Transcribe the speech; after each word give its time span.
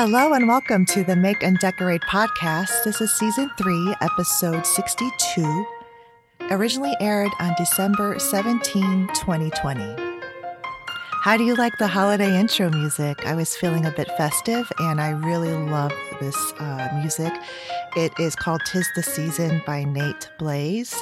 Hello 0.00 0.32
and 0.32 0.46
welcome 0.46 0.86
to 0.86 1.02
the 1.02 1.16
Make 1.16 1.42
and 1.42 1.58
Decorate 1.58 2.02
podcast. 2.02 2.84
This 2.84 3.00
is 3.00 3.12
season 3.12 3.50
three, 3.58 3.96
episode 4.00 4.64
62, 4.64 5.66
originally 6.52 6.94
aired 7.00 7.32
on 7.40 7.52
December 7.58 8.16
17, 8.16 9.08
2020. 9.08 9.96
How 11.24 11.36
do 11.36 11.42
you 11.42 11.56
like 11.56 11.78
the 11.78 11.88
holiday 11.88 12.38
intro 12.38 12.70
music? 12.70 13.26
I 13.26 13.34
was 13.34 13.56
feeling 13.56 13.86
a 13.86 13.90
bit 13.90 14.06
festive 14.16 14.70
and 14.78 15.00
I 15.00 15.08
really 15.08 15.52
love 15.52 15.92
this 16.20 16.36
uh, 16.60 16.90
music. 17.00 17.32
It 17.96 18.12
is 18.20 18.36
called 18.36 18.60
Tis 18.66 18.88
the 18.94 19.02
Season 19.02 19.60
by 19.66 19.82
Nate 19.82 20.30
Blaze 20.38 20.94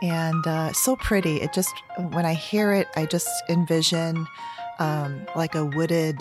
and 0.00 0.46
uh, 0.46 0.72
so 0.72 0.96
pretty. 0.96 1.42
It 1.42 1.52
just, 1.52 1.74
when 1.98 2.24
I 2.24 2.32
hear 2.32 2.72
it, 2.72 2.88
I 2.96 3.04
just 3.04 3.28
envision 3.50 4.26
um, 4.78 5.26
like 5.36 5.54
a 5.54 5.66
wooded 5.66 6.18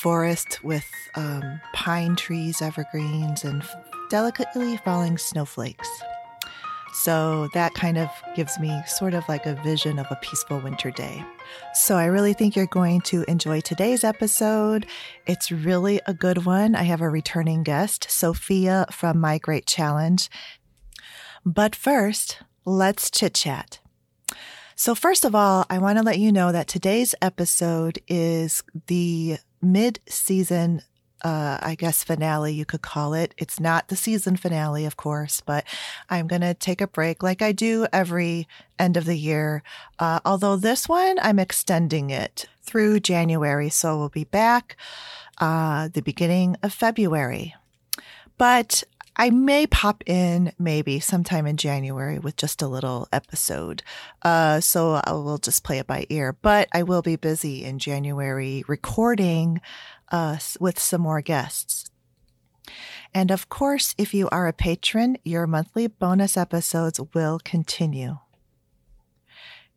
forest 0.00 0.64
with 0.64 0.86
um, 1.14 1.60
pine 1.74 2.16
trees, 2.16 2.62
evergreens, 2.62 3.44
and 3.44 3.62
delicately 4.08 4.78
falling 4.78 5.18
snowflakes. 5.18 5.88
So 6.92 7.48
that 7.54 7.74
kind 7.74 7.98
of 7.98 8.08
gives 8.34 8.58
me 8.58 8.82
sort 8.86 9.14
of 9.14 9.28
like 9.28 9.46
a 9.46 9.54
vision 9.62 9.98
of 9.98 10.06
a 10.10 10.16
peaceful 10.16 10.58
winter 10.58 10.90
day. 10.90 11.24
So 11.74 11.96
I 11.96 12.06
really 12.06 12.32
think 12.32 12.56
you're 12.56 12.66
going 12.66 13.02
to 13.02 13.24
enjoy 13.28 13.60
today's 13.60 14.02
episode. 14.02 14.86
It's 15.26 15.52
really 15.52 16.00
a 16.06 16.14
good 16.14 16.46
one. 16.46 16.74
I 16.74 16.84
have 16.84 17.00
a 17.00 17.10
returning 17.10 17.62
guest, 17.62 18.10
Sophia 18.10 18.86
from 18.90 19.20
My 19.20 19.38
Great 19.38 19.66
Challenge. 19.66 20.28
But 21.44 21.76
first, 21.76 22.38
let's 22.64 23.10
chit 23.10 23.34
chat. 23.34 23.80
So, 24.74 24.94
first 24.94 25.26
of 25.26 25.34
all, 25.34 25.66
I 25.68 25.78
want 25.78 25.98
to 25.98 26.04
let 26.04 26.18
you 26.18 26.32
know 26.32 26.52
that 26.52 26.66
today's 26.66 27.14
episode 27.20 27.98
is 28.08 28.62
the 28.86 29.36
mid 29.62 30.00
season 30.08 30.82
uh, 31.22 31.58
I 31.60 31.74
guess 31.74 32.02
finale, 32.02 32.52
you 32.52 32.64
could 32.64 32.82
call 32.82 33.14
it. 33.14 33.34
It's 33.36 33.60
not 33.60 33.88
the 33.88 33.96
season 33.96 34.36
finale, 34.36 34.86
of 34.86 34.96
course, 34.96 35.40
but 35.40 35.64
I'm 36.08 36.26
going 36.26 36.40
to 36.40 36.54
take 36.54 36.80
a 36.80 36.86
break 36.86 37.22
like 37.22 37.42
I 37.42 37.52
do 37.52 37.86
every 37.92 38.48
end 38.78 38.96
of 38.96 39.04
the 39.04 39.16
year. 39.16 39.62
Uh, 39.98 40.20
although 40.24 40.56
this 40.56 40.88
one, 40.88 41.18
I'm 41.20 41.38
extending 41.38 42.10
it 42.10 42.46
through 42.62 43.00
January. 43.00 43.68
So 43.68 43.98
we'll 43.98 44.08
be 44.08 44.24
back 44.24 44.76
uh, 45.38 45.88
the 45.88 46.02
beginning 46.02 46.56
of 46.62 46.72
February. 46.72 47.54
But 48.38 48.84
I 49.20 49.28
may 49.28 49.66
pop 49.66 50.02
in 50.06 50.54
maybe 50.58 50.98
sometime 50.98 51.46
in 51.46 51.58
January 51.58 52.18
with 52.18 52.36
just 52.36 52.62
a 52.62 52.66
little 52.66 53.06
episode. 53.12 53.82
Uh, 54.22 54.60
so 54.60 54.94
I 55.04 55.12
will 55.12 55.36
just 55.36 55.62
play 55.62 55.78
it 55.78 55.86
by 55.86 56.06
ear. 56.08 56.38
But 56.40 56.68
I 56.72 56.84
will 56.84 57.02
be 57.02 57.16
busy 57.16 57.62
in 57.62 57.78
January 57.78 58.64
recording 58.66 59.60
us 60.10 60.56
with 60.58 60.78
some 60.78 61.02
more 61.02 61.20
guests. 61.20 61.90
And 63.12 63.30
of 63.30 63.50
course, 63.50 63.94
if 63.98 64.14
you 64.14 64.26
are 64.30 64.48
a 64.48 64.54
patron, 64.54 65.18
your 65.22 65.46
monthly 65.46 65.86
bonus 65.86 66.38
episodes 66.38 66.98
will 67.12 67.40
continue. 67.44 68.16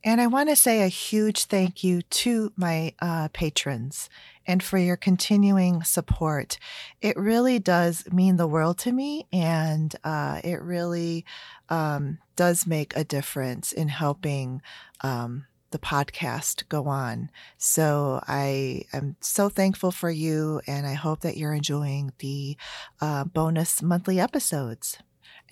And 0.06 0.22
I 0.22 0.28
want 0.28 0.48
to 0.50 0.56
say 0.56 0.84
a 0.84 0.88
huge 0.88 1.46
thank 1.46 1.84
you 1.84 2.02
to 2.02 2.54
my 2.56 2.94
uh, 3.02 3.28
patrons 3.34 4.10
and 4.46 4.62
for 4.62 4.78
your 4.78 4.98
continuing 4.98 5.84
support. 5.84 6.58
It 7.02 7.18
really 7.18 7.60
does 7.60 8.06
mean 8.12 8.38
the 8.38 8.48
world 8.48 8.78
to 8.80 8.92
me, 8.92 9.28
and 9.32 9.96
uh, 10.04 10.42
it 10.44 10.62
really 10.62 11.26
um, 11.70 12.20
does 12.36 12.68
make 12.68 12.96
a 12.96 13.04
difference 13.04 13.72
in 13.72 13.88
helping 13.88 14.62
um, 15.02 15.46
the 15.72 15.80
podcast 15.80 16.70
go 16.70 16.86
on. 16.86 17.30
So 17.58 18.22
I 18.28 18.84
am 18.94 19.16
so 19.20 19.50
thankful 19.50 19.92
for 19.92 20.10
you, 20.10 20.62
and 20.68 20.86
I 20.86 20.94
hope 20.94 21.22
that 21.22 21.38
you're 21.38 21.54
enjoying 21.54 22.14
the 22.20 22.56
uh, 23.02 23.26
bonus 23.26 23.82
monthly 23.82 24.20
episodes. 24.20 24.98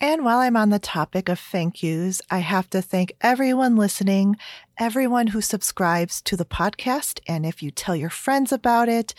And 0.00 0.24
while 0.24 0.38
I'm 0.38 0.56
on 0.56 0.70
the 0.70 0.78
topic 0.78 1.28
of 1.28 1.38
thank 1.38 1.82
yous, 1.82 2.20
I 2.30 2.38
have 2.38 2.68
to 2.70 2.82
thank 2.82 3.12
everyone 3.20 3.76
listening, 3.76 4.36
everyone 4.78 5.28
who 5.28 5.40
subscribes 5.40 6.20
to 6.22 6.36
the 6.36 6.44
podcast. 6.44 7.20
And 7.28 7.46
if 7.46 7.62
you 7.62 7.70
tell 7.70 7.94
your 7.94 8.10
friends 8.10 8.50
about 8.50 8.88
it, 8.88 9.14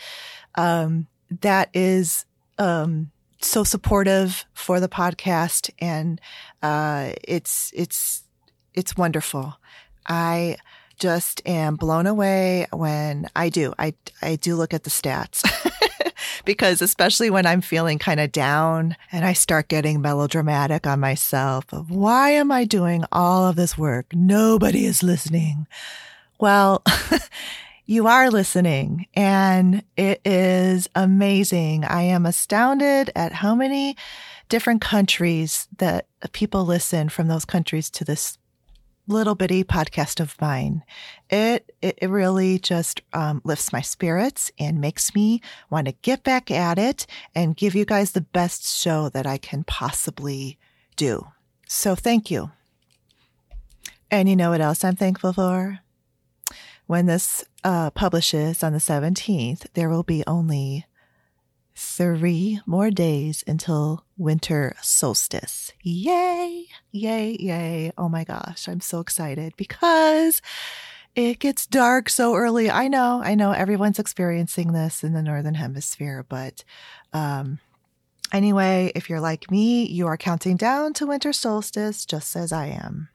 um, 0.56 1.06
that 1.40 1.70
is 1.72 2.26
um, 2.58 3.10
so 3.40 3.64
supportive 3.64 4.44
for 4.52 4.80
the 4.80 4.88
podcast, 4.88 5.70
and 5.78 6.20
uh, 6.62 7.12
it's 7.22 7.72
it's 7.74 8.24
it's 8.74 8.96
wonderful. 8.96 9.54
I 10.06 10.56
just 10.98 11.42
am 11.46 11.76
blown 11.76 12.06
away 12.06 12.66
when 12.72 13.28
I 13.34 13.48
do. 13.48 13.74
I, 13.78 13.94
I 14.22 14.36
do 14.36 14.54
look 14.54 14.72
at 14.72 14.84
the 14.84 14.90
stats 14.90 15.42
because 16.44 16.82
especially 16.82 17.30
when 17.30 17.46
I'm 17.46 17.60
feeling 17.60 17.98
kind 17.98 18.20
of 18.20 18.32
down 18.32 18.96
and 19.12 19.24
I 19.24 19.32
start 19.32 19.68
getting 19.68 20.00
melodramatic 20.00 20.86
on 20.86 21.00
myself 21.00 21.72
of 21.72 21.90
why 21.90 22.30
am 22.30 22.50
I 22.50 22.64
doing 22.64 23.04
all 23.12 23.48
of 23.48 23.56
this 23.56 23.78
work? 23.78 24.06
Nobody 24.12 24.84
is 24.86 25.02
listening. 25.02 25.66
Well, 26.38 26.82
you 27.86 28.06
are 28.06 28.30
listening 28.30 29.06
and 29.14 29.82
it 29.96 30.20
is 30.24 30.88
amazing. 30.94 31.84
I 31.84 32.02
am 32.02 32.26
astounded 32.26 33.10
at 33.14 33.32
how 33.32 33.54
many 33.54 33.96
different 34.48 34.80
countries 34.80 35.68
that 35.78 36.06
people 36.32 36.64
listen 36.64 37.08
from 37.08 37.28
those 37.28 37.44
countries 37.44 37.90
to 37.90 38.04
this 38.04 38.38
little 39.06 39.34
bitty 39.34 39.64
podcast 39.64 40.20
of 40.20 40.40
mine. 40.40 40.82
It 41.30 41.74
it, 41.82 42.08
really 42.08 42.58
just 42.58 43.02
um, 43.12 43.42
lifts 43.44 43.72
my 43.72 43.80
spirits 43.80 44.50
and 44.58 44.80
makes 44.80 45.14
me 45.14 45.40
want 45.70 45.86
to 45.86 45.94
get 46.02 46.22
back 46.22 46.50
at 46.50 46.78
it 46.78 47.06
and 47.34 47.56
give 47.56 47.74
you 47.74 47.84
guys 47.84 48.12
the 48.12 48.20
best 48.20 48.64
show 48.64 49.08
that 49.10 49.26
I 49.26 49.38
can 49.38 49.64
possibly 49.64 50.58
do. 50.96 51.26
So 51.66 51.94
thank 51.94 52.30
you. 52.30 52.50
And 54.10 54.28
you 54.28 54.36
know 54.36 54.50
what 54.50 54.60
else 54.60 54.84
I'm 54.84 54.96
thankful 54.96 55.32
for? 55.32 55.80
When 56.86 57.06
this 57.06 57.44
uh, 57.64 57.90
publishes 57.90 58.62
on 58.62 58.72
the 58.72 58.78
17th, 58.78 59.66
there 59.72 59.88
will 59.88 60.02
be 60.02 60.22
only 60.26 60.86
three 61.74 62.60
more 62.66 62.90
days 62.90 63.42
until 63.46 64.04
winter 64.16 64.74
solstice. 64.80 65.72
Yay! 65.82 66.66
Yay! 66.92 67.36
Yay! 67.38 67.92
Oh 67.98 68.08
my 68.08 68.24
gosh, 68.24 68.68
I'm 68.68 68.80
so 68.80 69.00
excited 69.00 69.54
because 69.56 70.40
it 71.14 71.38
gets 71.38 71.66
dark 71.66 72.08
so 72.08 72.34
early. 72.34 72.70
I 72.70 72.88
know, 72.88 73.20
I 73.22 73.34
know 73.34 73.52
everyone's 73.52 73.98
experiencing 73.98 74.72
this 74.72 75.04
in 75.04 75.12
the 75.12 75.22
Northern 75.22 75.54
Hemisphere, 75.54 76.24
but 76.28 76.64
um, 77.12 77.58
anyway, 78.32 78.90
if 78.94 79.08
you're 79.08 79.20
like 79.20 79.50
me, 79.50 79.84
you 79.86 80.06
are 80.06 80.16
counting 80.16 80.56
down 80.56 80.92
to 80.94 81.06
winter 81.06 81.32
solstice 81.32 82.04
just 82.04 82.34
as 82.36 82.52
I 82.52 82.66
am. 82.66 83.08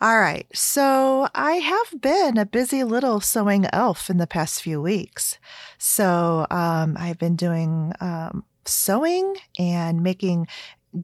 All 0.00 0.18
right. 0.18 0.46
So 0.54 1.28
I 1.34 1.54
have 1.54 2.00
been 2.00 2.36
a 2.36 2.44
busy 2.44 2.84
little 2.84 3.20
sewing 3.20 3.66
elf 3.72 4.10
in 4.10 4.18
the 4.18 4.26
past 4.26 4.62
few 4.62 4.80
weeks. 4.80 5.38
So 5.78 6.46
um, 6.50 6.96
I've 6.98 7.18
been 7.18 7.36
doing 7.36 7.92
um, 8.00 8.44
sewing 8.66 9.36
and 9.58 10.02
making 10.02 10.48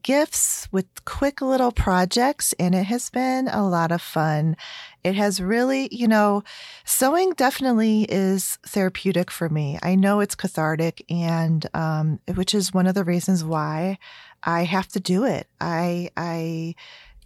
gifts 0.02 0.68
with 0.72 0.86
quick 1.04 1.42
little 1.42 1.72
projects, 1.72 2.54
and 2.58 2.74
it 2.74 2.84
has 2.84 3.10
been 3.10 3.48
a 3.48 3.66
lot 3.66 3.92
of 3.92 4.00
fun. 4.00 4.56
It 5.04 5.14
has 5.14 5.40
really, 5.40 5.88
you 5.90 6.08
know, 6.08 6.42
sewing 6.84 7.32
definitely 7.32 8.04
is 8.04 8.58
therapeutic 8.66 9.30
for 9.30 9.48
me. 9.48 9.78
I 9.82 9.94
know 9.94 10.20
it's 10.20 10.34
cathartic, 10.34 11.04
and 11.10 11.66
um, 11.74 12.20
which 12.34 12.54
is 12.54 12.72
one 12.72 12.86
of 12.86 12.94
the 12.94 13.04
reasons 13.04 13.44
why 13.44 13.98
I 14.44 14.64
have 14.64 14.88
to 14.88 15.00
do 15.00 15.24
it. 15.24 15.46
I, 15.60 16.10
I, 16.16 16.74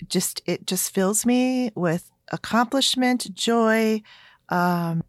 just 0.09 0.43
it 0.47 0.67
just 0.67 0.93
fills 0.95 1.27
me 1.27 1.71
with 1.75 2.11
accomplishment, 2.33 3.35
joy. 3.35 4.03
Um, 4.49 5.03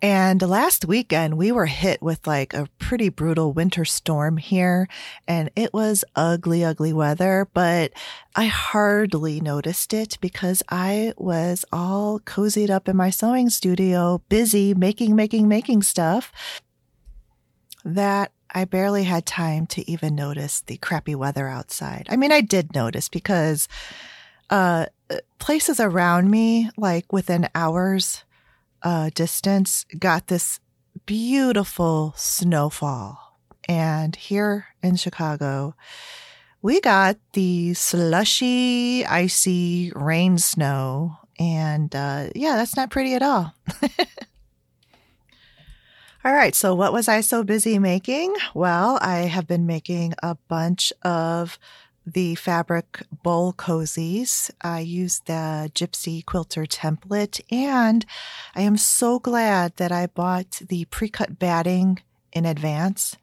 and 0.00 0.40
last 0.40 0.84
weekend 0.84 1.36
we 1.36 1.50
were 1.50 1.66
hit 1.66 2.00
with 2.00 2.24
like 2.24 2.54
a 2.54 2.68
pretty 2.78 3.08
brutal 3.08 3.52
winter 3.52 3.84
storm 3.84 4.36
here 4.36 4.88
and 5.26 5.50
it 5.56 5.74
was 5.74 6.04
ugly, 6.14 6.64
ugly 6.64 6.92
weather, 6.92 7.48
but 7.52 7.92
I 8.36 8.46
hardly 8.46 9.40
noticed 9.40 9.92
it 9.92 10.16
because 10.20 10.62
I 10.68 11.14
was 11.16 11.64
all 11.72 12.20
cozied 12.20 12.70
up 12.70 12.88
in 12.88 12.96
my 12.96 13.10
sewing 13.10 13.50
studio, 13.50 14.22
busy 14.28 14.72
making, 14.72 15.16
making, 15.16 15.48
making 15.48 15.82
stuff 15.82 16.32
that 17.84 18.30
I 18.54 18.64
barely 18.64 19.04
had 19.04 19.26
time 19.26 19.66
to 19.68 19.90
even 19.90 20.14
notice 20.14 20.60
the 20.60 20.78
crappy 20.78 21.14
weather 21.14 21.48
outside. 21.48 22.06
I 22.10 22.16
mean, 22.16 22.32
I 22.32 22.40
did 22.40 22.74
notice 22.74 23.08
because 23.08 23.68
uh, 24.50 24.86
places 25.38 25.80
around 25.80 26.30
me, 26.30 26.70
like 26.76 27.12
within 27.12 27.48
hours 27.54 28.24
uh, 28.82 29.10
distance, 29.14 29.84
got 29.98 30.28
this 30.28 30.60
beautiful 31.06 32.14
snowfall. 32.16 33.38
And 33.68 34.16
here 34.16 34.66
in 34.82 34.96
Chicago, 34.96 35.74
we 36.62 36.80
got 36.80 37.16
the 37.34 37.74
slushy, 37.74 39.04
icy 39.04 39.92
rain 39.94 40.38
snow. 40.38 41.18
And 41.38 41.94
uh, 41.94 42.28
yeah, 42.34 42.56
that's 42.56 42.76
not 42.76 42.90
pretty 42.90 43.14
at 43.14 43.22
all. 43.22 43.54
All 46.28 46.34
right. 46.34 46.54
So, 46.54 46.74
what 46.74 46.92
was 46.92 47.08
I 47.08 47.22
so 47.22 47.42
busy 47.42 47.78
making? 47.78 48.34
Well, 48.52 48.98
I 49.00 49.20
have 49.20 49.46
been 49.46 49.64
making 49.64 50.12
a 50.22 50.34
bunch 50.34 50.92
of 51.00 51.58
the 52.04 52.34
fabric 52.34 53.02
bowl 53.22 53.54
cozies. 53.54 54.50
I 54.60 54.80
used 54.80 55.24
the 55.24 55.70
Gypsy 55.74 56.22
Quilter 56.22 56.66
template, 56.66 57.40
and 57.50 58.04
I 58.54 58.60
am 58.60 58.76
so 58.76 59.18
glad 59.18 59.74
that 59.76 59.90
I 59.90 60.04
bought 60.06 60.60
the 60.68 60.84
pre 60.84 61.08
cut 61.08 61.38
batting 61.38 62.02
in 62.34 62.44
advance. 62.44 63.16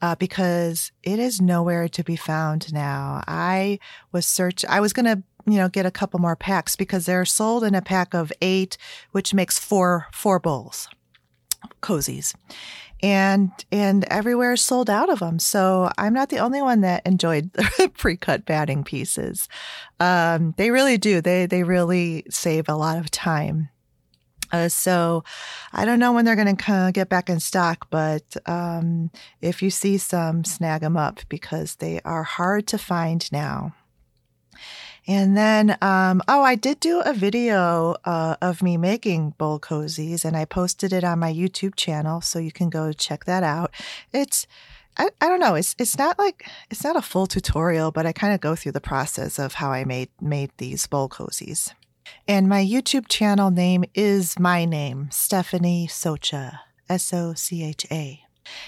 Uh, 0.00 0.14
because 0.14 0.92
it 1.02 1.18
is 1.18 1.40
nowhere 1.40 1.88
to 1.88 2.04
be 2.04 2.16
found 2.16 2.72
now. 2.72 3.24
I 3.26 3.80
was 4.12 4.24
search. 4.24 4.64
I 4.68 4.78
was 4.78 4.92
going 4.92 5.06
to 5.06 5.20
you 5.46 5.58
know 5.58 5.68
get 5.68 5.84
a 5.84 5.90
couple 5.90 6.20
more 6.20 6.36
packs 6.36 6.76
because 6.76 7.06
they're 7.06 7.24
sold 7.24 7.64
in 7.64 7.74
a 7.74 7.82
pack 7.82 8.14
of 8.14 8.32
eight 8.40 8.78
which 9.10 9.34
makes 9.34 9.58
four 9.58 10.06
four 10.12 10.38
bowls 10.38 10.88
cozies. 11.80 12.34
And 13.02 13.50
and 13.72 14.04
everywhere 14.04 14.56
sold 14.56 14.88
out 14.88 15.10
of 15.10 15.18
them 15.18 15.40
so 15.40 15.90
i'm 15.98 16.14
not 16.14 16.28
the 16.28 16.38
only 16.38 16.62
one 16.62 16.82
that 16.82 17.04
enjoyed 17.04 17.52
the 17.52 17.90
pre-cut 17.96 18.46
batting 18.46 18.84
pieces. 18.84 19.48
Um, 19.98 20.54
they 20.56 20.70
really 20.70 20.98
do. 20.98 21.20
They 21.20 21.46
they 21.46 21.64
really 21.64 22.24
save 22.30 22.68
a 22.68 22.76
lot 22.76 22.98
of 22.98 23.10
time. 23.10 23.70
Uh, 24.52 24.68
so 24.68 25.24
I 25.72 25.84
don't 25.84 25.98
know 25.98 26.12
when 26.12 26.24
they're 26.24 26.36
going 26.36 26.54
to 26.54 26.90
get 26.92 27.08
back 27.08 27.30
in 27.30 27.40
stock, 27.40 27.88
but 27.90 28.36
um, 28.44 29.10
if 29.40 29.62
you 29.62 29.70
see 29.70 29.96
some, 29.96 30.44
snag 30.44 30.82
them 30.82 30.96
up 30.96 31.20
because 31.30 31.76
they 31.76 32.00
are 32.04 32.22
hard 32.22 32.66
to 32.68 32.78
find 32.78 33.32
now. 33.32 33.74
And 35.06 35.36
then, 35.36 35.76
um, 35.82 36.22
oh, 36.28 36.42
I 36.42 36.54
did 36.54 36.78
do 36.78 37.00
a 37.00 37.12
video 37.12 37.96
uh, 38.04 38.36
of 38.40 38.62
me 38.62 38.76
making 38.76 39.30
bowl 39.30 39.58
cozies, 39.58 40.24
and 40.24 40.36
I 40.36 40.44
posted 40.44 40.92
it 40.92 41.02
on 41.02 41.18
my 41.18 41.32
YouTube 41.32 41.74
channel, 41.74 42.20
so 42.20 42.38
you 42.38 42.52
can 42.52 42.70
go 42.70 42.92
check 42.92 43.24
that 43.24 43.42
out. 43.42 43.72
It's 44.12 44.46
I, 44.96 45.08
I 45.20 45.28
don't 45.28 45.40
know. 45.40 45.54
It's 45.54 45.74
it's 45.78 45.98
not 45.98 46.18
like 46.18 46.46
it's 46.70 46.84
not 46.84 46.96
a 46.96 47.02
full 47.02 47.26
tutorial, 47.26 47.90
but 47.90 48.06
I 48.06 48.12
kind 48.12 48.34
of 48.34 48.40
go 48.40 48.54
through 48.54 48.72
the 48.72 48.80
process 48.80 49.38
of 49.38 49.54
how 49.54 49.72
I 49.72 49.84
made 49.84 50.10
made 50.20 50.50
these 50.58 50.86
bowl 50.86 51.08
cozies. 51.08 51.72
And 52.28 52.48
my 52.48 52.62
YouTube 52.64 53.08
channel 53.08 53.50
name 53.50 53.84
is 53.94 54.38
my 54.38 54.64
name, 54.64 55.08
Stephanie 55.10 55.88
Socha, 55.88 56.58
S 56.88 57.12
O 57.12 57.34
C 57.34 57.64
H 57.64 57.86
A. 57.90 58.20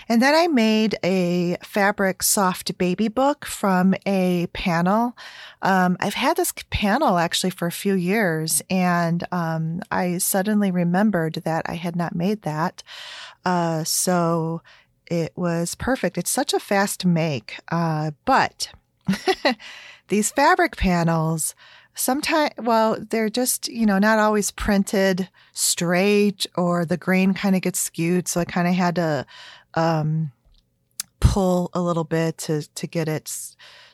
And 0.08 0.20
then 0.20 0.34
I 0.34 0.46
made 0.46 0.96
a 1.04 1.56
fabric 1.62 2.22
soft 2.22 2.76
baby 2.78 3.08
book 3.08 3.44
from 3.44 3.94
a 4.06 4.46
panel. 4.52 5.16
Um, 5.62 5.96
I've 6.00 6.14
had 6.14 6.36
this 6.36 6.52
panel 6.70 7.18
actually 7.18 7.50
for 7.50 7.66
a 7.66 7.72
few 7.72 7.94
years, 7.94 8.62
and 8.70 9.26
um, 9.32 9.80
I 9.90 10.18
suddenly 10.18 10.70
remembered 10.70 11.42
that 11.44 11.64
I 11.68 11.74
had 11.74 11.96
not 11.96 12.14
made 12.14 12.42
that. 12.42 12.82
Uh, 13.44 13.84
so 13.84 14.62
it 15.06 15.32
was 15.36 15.74
perfect. 15.74 16.18
It's 16.18 16.30
such 16.30 16.54
a 16.54 16.60
fast 16.60 17.04
make, 17.04 17.58
uh, 17.70 18.12
but 18.24 18.70
these 20.08 20.30
fabric 20.30 20.76
panels 20.76 21.54
sometimes 21.94 22.50
well 22.58 22.96
they're 23.10 23.28
just 23.28 23.68
you 23.68 23.86
know 23.86 23.98
not 23.98 24.18
always 24.18 24.50
printed 24.50 25.28
straight 25.52 26.46
or 26.56 26.84
the 26.84 26.96
grain 26.96 27.32
kind 27.32 27.54
of 27.54 27.62
gets 27.62 27.78
skewed 27.78 28.26
so 28.26 28.40
i 28.40 28.44
kind 28.44 28.66
of 28.66 28.74
had 28.74 28.96
to 28.96 29.24
um, 29.74 30.32
pull 31.20 31.70
a 31.72 31.80
little 31.80 32.04
bit 32.04 32.38
to 32.38 32.62
to 32.74 32.86
get 32.86 33.08
it 33.08 33.30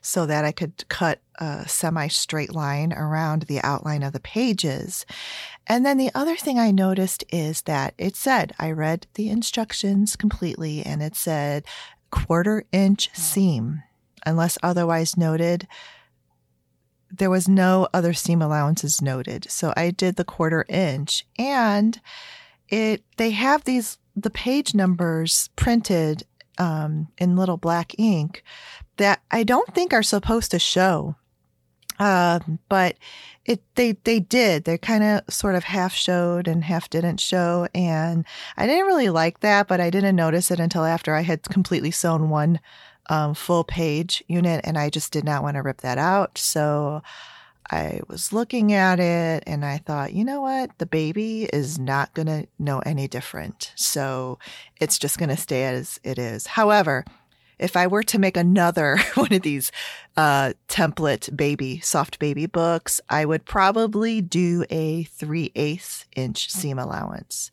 so 0.03 0.27
that 0.27 0.45
I 0.45 0.53
could 0.53 0.89
cut 0.89 1.21
a 1.37 1.69
semi 1.69 2.09
straight 2.09 2.55
line 2.55 2.93
around 2.93 3.43
the 3.43 3.61
outline 3.63 4.03
of 4.03 4.13
the 4.13 4.21
pages. 4.21 5.07
And 5.67 5.85
then 5.85 5.99
the 5.99 6.11
other 6.15 6.37
thing 6.37 6.59
I 6.59 6.71
noticed 6.71 7.25
is 7.31 7.63
that 7.63 7.95
it 7.99 8.17
said 8.17 8.53
I 8.59 8.71
read 8.73 9.07
the 9.15 9.31
instructions 9.31 10.17
completely 10.17 10.85
and 10.85 11.03
it 11.03 11.17
said 11.17 11.65
quarter 12.11 12.65
inch 12.73 13.11
seam 13.15 13.83
unless 14.27 14.59
otherwise 14.63 15.17
noted 15.17 15.69
there 17.11 17.31
was 17.31 17.49
no 17.49 17.89
other 17.93 18.13
seam 18.13 18.41
allowances 18.41 19.03
noted. 19.03 19.51
So 19.51 19.73
I 19.77 19.91
did 19.91 20.17
the 20.17 20.25
quarter 20.25 20.65
inch 20.69 21.27
and 21.39 22.01
it 22.69 23.03
they 23.17 23.31
have 23.31 23.65
these 23.65 23.99
the 24.17 24.31
page 24.31 24.75
numbers 24.75 25.51
printed 25.57 26.25
um, 26.59 27.09
in 27.19 27.37
little 27.37 27.57
black 27.57 27.99
ink 27.99 28.43
that 28.97 29.23
I 29.31 29.45
don't 29.45 29.75
think 29.75 29.93
are 29.93 30.03
supposed 30.03 30.51
to 30.51 30.59
show. 30.59 31.17
Um, 31.99 32.59
but 32.69 32.97
it 33.45 33.63
they 33.75 33.93
they 34.05 34.21
did. 34.21 34.65
They 34.65 34.79
kind 34.79 35.05
of 35.05 35.23
sort 35.33 35.55
of 35.55 35.65
half 35.65 35.93
showed 35.95 36.49
and 36.49 36.65
half 36.65 36.89
didn't 36.89 37.21
show, 37.21 37.69
and 37.75 38.25
I 38.57 38.67
didn't 38.67 38.87
really 38.87 39.11
like 39.11 39.41
that. 39.41 39.69
But 39.69 39.81
I 39.81 39.91
didn't 39.91 40.17
notice 40.17 40.51
it 40.51 40.61
until 40.61 40.85
after 40.85 41.15
I 41.15 41.23
had 41.23 41.43
completely 41.43 41.91
sewn 41.91 42.31
one 42.31 42.61
um, 43.11 43.35
full 43.35 43.65
page 43.65 44.25
unit, 44.29 44.63
and 44.65 44.79
I 44.79 44.89
just 44.89 45.13
did 45.13 45.25
not 45.25 45.43
want 45.43 45.57
to 45.57 45.63
rip 45.63 45.83
that 45.83 45.99
out. 45.99 46.39
So 46.39 47.03
I 47.71 48.01
was 48.09 48.33
looking 48.33 48.73
at 48.73 48.99
it 48.99 49.45
and 49.47 49.65
I 49.65 49.79
thought, 49.79 50.13
you 50.13 50.25
know 50.25 50.41
what? 50.41 50.77
The 50.79 50.87
baby 50.87 51.45
is 51.45 51.79
not 51.79 52.13
going 52.15 52.27
to 52.27 52.47
know 52.59 52.81
any 52.81 53.07
different. 53.07 53.73
So 53.77 54.39
it's 54.81 54.99
just 54.99 55.19
going 55.19 55.29
to 55.29 55.37
stay 55.37 55.65
as 55.65 56.01
it 56.03 56.19
is. 56.19 56.49
However, 56.49 57.05
if 57.61 57.77
I 57.77 57.87
were 57.87 58.03
to 58.05 58.19
make 58.19 58.37
another 58.37 58.99
one 59.15 59.33
of 59.33 59.43
these 59.43 59.71
uh, 60.17 60.55
template 60.69 61.37
baby, 61.37 61.79
soft 61.81 62.19
baby 62.19 62.47
books, 62.47 63.01
I 63.09 63.25
would 63.25 63.45
probably 63.45 64.21
do 64.21 64.65
a 64.71 65.05
3 65.05 65.53
eighths 65.55 66.07
inch 66.17 66.51
seam 66.51 66.79
allowance. 66.79 67.53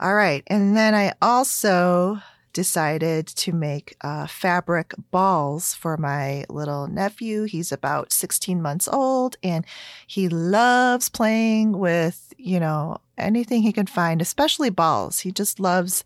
All 0.00 0.14
right. 0.14 0.42
And 0.48 0.76
then 0.76 0.94
I 0.94 1.14
also 1.22 2.20
decided 2.54 3.26
to 3.26 3.52
make 3.52 3.96
uh, 4.00 4.26
fabric 4.26 4.94
balls 5.10 5.74
for 5.74 5.98
my 5.98 6.46
little 6.48 6.86
nephew. 6.86 7.42
He's 7.42 7.70
about 7.70 8.12
16 8.12 8.62
months 8.62 8.88
old 8.88 9.36
and 9.42 9.66
he 10.06 10.30
loves 10.30 11.10
playing 11.10 11.78
with, 11.78 12.32
you 12.38 12.58
know, 12.58 12.98
anything 13.18 13.62
he 13.62 13.72
can 13.72 13.86
find, 13.86 14.22
especially 14.22 14.70
balls. 14.70 15.20
He 15.20 15.32
just 15.32 15.60
loves 15.60 16.02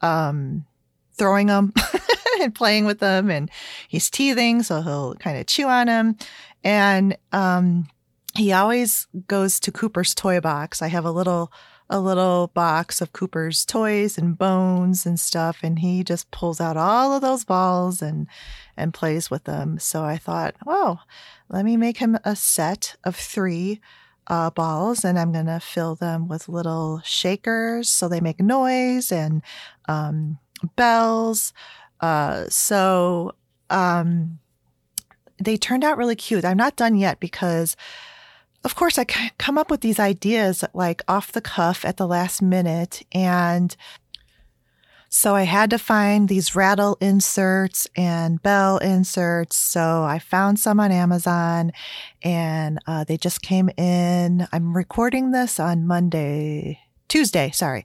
um, 0.00 0.64
throwing 1.12 1.46
them 1.46 1.72
and 2.40 2.54
playing 2.54 2.86
with 2.86 2.98
them. 2.98 3.30
And 3.30 3.48
he's 3.86 4.10
teething, 4.10 4.64
so 4.64 4.82
he'll 4.82 5.14
kind 5.16 5.38
of 5.38 5.46
chew 5.46 5.68
on 5.68 5.86
them. 5.86 6.16
And 6.64 7.16
um, 7.32 7.86
he 8.34 8.52
always 8.52 9.06
goes 9.28 9.60
to 9.60 9.70
Cooper's 9.70 10.14
toy 10.14 10.40
box. 10.40 10.82
I 10.82 10.88
have 10.88 11.04
a 11.04 11.12
little 11.12 11.52
a 11.92 12.00
little 12.00 12.50
box 12.54 13.02
of 13.02 13.12
Cooper's 13.12 13.66
toys 13.66 14.16
and 14.16 14.38
bones 14.38 15.04
and 15.04 15.20
stuff, 15.20 15.58
and 15.62 15.78
he 15.80 16.02
just 16.02 16.30
pulls 16.30 16.58
out 16.58 16.78
all 16.78 17.12
of 17.12 17.20
those 17.20 17.44
balls 17.44 18.00
and 18.00 18.26
and 18.78 18.94
plays 18.94 19.30
with 19.30 19.44
them. 19.44 19.78
So 19.78 20.02
I 20.02 20.16
thought, 20.16 20.54
well, 20.64 21.02
let 21.50 21.66
me 21.66 21.76
make 21.76 21.98
him 21.98 22.18
a 22.24 22.34
set 22.34 22.96
of 23.04 23.14
three 23.14 23.78
uh, 24.26 24.48
balls, 24.48 25.04
and 25.04 25.18
I'm 25.18 25.32
gonna 25.32 25.60
fill 25.60 25.94
them 25.94 26.28
with 26.28 26.48
little 26.48 27.02
shakers 27.04 27.90
so 27.90 28.08
they 28.08 28.20
make 28.20 28.40
noise 28.40 29.12
and 29.12 29.42
um, 29.86 30.38
bells. 30.76 31.52
Uh, 32.00 32.46
so 32.48 33.34
um, 33.68 34.38
they 35.36 35.58
turned 35.58 35.84
out 35.84 35.98
really 35.98 36.16
cute. 36.16 36.46
I'm 36.46 36.56
not 36.56 36.76
done 36.76 36.96
yet 36.96 37.20
because 37.20 37.76
of 38.64 38.74
course, 38.76 38.98
I 38.98 39.04
come 39.38 39.58
up 39.58 39.70
with 39.70 39.80
these 39.80 39.98
ideas 39.98 40.64
like 40.72 41.02
off 41.08 41.32
the 41.32 41.40
cuff 41.40 41.84
at 41.84 41.96
the 41.96 42.06
last 42.06 42.40
minute. 42.40 43.02
And 43.12 43.74
so 45.08 45.34
I 45.34 45.42
had 45.42 45.68
to 45.70 45.78
find 45.78 46.28
these 46.28 46.54
rattle 46.54 46.96
inserts 47.00 47.86
and 47.96 48.42
bell 48.42 48.78
inserts. 48.78 49.56
So 49.56 50.04
I 50.04 50.18
found 50.18 50.58
some 50.58 50.80
on 50.80 50.90
Amazon 50.90 51.72
and 52.22 52.78
uh, 52.86 53.04
they 53.04 53.16
just 53.16 53.42
came 53.42 53.68
in. 53.76 54.46
I'm 54.52 54.74
recording 54.76 55.32
this 55.32 55.60
on 55.60 55.86
Monday, 55.86 56.80
Tuesday, 57.08 57.50
sorry, 57.50 57.84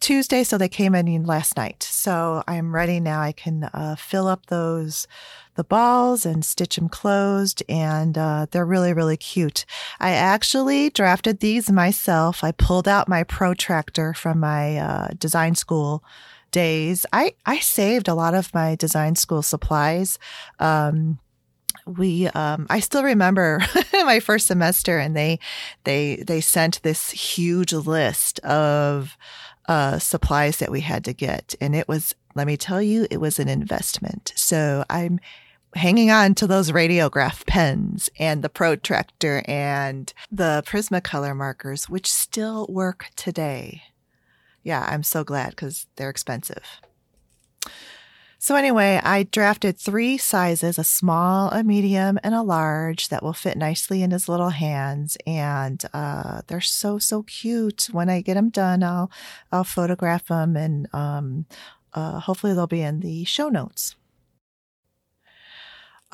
Tuesday. 0.00 0.42
So 0.42 0.58
they 0.58 0.68
came 0.68 0.96
in 0.96 1.24
last 1.24 1.56
night. 1.56 1.82
So 1.84 2.42
I'm 2.48 2.74
ready 2.74 2.98
now. 2.98 3.20
I 3.20 3.32
can 3.32 3.64
uh, 3.72 3.94
fill 3.94 4.26
up 4.26 4.46
those 4.46 5.06
the 5.54 5.64
balls 5.64 6.26
and 6.26 6.44
stitch 6.44 6.76
them 6.76 6.88
closed. 6.88 7.62
And 7.68 8.16
uh, 8.16 8.46
they're 8.50 8.64
really, 8.64 8.92
really 8.92 9.16
cute. 9.16 9.64
I 10.00 10.10
actually 10.10 10.90
drafted 10.90 11.40
these 11.40 11.70
myself. 11.70 12.42
I 12.44 12.52
pulled 12.52 12.88
out 12.88 13.08
my 13.08 13.22
protractor 13.22 14.14
from 14.14 14.40
my 14.40 14.76
uh, 14.76 15.08
design 15.18 15.54
school 15.54 16.02
days. 16.50 17.04
I, 17.12 17.34
I 17.44 17.58
saved 17.58 18.08
a 18.08 18.14
lot 18.14 18.34
of 18.34 18.54
my 18.54 18.76
design 18.76 19.16
school 19.16 19.42
supplies. 19.42 20.18
Um, 20.58 21.18
we 21.86 22.28
um, 22.28 22.66
I 22.70 22.80
still 22.80 23.02
remember 23.02 23.60
my 23.92 24.20
first 24.20 24.46
semester 24.46 24.98
and 24.98 25.16
they 25.16 25.38
they 25.84 26.16
they 26.26 26.40
sent 26.40 26.82
this 26.82 27.10
huge 27.10 27.72
list 27.72 28.38
of 28.40 29.16
uh, 29.66 29.98
supplies 29.98 30.58
that 30.58 30.70
we 30.70 30.80
had 30.80 31.04
to 31.04 31.12
get 31.12 31.54
and 31.60 31.74
it 31.74 31.88
was 31.88 32.14
let 32.34 32.46
me 32.46 32.56
tell 32.56 32.82
you 32.82 33.06
it 33.10 33.18
was 33.18 33.38
an 33.38 33.48
investment 33.48 34.32
so 34.36 34.84
I'm 34.88 35.20
hanging 35.74 36.10
on 36.10 36.34
to 36.36 36.46
those 36.46 36.70
Rapidograph 36.70 37.46
pens 37.46 38.08
and 38.18 38.42
the 38.42 38.48
protractor 38.48 39.42
and 39.46 40.12
the 40.30 40.62
Prismacolor 40.66 41.36
markers, 41.36 41.88
which 41.88 42.10
still 42.10 42.66
work 42.68 43.06
today. 43.16 43.82
yeah, 44.62 44.86
I'm 44.88 45.02
so 45.02 45.24
glad 45.24 45.50
because 45.50 45.86
they're 45.96 46.10
expensive. 46.10 46.80
So, 48.38 48.56
anyway, 48.56 49.00
I 49.02 49.22
drafted 49.22 49.78
three 49.78 50.18
sizes 50.18 50.78
a 50.78 50.84
small, 50.84 51.48
a 51.48 51.64
medium, 51.64 52.18
and 52.22 52.34
a 52.34 52.42
large 52.42 53.08
that 53.08 53.22
will 53.22 53.32
fit 53.32 53.56
nicely 53.56 54.02
in 54.02 54.10
his 54.10 54.28
little 54.28 54.50
hands. 54.50 55.16
And 55.26 55.82
uh, 55.94 56.42
they're 56.46 56.60
so, 56.60 56.98
so 56.98 57.22
cute. 57.22 57.88
When 57.90 58.10
I 58.10 58.20
get 58.20 58.34
them 58.34 58.50
done, 58.50 58.82
I'll, 58.82 59.10
I'll 59.50 59.64
photograph 59.64 60.26
them 60.26 60.56
and 60.56 60.92
um, 60.92 61.46
uh, 61.94 62.20
hopefully 62.20 62.52
they'll 62.52 62.66
be 62.66 62.82
in 62.82 63.00
the 63.00 63.24
show 63.24 63.48
notes. 63.48 63.96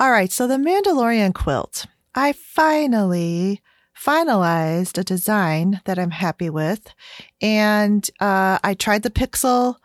All 0.01 0.11
right, 0.11 0.31
so 0.31 0.47
the 0.47 0.57
Mandalorian 0.57 1.33
quilt. 1.33 1.85
I 2.15 2.33
finally 2.33 3.61
finalized 3.95 4.97
a 4.97 5.03
design 5.03 5.79
that 5.85 5.99
I'm 5.99 6.11
happy 6.11 6.49
with. 6.49 6.93
And 7.39 8.09
uh, 8.19 8.57
I 8.63 8.73
tried 8.73 9.03
the 9.03 9.11
pixel 9.11 9.77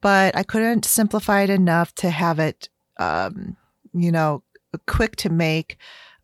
but 0.00 0.36
I 0.36 0.42
couldn't 0.42 0.84
simplify 0.84 1.42
it 1.42 1.50
enough 1.50 1.94
to 1.96 2.10
have 2.10 2.38
it, 2.38 2.68
um, 2.98 3.56
you 3.92 4.10
know, 4.12 4.42
quick 4.86 5.16
to 5.16 5.28
make, 5.28 5.76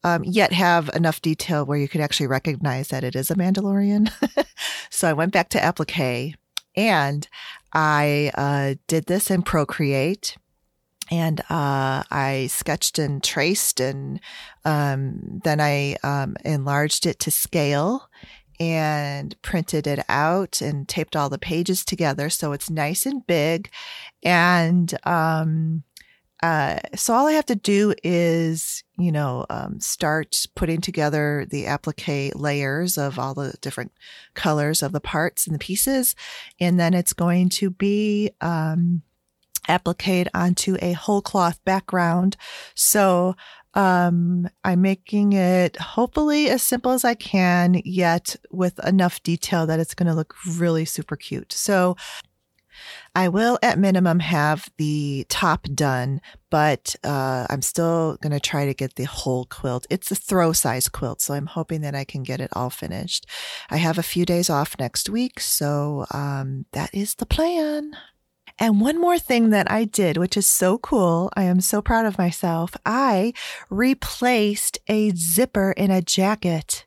um, 0.04 0.24
yet 0.24 0.52
have 0.52 0.88
enough 0.94 1.20
detail 1.20 1.64
where 1.64 1.78
you 1.78 1.88
could 1.88 2.00
actually 2.00 2.28
recognize 2.28 2.88
that 2.88 3.04
it 3.04 3.16
is 3.16 3.30
a 3.30 3.34
Mandalorian. 3.34 4.10
so 4.90 5.08
I 5.08 5.12
went 5.12 5.32
back 5.32 5.48
to 5.50 5.62
applique 5.62 6.36
and 6.74 7.28
I 7.72 8.30
uh, 8.34 8.74
did 8.86 9.06
this 9.06 9.30
in 9.30 9.42
Procreate. 9.42 10.36
And 11.10 11.40
uh, 11.50 12.02
I 12.10 12.48
sketched 12.50 12.98
and 12.98 13.22
traced, 13.22 13.80
and 13.80 14.20
um, 14.64 15.40
then 15.44 15.60
I 15.60 15.96
um, 16.02 16.36
enlarged 16.44 17.06
it 17.06 17.20
to 17.20 17.30
scale 17.30 18.08
and 18.58 19.40
printed 19.42 19.86
it 19.86 20.00
out 20.08 20.60
and 20.60 20.88
taped 20.88 21.14
all 21.14 21.28
the 21.28 21.38
pages 21.38 21.84
together 21.84 22.30
so 22.30 22.52
it's 22.52 22.70
nice 22.70 23.04
and 23.04 23.26
big. 23.26 23.70
And 24.22 24.96
um, 25.04 25.84
uh, 26.42 26.78
so 26.94 27.14
all 27.14 27.26
I 27.26 27.32
have 27.32 27.46
to 27.46 27.54
do 27.54 27.94
is, 28.02 28.84
you 28.98 29.10
know, 29.10 29.46
um, 29.48 29.80
start 29.80 30.46
putting 30.54 30.80
together 30.80 31.46
the 31.48 31.66
applique 31.66 32.32
layers 32.34 32.98
of 32.98 33.18
all 33.18 33.34
the 33.34 33.54
different 33.60 33.92
colors 34.34 34.82
of 34.82 34.92
the 34.92 35.00
parts 35.00 35.46
and 35.46 35.54
the 35.54 35.58
pieces, 35.58 36.14
and 36.60 36.78
then 36.78 36.92
it's 36.92 37.14
going 37.14 37.48
to 37.48 37.70
be 37.70 38.30
appliqued 39.68 40.28
onto 40.34 40.76
a 40.80 40.92
whole 40.92 41.22
cloth 41.22 41.62
background. 41.64 42.36
So 42.74 43.34
um, 43.74 44.48
I'm 44.64 44.80
making 44.80 45.34
it 45.34 45.76
hopefully 45.76 46.48
as 46.48 46.62
simple 46.62 46.92
as 46.92 47.04
I 47.04 47.14
can, 47.14 47.82
yet 47.84 48.34
with 48.50 48.84
enough 48.86 49.22
detail 49.22 49.66
that 49.66 49.80
it's 49.80 49.94
going 49.94 50.06
to 50.06 50.14
look 50.14 50.34
really 50.56 50.86
super 50.86 51.16
cute. 51.16 51.52
So 51.52 51.96
I 53.14 53.28
will 53.28 53.58
at 53.62 53.78
minimum 53.78 54.20
have 54.20 54.68
the 54.76 55.26
top 55.28 55.64
done, 55.74 56.20
but 56.50 56.96
uh, 57.04 57.46
I'm 57.48 57.62
still 57.62 58.18
going 58.22 58.32
to 58.32 58.40
try 58.40 58.66
to 58.66 58.74
get 58.74 58.96
the 58.96 59.04
whole 59.04 59.46
quilt. 59.46 59.86
It's 59.90 60.10
a 60.10 60.14
throw 60.14 60.52
size 60.52 60.88
quilt, 60.88 61.20
so 61.20 61.34
I'm 61.34 61.46
hoping 61.46 61.80
that 61.82 61.94
I 61.94 62.04
can 62.04 62.22
get 62.22 62.40
it 62.40 62.50
all 62.52 62.70
finished. 62.70 63.26
I 63.70 63.78
have 63.78 63.98
a 63.98 64.02
few 64.02 64.24
days 64.24 64.50
off 64.50 64.78
next 64.78 65.08
week, 65.08 65.40
so 65.40 66.06
um, 66.12 66.66
that 66.72 66.94
is 66.94 67.14
the 67.14 67.26
plan. 67.26 67.92
And 68.58 68.80
one 68.80 69.00
more 69.00 69.18
thing 69.18 69.50
that 69.50 69.70
I 69.70 69.84
did, 69.84 70.16
which 70.16 70.36
is 70.36 70.46
so 70.46 70.78
cool. 70.78 71.30
I 71.36 71.42
am 71.42 71.60
so 71.60 71.82
proud 71.82 72.06
of 72.06 72.18
myself. 72.18 72.74
I 72.86 73.34
replaced 73.68 74.78
a 74.88 75.10
zipper 75.10 75.72
in 75.72 75.90
a 75.90 76.00
jacket. 76.00 76.86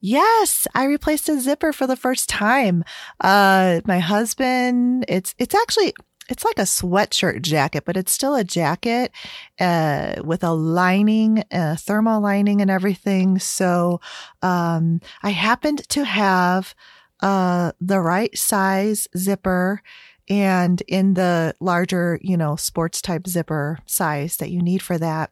Yes, 0.00 0.66
I 0.74 0.84
replaced 0.84 1.28
a 1.28 1.40
zipper 1.40 1.72
for 1.72 1.86
the 1.86 1.96
first 1.96 2.28
time. 2.28 2.84
Uh, 3.20 3.80
my 3.86 3.98
husband, 3.98 5.06
it's, 5.08 5.34
it's 5.38 5.54
actually, 5.54 5.94
it's 6.28 6.44
like 6.44 6.58
a 6.58 6.62
sweatshirt 6.62 7.42
jacket, 7.42 7.84
but 7.84 7.96
it's 7.96 8.12
still 8.12 8.34
a 8.34 8.44
jacket, 8.44 9.10
uh, 9.58 10.16
with 10.22 10.44
a 10.44 10.52
lining, 10.52 11.42
a 11.50 11.76
thermal 11.76 12.20
lining 12.20 12.60
and 12.60 12.70
everything. 12.70 13.38
So, 13.38 14.00
um, 14.42 15.00
I 15.22 15.30
happened 15.30 15.88
to 15.88 16.04
have, 16.04 16.74
uh, 17.20 17.72
the 17.80 18.00
right 18.00 18.36
size 18.36 19.08
zipper 19.16 19.82
and 20.28 20.82
in 20.88 21.14
the 21.14 21.54
larger, 21.60 22.18
you 22.22 22.36
know, 22.36 22.56
sports 22.56 23.02
type 23.02 23.26
zipper 23.26 23.78
size 23.86 24.38
that 24.38 24.50
you 24.50 24.62
need 24.62 24.82
for 24.82 24.98
that. 24.98 25.30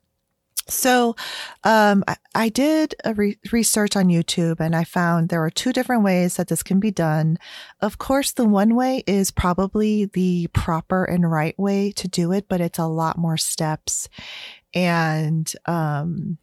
So, 0.69 1.17
um, 1.65 2.05
I, 2.07 2.17
I, 2.37 2.49
did 2.49 2.95
a 3.05 3.15
re- 3.15 3.39
research 3.51 3.97
on 3.97 4.07
YouTube 4.07 4.61
and 4.61 4.77
I 4.77 4.85
found 4.85 5.29
there 5.29 5.43
are 5.43 5.51
two 5.51 5.73
different 5.73 6.05
ways 6.05 6.37
that 6.37 6.47
this 6.47 6.63
can 6.63 6.79
be 6.79 6.93
done. 6.93 7.39
Of 7.81 7.99
course, 7.99 8.31
the 8.31 8.45
one 8.45 8.77
way 8.77 9.03
is 9.07 9.33
probably 9.33 10.05
the 10.05 10.47
proper 10.53 11.05
and 11.05 11.29
right 11.29 11.59
way 11.59 11.91
to 11.93 12.07
do 12.07 12.31
it, 12.31 12.47
but 12.49 12.61
it's 12.61 12.79
a 12.79 12.87
lot 12.87 13.19
more 13.19 13.37
steps 13.37 14.09
and, 14.73 15.53
um, 15.67 16.39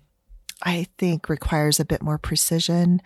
I 0.62 0.88
think 0.98 1.30
requires 1.30 1.80
a 1.80 1.86
bit 1.86 2.04
more 2.04 2.18
precision. 2.18 3.02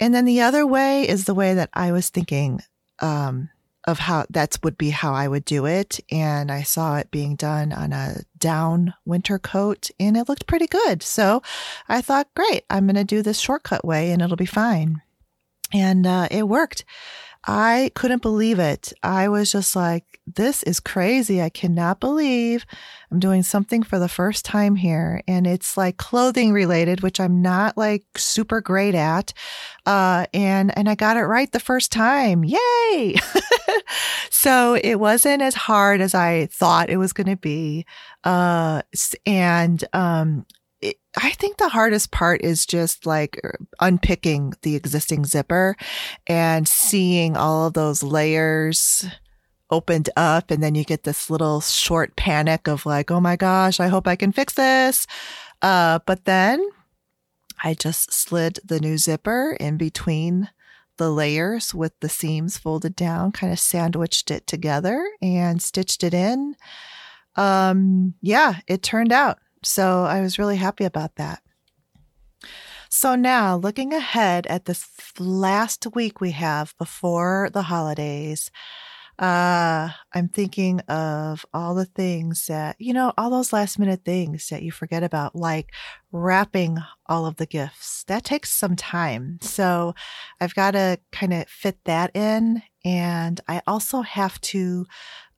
And 0.00 0.14
then 0.14 0.24
the 0.24 0.40
other 0.40 0.66
way 0.66 1.06
is 1.06 1.24
the 1.26 1.34
way 1.34 1.54
that 1.54 1.68
I 1.74 1.92
was 1.92 2.08
thinking, 2.08 2.62
um, 3.00 3.50
of 3.84 3.98
how 3.98 4.26
that 4.30 4.58
would 4.62 4.78
be 4.78 4.90
how 4.90 5.12
I 5.12 5.28
would 5.28 5.44
do 5.44 5.66
it. 5.66 6.00
And 6.10 6.50
I 6.50 6.62
saw 6.62 6.96
it 6.96 7.10
being 7.10 7.36
done 7.36 7.72
on 7.72 7.92
a 7.92 8.22
down 8.38 8.94
winter 9.04 9.38
coat 9.38 9.90
and 9.98 10.16
it 10.16 10.28
looked 10.28 10.46
pretty 10.46 10.66
good. 10.66 11.02
So 11.02 11.42
I 11.88 12.00
thought, 12.00 12.32
great, 12.34 12.64
I'm 12.70 12.86
going 12.86 12.96
to 12.96 13.04
do 13.04 13.22
this 13.22 13.40
shortcut 13.40 13.84
way 13.84 14.12
and 14.12 14.22
it'll 14.22 14.36
be 14.36 14.46
fine. 14.46 15.02
And 15.72 16.06
uh, 16.06 16.28
it 16.30 16.48
worked. 16.48 16.84
I 17.44 17.90
couldn't 17.94 18.22
believe 18.22 18.58
it. 18.58 18.92
I 19.02 19.28
was 19.28 19.50
just 19.50 19.74
like, 19.74 20.04
this 20.26 20.62
is 20.62 20.78
crazy. 20.78 21.42
I 21.42 21.48
cannot 21.48 21.98
believe 21.98 22.64
I'm 23.10 23.18
doing 23.18 23.42
something 23.42 23.82
for 23.82 23.98
the 23.98 24.08
first 24.08 24.44
time 24.44 24.76
here. 24.76 25.22
And 25.26 25.46
it's 25.46 25.76
like 25.76 25.96
clothing 25.96 26.52
related, 26.52 27.00
which 27.00 27.18
I'm 27.18 27.42
not 27.42 27.76
like 27.76 28.04
super 28.16 28.60
great 28.60 28.94
at. 28.94 29.32
Uh, 29.84 30.26
and, 30.32 30.76
and 30.78 30.88
I 30.88 30.94
got 30.94 31.16
it 31.16 31.22
right 31.22 31.50
the 31.50 31.58
first 31.58 31.90
time. 31.90 32.44
Yay. 32.44 33.16
so 34.30 34.78
it 34.82 35.00
wasn't 35.00 35.42
as 35.42 35.54
hard 35.54 36.00
as 36.00 36.14
I 36.14 36.46
thought 36.46 36.90
it 36.90 36.98
was 36.98 37.12
going 37.12 37.26
to 37.26 37.36
be. 37.36 37.84
Uh, 38.22 38.82
and, 39.26 39.82
um, 39.92 40.46
I 41.16 41.30
think 41.30 41.58
the 41.58 41.68
hardest 41.68 42.10
part 42.10 42.42
is 42.42 42.64
just 42.64 43.04
like 43.04 43.40
unpicking 43.80 44.54
the 44.62 44.76
existing 44.76 45.26
zipper 45.26 45.76
and 46.26 46.66
seeing 46.66 47.36
all 47.36 47.66
of 47.66 47.74
those 47.74 48.02
layers 48.02 49.04
opened 49.70 50.08
up. 50.16 50.50
And 50.50 50.62
then 50.62 50.74
you 50.74 50.84
get 50.84 51.02
this 51.02 51.28
little 51.28 51.60
short 51.60 52.16
panic 52.16 52.66
of 52.66 52.86
like, 52.86 53.10
oh 53.10 53.20
my 53.20 53.36
gosh, 53.36 53.78
I 53.78 53.88
hope 53.88 54.08
I 54.08 54.16
can 54.16 54.32
fix 54.32 54.54
this. 54.54 55.06
Uh, 55.60 55.98
but 56.06 56.24
then 56.24 56.64
I 57.62 57.74
just 57.74 58.12
slid 58.12 58.58
the 58.64 58.80
new 58.80 58.96
zipper 58.96 59.56
in 59.60 59.76
between 59.76 60.48
the 60.96 61.10
layers 61.10 61.74
with 61.74 61.92
the 62.00 62.08
seams 62.08 62.58
folded 62.58 62.96
down, 62.96 63.32
kind 63.32 63.52
of 63.52 63.58
sandwiched 63.58 64.30
it 64.30 64.46
together 64.46 65.06
and 65.20 65.62
stitched 65.62 66.04
it 66.04 66.14
in. 66.14 66.54
Um, 67.36 68.14
yeah, 68.20 68.60
it 68.66 68.82
turned 68.82 69.12
out 69.12 69.38
so 69.62 70.04
I 70.04 70.20
was 70.20 70.38
really 70.38 70.56
happy 70.56 70.84
about 70.84 71.16
that. 71.16 71.42
So 72.88 73.14
now 73.14 73.56
looking 73.56 73.94
ahead 73.94 74.46
at 74.48 74.66
this 74.66 74.86
last 75.18 75.86
week 75.94 76.20
we 76.20 76.32
have 76.32 76.74
before 76.78 77.48
the 77.52 77.62
holidays, 77.62 78.50
uh, 79.18 79.90
I'm 80.12 80.28
thinking 80.28 80.80
of 80.80 81.46
all 81.54 81.74
the 81.74 81.84
things 81.84 82.46
that, 82.46 82.76
you 82.78 82.92
know, 82.92 83.12
all 83.16 83.30
those 83.30 83.52
last 83.52 83.78
minute 83.78 84.02
things 84.04 84.48
that 84.48 84.62
you 84.62 84.72
forget 84.72 85.02
about, 85.02 85.36
like 85.36 85.70
wrapping 86.10 86.78
all 87.06 87.24
of 87.24 87.36
the 87.36 87.46
gifts. 87.46 88.04
That 88.04 88.24
takes 88.24 88.52
some 88.52 88.74
time. 88.74 89.38
So 89.40 89.94
I've 90.40 90.54
got 90.54 90.72
to 90.72 90.98
kind 91.12 91.32
of 91.32 91.48
fit 91.48 91.78
that 91.84 92.14
in. 92.16 92.62
And 92.84 93.40
I 93.48 93.62
also 93.66 94.02
have 94.02 94.40
to, 94.40 94.86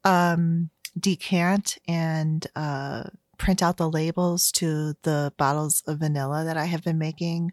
um, 0.04 0.70
decant 0.98 1.78
and, 1.86 2.46
uh, 2.56 3.04
print 3.38 3.62
out 3.62 3.76
the 3.76 3.90
labels 3.90 4.50
to 4.52 4.94
the 5.02 5.32
bottles 5.36 5.82
of 5.86 5.98
vanilla 5.98 6.44
that 6.44 6.56
I 6.56 6.64
have 6.66 6.84
been 6.84 6.98
making. 6.98 7.52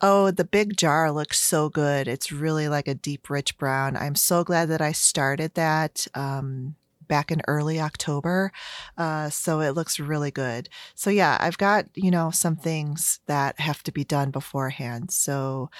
Oh, 0.00 0.30
the 0.30 0.44
big 0.44 0.76
jar 0.76 1.10
looks 1.10 1.40
so 1.40 1.68
good. 1.68 2.08
It's 2.08 2.32
really 2.32 2.68
like 2.68 2.88
a 2.88 2.94
deep, 2.94 3.30
rich 3.30 3.58
brown. 3.58 3.96
I'm 3.96 4.14
so 4.14 4.44
glad 4.44 4.68
that 4.68 4.80
I 4.80 4.92
started 4.92 5.54
that. 5.54 6.06
Um, 6.14 6.76
back 7.08 7.30
in 7.30 7.42
early 7.48 7.80
October. 7.80 8.52
Uh, 8.96 9.30
so 9.30 9.60
it 9.60 9.70
looks 9.70 10.00
really 10.00 10.30
good. 10.30 10.68
So 10.94 11.10
yeah, 11.10 11.36
I've 11.40 11.58
got, 11.58 11.86
you 11.94 12.10
know, 12.10 12.30
some 12.30 12.56
things 12.56 13.20
that 13.26 13.60
have 13.60 13.82
to 13.84 13.92
be 13.92 14.04
done 14.04 14.30
beforehand. 14.30 15.10
So 15.10 15.70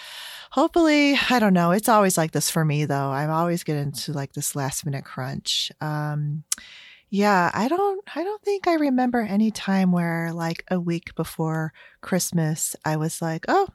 hopefully, 0.52 1.18
I 1.30 1.38
don't 1.38 1.54
know. 1.54 1.72
It's 1.72 1.88
always 1.88 2.16
like 2.16 2.32
this 2.32 2.50
for 2.50 2.64
me 2.64 2.84
though. 2.84 3.10
I'm 3.10 3.30
always 3.30 3.64
getting 3.64 3.84
into 3.84 4.12
like 4.12 4.32
this 4.32 4.56
last 4.56 4.84
minute 4.84 5.04
crunch. 5.04 5.72
Um, 5.80 6.44
yeah, 7.10 7.50
I 7.54 7.68
don't 7.68 8.02
I 8.14 8.24
don't 8.24 8.42
think 8.42 8.66
I 8.66 8.74
remember 8.74 9.20
any 9.20 9.50
time 9.50 9.92
where 9.92 10.32
like 10.32 10.64
a 10.70 10.80
week 10.80 11.14
before 11.14 11.72
Christmas 12.00 12.76
I 12.84 12.96
was 12.96 13.22
like, 13.22 13.44
"Oh, 13.48 13.68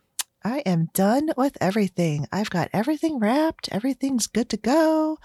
I 0.43 0.59
am 0.59 0.89
done 0.93 1.29
with 1.37 1.57
everything. 1.61 2.27
I've 2.31 2.49
got 2.49 2.69
everything 2.73 3.19
wrapped. 3.19 3.69
Everything's 3.71 4.27
good 4.27 4.49
to 4.49 4.57
go. 4.57 5.17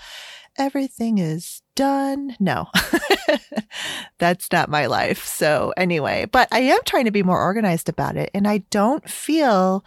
Everything 0.58 1.18
is 1.18 1.62
done. 1.74 2.36
No, 2.38 2.66
that's 4.18 4.50
not 4.52 4.70
my 4.70 4.86
life. 4.86 5.24
So 5.24 5.72
anyway, 5.76 6.26
but 6.30 6.48
I 6.52 6.60
am 6.60 6.80
trying 6.84 7.06
to 7.06 7.10
be 7.10 7.22
more 7.22 7.40
organized 7.40 7.88
about 7.88 8.16
it 8.16 8.30
and 8.34 8.46
I 8.46 8.58
don't 8.70 9.08
feel 9.08 9.84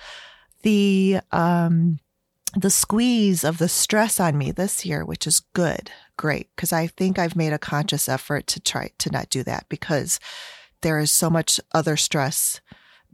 the, 0.64 1.20
um, 1.32 2.00
the 2.56 2.70
squeeze 2.70 3.44
of 3.44 3.58
the 3.58 3.70
stress 3.70 4.20
on 4.20 4.38
me 4.38 4.52
this 4.52 4.86
year, 4.86 5.06
which 5.06 5.28
is 5.28 5.40
good, 5.54 5.92
great. 6.18 6.50
Cause 6.56 6.74
I 6.74 6.88
think 6.88 7.20
I've 7.20 7.36
made 7.36 7.54
a 7.54 7.60
conscious 7.60 8.10
effort 8.10 8.48
to 8.48 8.60
try 8.60 8.92
to 8.98 9.12
not 9.12 9.30
do 9.30 9.44
that 9.44 9.66
because 9.70 10.20
there 10.82 11.00
is 11.00 11.12
so 11.12 11.30
much 11.30 11.60
other 11.74 11.98
stress 11.98 12.62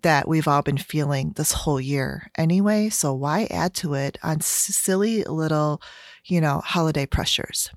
that 0.02 0.28
we've 0.28 0.48
all 0.48 0.62
been 0.62 0.78
feeling 0.78 1.34
this 1.36 1.52
whole 1.52 1.82
year 1.82 2.30
anyway. 2.38 2.90
So 2.90 3.14
why 3.14 3.48
add 3.50 3.74
to 3.76 3.94
it 3.96 4.18
on 4.22 4.42
silly 4.42 5.24
little, 5.24 5.82
you 6.26 6.40
know, 6.40 6.62
holiday 6.64 7.06
pressures? 7.06 7.70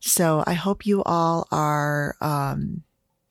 So 0.00 0.42
I 0.46 0.54
hope 0.54 0.86
you 0.86 1.02
all 1.04 1.46
are, 1.52 2.16
um, 2.20 2.82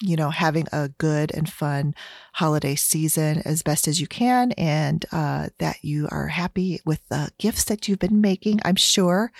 you 0.01 0.15
know, 0.15 0.29
having 0.29 0.67
a 0.71 0.89
good 0.89 1.31
and 1.33 1.49
fun 1.49 1.93
holiday 2.33 2.75
season 2.75 3.41
as 3.45 3.61
best 3.61 3.87
as 3.87 4.01
you 4.01 4.07
can, 4.07 4.51
and 4.53 5.05
uh, 5.11 5.49
that 5.59 5.77
you 5.83 6.07
are 6.11 6.27
happy 6.27 6.79
with 6.85 7.07
the 7.09 7.31
gifts 7.37 7.65
that 7.65 7.87
you've 7.87 7.99
been 7.99 8.21
making. 8.21 8.59
I'm 8.65 8.75
sure 8.75 9.31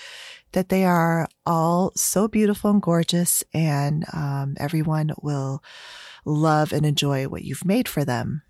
that 0.51 0.70
they 0.70 0.86
are 0.86 1.27
all 1.46 1.91
so 1.96 2.27
beautiful 2.27 2.70
and 2.72 2.82
gorgeous, 2.82 3.44
and 3.53 4.06
um, 4.13 4.56
everyone 4.58 5.12
will 5.22 5.63
love 6.25 6.72
and 6.72 6.86
enjoy 6.86 7.27
what 7.27 7.44
you've 7.44 7.65
made 7.65 7.88
for 7.88 8.06
them. 8.06 8.44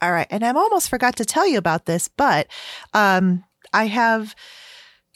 All 0.00 0.10
right. 0.10 0.26
And 0.30 0.44
I've 0.44 0.56
almost 0.56 0.90
forgot 0.90 1.16
to 1.16 1.24
tell 1.24 1.46
you 1.46 1.58
about 1.58 1.86
this, 1.86 2.08
but 2.08 2.48
um, 2.92 3.44
I 3.72 3.86
have 3.86 4.34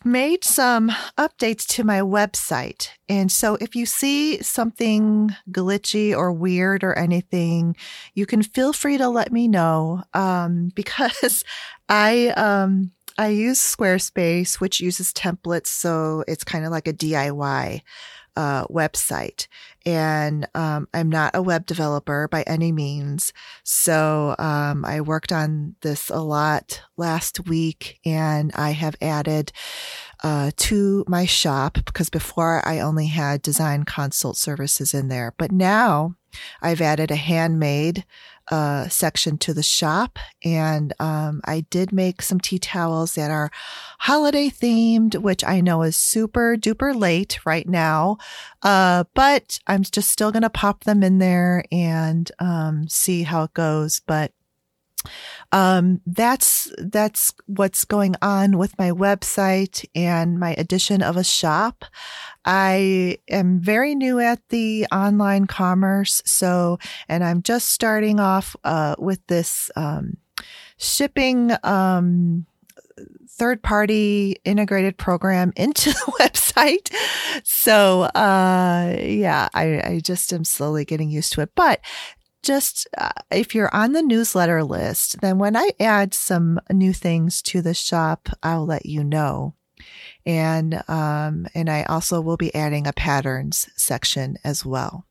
made 0.06 0.44
some 0.44 0.90
updates 1.18 1.66
to 1.66 1.84
my 1.84 2.00
website. 2.00 2.88
And 3.08 3.30
so 3.30 3.56
if 3.60 3.74
you 3.74 3.84
see 3.84 4.40
something 4.42 5.30
glitchy 5.50 6.16
or 6.16 6.32
weird 6.32 6.84
or 6.84 6.96
anything, 6.96 7.76
you 8.14 8.24
can 8.24 8.42
feel 8.42 8.72
free 8.72 8.96
to 8.98 9.08
let 9.08 9.32
me 9.32 9.48
know 9.48 10.04
um, 10.14 10.70
because 10.74 11.42
I. 11.88 12.28
Um, 12.28 12.92
I 13.18 13.28
use 13.28 13.58
Squarespace, 13.58 14.60
which 14.60 14.78
uses 14.78 15.10
templates, 15.14 15.68
so 15.68 16.22
it's 16.28 16.44
kind 16.44 16.66
of 16.66 16.70
like 16.70 16.86
a 16.86 16.92
DIY 16.92 17.80
uh, 18.36 18.66
website. 18.66 19.46
And 19.84 20.46
um, 20.54 20.88
I'm 20.92 21.08
not 21.08 21.34
a 21.34 21.42
web 21.42 21.66
developer 21.66 22.28
by 22.28 22.42
any 22.42 22.72
means. 22.72 23.32
So 23.62 24.34
um, 24.38 24.84
I 24.84 25.00
worked 25.00 25.32
on 25.32 25.76
this 25.82 26.10
a 26.10 26.20
lot 26.20 26.82
last 26.96 27.46
week 27.46 28.00
and 28.04 28.52
I 28.54 28.70
have 28.70 28.96
added 29.00 29.52
uh, 30.22 30.50
to 30.56 31.04
my 31.06 31.24
shop 31.24 31.78
because 31.84 32.10
before 32.10 32.66
I 32.66 32.80
only 32.80 33.06
had 33.06 33.42
design 33.42 33.84
consult 33.84 34.36
services 34.36 34.92
in 34.92 35.08
there. 35.08 35.34
But 35.38 35.52
now 35.52 36.16
I've 36.60 36.80
added 36.80 37.10
a 37.10 37.16
handmade 37.16 38.04
uh, 38.50 38.88
section 38.88 39.38
to 39.38 39.52
the 39.52 39.62
shop. 39.62 40.18
And 40.44 40.92
um, 41.00 41.40
I 41.44 41.66
did 41.70 41.92
make 41.92 42.22
some 42.22 42.40
tea 42.40 42.58
towels 42.58 43.14
that 43.14 43.30
are 43.30 43.50
holiday 43.98 44.48
themed, 44.48 45.20
which 45.20 45.44
I 45.44 45.60
know 45.60 45.82
is 45.82 45.96
super 45.96 46.56
duper 46.56 46.98
late 46.98 47.38
right 47.44 47.68
now. 47.68 48.18
Uh, 48.62 49.04
but 49.14 49.58
I'm 49.66 49.82
just 49.82 50.10
still 50.10 50.32
going 50.32 50.42
to 50.42 50.50
pop 50.50 50.84
them 50.84 51.02
in 51.02 51.18
there 51.18 51.64
and 51.72 52.30
um, 52.38 52.88
see 52.88 53.22
how 53.22 53.44
it 53.44 53.54
goes. 53.54 54.00
But 54.06 54.32
um, 55.52 56.00
that's 56.06 56.72
that's 56.78 57.34
what's 57.46 57.84
going 57.84 58.14
on 58.22 58.58
with 58.58 58.78
my 58.78 58.90
website 58.90 59.84
and 59.94 60.38
my 60.38 60.54
addition 60.58 61.02
of 61.02 61.16
a 61.16 61.24
shop. 61.24 61.84
I 62.44 63.18
am 63.28 63.60
very 63.60 63.94
new 63.94 64.20
at 64.20 64.40
the 64.50 64.86
online 64.92 65.46
commerce, 65.46 66.22
so 66.24 66.78
and 67.08 67.24
I'm 67.24 67.42
just 67.42 67.68
starting 67.68 68.20
off 68.20 68.56
uh, 68.64 68.96
with 68.98 69.26
this 69.26 69.70
um, 69.76 70.16
shipping. 70.76 71.52
Um, 71.62 72.46
third 73.28 73.62
party 73.62 74.36
integrated 74.44 74.96
program 74.96 75.52
into 75.56 75.90
the 75.90 76.12
website. 76.20 76.92
So, 77.44 78.02
uh, 78.02 78.96
yeah, 78.98 79.48
I, 79.54 79.80
I 79.84 80.00
just 80.02 80.32
am 80.32 80.44
slowly 80.44 80.84
getting 80.84 81.10
used 81.10 81.32
to 81.34 81.42
it. 81.42 81.50
But 81.54 81.80
just 82.46 82.86
uh, 82.96 83.10
if 83.30 83.54
you're 83.54 83.74
on 83.74 83.92
the 83.92 84.02
newsletter 84.02 84.62
list, 84.62 85.20
then 85.20 85.38
when 85.38 85.56
I 85.56 85.72
add 85.80 86.14
some 86.14 86.60
new 86.70 86.92
things 86.92 87.42
to 87.42 87.60
the 87.60 87.74
shop, 87.74 88.28
I'll 88.42 88.64
let 88.64 88.86
you 88.86 89.02
know. 89.04 89.54
And 90.24 90.82
um, 90.88 91.46
and 91.54 91.68
I 91.68 91.82
also 91.84 92.20
will 92.20 92.36
be 92.36 92.54
adding 92.54 92.86
a 92.86 92.92
patterns 92.92 93.68
section 93.76 94.38
as 94.44 94.64
well. 94.64 95.05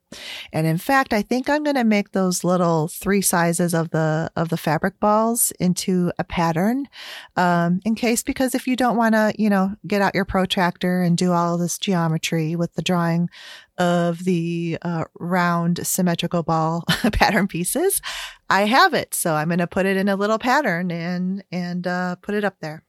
And 0.54 0.68
in 0.68 0.78
fact, 0.78 1.14
I 1.14 1.22
think 1.22 1.50
I'm 1.50 1.64
going 1.64 1.76
to 1.76 1.84
make 1.84 2.12
those 2.12 2.44
little 2.44 2.88
three 2.88 3.22
sizes 3.22 3.74
of 3.74 3.90
the 3.92 4.32
of 4.36 4.50
the 4.50 4.58
fabric 4.58 5.00
balls 5.00 5.52
into 5.60 6.12
a 6.18 6.24
pattern, 6.24 6.88
um, 7.36 7.80
in 7.86 7.96
case 7.96 8.24
because 8.24 8.56
if 8.56 8.68
you 8.68 8.76
don't 8.76 8.98
want 8.98 9.16
to, 9.16 9.34
you 9.38 9.50
know, 9.50 9.76
get 9.88 10.02
out 10.02 10.16
your 10.16 10.26
protractor 10.26 11.02
and 11.02 11.18
do 11.18 11.32
all 11.32 11.58
this 11.58 11.78
geometry 11.78 12.56
with 12.56 12.74
the 12.76 12.82
drawing 12.82 13.30
of 13.78 14.24
the 14.24 14.78
uh, 14.82 15.04
round 15.20 15.86
symmetrical 15.86 16.44
ball 16.44 16.84
pattern 17.12 17.48
pieces, 17.48 18.02
I 18.50 18.66
have 18.66 18.94
it. 18.94 19.14
So 19.14 19.36
I'm 19.36 19.50
going 19.50 19.60
to 19.60 19.68
put 19.68 19.86
it 19.86 19.98
in 19.98 20.08
a 20.08 20.16
little 20.16 20.40
pattern 20.40 20.92
and 20.92 21.44
and 21.52 21.86
uh, 21.86 22.16
put 22.18 22.36
it 22.36 22.44
up 22.44 22.60
there. 22.62 22.84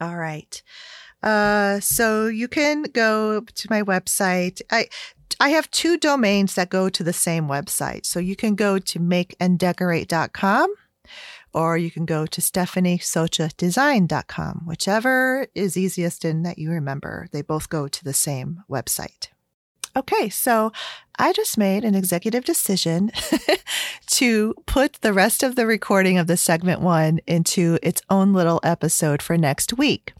All 0.00 0.16
right. 0.16 0.62
Uh, 1.22 1.80
so 1.80 2.26
you 2.26 2.48
can 2.48 2.84
go 2.84 3.40
to 3.40 3.66
my 3.70 3.82
website. 3.82 4.60
I 4.70 4.88
I 5.40 5.50
have 5.50 5.70
two 5.70 5.96
domains 5.96 6.54
that 6.54 6.68
go 6.68 6.88
to 6.88 7.04
the 7.04 7.12
same 7.12 7.46
website. 7.46 8.06
So 8.06 8.18
you 8.18 8.34
can 8.34 8.56
go 8.56 8.80
to 8.80 8.98
makeanddecorate.com 8.98 10.74
or 11.54 11.78
you 11.78 11.92
can 11.92 12.04
go 12.04 12.26
to 12.26 12.40
stephaniesochadesign.com, 12.40 14.62
whichever 14.66 15.46
is 15.54 15.76
easiest 15.76 16.24
and 16.24 16.44
that 16.44 16.58
you 16.58 16.70
remember. 16.70 17.28
They 17.30 17.42
both 17.42 17.68
go 17.68 17.86
to 17.88 18.04
the 18.04 18.12
same 18.12 18.64
website. 18.68 19.28
Okay, 19.96 20.28
so 20.28 20.72
I 21.18 21.32
just 21.32 21.56
made 21.56 21.84
an 21.84 21.94
executive 21.94 22.44
decision 22.44 23.10
to 24.08 24.54
put 24.66 24.94
the 25.00 25.12
rest 25.12 25.42
of 25.42 25.56
the 25.56 25.66
recording 25.66 26.18
of 26.18 26.26
the 26.26 26.36
segment 26.36 26.80
one 26.80 27.20
into 27.26 27.78
its 27.82 28.02
own 28.10 28.32
little 28.32 28.60
episode 28.62 29.22
for 29.22 29.38
next 29.38 29.78
week 29.78 30.12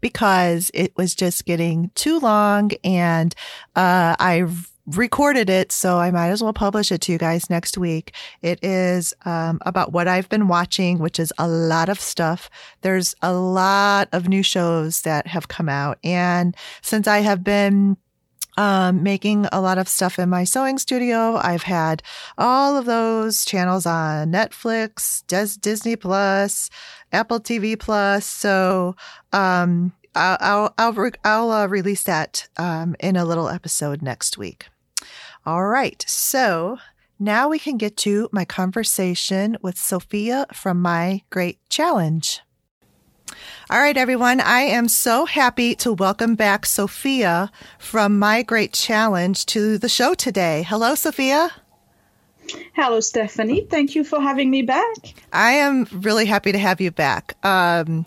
because 0.00 0.70
it 0.74 0.96
was 0.96 1.14
just 1.14 1.44
getting 1.44 1.90
too 1.94 2.18
long 2.18 2.70
and 2.84 3.34
uh, 3.76 4.16
I 4.18 4.46
recorded 4.86 5.48
it, 5.48 5.70
so 5.70 5.98
I 5.98 6.10
might 6.10 6.30
as 6.30 6.42
well 6.42 6.52
publish 6.52 6.90
it 6.90 7.00
to 7.02 7.12
you 7.12 7.18
guys 7.18 7.48
next 7.48 7.78
week. 7.78 8.14
It 8.42 8.62
is 8.64 9.14
um, 9.24 9.60
about 9.62 9.92
what 9.92 10.08
I've 10.08 10.28
been 10.28 10.48
watching, 10.48 10.98
which 10.98 11.20
is 11.20 11.32
a 11.38 11.46
lot 11.48 11.88
of 11.88 12.00
stuff. 12.00 12.50
There's 12.80 13.14
a 13.22 13.32
lot 13.32 14.08
of 14.12 14.28
new 14.28 14.42
shows 14.42 15.02
that 15.02 15.26
have 15.28 15.48
come 15.48 15.68
out. 15.68 15.98
And 16.02 16.56
since 16.82 17.06
I 17.06 17.18
have 17.20 17.44
been 17.44 17.96
um, 18.56 19.02
making 19.02 19.46
a 19.50 19.60
lot 19.60 19.78
of 19.78 19.88
stuff 19.88 20.18
in 20.18 20.28
my 20.28 20.44
sewing 20.44 20.78
studio. 20.78 21.36
I've 21.36 21.62
had 21.62 22.02
all 22.36 22.76
of 22.76 22.84
those 22.84 23.44
channels 23.44 23.86
on 23.86 24.30
Netflix, 24.30 25.26
Des- 25.26 25.58
Disney 25.58 25.96
Plus, 25.96 26.68
Apple 27.12 27.40
TV 27.40 27.78
Plus. 27.78 28.26
So, 28.26 28.96
um, 29.32 29.92
I'll, 30.14 30.36
I'll, 30.40 30.74
I'll, 30.78 30.92
re- 30.92 31.10
I'll 31.24 31.50
uh, 31.50 31.66
release 31.66 32.02
that, 32.04 32.48
um, 32.56 32.94
in 33.00 33.16
a 33.16 33.24
little 33.24 33.48
episode 33.48 34.02
next 34.02 34.36
week. 34.36 34.66
All 35.46 35.66
right. 35.66 36.04
So 36.06 36.78
now 37.18 37.48
we 37.48 37.58
can 37.58 37.76
get 37.76 37.96
to 37.98 38.28
my 38.32 38.44
conversation 38.44 39.56
with 39.62 39.78
Sophia 39.78 40.46
from 40.52 40.80
My 40.80 41.22
Great 41.30 41.58
Challenge. 41.68 42.40
All 43.70 43.78
right, 43.78 43.96
everyone. 43.96 44.40
I 44.40 44.62
am 44.62 44.88
so 44.88 45.24
happy 45.24 45.74
to 45.76 45.92
welcome 45.92 46.34
back 46.34 46.66
Sophia 46.66 47.50
from 47.78 48.18
My 48.18 48.42
Great 48.42 48.72
Challenge 48.72 49.46
to 49.46 49.78
the 49.78 49.88
show 49.88 50.14
today. 50.14 50.64
Hello, 50.68 50.94
Sophia. 50.94 51.50
Hello, 52.74 53.00
Stephanie. 53.00 53.66
Thank 53.68 53.94
you 53.94 54.04
for 54.04 54.20
having 54.20 54.50
me 54.50 54.62
back. 54.62 55.14
I 55.32 55.52
am 55.52 55.86
really 55.92 56.26
happy 56.26 56.52
to 56.52 56.58
have 56.58 56.80
you 56.80 56.90
back. 56.90 57.36
Um, 57.44 58.06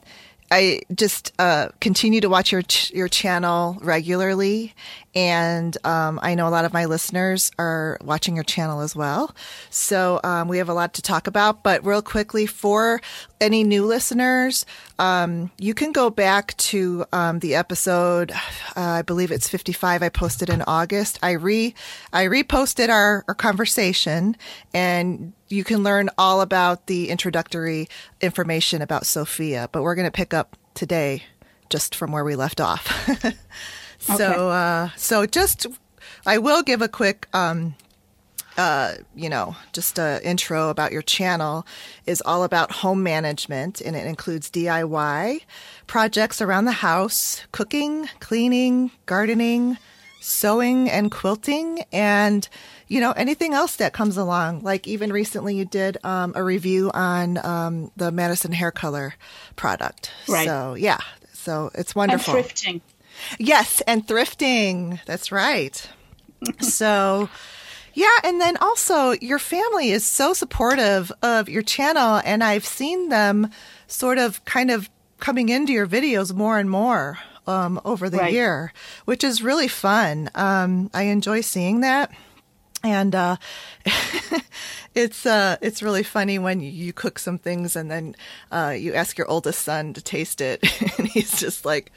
I 0.51 0.81
just 0.93 1.33
uh, 1.39 1.69
continue 1.81 2.21
to 2.21 2.29
watch 2.29 2.51
your 2.51 2.61
ch- 2.61 2.91
your 2.91 3.07
channel 3.07 3.77
regularly, 3.81 4.73
and 5.15 5.77
um, 5.85 6.19
I 6.21 6.35
know 6.35 6.47
a 6.47 6.49
lot 6.49 6.65
of 6.65 6.73
my 6.73 6.85
listeners 6.85 7.49
are 7.57 7.97
watching 8.03 8.35
your 8.35 8.43
channel 8.43 8.81
as 8.81 8.95
well. 8.95 9.33
So 9.69 10.19
um, 10.23 10.49
we 10.49 10.57
have 10.57 10.67
a 10.67 10.73
lot 10.73 10.93
to 10.95 11.01
talk 11.01 11.27
about. 11.27 11.63
But 11.63 11.85
real 11.85 12.01
quickly, 12.01 12.45
for 12.45 13.01
any 13.39 13.63
new 13.63 13.85
listeners, 13.85 14.65
um, 14.99 15.51
you 15.57 15.73
can 15.73 15.93
go 15.93 16.09
back 16.09 16.55
to 16.57 17.05
um, 17.13 17.39
the 17.39 17.55
episode. 17.55 18.31
Uh, 18.75 18.81
I 18.81 19.01
believe 19.03 19.31
it's 19.31 19.47
fifty 19.47 19.73
five. 19.73 20.03
I 20.03 20.09
posted 20.09 20.49
in 20.49 20.61
August. 20.63 21.17
I 21.23 21.31
re 21.31 21.73
I 22.11 22.25
reposted 22.25 22.89
our, 22.89 23.23
our 23.27 23.35
conversation 23.35 24.35
and 24.73 25.33
you 25.47 25.63
can 25.63 25.83
learn 25.83 26.09
all 26.17 26.41
about 26.41 26.87
the 26.87 27.09
introductory 27.09 27.87
information 28.21 28.81
about 28.81 29.05
Sophia, 29.05 29.69
but 29.71 29.83
we're 29.83 29.95
going 29.95 30.07
to 30.07 30.11
pick 30.11 30.33
up 30.33 30.57
today 30.73 31.23
just 31.69 31.95
from 31.95 32.11
where 32.11 32.23
we 32.23 32.35
left 32.35 32.59
off. 32.59 33.09
so, 33.99 34.49
uh, 34.49 34.89
so 34.95 35.25
just 35.25 35.67
I 36.25 36.37
will 36.37 36.63
give 36.63 36.81
a 36.81 36.87
quick, 36.87 37.27
um, 37.33 37.75
uh, 38.57 38.95
you 39.15 39.29
know, 39.29 39.55
just 39.73 39.99
an 39.99 40.21
intro 40.21 40.69
about 40.69 40.91
your 40.91 41.01
channel. 41.01 41.65
Is 42.05 42.21
all 42.25 42.43
about 42.43 42.71
home 42.71 43.03
management 43.03 43.81
and 43.81 43.95
it 43.95 44.05
includes 44.05 44.49
DIY 44.49 45.41
projects 45.87 46.41
around 46.41 46.65
the 46.65 46.71
house, 46.71 47.45
cooking, 47.51 48.07
cleaning, 48.19 48.91
gardening, 49.05 49.77
sewing 50.25 50.89
and 50.89 51.11
quilting 51.11 51.83
and 51.93 52.49
you 52.87 52.99
know 52.99 53.11
anything 53.11 53.53
else 53.53 53.75
that 53.75 53.93
comes 53.93 54.17
along. 54.17 54.63
Like 54.63 54.87
even 54.87 55.13
recently 55.13 55.55
you 55.55 55.65
did 55.65 55.97
um, 56.03 56.33
a 56.35 56.43
review 56.43 56.89
on 56.93 57.43
um, 57.45 57.91
the 57.95 58.11
madison 58.11 58.51
hair 58.51 58.71
color 58.71 59.13
product. 59.55 60.11
Right. 60.27 60.47
So 60.47 60.73
yeah. 60.73 60.97
So 61.33 61.69
it's 61.75 61.93
wonderful. 61.93 62.35
and 62.35 62.45
thrifting 62.45 62.81
yes 63.39 63.81
and 63.81 64.07
thrifting 64.07 65.03
that's 65.05 65.31
right 65.31 65.89
so 66.59 67.29
yeah 67.93 68.17
and 68.23 68.41
then 68.41 68.57
also 68.57 69.11
your 69.11 69.39
family 69.39 69.91
is 69.91 70.05
so 70.05 70.33
supportive 70.33 71.11
of 71.21 71.49
your 71.49 71.61
channel 71.61 72.21
and 72.25 72.43
i've 72.43 72.65
seen 72.65 73.09
them 73.09 73.49
sort 73.87 74.17
of 74.17 74.43
kind 74.45 74.71
of 74.71 74.89
coming 75.19 75.49
into 75.49 75.73
your 75.73 75.87
videos 75.87 76.33
more 76.33 76.59
and 76.59 76.69
more 76.69 77.17
um, 77.47 77.79
over 77.85 78.09
the 78.09 78.17
right. 78.17 78.33
year, 78.33 78.73
which 79.05 79.23
is 79.23 79.43
really 79.43 79.67
fun. 79.67 80.29
Um, 80.35 80.89
I 80.93 81.03
enjoy 81.03 81.41
seeing 81.41 81.81
that. 81.81 82.11
And 82.83 83.15
uh, 83.15 83.37
it's 84.95 85.25
uh, 85.25 85.57
it's 85.59 85.81
really 85.81 86.03
funny 86.03 86.37
when 86.37 86.59
you 86.59 86.93
cook 86.93 87.17
some 87.17 87.39
things 87.39 87.75
and 87.75 87.89
then 87.89 88.15
uh, 88.51 88.75
you 88.77 88.93
ask 88.93 89.17
your 89.17 89.27
oldest 89.27 89.63
son 89.63 89.93
to 89.93 90.01
taste 90.03 90.39
it, 90.39 90.63
and 90.99 91.07
he's 91.07 91.39
just 91.39 91.65
like, 91.65 91.91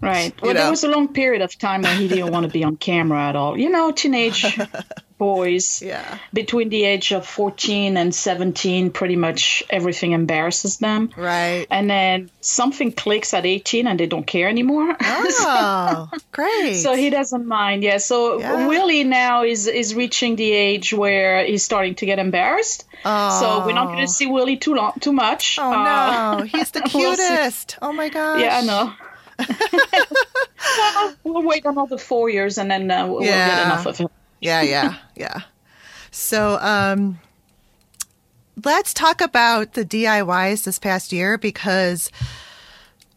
Right. 0.00 0.32
Well, 0.40 0.54
know. 0.54 0.60
there 0.60 0.70
was 0.70 0.84
a 0.84 0.88
long 0.88 1.12
period 1.12 1.42
of 1.42 1.58
time 1.58 1.82
when 1.82 1.98
he 1.98 2.08
didn't 2.08 2.32
want 2.32 2.46
to 2.46 2.52
be 2.52 2.64
on 2.64 2.76
camera 2.76 3.28
at 3.28 3.36
all. 3.36 3.58
You 3.58 3.68
know, 3.68 3.92
teenage 3.92 4.58
boys 5.18 5.82
yeah. 5.82 6.18
between 6.32 6.70
the 6.70 6.84
age 6.84 7.12
of 7.12 7.26
14 7.26 7.98
and 7.98 8.14
17, 8.14 8.90
pretty 8.90 9.16
much 9.16 9.62
everything 9.68 10.12
embarrasses 10.12 10.78
them. 10.78 11.10
Right. 11.14 11.66
And 11.70 11.90
then 11.90 12.30
something 12.40 12.92
clicks 12.92 13.34
at 13.34 13.44
18 13.44 13.86
and 13.86 14.00
they 14.00 14.06
don't 14.06 14.26
care 14.26 14.48
anymore. 14.48 14.96
Oh, 15.42 16.08
great. 16.32 16.76
So 16.76 16.94
he 16.94 17.10
doesn't 17.10 17.46
mind. 17.46 17.82
Yeah. 17.82 17.98
So 17.98 18.38
yeah. 18.38 18.66
Willie 18.68 19.04
now 19.04 19.44
is, 19.44 19.66
is 19.66 19.94
reaching 19.94 20.36
the 20.36 20.50
age 20.52 20.92
where 20.92 21.44
he's 21.44 21.64
starting 21.64 21.94
to 21.96 22.06
get 22.06 22.18
embarrassed. 22.18 22.86
Oh. 23.04 23.40
So 23.40 23.66
we're 23.66 23.74
not 23.74 23.86
going 23.88 24.06
to 24.06 24.08
see 24.08 24.26
Willie 24.26 24.56
too 24.56 24.74
long, 24.74 24.92
too 25.00 25.12
much. 25.12 25.58
Oh, 25.60 25.72
uh, 25.72 26.38
no. 26.38 26.44
He's 26.44 26.70
the 26.70 26.80
cutest. 26.86 27.78
we'll 27.80 27.90
oh, 27.90 27.92
my 27.92 28.08
gosh. 28.08 28.40
Yeah, 28.40 28.58
I 28.58 28.62
know. 28.62 28.92
we'll 31.24 31.42
wait 31.42 31.64
another 31.64 31.98
four 31.98 32.28
years 32.28 32.58
and 32.58 32.70
then 32.70 32.90
uh, 32.90 33.06
we'll, 33.06 33.22
yeah. 33.22 33.48
get 33.48 33.66
enough 33.66 33.86
of 33.86 33.98
him. 33.98 34.08
yeah, 34.40 34.62
yeah, 34.62 34.96
yeah. 35.16 35.40
So, 36.10 36.58
um, 36.60 37.18
let's 38.64 38.92
talk 38.92 39.20
about 39.20 39.74
the 39.74 39.84
DIYs 39.84 40.64
this 40.64 40.78
past 40.78 41.12
year 41.12 41.38
because 41.38 42.10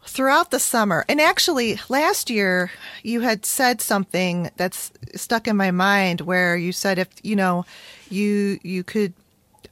throughout 0.05 0.51
the 0.51 0.59
summer, 0.59 1.05
and 1.09 1.19
actually 1.19 1.79
last 1.89 2.29
year, 2.29 2.71
you 3.01 3.21
had 3.21 3.45
said 3.45 3.81
something 3.81 4.51
that's 4.57 4.91
stuck 5.15 5.47
in 5.47 5.57
my 5.57 5.71
mind 5.71 6.21
where 6.21 6.55
you 6.55 6.71
said 6.71 6.99
if 6.99 7.07
you 7.23 7.35
know 7.35 7.65
you 8.09 8.59
you 8.63 8.83
could, 8.83 9.13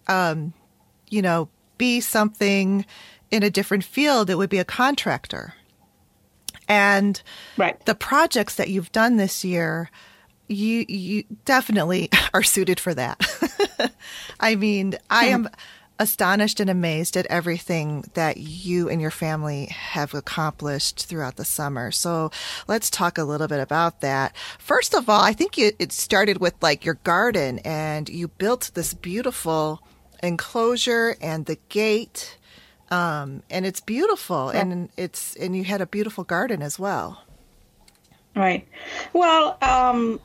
um, 0.07 0.53
you 1.09 1.21
know, 1.21 1.47
be 1.77 1.99
something 1.99 2.85
in 3.29 3.43
a 3.43 3.49
different 3.49 3.83
field, 3.83 4.29
it 4.29 4.35
would 4.35 4.49
be 4.49 4.59
a 4.59 4.65
contractor. 4.65 5.53
And 6.71 7.21
right. 7.57 7.85
the 7.85 7.95
projects 7.95 8.55
that 8.55 8.69
you've 8.69 8.93
done 8.93 9.17
this 9.17 9.43
year, 9.43 9.91
you 10.47 10.85
you 10.87 11.25
definitely 11.43 12.09
are 12.33 12.43
suited 12.43 12.79
for 12.79 12.93
that. 12.93 13.19
I 14.39 14.55
mean, 14.55 14.95
I 15.09 15.27
hmm. 15.27 15.33
am 15.33 15.49
astonished 15.99 16.61
and 16.61 16.69
amazed 16.69 17.17
at 17.17 17.25
everything 17.25 18.05
that 18.13 18.37
you 18.37 18.87
and 18.87 19.01
your 19.01 19.11
family 19.11 19.65
have 19.65 20.13
accomplished 20.13 21.05
throughout 21.05 21.35
the 21.35 21.45
summer. 21.45 21.91
So 21.91 22.31
let's 22.69 22.89
talk 22.89 23.17
a 23.17 23.23
little 23.23 23.49
bit 23.49 23.59
about 23.59 23.99
that. 23.99 24.33
First 24.57 24.95
of 24.95 25.09
all, 25.09 25.21
I 25.21 25.33
think 25.33 25.57
you, 25.57 25.73
it 25.77 25.91
started 25.91 26.39
with 26.39 26.55
like 26.61 26.85
your 26.85 26.95
garden 27.03 27.59
and 27.59 28.07
you 28.07 28.29
built 28.29 28.71
this 28.73 28.93
beautiful 28.93 29.83
enclosure 30.23 31.17
and 31.21 31.45
the 31.45 31.59
gate 31.67 32.37
um, 32.91 33.41
and 33.49 33.65
it's 33.65 33.79
beautiful, 33.79 34.51
yeah. 34.53 34.61
and 34.61 34.89
it's 34.97 35.35
and 35.37 35.55
you 35.55 35.63
had 35.63 35.81
a 35.81 35.87
beautiful 35.87 36.23
garden 36.23 36.61
as 36.61 36.77
well. 36.77 37.23
Right. 38.35 38.67
Well, 39.13 39.57
um, 39.61 40.19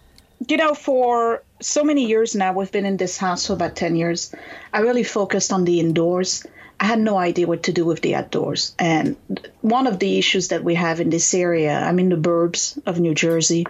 you 0.46 0.56
know, 0.56 0.74
for 0.74 1.42
so 1.60 1.84
many 1.84 2.06
years 2.06 2.34
now, 2.34 2.52
we've 2.52 2.70
been 2.70 2.84
in 2.84 2.96
this 2.96 3.16
house 3.16 3.46
for 3.46 3.52
about 3.52 3.76
ten 3.76 3.94
years. 3.96 4.34
I 4.72 4.80
really 4.80 5.04
focused 5.04 5.52
on 5.52 5.64
the 5.64 5.80
indoors. 5.80 6.44
I 6.78 6.84
had 6.84 6.98
no 6.98 7.16
idea 7.16 7.46
what 7.46 7.62
to 7.64 7.72
do 7.72 7.86
with 7.86 8.02
the 8.02 8.16
outdoors. 8.16 8.74
And 8.78 9.16
one 9.62 9.86
of 9.86 9.98
the 9.98 10.18
issues 10.18 10.48
that 10.48 10.62
we 10.62 10.74
have 10.74 11.00
in 11.00 11.08
this 11.08 11.32
area, 11.32 11.72
I'm 11.72 11.98
in 11.98 12.10
the 12.10 12.16
burbs 12.16 12.78
of 12.84 13.00
New 13.00 13.14
Jersey. 13.14 13.64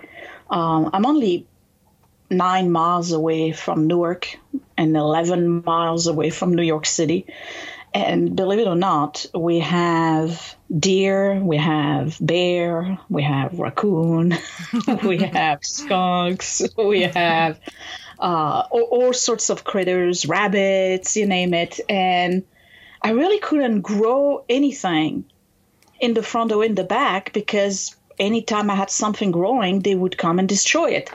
Um, 0.50 0.90
I'm 0.92 1.06
only 1.06 1.46
nine 2.30 2.72
miles 2.72 3.12
away 3.12 3.52
from 3.52 3.86
Newark 3.86 4.36
and 4.76 4.96
11 4.96 5.62
miles 5.64 6.08
away 6.08 6.30
from 6.30 6.54
New 6.54 6.62
York 6.62 6.84
City. 6.86 7.26
And 7.96 8.36
believe 8.36 8.58
it 8.58 8.66
or 8.66 8.76
not, 8.76 9.24
we 9.34 9.60
have 9.60 10.54
deer, 10.78 11.40
we 11.40 11.56
have 11.56 12.18
bear, 12.20 12.98
we 13.08 13.22
have 13.22 13.58
raccoon, 13.58 14.36
we 15.02 15.16
have 15.16 15.64
skunks, 15.64 16.60
we 16.76 17.04
have 17.04 17.58
uh, 18.18 18.64
all, 18.70 18.82
all, 18.82 19.12
sorts 19.14 19.48
of 19.48 19.64
critters, 19.64 20.26
rabbits, 20.26 21.16
you 21.16 21.24
name 21.24 21.54
it. 21.54 21.80
And 21.88 22.44
I 23.00 23.12
really 23.12 23.38
couldn't 23.38 23.80
grow 23.80 24.44
anything 24.46 25.24
in 25.98 26.12
the 26.12 26.22
front 26.22 26.52
or 26.52 26.62
in 26.62 26.74
the 26.74 26.84
back 26.84 27.32
because 27.32 27.96
anytime 28.18 28.68
I 28.68 28.74
had 28.74 28.90
something 28.90 29.30
growing, 29.30 29.80
they 29.80 29.94
would 29.94 30.18
come 30.18 30.38
and 30.38 30.46
destroy 30.46 30.90
it. 30.90 31.10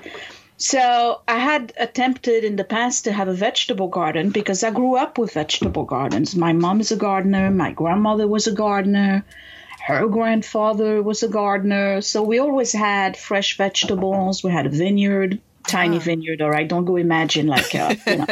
So 0.62 1.22
I 1.28 1.40
had 1.40 1.74
attempted 1.78 2.44
in 2.44 2.56
the 2.56 2.64
past 2.64 3.06
to 3.06 3.12
have 3.12 3.28
a 3.28 3.34
vegetable 3.34 3.88
garden 3.88 4.30
because 4.30 4.64
I 4.64 4.70
grew 4.70 4.96
up 4.96 5.18
with 5.18 5.34
vegetable 5.34 5.86
gardens. 5.86 6.36
My 6.36 6.54
mom 6.54 6.80
is 6.82 6.92
a 6.92 6.96
gardener, 6.96 7.50
my 7.50 7.72
grandmother 7.72 8.28
was 8.28 8.46
a 8.46 8.52
gardener, 8.52 9.26
her 9.88 10.08
grandfather 10.08 11.02
was 11.02 11.24
a 11.24 11.28
gardener. 11.28 12.02
So 12.02 12.22
we 12.22 12.38
always 12.38 12.72
had 12.72 13.18
fresh 13.18 13.58
vegetables. 13.58 14.44
We 14.44 14.52
had 14.52 14.68
a 14.68 14.70
vineyard, 14.70 15.42
tiny 15.68 15.98
ah. 15.98 16.02
vineyard. 16.02 16.44
All 16.44 16.52
right, 16.52 16.68
don't 16.68 16.86
go 16.86 16.96
imagine 16.96 17.48
like 17.48 17.74
uh, 17.74 17.96
you 18.06 18.18
know, 18.18 18.28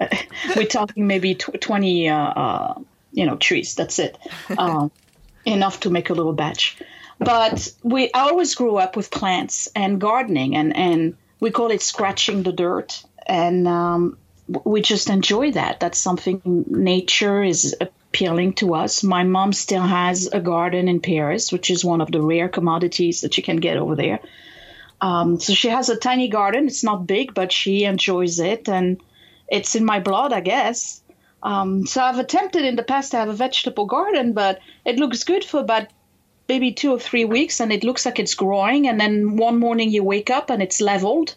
we're 0.56 0.64
talking 0.64 1.06
maybe 1.06 1.34
tw- 1.34 1.60
twenty 1.60 2.08
uh, 2.08 2.16
uh, 2.16 2.74
you 3.12 3.26
know 3.26 3.36
trees. 3.36 3.74
That's 3.74 3.98
it, 3.98 4.16
um, 4.56 4.90
enough 5.44 5.80
to 5.80 5.90
make 5.90 6.08
a 6.08 6.14
little 6.14 6.32
batch. 6.32 6.78
But 7.18 7.70
we 7.82 8.10
I 8.14 8.20
always 8.30 8.54
grew 8.54 8.76
up 8.76 8.96
with 8.96 9.10
plants 9.10 9.68
and 9.76 10.00
gardening 10.00 10.56
and 10.56 10.74
and 10.74 11.16
we 11.40 11.50
call 11.50 11.70
it 11.70 11.82
scratching 11.82 12.42
the 12.42 12.52
dirt, 12.52 13.02
and 13.26 13.66
um, 13.68 14.18
we 14.64 14.80
just 14.80 15.10
enjoy 15.10 15.52
that. 15.52 15.80
That's 15.80 15.98
something 15.98 16.64
nature 16.68 17.42
is 17.42 17.76
appealing 17.80 18.54
to 18.54 18.74
us. 18.74 19.02
My 19.02 19.24
mom 19.24 19.52
still 19.52 19.82
has 19.82 20.28
a 20.28 20.40
garden 20.40 20.88
in 20.88 21.00
Paris, 21.00 21.52
which 21.52 21.70
is 21.70 21.84
one 21.84 22.00
of 22.00 22.10
the 22.10 22.22
rare 22.22 22.48
commodities 22.48 23.20
that 23.22 23.36
you 23.36 23.42
can 23.42 23.56
get 23.56 23.76
over 23.76 23.96
there. 23.96 24.20
Um, 25.00 25.38
so 25.40 25.52
she 25.52 25.68
has 25.68 25.88
a 25.88 25.96
tiny 25.96 26.28
garden. 26.28 26.66
It's 26.66 26.84
not 26.84 27.06
big, 27.06 27.34
but 27.34 27.52
she 27.52 27.84
enjoys 27.84 28.38
it, 28.38 28.68
and 28.68 29.00
it's 29.48 29.74
in 29.74 29.84
my 29.84 30.00
blood, 30.00 30.32
I 30.32 30.40
guess. 30.40 31.02
Um, 31.42 31.86
so 31.86 32.02
I've 32.02 32.18
attempted 32.18 32.64
in 32.64 32.76
the 32.76 32.82
past 32.82 33.10
to 33.10 33.18
have 33.18 33.28
a 33.28 33.34
vegetable 33.34 33.86
garden, 33.86 34.32
but 34.32 34.58
it 34.84 34.98
looks 34.98 35.24
good 35.24 35.44
for 35.44 35.60
about 35.60 35.88
maybe 36.48 36.72
two 36.72 36.92
or 36.92 36.98
three 36.98 37.24
weeks 37.24 37.60
and 37.60 37.72
it 37.72 37.84
looks 37.84 38.04
like 38.06 38.18
it's 38.18 38.34
growing 38.34 38.88
and 38.88 39.00
then 39.00 39.36
one 39.36 39.58
morning 39.58 39.90
you 39.90 40.04
wake 40.04 40.30
up 40.30 40.50
and 40.50 40.62
it's 40.62 40.80
leveled 40.80 41.34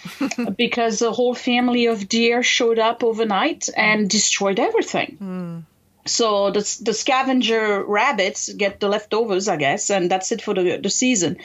because 0.56 1.02
a 1.02 1.12
whole 1.12 1.34
family 1.34 1.86
of 1.86 2.08
deer 2.08 2.42
showed 2.42 2.78
up 2.78 3.04
overnight 3.04 3.68
and 3.76 4.08
destroyed 4.08 4.58
everything 4.58 5.16
mm. 5.20 5.62
so 6.06 6.50
the, 6.50 6.78
the 6.82 6.94
scavenger 6.94 7.84
rabbits 7.84 8.52
get 8.52 8.80
the 8.80 8.88
leftovers 8.88 9.48
i 9.48 9.56
guess 9.56 9.90
and 9.90 10.10
that's 10.10 10.32
it 10.32 10.42
for 10.42 10.54
the, 10.54 10.78
the 10.78 10.90
season 10.90 11.36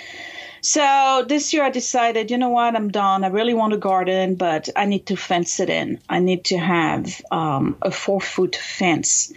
so 0.63 1.26
this 1.28 1.52
year 1.52 1.62
I 1.62 1.71
decided, 1.71 2.32
you 2.32 2.38
know 2.38 2.47
what, 2.47 2.73
I'm 2.73 2.88
done. 2.88 3.26
I 3.26 3.28
really 3.28 3.54
want 3.54 3.73
a 3.73 3.78
garden, 3.78 4.36
but 4.36 4.69
I 4.78 4.86
need 4.86 5.08
to 5.08 5.17
fence 5.17 5.60
it 5.60 5.69
in. 5.69 5.99
I 6.08 6.19
need 6.19 6.45
to 6.45 6.58
have 6.58 7.21
um, 7.32 7.76
a 7.82 7.91
four 7.91 8.21
foot 8.21 8.56
fence 8.56 9.34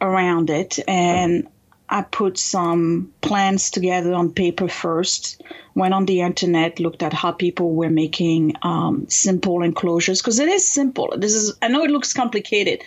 around 0.00 0.48
it. 0.48 0.78
And 0.88 1.48
I 1.90 2.02
put 2.02 2.38
some 2.38 3.12
plans 3.20 3.70
together 3.70 4.14
on 4.14 4.32
paper 4.32 4.68
first, 4.68 5.42
went 5.74 5.92
on 5.92 6.06
the 6.06 6.20
internet, 6.20 6.78
looked 6.78 7.02
at 7.02 7.12
how 7.12 7.32
people 7.32 7.74
were 7.74 7.90
making 7.90 8.54
um, 8.62 9.08
simple 9.08 9.62
enclosures 9.62 10.22
because 10.22 10.38
it 10.38 10.48
is 10.48 10.66
simple. 10.66 11.12
This 11.16 11.34
is 11.34 11.58
I 11.60 11.66
know 11.66 11.82
it 11.82 11.90
looks 11.90 12.12
complicated, 12.12 12.82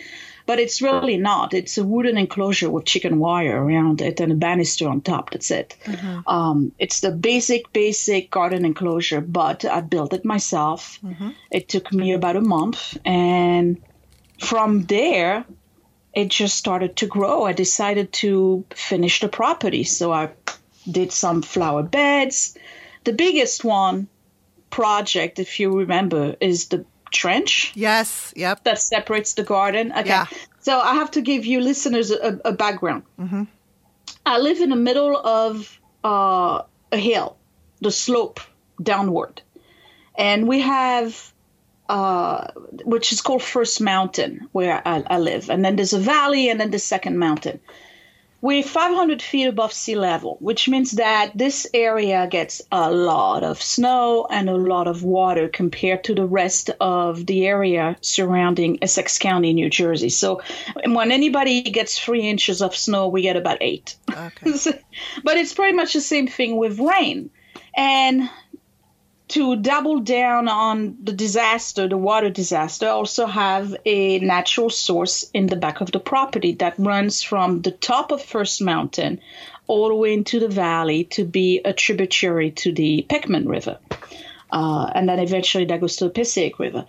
but 0.46 0.58
it's 0.58 0.80
really 0.80 1.18
not. 1.18 1.52
It's 1.52 1.76
a 1.76 1.84
wooden 1.84 2.16
enclosure 2.16 2.70
with 2.70 2.86
chicken 2.86 3.18
wire 3.18 3.62
around 3.62 4.00
it 4.00 4.20
and 4.20 4.32
a 4.32 4.36
banister 4.36 4.88
on 4.88 5.02
top. 5.02 5.30
That's 5.30 5.50
it. 5.50 5.76
Mm-hmm. 5.84 6.26
Um, 6.26 6.72
it's 6.78 7.00
the 7.00 7.10
basic, 7.10 7.74
basic 7.74 8.30
garden 8.30 8.64
enclosure, 8.64 9.20
but 9.20 9.66
I 9.66 9.82
built 9.82 10.14
it 10.14 10.24
myself. 10.24 10.98
Mm-hmm. 11.04 11.30
It 11.50 11.68
took 11.68 11.92
me 11.92 12.14
about 12.14 12.36
a 12.36 12.40
month, 12.40 12.96
and 13.04 13.82
from 14.40 14.84
there 14.84 15.44
it 16.14 16.28
just 16.28 16.56
started 16.56 16.96
to 16.96 17.06
grow. 17.06 17.44
I 17.44 17.52
decided 17.52 18.12
to 18.14 18.64
finish 18.70 19.20
the 19.20 19.28
property. 19.28 19.84
So 19.84 20.12
I 20.12 20.30
did 20.90 21.12
some 21.12 21.42
flower 21.42 21.82
beds. 21.82 22.56
The 23.04 23.12
biggest 23.12 23.64
one 23.64 24.08
project, 24.70 25.38
if 25.38 25.60
you 25.60 25.78
remember, 25.78 26.36
is 26.40 26.68
the 26.68 26.84
trench. 27.10 27.72
Yes, 27.74 28.32
yep. 28.36 28.64
That 28.64 28.78
separates 28.78 29.34
the 29.34 29.44
garden. 29.44 29.92
Okay. 29.92 30.08
Yeah. 30.08 30.26
So 30.60 30.78
I 30.80 30.94
have 30.94 31.10
to 31.12 31.20
give 31.20 31.44
you 31.44 31.60
listeners 31.60 32.10
a, 32.10 32.40
a 32.44 32.52
background. 32.52 33.02
Mm-hmm. 33.18 33.44
I 34.26 34.38
live 34.38 34.60
in 34.60 34.70
the 34.70 34.76
middle 34.76 35.16
of 35.16 35.78
uh, 36.02 36.62
a 36.90 36.96
hill, 36.96 37.36
the 37.80 37.90
slope 37.90 38.40
downward. 38.82 39.42
And 40.16 40.48
we 40.48 40.60
have 40.60 41.33
uh, 41.88 42.48
which 42.84 43.12
is 43.12 43.20
called 43.20 43.42
First 43.42 43.80
Mountain, 43.80 44.48
where 44.52 44.80
I, 44.86 45.02
I, 45.06 45.18
live. 45.18 45.50
And 45.50 45.64
then 45.64 45.76
there's 45.76 45.92
a 45.92 45.98
valley, 45.98 46.48
and 46.48 46.60
then 46.60 46.70
the 46.70 46.78
second 46.78 47.18
mountain. 47.18 47.60
We're 48.40 48.62
500 48.62 49.22
feet 49.22 49.46
above 49.46 49.72
sea 49.72 49.94
level, 49.94 50.36
which 50.38 50.68
means 50.68 50.92
that 50.92 51.32
this 51.34 51.66
area 51.72 52.26
gets 52.26 52.60
a 52.70 52.90
lot 52.90 53.42
of 53.42 53.62
snow 53.62 54.26
and 54.30 54.50
a 54.50 54.54
lot 54.54 54.86
of 54.86 55.02
water 55.02 55.48
compared 55.48 56.04
to 56.04 56.14
the 56.14 56.26
rest 56.26 56.68
of 56.78 57.24
the 57.24 57.46
area 57.46 57.96
surrounding 58.02 58.80
Essex 58.82 59.18
County, 59.18 59.54
New 59.54 59.70
Jersey. 59.70 60.10
So 60.10 60.42
when 60.84 61.10
anybody 61.10 61.62
gets 61.62 61.98
three 61.98 62.28
inches 62.28 62.60
of 62.60 62.76
snow, 62.76 63.08
we 63.08 63.22
get 63.22 63.36
about 63.36 63.58
eight. 63.62 63.96
Okay. 64.10 64.52
but 65.24 65.38
it's 65.38 65.54
pretty 65.54 65.74
much 65.74 65.94
the 65.94 66.02
same 66.02 66.26
thing 66.26 66.58
with 66.58 66.78
rain. 66.78 67.30
And 67.74 68.28
to 69.34 69.56
double 69.56 69.98
down 69.98 70.46
on 70.46 70.96
the 71.02 71.12
disaster, 71.12 71.88
the 71.88 71.96
water 71.96 72.30
disaster, 72.30 72.86
also 72.86 73.26
have 73.26 73.74
a 73.84 74.20
natural 74.20 74.70
source 74.70 75.28
in 75.34 75.48
the 75.48 75.56
back 75.56 75.80
of 75.80 75.90
the 75.90 75.98
property 75.98 76.52
that 76.52 76.78
runs 76.78 77.20
from 77.20 77.60
the 77.60 77.72
top 77.72 78.12
of 78.12 78.22
First 78.22 78.62
Mountain 78.62 79.20
all 79.66 79.88
the 79.88 79.94
way 79.96 80.12
into 80.12 80.38
the 80.38 80.46
valley 80.46 81.02
to 81.16 81.24
be 81.24 81.60
a 81.64 81.72
tributary 81.72 82.52
to 82.52 82.70
the 82.72 83.04
Peckman 83.08 83.48
River. 83.48 83.78
Uh, 84.52 84.88
and 84.94 85.08
then 85.08 85.18
eventually 85.18 85.64
that 85.64 85.80
goes 85.80 85.96
to 85.96 86.04
the 86.04 86.10
Passaic 86.10 86.60
River. 86.60 86.86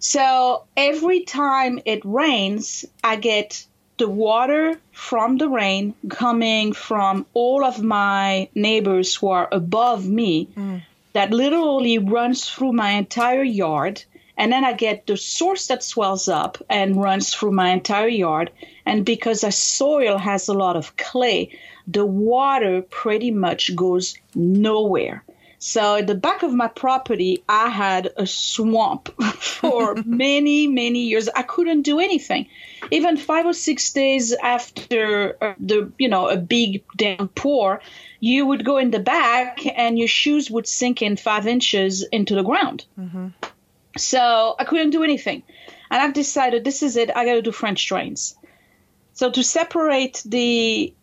So 0.00 0.64
every 0.76 1.20
time 1.20 1.78
it 1.84 2.04
rains, 2.04 2.84
I 3.04 3.14
get 3.14 3.64
the 3.96 4.08
water 4.08 4.80
from 4.90 5.38
the 5.38 5.48
rain 5.48 5.94
coming 6.08 6.72
from 6.72 7.26
all 7.32 7.64
of 7.64 7.80
my 7.80 8.48
neighbors 8.56 9.14
who 9.14 9.28
are 9.28 9.48
above 9.52 10.04
me. 10.04 10.48
Mm 10.56 10.82
that 11.16 11.30
literally 11.30 11.96
runs 11.96 12.46
through 12.46 12.72
my 12.72 12.90
entire 12.90 13.42
yard. 13.42 14.04
And 14.36 14.52
then 14.52 14.66
I 14.66 14.74
get 14.74 15.06
the 15.06 15.16
source 15.16 15.68
that 15.68 15.82
swells 15.82 16.28
up 16.28 16.58
and 16.68 17.02
runs 17.02 17.34
through 17.34 17.52
my 17.52 17.70
entire 17.70 18.06
yard. 18.06 18.50
And 18.84 19.02
because 19.02 19.40
the 19.40 19.50
soil 19.50 20.18
has 20.18 20.46
a 20.46 20.52
lot 20.52 20.76
of 20.76 20.94
clay, 20.98 21.58
the 21.86 22.04
water 22.04 22.82
pretty 22.82 23.30
much 23.30 23.74
goes 23.74 24.14
nowhere. 24.34 25.24
So 25.66 25.96
at 25.96 26.06
the 26.06 26.14
back 26.14 26.44
of 26.44 26.54
my 26.54 26.68
property, 26.68 27.42
I 27.48 27.68
had 27.68 28.12
a 28.16 28.24
swamp 28.24 29.08
for 29.40 29.96
many, 30.06 30.68
many 30.68 31.06
years. 31.06 31.28
I 31.28 31.42
couldn't 31.42 31.82
do 31.82 31.98
anything. 31.98 32.46
Even 32.92 33.16
five 33.16 33.46
or 33.46 33.52
six 33.52 33.92
days 33.92 34.32
after 34.32 35.36
uh, 35.42 35.54
the, 35.58 35.90
you 35.98 36.08
know, 36.08 36.28
a 36.28 36.36
big 36.36 36.84
downpour, 36.96 37.80
you 38.20 38.46
would 38.46 38.64
go 38.64 38.76
in 38.76 38.92
the 38.92 39.00
back 39.00 39.66
and 39.66 39.98
your 39.98 40.06
shoes 40.06 40.48
would 40.52 40.68
sink 40.68 41.02
in 41.02 41.16
five 41.16 41.48
inches 41.48 42.04
into 42.04 42.36
the 42.36 42.44
ground. 42.44 42.86
Mm-hmm. 42.96 43.30
So 43.98 44.54
I 44.56 44.62
couldn't 44.62 44.90
do 44.90 45.02
anything. 45.02 45.42
And 45.90 46.00
I've 46.00 46.14
decided 46.14 46.62
this 46.62 46.84
is 46.84 46.96
it. 46.96 47.10
I 47.10 47.24
got 47.24 47.34
to 47.34 47.42
do 47.42 47.50
French 47.50 47.88
drains. 47.88 48.36
So 49.14 49.32
to 49.32 49.42
separate 49.42 50.22
the 50.24 50.94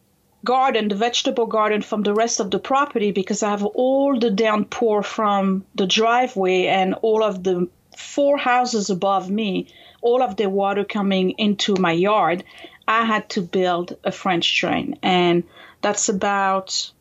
garden, 0.43 0.89
the 0.89 0.95
vegetable 0.95 1.45
garden, 1.45 1.82
from 1.82 2.03
the 2.03 2.13
rest 2.13 2.39
of 2.39 2.51
the 2.51 2.60
property, 2.60 3.12
because 3.12 3.43
I 3.43 3.51
have 3.51 3.65
all 3.65 4.19
the 4.19 4.29
downpour 4.29 5.03
from 5.03 5.65
the 5.75 5.88
driveway 5.88 6.65
and 6.67 6.95
all 7.01 7.23
of 7.23 7.43
the 7.43 7.67
four 7.97 8.38
houses 8.38 8.89
above 8.89 9.29
me, 9.29 9.67
all 10.01 10.21
of 10.21 10.36
the 10.36 10.49
water 10.49 10.84
coming 10.84 11.32
into 11.32 11.75
my 11.75 11.91
yard, 11.91 12.43
I 12.88 13.06
had 13.06 13.29
to 13.32 13.41
build 13.41 13.97
a 14.03 14.12
French 14.12 14.60
drain. 14.60 14.99
And 15.01 15.43
that's 15.82 16.10
about 16.10 16.91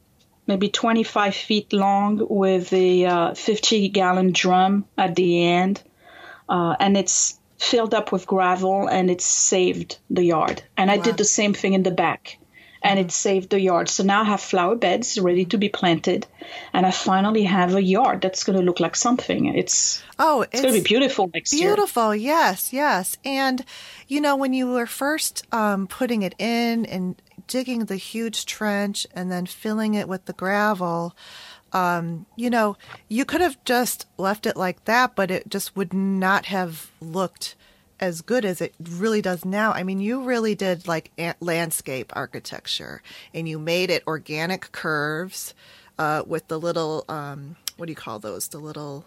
maybe 0.46 0.68
25 0.68 1.35
feet 1.35 1.72
long 1.72 2.24
with 2.28 2.72
a 2.72 3.05
uh, 3.07 3.35
50 3.35 3.88
gallon 3.88 4.33
drum 4.33 4.85
at 4.96 5.14
the 5.16 5.44
end. 5.44 5.83
Uh, 6.48 6.76
and 6.78 6.96
it's 6.96 7.38
filled 7.59 7.94
up 7.94 8.12
with 8.12 8.26
gravel 8.26 8.88
and 8.88 9.11
it's 9.11 9.24
saved 9.24 9.98
the 10.11 10.24
yard. 10.24 10.62
And 10.76 10.90
I 10.90 10.98
did 10.98 11.16
the 11.16 11.24
same 11.24 11.55
thing 11.55 11.74
in 11.74 11.85
the 11.85 11.92
back 11.92 12.38
and 12.84 12.98
it 12.98 13.12
saved 13.12 13.50
the 13.50 13.60
yard. 13.60 13.88
So 13.88 14.02
now 14.02 14.22
I 14.22 14.24
have 14.24 14.40
flower 14.40 14.74
beds 14.74 15.18
ready 15.18 15.44
to 15.46 15.58
be 15.58 15.68
planted, 15.68 16.26
and 16.72 16.84
I 16.84 16.90
finally 16.90 17.44
have 17.44 17.74
a 17.74 17.82
yard 17.82 18.20
that's 18.22 18.44
going 18.44 18.58
to 18.58 18.64
look 18.64 18.80
like 18.80 18.96
something. 18.96 19.46
It's 19.46 20.02
oh, 20.18 20.42
it's, 20.42 20.54
it's 20.54 20.62
going 20.62 20.74
to 20.74 20.80
be 20.80 20.84
beautiful 20.84 21.30
next 21.32 21.50
beautiful, 21.50 21.66
year. 21.66 21.76
Beautiful, 21.76 22.16
yes, 22.16 22.72
yes. 22.72 23.16
And 23.24 23.64
you 24.08 24.20
know, 24.20 24.36
when 24.36 24.52
you 24.52 24.70
were 24.70 24.86
first 24.86 25.46
um, 25.52 25.86
putting 25.86 26.22
it 26.22 26.34
in 26.38 26.86
and 26.86 27.20
digging 27.46 27.86
the 27.86 27.96
huge 27.96 28.46
trench 28.46 29.06
and 29.14 29.30
then 29.30 29.46
filling 29.46 29.94
it 29.94 30.08
with 30.08 30.24
the 30.26 30.32
gravel. 30.32 31.14
Um, 31.72 32.26
you 32.36 32.50
know, 32.50 32.76
you 33.08 33.24
could 33.24 33.40
have 33.40 33.62
just 33.64 34.06
left 34.18 34.46
it 34.46 34.56
like 34.56 34.84
that, 34.84 35.16
but 35.16 35.30
it 35.30 35.48
just 35.48 35.74
would 35.74 35.94
not 35.94 36.46
have 36.46 36.90
looked 37.00 37.56
as 38.00 38.20
good 38.22 38.44
as 38.44 38.61
it 38.61 38.74
really 38.81 39.22
does 39.22 39.44
now. 39.44 39.72
I 39.72 39.83
mean, 39.83 40.00
you 40.00 40.22
really 40.22 40.55
did 40.55 40.88
like 40.88 41.12
landscape 41.40 42.12
architecture 42.14 43.02
and 43.33 43.48
you 43.48 43.59
made 43.59 43.90
it 43.90 44.02
organic 44.07 44.72
curves 44.72 45.55
uh, 45.98 46.22
with 46.26 46.48
the 46.48 46.59
little, 46.59 47.05
um, 47.09 47.57
what 47.76 47.87
do 47.87 47.92
you 47.92 47.96
call 47.96 48.18
those? 48.18 48.48
The 48.48 48.59
little. 48.59 49.05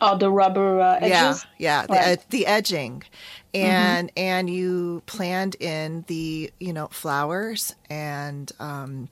Oh, 0.00 0.16
the 0.16 0.30
rubber 0.30 0.80
uh, 0.80 0.98
edges. 1.00 1.44
Yeah, 1.58 1.84
yeah, 1.88 1.96
right. 2.08 2.20
the, 2.30 2.38
the, 2.38 2.46
edging, 2.46 3.02
and 3.52 4.08
mm-hmm. 4.08 4.18
and 4.18 4.48
you 4.48 5.02
planned 5.06 5.56
in 5.56 6.04
the 6.06 6.52
you 6.60 6.72
know 6.72 6.86
flowers 6.86 7.74
and 7.90 8.52
um, 8.60 9.08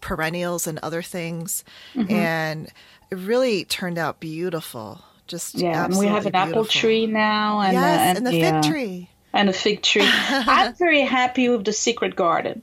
perennials 0.00 0.66
and 0.66 0.78
other 0.78 1.02
things, 1.02 1.64
mm-hmm. 1.94 2.10
and 2.10 2.72
it 3.10 3.16
really 3.16 3.66
turned 3.66 3.98
out 3.98 4.20
beautiful. 4.20 5.04
Just 5.26 5.54
yeah, 5.54 5.84
and 5.84 5.96
we 5.96 6.06
have 6.06 6.26
an 6.26 6.32
beautiful. 6.32 6.60
apple 6.60 6.64
tree 6.64 7.06
now, 7.06 7.60
and 7.60 7.74
yes, 7.74 8.00
and, 8.00 8.18
and 8.18 8.26
the 8.26 8.30
fig 8.32 8.54
uh, 8.54 8.62
tree, 8.62 9.10
and 9.32 9.48
a 9.48 9.52
fig 9.52 9.82
tree. 9.82 10.02
I'm 10.06 10.74
very 10.74 11.02
happy 11.02 11.48
with 11.48 11.64
the 11.64 11.72
secret 11.72 12.16
garden. 12.16 12.62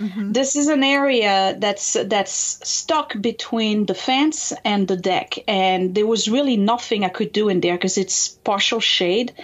Mm-hmm. 0.00 0.32
This 0.32 0.56
is 0.56 0.68
an 0.68 0.82
area 0.82 1.56
that's 1.58 1.92
that's 1.92 2.32
stuck 2.66 3.20
between 3.20 3.84
the 3.84 3.94
fence 3.94 4.52
and 4.64 4.88
the 4.88 4.96
deck, 4.96 5.34
and 5.46 5.94
there 5.94 6.06
was 6.06 6.28
really 6.28 6.56
nothing 6.56 7.04
I 7.04 7.10
could 7.10 7.32
do 7.32 7.50
in 7.50 7.60
there 7.60 7.74
because 7.74 7.98
it's 7.98 8.28
partial 8.28 8.80
shade. 8.80 9.34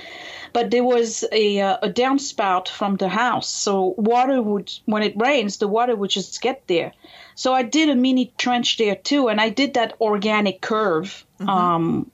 But 0.54 0.70
there 0.70 0.84
was 0.84 1.22
a, 1.32 1.60
uh, 1.60 1.76
a 1.82 1.90
downspout 1.90 2.68
from 2.68 2.96
the 2.96 3.10
house, 3.10 3.50
so 3.50 3.94
water 3.98 4.40
would 4.40 4.72
when 4.86 5.02
it 5.02 5.14
rains, 5.16 5.58
the 5.58 5.68
water 5.68 5.94
would 5.94 6.08
just 6.08 6.40
get 6.40 6.66
there. 6.66 6.94
So 7.34 7.52
I 7.52 7.62
did 7.62 7.90
a 7.90 7.94
mini 7.94 8.32
trench 8.38 8.78
there 8.78 8.96
too, 8.96 9.28
and 9.28 9.38
I 9.38 9.50
did 9.50 9.74
that 9.74 10.00
organic 10.00 10.62
curve. 10.62 11.26
Mm-hmm. 11.38 11.50
Um, 11.50 12.10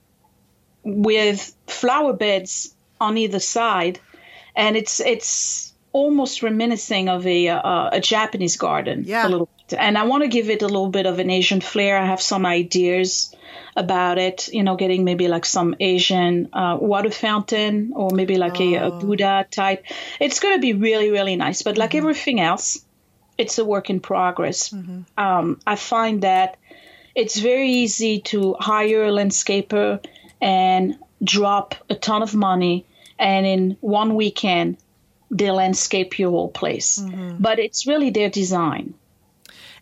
with 0.83 1.55
flower 1.67 2.13
beds 2.13 2.73
on 2.99 3.17
either 3.17 3.39
side, 3.39 3.99
and 4.55 4.75
it's 4.75 4.99
it's 4.99 5.73
almost 5.91 6.41
reminiscing 6.43 7.07
of 7.07 7.25
a 7.25 7.49
uh, 7.49 7.89
a 7.93 8.01
Japanese 8.01 8.57
garden. 8.57 9.03
Yeah. 9.05 9.27
A 9.27 9.29
little 9.29 9.49
bit. 9.69 9.79
And 9.79 9.97
I 9.97 10.03
want 10.03 10.23
to 10.23 10.29
give 10.29 10.49
it 10.49 10.61
a 10.61 10.67
little 10.67 10.89
bit 10.89 11.05
of 11.05 11.19
an 11.19 11.29
Asian 11.29 11.61
flair. 11.61 11.97
I 11.97 12.05
have 12.05 12.21
some 12.21 12.45
ideas 12.45 13.35
about 13.75 14.17
it. 14.17 14.49
You 14.51 14.63
know, 14.63 14.75
getting 14.75 15.03
maybe 15.03 15.27
like 15.27 15.45
some 15.45 15.75
Asian 15.79 16.49
uh, 16.53 16.77
water 16.79 17.11
fountain 17.11 17.93
or 17.95 18.09
maybe 18.11 18.37
like 18.37 18.59
oh. 18.59 18.63
a, 18.63 18.73
a, 18.75 18.91
oh. 18.91 18.99
Buddha 18.99 19.47
type. 19.49 19.85
It's 20.19 20.39
going 20.39 20.55
to 20.55 20.61
be 20.61 20.73
really 20.73 21.09
really 21.11 21.35
nice. 21.35 21.61
But 21.61 21.77
like 21.77 21.91
mm-hmm. 21.91 21.99
everything 21.99 22.39
else, 22.41 22.83
it's 23.37 23.57
a 23.57 23.65
work 23.65 23.89
in 23.89 23.99
progress. 23.99 24.69
Mm-hmm. 24.69 25.01
Um, 25.17 25.59
I 25.65 25.75
find 25.75 26.23
that 26.23 26.57
it's 27.15 27.39
very 27.39 27.69
easy 27.69 28.21
to 28.21 28.55
hire 28.59 29.03
a 29.03 29.11
landscaper 29.11 30.03
and 30.43 30.99
drop 31.23 31.73
a 31.89 31.95
ton 31.95 32.21
of 32.21 32.35
money 32.35 32.85
and 33.17 33.45
in 33.45 33.77
one 33.79 34.15
weekend 34.15 34.77
they 35.31 35.49
landscape 35.49 36.19
your 36.19 36.31
whole 36.31 36.49
place. 36.49 36.99
Mm-hmm. 36.99 37.37
But 37.39 37.59
it's 37.59 37.87
really 37.87 38.09
their 38.09 38.29
design. 38.29 38.93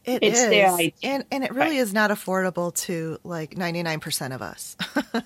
It 0.05 0.23
it's 0.23 0.39
is. 0.39 0.49
their 0.49 0.71
idea. 0.71 0.93
And, 1.03 1.25
and 1.31 1.43
it 1.43 1.51
really 1.51 1.77
right. 1.77 1.79
is 1.79 1.93
not 1.93 2.11
affordable 2.11 2.73
to 2.85 3.19
like 3.23 3.55
99% 3.55 4.35
of 4.35 4.41
us. 4.41 4.77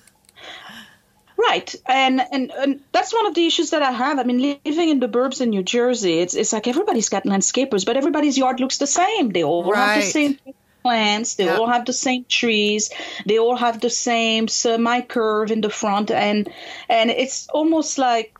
Right, 1.38 1.74
and, 1.84 2.22
and 2.32 2.50
and 2.50 2.80
that's 2.92 3.12
one 3.12 3.26
of 3.26 3.34
the 3.34 3.46
issues 3.46 3.70
that 3.70 3.82
I 3.82 3.92
have. 3.92 4.18
I 4.18 4.22
mean, 4.22 4.58
living 4.64 4.88
in 4.88 5.00
the 5.00 5.06
burbs 5.06 5.42
in 5.42 5.50
New 5.50 5.62
Jersey, 5.62 6.18
it's 6.20 6.34
it's 6.34 6.52
like 6.52 6.66
everybody's 6.66 7.10
got 7.10 7.24
landscapers, 7.24 7.84
but 7.84 7.96
everybody's 7.98 8.38
yard 8.38 8.58
looks 8.58 8.78
the 8.78 8.86
same. 8.86 9.28
They 9.28 9.44
all 9.44 9.70
right. 9.70 9.78
have 9.78 10.02
the 10.02 10.10
same 10.10 10.38
plants. 10.86 11.34
They 11.34 11.46
yep. 11.46 11.58
all 11.58 11.66
have 11.66 11.84
the 11.84 11.92
same 11.92 12.24
trees. 12.28 12.90
They 13.26 13.38
all 13.38 13.56
have 13.56 13.80
the 13.80 13.90
same 13.90 14.46
semi 14.48 15.00
curve 15.02 15.50
in 15.50 15.60
the 15.60 15.70
front, 15.70 16.10
and 16.10 16.48
and 16.88 17.10
it's 17.10 17.48
almost 17.48 17.98
like 17.98 18.38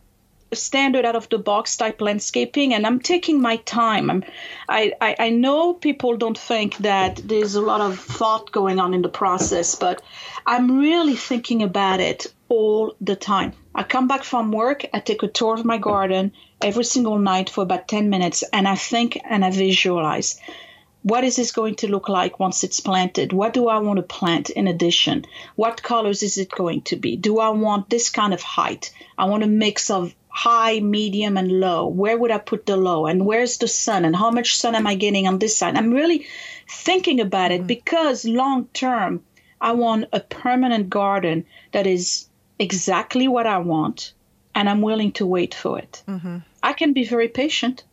standard 0.53 1.05
out 1.05 1.17
of 1.17 1.29
the 1.29 1.39
box 1.39 1.77
type 1.77 2.01
landscaping 2.01 2.73
and 2.73 2.87
i'm 2.87 3.01
taking 3.01 3.43
my 3.43 3.57
time 3.57 4.09
I'm, 4.09 4.25
I, 4.69 4.93
I, 5.01 5.17
I 5.27 5.31
know 5.31 5.75
people 5.75 6.17
don't 6.17 6.39
think 6.39 6.77
that 6.79 7.17
there's 7.17 7.57
a 7.57 7.61
lot 7.61 7.81
of 7.81 7.99
thought 7.99 8.53
going 8.53 8.79
on 8.79 8.95
in 8.95 9.03
the 9.03 9.09
process 9.09 9.75
but 9.75 10.03
i'm 10.47 10.79
really 10.79 11.17
thinking 11.17 11.65
about 11.65 11.99
it 11.99 12.33
all 12.49 12.95
the 13.01 13.17
time 13.17 13.55
i 13.75 13.83
come 13.83 14.07
back 14.07 14.23
from 14.23 14.53
work 14.53 14.87
i 14.95 15.01
take 15.01 15.25
a 15.25 15.29
tour 15.29 15.55
of 15.55 15.65
my 15.65 15.79
garden 15.79 16.31
every 16.63 16.85
single 16.85 17.19
night 17.19 17.51
for 17.51 17.63
about 17.63 17.89
10 17.89 18.09
minutes 18.09 18.45
and 18.53 18.69
i 18.69 18.77
think 18.77 19.19
and 19.29 19.45
i 19.45 19.51
visualize 19.51 20.41
what 21.07 21.23
is 21.23 21.37
this 21.37 21.53
going 21.53 21.77
to 21.77 21.87
look 21.87 22.09
like 22.09 22.41
once 22.41 22.65
it's 22.65 22.81
planted? 22.81 23.33
What 23.33 23.53
do 23.53 23.69
I 23.69 23.79
want 23.79 23.99
to 23.99 24.03
plant 24.03 24.51
in 24.51 24.67
addition? 24.67 25.25
What 25.55 25.81
colors 25.81 26.25
is 26.25 26.37
it 26.37 26.51
going 26.51 26.83
to 26.83 26.97
be? 26.97 27.17
Do 27.17 27.39
I 27.39 27.51
want 27.51 27.89
this 27.89 28.11
kind 28.11 28.35
of 28.35 28.43
height? 28.43 28.93
I 29.17 29.27
want 29.27 29.45
a 29.45 29.47
mix 29.47 29.89
of 29.89 30.13
high, 30.27 30.81
medium, 30.81 31.37
and 31.37 31.61
low. 31.61 31.87
Where 31.87 32.19
would 32.19 32.33
I 32.33 32.39
put 32.39 32.67
the 32.67 32.77
low? 32.77 33.07
And 33.07 33.25
where's 33.25 33.59
the 33.59 33.69
sun? 33.69 34.05
And 34.05 34.17
how 34.17 34.33
much 34.33 34.57
sun 34.57 34.75
am 34.75 34.89
I 34.89 34.97
getting 34.97 35.29
on 35.29 35.39
this 35.39 35.57
side? 35.57 35.77
I'm 35.77 35.93
really 35.93 36.27
thinking 36.69 37.21
about 37.21 37.53
it 37.53 37.59
mm-hmm. 37.59 37.69
because 37.69 38.25
long 38.25 38.67
term, 38.75 39.23
I 39.61 39.73
want 39.75 40.07
a 40.13 40.19
permanent 40.19 40.91
garden 40.91 41.47
that 41.71 41.87
is 41.87 42.29
exactly 42.59 43.29
what 43.29 43.47
I 43.47 43.59
want, 43.59 44.13
and 44.57 44.69
I'm 44.69 44.83
willing 44.83 45.13
to 45.13 45.25
wait 45.25 45.55
for 45.55 45.79
it. 45.79 46.03
Mm-hmm. 46.09 46.39
I 46.65 46.73
can 46.73 46.95
be 46.95 47.05
very 47.05 47.29
patient. 47.29 47.85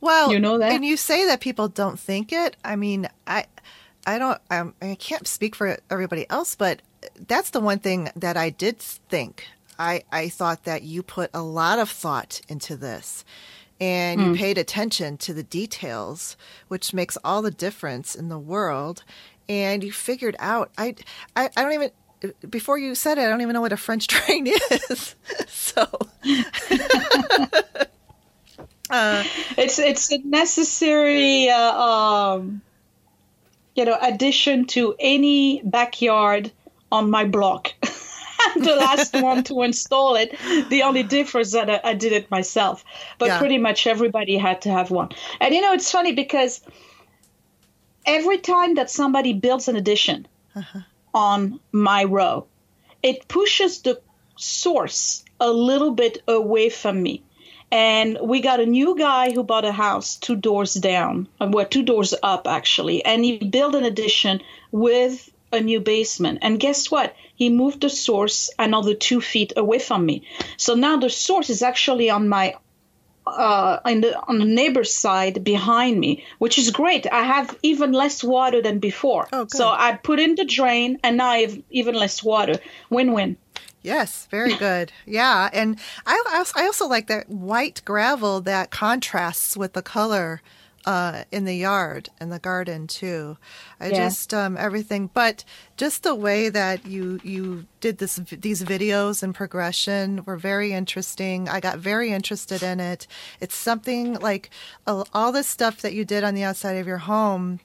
Well, 0.00 0.32
you 0.32 0.38
know 0.38 0.58
that, 0.58 0.72
and 0.72 0.84
you 0.84 0.96
say 0.96 1.26
that 1.26 1.40
people 1.40 1.68
don't 1.68 1.98
think 1.98 2.32
it. 2.32 2.56
I 2.64 2.76
mean, 2.76 3.08
I, 3.26 3.46
I 4.06 4.18
don't. 4.18 4.40
Um, 4.50 4.74
I 4.80 4.96
can't 4.98 5.26
speak 5.26 5.54
for 5.54 5.78
everybody 5.90 6.28
else, 6.30 6.54
but 6.54 6.82
that's 7.26 7.50
the 7.50 7.60
one 7.60 7.78
thing 7.78 8.10
that 8.14 8.36
I 8.36 8.50
did 8.50 8.78
think. 8.78 9.46
I 9.78 10.02
I 10.12 10.28
thought 10.28 10.64
that 10.64 10.82
you 10.82 11.02
put 11.02 11.30
a 11.34 11.42
lot 11.42 11.78
of 11.78 11.90
thought 11.90 12.40
into 12.48 12.76
this, 12.76 13.24
and 13.80 14.20
you 14.20 14.26
hmm. 14.28 14.34
paid 14.34 14.58
attention 14.58 15.16
to 15.18 15.34
the 15.34 15.42
details, 15.42 16.36
which 16.68 16.94
makes 16.94 17.18
all 17.24 17.42
the 17.42 17.50
difference 17.50 18.14
in 18.14 18.28
the 18.28 18.38
world. 18.38 19.04
And 19.48 19.82
you 19.82 19.92
figured 19.92 20.36
out. 20.38 20.70
I 20.78 20.94
I, 21.34 21.50
I 21.56 21.62
don't 21.62 21.72
even 21.72 21.90
before 22.48 22.78
you 22.78 22.94
said 22.94 23.18
it, 23.18 23.22
I 23.22 23.28
don't 23.28 23.40
even 23.40 23.54
know 23.54 23.60
what 23.60 23.72
a 23.72 23.76
French 23.76 24.06
drain 24.08 24.46
is. 24.46 25.14
so 25.48 25.86
uh, 28.90 29.24
it's 29.56 29.78
it's 29.78 30.12
a 30.12 30.18
necessary, 30.18 31.48
uh, 31.48 31.80
um, 31.80 32.60
you 33.74 33.84
know, 33.84 33.96
addition 34.00 34.66
to 34.66 34.94
any 34.98 35.62
backyard 35.64 36.50
on 36.90 37.10
my 37.10 37.24
block. 37.24 37.74
I'm 38.40 38.62
the 38.62 38.76
last 38.76 39.14
one 39.20 39.44
to 39.44 39.62
install 39.62 40.16
it. 40.16 40.36
The 40.68 40.82
only 40.82 41.02
difference 41.02 41.52
that 41.52 41.68
I, 41.68 41.80
I 41.90 41.94
did 41.94 42.12
it 42.12 42.30
myself, 42.30 42.84
but 43.18 43.26
yeah. 43.26 43.38
pretty 43.38 43.58
much 43.58 43.86
everybody 43.86 44.36
had 44.36 44.62
to 44.62 44.70
have 44.70 44.90
one. 44.90 45.10
And 45.40 45.54
you 45.54 45.60
know, 45.60 45.72
it's 45.72 45.90
funny 45.90 46.12
because 46.12 46.60
every 48.06 48.38
time 48.38 48.74
that 48.76 48.90
somebody 48.90 49.32
builds 49.32 49.68
an 49.68 49.76
addition 49.76 50.26
uh-huh. 50.54 50.80
on 51.12 51.60
my 51.72 52.04
row, 52.04 52.46
it 53.02 53.28
pushes 53.28 53.82
the 53.82 54.00
source 54.36 55.24
a 55.40 55.50
little 55.50 55.90
bit 55.90 56.22
away 56.26 56.70
from 56.70 57.02
me. 57.02 57.22
And 57.70 58.18
we 58.22 58.40
got 58.40 58.60
a 58.60 58.66
new 58.66 58.96
guy 58.96 59.30
who 59.30 59.42
bought 59.42 59.64
a 59.64 59.72
house 59.72 60.16
two 60.16 60.36
doors 60.36 60.74
down, 60.74 61.28
uh, 61.40 61.48
well, 61.50 61.66
two 61.66 61.82
doors 61.82 62.14
up 62.22 62.46
actually, 62.46 63.04
and 63.04 63.24
he 63.24 63.38
built 63.38 63.74
an 63.74 63.84
addition 63.84 64.40
with 64.72 65.30
a 65.52 65.60
new 65.60 65.80
basement. 65.80 66.38
And 66.42 66.58
guess 66.60 66.90
what? 66.90 67.14
He 67.36 67.50
moved 67.50 67.82
the 67.82 67.90
source 67.90 68.50
another 68.58 68.94
two 68.94 69.20
feet 69.20 69.52
away 69.56 69.78
from 69.78 70.04
me. 70.04 70.22
So 70.56 70.74
now 70.74 70.96
the 70.96 71.10
source 71.10 71.50
is 71.50 71.62
actually 71.62 72.10
on 72.10 72.28
my 72.28 72.54
uh, 73.26 73.80
on 73.84 74.00
the 74.00 74.18
on 74.26 74.38
the 74.38 74.44
neighbor's 74.44 74.94
side 74.94 75.44
behind 75.44 75.98
me, 76.00 76.24
which 76.38 76.58
is 76.58 76.70
great. 76.70 77.06
I 77.10 77.22
have 77.22 77.56
even 77.62 77.92
less 77.92 78.24
water 78.24 78.62
than 78.62 78.78
before. 78.78 79.28
Oh, 79.32 79.46
so 79.48 79.68
I 79.68 79.98
put 80.02 80.18
in 80.18 80.34
the 80.34 80.44
drain, 80.44 80.98
and 81.02 81.18
now 81.18 81.28
I 81.28 81.38
have 81.40 81.58
even 81.70 81.94
less 81.94 82.22
water. 82.22 82.54
Win-win. 82.90 83.36
Yes, 83.82 84.26
very 84.30 84.56
good. 84.56 84.92
yeah, 85.06 85.48
and 85.52 85.78
I 86.06 86.44
I 86.56 86.66
also 86.66 86.86
like 86.86 87.06
that 87.06 87.28
white 87.28 87.82
gravel 87.84 88.40
that 88.42 88.70
contrasts 88.70 89.56
with 89.56 89.72
the 89.72 89.82
color 89.82 90.42
uh, 90.88 91.24
in 91.30 91.44
the 91.44 91.54
yard 91.54 92.08
and 92.18 92.32
the 92.32 92.38
garden 92.38 92.86
too. 92.86 93.36
I 93.78 93.88
yeah. 93.88 94.06
just 94.06 94.32
um, 94.32 94.56
everything, 94.56 95.10
but 95.12 95.44
just 95.76 96.02
the 96.02 96.14
way 96.14 96.48
that 96.48 96.86
you 96.86 97.20
you 97.22 97.66
did 97.80 97.98
this 97.98 98.16
these 98.16 98.64
videos 98.64 99.22
and 99.22 99.34
progression 99.34 100.24
were 100.24 100.38
very 100.38 100.72
interesting. 100.72 101.48
I 101.48 101.60
got 101.60 101.78
very 101.78 102.10
interested 102.12 102.62
in 102.62 102.80
it. 102.80 103.06
It's 103.38 103.54
something 103.54 104.14
like 104.14 104.50
uh, 104.86 105.04
all 105.12 105.30
this 105.30 105.46
stuff 105.46 105.82
that 105.82 105.92
you 105.92 106.04
did 106.04 106.24
on 106.24 106.34
the 106.34 106.44
outside 106.44 106.78
of 106.78 106.86
your 106.86 106.98
home 106.98 107.60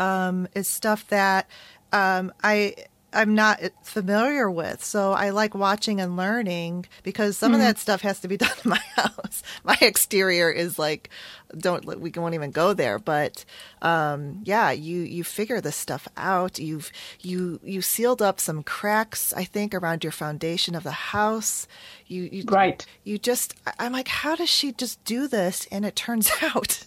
um, 0.00 0.48
is 0.54 0.66
stuff 0.66 1.06
that 1.08 1.48
um, 1.92 2.32
I 2.42 2.74
I'm 3.16 3.34
not 3.34 3.60
familiar 3.82 4.50
with. 4.50 4.84
So 4.84 5.12
I 5.12 5.30
like 5.30 5.54
watching 5.54 6.00
and 6.00 6.16
learning 6.16 6.86
because 7.02 7.38
some 7.38 7.52
mm-hmm. 7.52 7.60
of 7.60 7.66
that 7.66 7.78
stuff 7.78 8.02
has 8.02 8.20
to 8.20 8.28
be 8.28 8.36
done 8.36 8.52
in 8.64 8.70
my 8.70 8.80
house. 8.94 9.42
My 9.64 9.78
exterior 9.80 10.50
is 10.50 10.78
like, 10.78 11.08
don't 11.56 11.84
we 12.00 12.10
won't 12.10 12.34
even 12.34 12.50
go 12.50 12.74
there. 12.74 12.98
But 12.98 13.44
um, 13.82 14.42
yeah, 14.44 14.70
you 14.70 15.00
you 15.00 15.24
figure 15.24 15.60
this 15.60 15.76
stuff 15.76 16.06
out. 16.16 16.58
You've 16.58 16.90
you 17.20 17.60
you 17.62 17.82
sealed 17.82 18.20
up 18.20 18.40
some 18.40 18.62
cracks, 18.62 19.32
I 19.32 19.44
think, 19.44 19.74
around 19.74 20.04
your 20.04 20.12
foundation 20.12 20.74
of 20.74 20.82
the 20.82 20.90
house. 20.90 21.66
You, 22.06 22.28
you 22.30 22.44
right. 22.48 22.84
You 23.04 23.18
just 23.18 23.54
I'm 23.78 23.92
like, 23.92 24.08
how 24.08 24.36
does 24.36 24.50
she 24.50 24.72
just 24.72 25.02
do 25.04 25.28
this? 25.28 25.66
And 25.70 25.84
it 25.84 25.96
turns 25.96 26.30
out. 26.42 26.84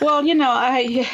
Well, 0.00 0.24
you 0.24 0.34
know, 0.34 0.50
I 0.50 1.08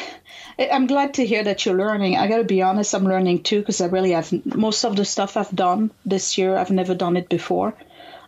I'm 0.59 0.87
glad 0.87 1.15
to 1.15 1.27
hear 1.27 1.45
that 1.45 1.65
you're 1.65 1.77
learning. 1.77 2.17
I 2.17 2.29
got 2.29 2.39
to 2.39 2.45
be 2.45 2.63
honest, 2.63 2.95
I'm 2.95 3.05
learning 3.05 3.43
too 3.43 3.61
because 3.61 3.81
I 3.81 3.87
really 3.87 4.13
have 4.13 4.33
most 4.45 4.85
of 4.85 4.97
the 4.97 5.05
stuff 5.05 5.37
I've 5.37 5.55
done 5.55 5.91
this 6.05 6.39
year. 6.39 6.57
I've 6.57 6.71
never 6.71 6.95
done 6.95 7.17
it 7.17 7.29
before. 7.29 7.75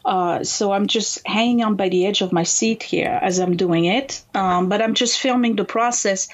Uh, 0.04 0.44
so 0.44 0.72
I'm 0.72 0.86
just 0.86 1.26
hanging 1.26 1.62
on 1.62 1.76
by 1.76 1.88
the 1.88 2.06
edge 2.06 2.22
of 2.22 2.32
my 2.32 2.42
seat 2.42 2.82
here 2.82 3.18
as 3.22 3.38
I'm 3.38 3.56
doing 3.56 3.84
it. 3.84 4.22
Um, 4.34 4.68
but 4.68 4.80
I'm 4.80 4.94
just 4.94 5.18
filming 5.18 5.56
the 5.56 5.64
process. 5.64 6.28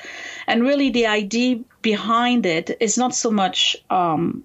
And 0.46 0.62
really, 0.62 0.90
the 0.90 1.06
idea 1.06 1.60
behind 1.82 2.46
it 2.46 2.76
is 2.80 2.98
not 2.98 3.14
so 3.14 3.30
much 3.30 3.76
um, 3.90 4.44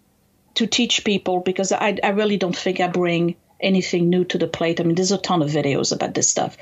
to 0.55 0.67
teach 0.67 1.03
people 1.03 1.41
because 1.41 1.71
I, 1.71 1.97
I 2.03 2.09
really 2.09 2.37
don't 2.37 2.55
think 2.55 2.79
I 2.79 2.87
bring 2.87 3.35
anything 3.59 4.09
new 4.09 4.23
to 4.25 4.37
the 4.37 4.47
plate. 4.47 4.79
I 4.79 4.83
mean, 4.83 4.95
there's 4.95 5.11
a 5.11 5.17
ton 5.17 5.41
of 5.41 5.49
videos 5.49 5.91
about 5.91 6.13
this 6.13 6.29
stuff. 6.29 6.57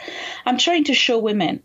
I'm 0.45 0.57
trying 0.57 0.85
to 0.85 0.93
show 0.93 1.19
women 1.19 1.61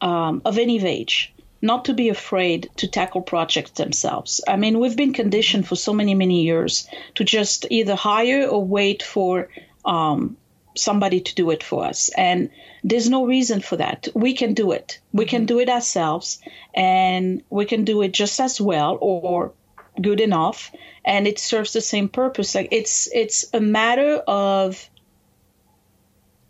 um, 0.00 0.42
of 0.44 0.58
any 0.58 0.84
age 0.84 1.32
not 1.60 1.86
to 1.86 1.94
be 1.94 2.08
afraid 2.08 2.70
to 2.76 2.86
tackle 2.86 3.20
projects 3.20 3.72
themselves. 3.72 4.40
I 4.46 4.56
mean, 4.56 4.78
we've 4.78 4.96
been 4.96 5.12
conditioned 5.12 5.66
for 5.66 5.76
so 5.76 5.92
many, 5.92 6.14
many 6.14 6.42
years 6.42 6.88
to 7.16 7.24
just 7.24 7.66
either 7.70 7.96
hire 7.96 8.46
or 8.46 8.64
wait 8.64 9.02
for 9.02 9.48
um, 9.84 10.36
somebody 10.76 11.20
to 11.20 11.34
do 11.34 11.50
it 11.50 11.62
for 11.62 11.84
us. 11.84 12.10
And 12.16 12.50
there's 12.84 13.10
no 13.10 13.26
reason 13.26 13.60
for 13.60 13.76
that. 13.76 14.08
We 14.14 14.34
can 14.34 14.54
do 14.54 14.72
it. 14.72 15.00
We 15.12 15.24
can 15.24 15.46
do 15.46 15.58
it 15.58 15.68
ourselves, 15.68 16.40
and 16.74 17.42
we 17.50 17.64
can 17.64 17.84
do 17.84 18.02
it 18.02 18.12
just 18.12 18.38
as 18.40 18.60
well 18.60 18.96
or 19.00 19.52
good 20.00 20.20
enough. 20.20 20.70
And 21.04 21.26
it 21.26 21.38
serves 21.40 21.72
the 21.72 21.80
same 21.80 22.08
purpose. 22.08 22.54
Like 22.54 22.68
it's 22.70 23.08
it's 23.12 23.46
a 23.52 23.60
matter 23.60 24.22
of 24.28 24.88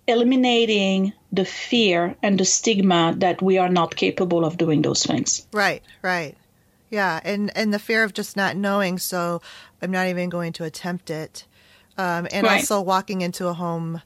eliminating 0.08 1.12
the 1.30 1.44
fear 1.44 2.16
and 2.22 2.40
the 2.40 2.44
stigma 2.44 3.14
that 3.18 3.42
we 3.42 3.58
are 3.58 3.68
not 3.68 3.94
capable 3.94 4.44
of 4.44 4.56
doing 4.56 4.82
those 4.82 5.04
things. 5.04 5.46
Right, 5.52 5.82
right. 6.02 6.36
Yeah, 6.90 7.20
and 7.22 7.54
and 7.54 7.72
the 7.72 7.78
fear 7.78 8.02
of 8.02 8.14
just 8.14 8.36
not 8.36 8.56
knowing, 8.56 8.98
so 8.98 9.42
I'm 9.82 9.90
not 9.90 10.08
even 10.08 10.30
going 10.30 10.54
to 10.54 10.64
attempt 10.64 11.10
it. 11.10 11.44
Um, 11.98 12.26
and 12.32 12.46
right. 12.46 12.58
also 12.58 12.80
walking 12.80 13.20
into 13.20 13.48
a 13.48 13.52
home 13.52 14.00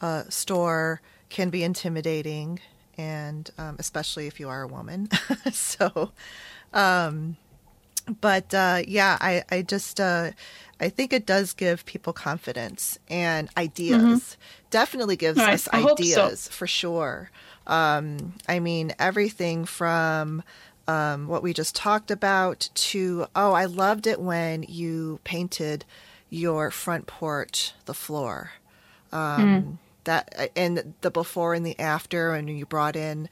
uh, 0.00 0.24
store 0.28 1.00
can 1.30 1.48
be 1.48 1.64
intimidating, 1.64 2.60
and 2.98 3.50
um, 3.56 3.76
especially 3.78 4.26
if 4.26 4.38
you 4.38 4.50
are 4.50 4.62
a 4.62 4.66
woman. 4.66 5.08
so, 5.52 6.12
um, 6.74 7.36
but 8.20 8.52
uh, 8.54 8.82
yeah, 8.86 9.18
I 9.20 9.44
I 9.50 9.62
just 9.62 10.00
uh, 10.00 10.30
I 10.80 10.88
think 10.88 11.12
it 11.12 11.26
does 11.26 11.52
give 11.52 11.86
people 11.86 12.12
confidence 12.12 12.98
and 13.08 13.48
ideas. 13.56 14.02
Mm-hmm. 14.02 14.40
Definitely 14.70 15.16
gives 15.16 15.38
right. 15.38 15.54
us 15.54 15.68
I 15.72 15.84
ideas 15.84 16.40
so. 16.40 16.50
for 16.50 16.66
sure. 16.66 17.30
Um, 17.66 18.34
I 18.48 18.60
mean, 18.60 18.92
everything 18.98 19.64
from 19.64 20.42
um, 20.86 21.26
what 21.26 21.42
we 21.42 21.52
just 21.52 21.74
talked 21.74 22.10
about 22.10 22.68
to, 22.74 23.26
oh, 23.34 23.52
I 23.52 23.64
loved 23.64 24.06
it 24.06 24.20
when 24.20 24.64
you 24.64 25.18
painted 25.24 25.84
your 26.30 26.70
front 26.70 27.06
porch, 27.06 27.72
the 27.86 27.94
floor. 27.94 28.52
Um, 29.12 29.40
mm. 29.40 29.78
That 30.04 30.52
and 30.54 30.94
the 31.00 31.10
before 31.10 31.54
and 31.54 31.66
the 31.66 31.78
after, 31.80 32.32
and 32.32 32.48
you 32.48 32.64
brought 32.64 32.94
in 32.94 33.28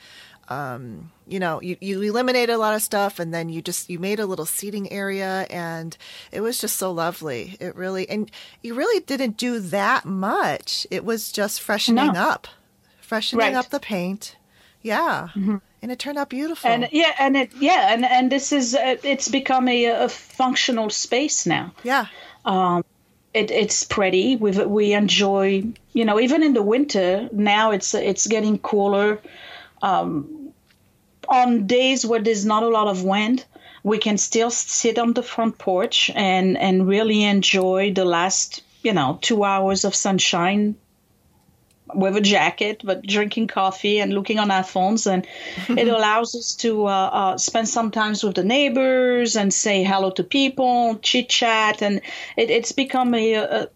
um, 0.48 1.10
you 1.26 1.38
know, 1.38 1.60
you, 1.62 1.76
you 1.80 2.02
eliminated 2.02 2.54
a 2.54 2.58
lot 2.58 2.74
of 2.74 2.82
stuff 2.82 3.18
and 3.18 3.32
then 3.32 3.48
you 3.48 3.62
just, 3.62 3.88
you 3.88 3.98
made 3.98 4.20
a 4.20 4.26
little 4.26 4.46
seating 4.46 4.90
area 4.92 5.46
and 5.50 5.96
it 6.32 6.40
was 6.40 6.60
just 6.60 6.76
so 6.76 6.92
lovely. 6.92 7.56
It 7.60 7.74
really, 7.76 8.08
and 8.08 8.30
you 8.62 8.74
really 8.74 9.00
didn't 9.00 9.36
do 9.36 9.60
that 9.60 10.04
much. 10.04 10.86
It 10.90 11.04
was 11.04 11.32
just 11.32 11.60
freshening 11.60 12.12
no. 12.12 12.20
up, 12.20 12.48
freshening 13.00 13.46
right. 13.46 13.54
up 13.54 13.70
the 13.70 13.80
paint. 13.80 14.36
Yeah. 14.82 15.28
Mm-hmm. 15.34 15.56
And 15.82 15.92
it 15.92 15.98
turned 15.98 16.18
out 16.18 16.30
beautiful. 16.30 16.70
And 16.70 16.88
yeah, 16.92 17.12
and 17.18 17.36
it, 17.36 17.52
yeah. 17.58 17.92
And, 17.92 18.04
and 18.04 18.32
this 18.32 18.52
is, 18.52 18.74
uh, 18.74 18.96
it's 19.02 19.28
become 19.28 19.68
a, 19.68 19.84
a 19.86 20.08
functional 20.08 20.90
space 20.90 21.46
now. 21.46 21.72
Yeah. 21.82 22.06
Um, 22.44 22.84
it, 23.34 23.50
it's 23.50 23.84
pretty. 23.84 24.36
We 24.36 24.52
we 24.52 24.92
enjoy, 24.92 25.64
you 25.92 26.04
know, 26.04 26.20
even 26.20 26.42
in 26.42 26.54
the 26.54 26.62
winter. 26.62 27.28
Now 27.32 27.72
it's 27.72 27.92
it's 27.94 28.26
getting 28.26 28.58
cooler. 28.58 29.20
Um, 29.84 30.52
on 31.28 31.66
days 31.66 32.06
where 32.06 32.20
there's 32.20 32.46
not 32.46 32.62
a 32.62 32.68
lot 32.68 32.88
of 32.88 33.02
wind, 33.04 33.44
we 33.82 33.98
can 33.98 34.16
still 34.16 34.50
sit 34.50 34.98
on 34.98 35.12
the 35.12 35.22
front 35.22 35.58
porch 35.58 36.10
and 36.14 36.56
and 36.56 36.88
really 36.88 37.22
enjoy 37.22 37.92
the 37.92 38.04
last 38.04 38.62
you 38.82 38.94
know 38.94 39.18
two 39.20 39.44
hours 39.44 39.84
of 39.84 39.94
sunshine 39.94 40.76
with 41.94 42.16
a 42.16 42.20
jacket, 42.20 42.80
but 42.82 43.06
drinking 43.06 43.46
coffee 43.46 44.00
and 44.00 44.14
looking 44.14 44.38
on 44.38 44.50
our 44.50 44.64
phones, 44.64 45.06
and 45.06 45.26
it 45.68 45.86
allows 45.86 46.34
us 46.34 46.54
to 46.56 46.86
uh, 46.86 47.10
uh, 47.12 47.38
spend 47.38 47.68
some 47.68 47.90
time 47.90 48.14
with 48.22 48.34
the 48.34 48.44
neighbors 48.44 49.36
and 49.36 49.52
say 49.52 49.84
hello 49.84 50.10
to 50.10 50.24
people, 50.24 50.98
chit 51.02 51.28
chat, 51.28 51.82
and 51.82 52.00
it, 52.38 52.48
it's 52.50 52.72
become 52.72 53.14
a, 53.14 53.34
a, 53.34 53.68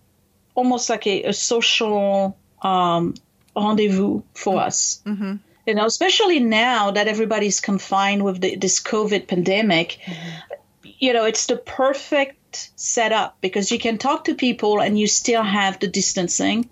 almost 0.55 0.89
like 0.89 1.07
a, 1.07 1.25
a 1.25 1.33
social 1.35 2.37
um, 2.63 3.15
rendezvous 3.55 4.23
for 4.33 4.55
mm-hmm. 4.55 4.67
us. 4.67 5.03
Mm-hmm 5.05 5.37
you 5.69 5.75
know, 5.75 5.85
especially 5.85 6.41
now 6.41 6.93
that 6.93 7.09
everybody's 7.09 7.61
confined 7.61 8.25
with 8.25 8.41
the, 8.41 8.57
this 8.57 8.83
COVID 8.83 9.29
pandemic, 9.29 9.99
mm-hmm. 10.03 10.89
you 10.99 11.13
know, 11.13 11.27
it's 11.27 11.45
the 11.45 11.59
perfect 11.59 12.71
setup 12.75 13.37
because 13.43 13.71
you 13.71 13.79
can 13.79 13.99
talk 13.99 14.25
to 14.25 14.35
people 14.35 14.81
and 14.81 14.99
you 14.99 15.07
still 15.07 15.43
have 15.43 15.79
the 15.79 15.87
distancing. 15.87 16.71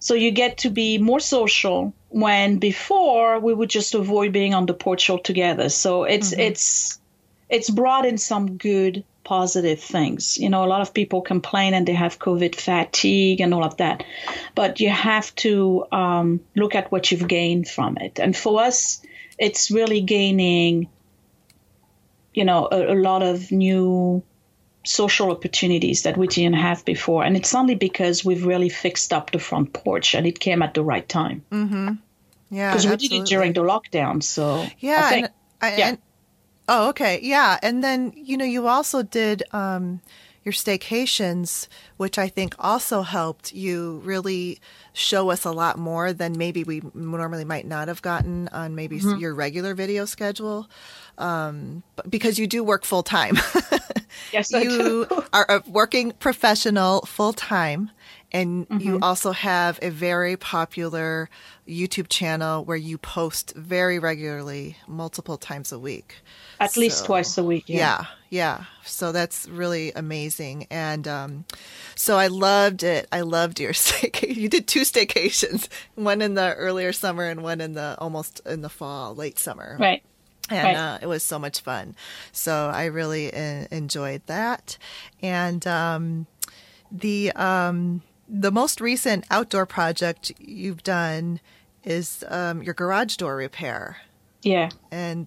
So 0.00 0.14
you 0.14 0.32
get 0.32 0.58
to 0.58 0.70
be 0.70 0.98
more 0.98 1.20
social 1.20 1.94
when 2.08 2.58
before 2.58 3.38
we 3.38 3.54
would 3.54 3.70
just 3.70 3.94
avoid 3.94 4.32
being 4.32 4.54
on 4.54 4.66
the 4.66 4.74
porch 4.74 5.08
altogether. 5.08 5.68
So 5.68 6.02
it's 6.02 6.32
mm-hmm. 6.32 6.40
it's 6.40 6.98
it's 7.48 7.70
brought 7.70 8.06
in 8.06 8.18
some 8.18 8.56
good 8.56 9.04
positive 9.24 9.80
things. 9.80 10.38
You 10.38 10.50
know, 10.50 10.64
a 10.64 10.68
lot 10.68 10.82
of 10.82 10.94
people 10.94 11.22
complain 11.22 11.74
and 11.74 11.86
they 11.86 11.94
have 11.94 12.18
COVID 12.18 12.54
fatigue 12.54 13.40
and 13.40 13.52
all 13.54 13.64
of 13.64 13.78
that, 13.78 14.04
but 14.54 14.80
you 14.80 14.90
have 14.90 15.34
to 15.36 15.86
um, 15.90 16.40
look 16.54 16.74
at 16.74 16.92
what 16.92 17.10
you've 17.10 17.26
gained 17.26 17.68
from 17.68 17.96
it. 17.98 18.20
And 18.20 18.36
for 18.36 18.62
us, 18.62 19.02
it's 19.38 19.70
really 19.70 20.02
gaining, 20.02 20.88
you 22.32 22.44
know, 22.44 22.68
a, 22.70 22.92
a 22.92 22.96
lot 22.96 23.22
of 23.22 23.50
new 23.50 24.22
social 24.84 25.30
opportunities 25.30 26.02
that 26.02 26.16
we 26.16 26.26
didn't 26.26 26.56
have 26.56 26.84
before. 26.84 27.24
And 27.24 27.36
it's 27.36 27.54
only 27.54 27.74
because 27.74 28.24
we've 28.24 28.44
really 28.44 28.68
fixed 28.68 29.12
up 29.12 29.30
the 29.30 29.38
front 29.38 29.72
porch 29.72 30.14
and 30.14 30.26
it 30.26 30.38
came 30.38 30.62
at 30.62 30.74
the 30.74 30.82
right 30.82 31.08
time. 31.08 31.42
Mm-hmm. 31.50 31.94
Yeah. 32.50 32.70
Because 32.70 32.86
we 32.86 32.96
did 32.96 33.12
it 33.12 33.26
during 33.26 33.54
the 33.54 33.62
lockdown. 33.62 34.22
So, 34.22 34.66
yeah. 34.78 35.00
I 35.02 35.08
think, 35.10 35.26
and, 35.26 35.34
I, 35.62 35.76
yeah. 35.76 35.88
And, 35.88 35.98
Oh, 36.68 36.88
okay. 36.90 37.20
Yeah. 37.22 37.58
And 37.62 37.84
then, 37.84 38.12
you 38.16 38.36
know, 38.36 38.44
you 38.44 38.66
also 38.68 39.02
did 39.02 39.42
um, 39.52 40.00
your 40.44 40.52
staycations, 40.52 41.68
which 41.96 42.18
I 42.18 42.28
think 42.28 42.54
also 42.58 43.02
helped 43.02 43.52
you 43.52 44.00
really 44.04 44.60
show 44.92 45.30
us 45.30 45.44
a 45.44 45.50
lot 45.50 45.78
more 45.78 46.12
than 46.12 46.38
maybe 46.38 46.64
we 46.64 46.82
normally 46.94 47.44
might 47.44 47.66
not 47.66 47.88
have 47.88 48.02
gotten 48.02 48.48
on 48.48 48.74
maybe 48.74 48.98
mm-hmm. 48.98 49.18
your 49.18 49.34
regular 49.34 49.74
video 49.74 50.04
schedule. 50.04 50.68
Um, 51.16 51.82
because 52.08 52.38
you 52.38 52.46
do 52.46 52.64
work 52.64 52.84
full 52.84 53.02
time. 53.02 53.38
yes, 54.32 54.50
you 54.50 55.06
are 55.32 55.46
a 55.48 55.62
working 55.68 56.12
professional 56.12 57.02
full 57.02 57.32
time. 57.32 57.90
And 58.34 58.68
mm-hmm. 58.68 58.80
you 58.80 58.98
also 59.00 59.30
have 59.30 59.78
a 59.80 59.90
very 59.90 60.36
popular 60.36 61.30
YouTube 61.68 62.08
channel 62.08 62.64
where 62.64 62.76
you 62.76 62.98
post 62.98 63.54
very 63.54 64.00
regularly, 64.00 64.76
multiple 64.88 65.38
times 65.38 65.70
a 65.70 65.78
week. 65.78 66.16
At 66.58 66.72
so, 66.72 66.80
least 66.80 67.04
twice 67.04 67.38
a 67.38 67.44
week. 67.44 67.68
Yeah. 67.68 67.76
yeah. 67.78 68.06
yeah, 68.30 68.64
So 68.84 69.12
that's 69.12 69.48
really 69.48 69.92
amazing. 69.92 70.66
And 70.68 71.06
um, 71.06 71.44
so 71.94 72.18
I 72.18 72.26
loved 72.26 72.82
it. 72.82 73.06
I 73.12 73.20
loved 73.20 73.60
your 73.60 73.72
staycation. 73.72 74.34
You 74.34 74.48
did 74.48 74.66
two 74.66 74.80
staycations, 74.80 75.68
one 75.94 76.20
in 76.20 76.34
the 76.34 76.54
earlier 76.54 76.92
summer 76.92 77.26
and 77.26 77.40
one 77.40 77.60
in 77.60 77.74
the 77.74 77.94
almost 77.98 78.40
in 78.44 78.62
the 78.62 78.68
fall, 78.68 79.14
late 79.14 79.38
summer. 79.38 79.76
Right 79.78 80.02
and 80.50 80.64
right. 80.64 80.76
uh, 80.76 80.98
it 81.00 81.06
was 81.06 81.22
so 81.22 81.38
much 81.38 81.60
fun. 81.60 81.96
So 82.32 82.70
I 82.74 82.86
really 82.86 83.32
uh, 83.32 83.66
enjoyed 83.70 84.20
that, 84.26 84.76
and 85.22 85.66
um, 85.66 86.26
the 86.92 87.32
um, 87.32 88.02
the 88.28 88.52
most 88.52 88.80
recent 88.80 89.24
outdoor 89.30 89.66
project 89.66 90.32
you've 90.38 90.82
done 90.82 91.40
is 91.84 92.24
um, 92.28 92.62
your 92.62 92.74
garage 92.74 93.16
door 93.16 93.36
repair. 93.36 93.98
Yeah. 94.42 94.70
And 94.90 95.26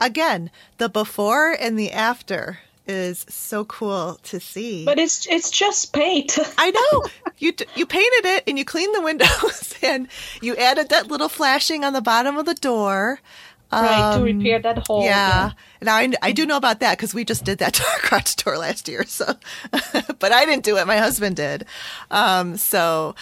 again, 0.00 0.50
the 0.78 0.88
before 0.88 1.52
and 1.52 1.78
the 1.78 1.92
after 1.92 2.60
is 2.86 3.26
so 3.28 3.64
cool 3.64 4.18
to 4.22 4.38
see. 4.38 4.84
But 4.84 4.98
it's 4.98 5.26
it's 5.26 5.50
just 5.50 5.92
paint. 5.92 6.38
I 6.58 6.70
know. 6.70 7.04
You 7.38 7.52
you 7.74 7.86
painted 7.86 8.24
it 8.24 8.44
and 8.46 8.58
you 8.58 8.64
cleaned 8.64 8.94
the 8.94 9.02
windows 9.02 9.74
and 9.82 10.08
you 10.40 10.56
added 10.56 10.88
that 10.90 11.08
little 11.08 11.28
flashing 11.28 11.84
on 11.84 11.92
the 11.92 12.00
bottom 12.00 12.36
of 12.36 12.46
the 12.46 12.54
door. 12.54 13.20
Right, 13.72 14.14
um, 14.14 14.20
to 14.20 14.24
repair 14.24 14.60
that 14.60 14.86
hole. 14.86 15.04
Yeah. 15.04 15.52
And 15.80 15.90
I, 15.90 16.12
I 16.22 16.32
do 16.32 16.46
know 16.46 16.56
about 16.56 16.80
that 16.80 16.96
because 16.96 17.14
we 17.14 17.24
just 17.24 17.44
did 17.44 17.58
that 17.58 17.74
to 17.74 17.84
our 17.84 18.08
garage 18.08 18.34
door 18.36 18.58
last 18.58 18.88
year. 18.88 19.04
So, 19.04 19.26
but 19.70 20.32
I 20.32 20.44
didn't 20.44 20.64
do 20.64 20.76
it. 20.76 20.86
My 20.86 20.98
husband 20.98 21.36
did. 21.36 21.66
Um, 22.10 22.56
so, 22.56 23.14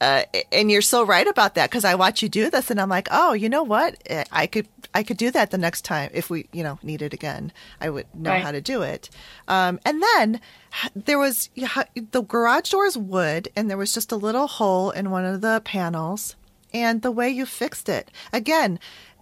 uh, 0.00 0.22
and 0.52 0.70
you're 0.70 0.82
so 0.82 1.04
right 1.04 1.26
about 1.26 1.56
that 1.56 1.70
because 1.70 1.84
I 1.84 1.96
watch 1.96 2.22
you 2.22 2.28
do 2.28 2.50
this 2.50 2.70
and 2.70 2.80
I'm 2.80 2.88
like, 2.88 3.08
oh, 3.10 3.32
you 3.32 3.48
know 3.48 3.64
what? 3.64 3.96
I 4.30 4.46
could, 4.46 4.68
I 4.94 5.02
could 5.02 5.16
do 5.16 5.32
that 5.32 5.50
the 5.50 5.58
next 5.58 5.84
time 5.84 6.10
if 6.14 6.30
we, 6.30 6.46
you 6.52 6.62
know, 6.62 6.78
need 6.82 7.02
it 7.02 7.12
again. 7.12 7.52
I 7.80 7.90
would 7.90 8.06
know 8.14 8.30
right. 8.30 8.42
how 8.42 8.52
to 8.52 8.60
do 8.60 8.82
it. 8.82 9.10
Um, 9.48 9.80
and 9.84 10.00
then 10.00 10.40
there 10.94 11.18
was 11.18 11.50
the 11.56 12.22
garage 12.22 12.70
door 12.70 12.86
is 12.86 12.96
wood 12.96 13.48
and 13.56 13.68
there 13.68 13.76
was 13.76 13.92
just 13.92 14.12
a 14.12 14.16
little 14.16 14.46
hole 14.46 14.90
in 14.90 15.10
one 15.10 15.24
of 15.24 15.40
the 15.40 15.60
panels 15.64 16.36
and 16.72 17.02
the 17.02 17.10
way 17.10 17.28
you 17.28 17.46
fixed 17.46 17.88
it 17.88 18.10
again, 18.32 18.78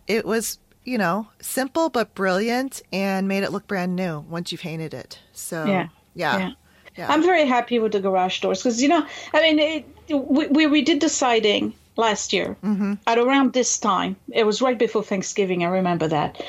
it 0.07 0.27
was 0.27 0.59
you 0.87 0.97
know, 0.97 1.27
simple 1.41 1.91
but 1.91 2.15
brilliant 2.15 2.81
and 2.93 3.29
made 3.29 3.43
it 3.43 3.53
look 3.53 3.67
brand 3.67 3.97
new 3.97 4.21
once 4.21 4.53
you've 4.53 4.61
painted 4.61 4.95
it. 4.95 5.19
So, 5.33 5.65
yeah. 5.65 5.89
Yeah. 6.15 6.39
yeah. 6.39 6.53
yeah. 6.97 7.13
I'm 7.13 7.23
very 7.23 7.45
happy 7.45 7.79
with 7.79 7.93
the 7.93 8.01
garage 8.01 8.41
doors 8.41 8.63
because, 8.63 8.81
you 8.81 8.89
know, 8.89 9.05
I 9.35 9.43
mean, 9.43 9.59
it, 9.59 9.85
we, 10.09 10.47
we, 10.47 10.67
we 10.67 10.83
did 10.83 11.01
the 11.01 11.09
siding 11.09 11.75
last 11.97 12.33
year 12.33 12.57
mm-hmm. 12.63 12.95
at 13.07 13.19
around 13.19 13.53
this 13.53 13.79
time. 13.79 14.17
It 14.33 14.47
was 14.47 14.63
right 14.63 14.79
before 14.79 15.03
Thanksgiving. 15.03 15.65
I 15.65 15.69
remember 15.69 16.09
that. 16.09 16.41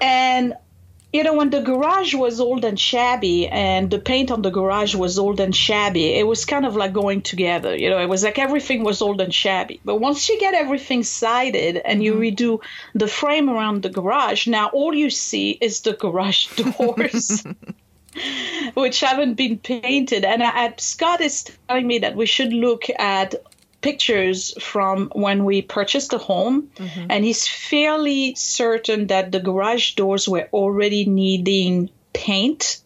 And 0.00 0.54
you 1.14 1.22
know, 1.22 1.34
when 1.34 1.50
the 1.50 1.60
garage 1.60 2.12
was 2.12 2.40
old 2.40 2.64
and 2.64 2.78
shabby 2.78 3.46
and 3.46 3.88
the 3.88 4.00
paint 4.00 4.32
on 4.32 4.42
the 4.42 4.50
garage 4.50 4.96
was 4.96 5.16
old 5.16 5.38
and 5.38 5.54
shabby, 5.54 6.06
it 6.06 6.26
was 6.26 6.44
kind 6.44 6.66
of 6.66 6.74
like 6.74 6.92
going 6.92 7.22
together. 7.22 7.76
You 7.76 7.88
know, 7.88 8.00
it 8.00 8.08
was 8.08 8.24
like 8.24 8.36
everything 8.36 8.82
was 8.82 9.00
old 9.00 9.20
and 9.20 9.32
shabby. 9.32 9.80
But 9.84 10.00
once 10.00 10.28
you 10.28 10.40
get 10.40 10.54
everything 10.54 11.04
sided 11.04 11.76
and 11.76 12.02
you 12.02 12.14
mm-hmm. 12.14 12.22
redo 12.22 12.62
the 12.96 13.06
frame 13.06 13.48
around 13.48 13.84
the 13.84 13.90
garage, 13.90 14.48
now 14.48 14.70
all 14.70 14.92
you 14.92 15.08
see 15.08 15.50
is 15.52 15.82
the 15.82 15.92
garage 15.92 16.48
doors. 16.56 17.44
which 18.74 19.00
haven't 19.00 19.34
been 19.34 19.58
painted. 19.58 20.24
And 20.24 20.42
I, 20.42 20.74
Scott 20.78 21.20
is 21.20 21.44
telling 21.68 21.86
me 21.86 21.98
that 22.00 22.16
we 22.16 22.26
should 22.26 22.52
look 22.52 22.84
at 22.96 23.34
pictures 23.84 24.54
from 24.62 25.10
when 25.12 25.44
we 25.44 25.60
purchased 25.60 26.10
the 26.10 26.18
home, 26.18 26.70
mm-hmm. 26.76 27.06
and 27.10 27.22
he's 27.22 27.46
fairly 27.46 28.34
certain 28.34 29.08
that 29.08 29.30
the 29.30 29.40
garage 29.40 29.92
doors 29.92 30.26
were 30.26 30.48
already 30.54 31.04
needing 31.04 31.90
paint 32.14 32.80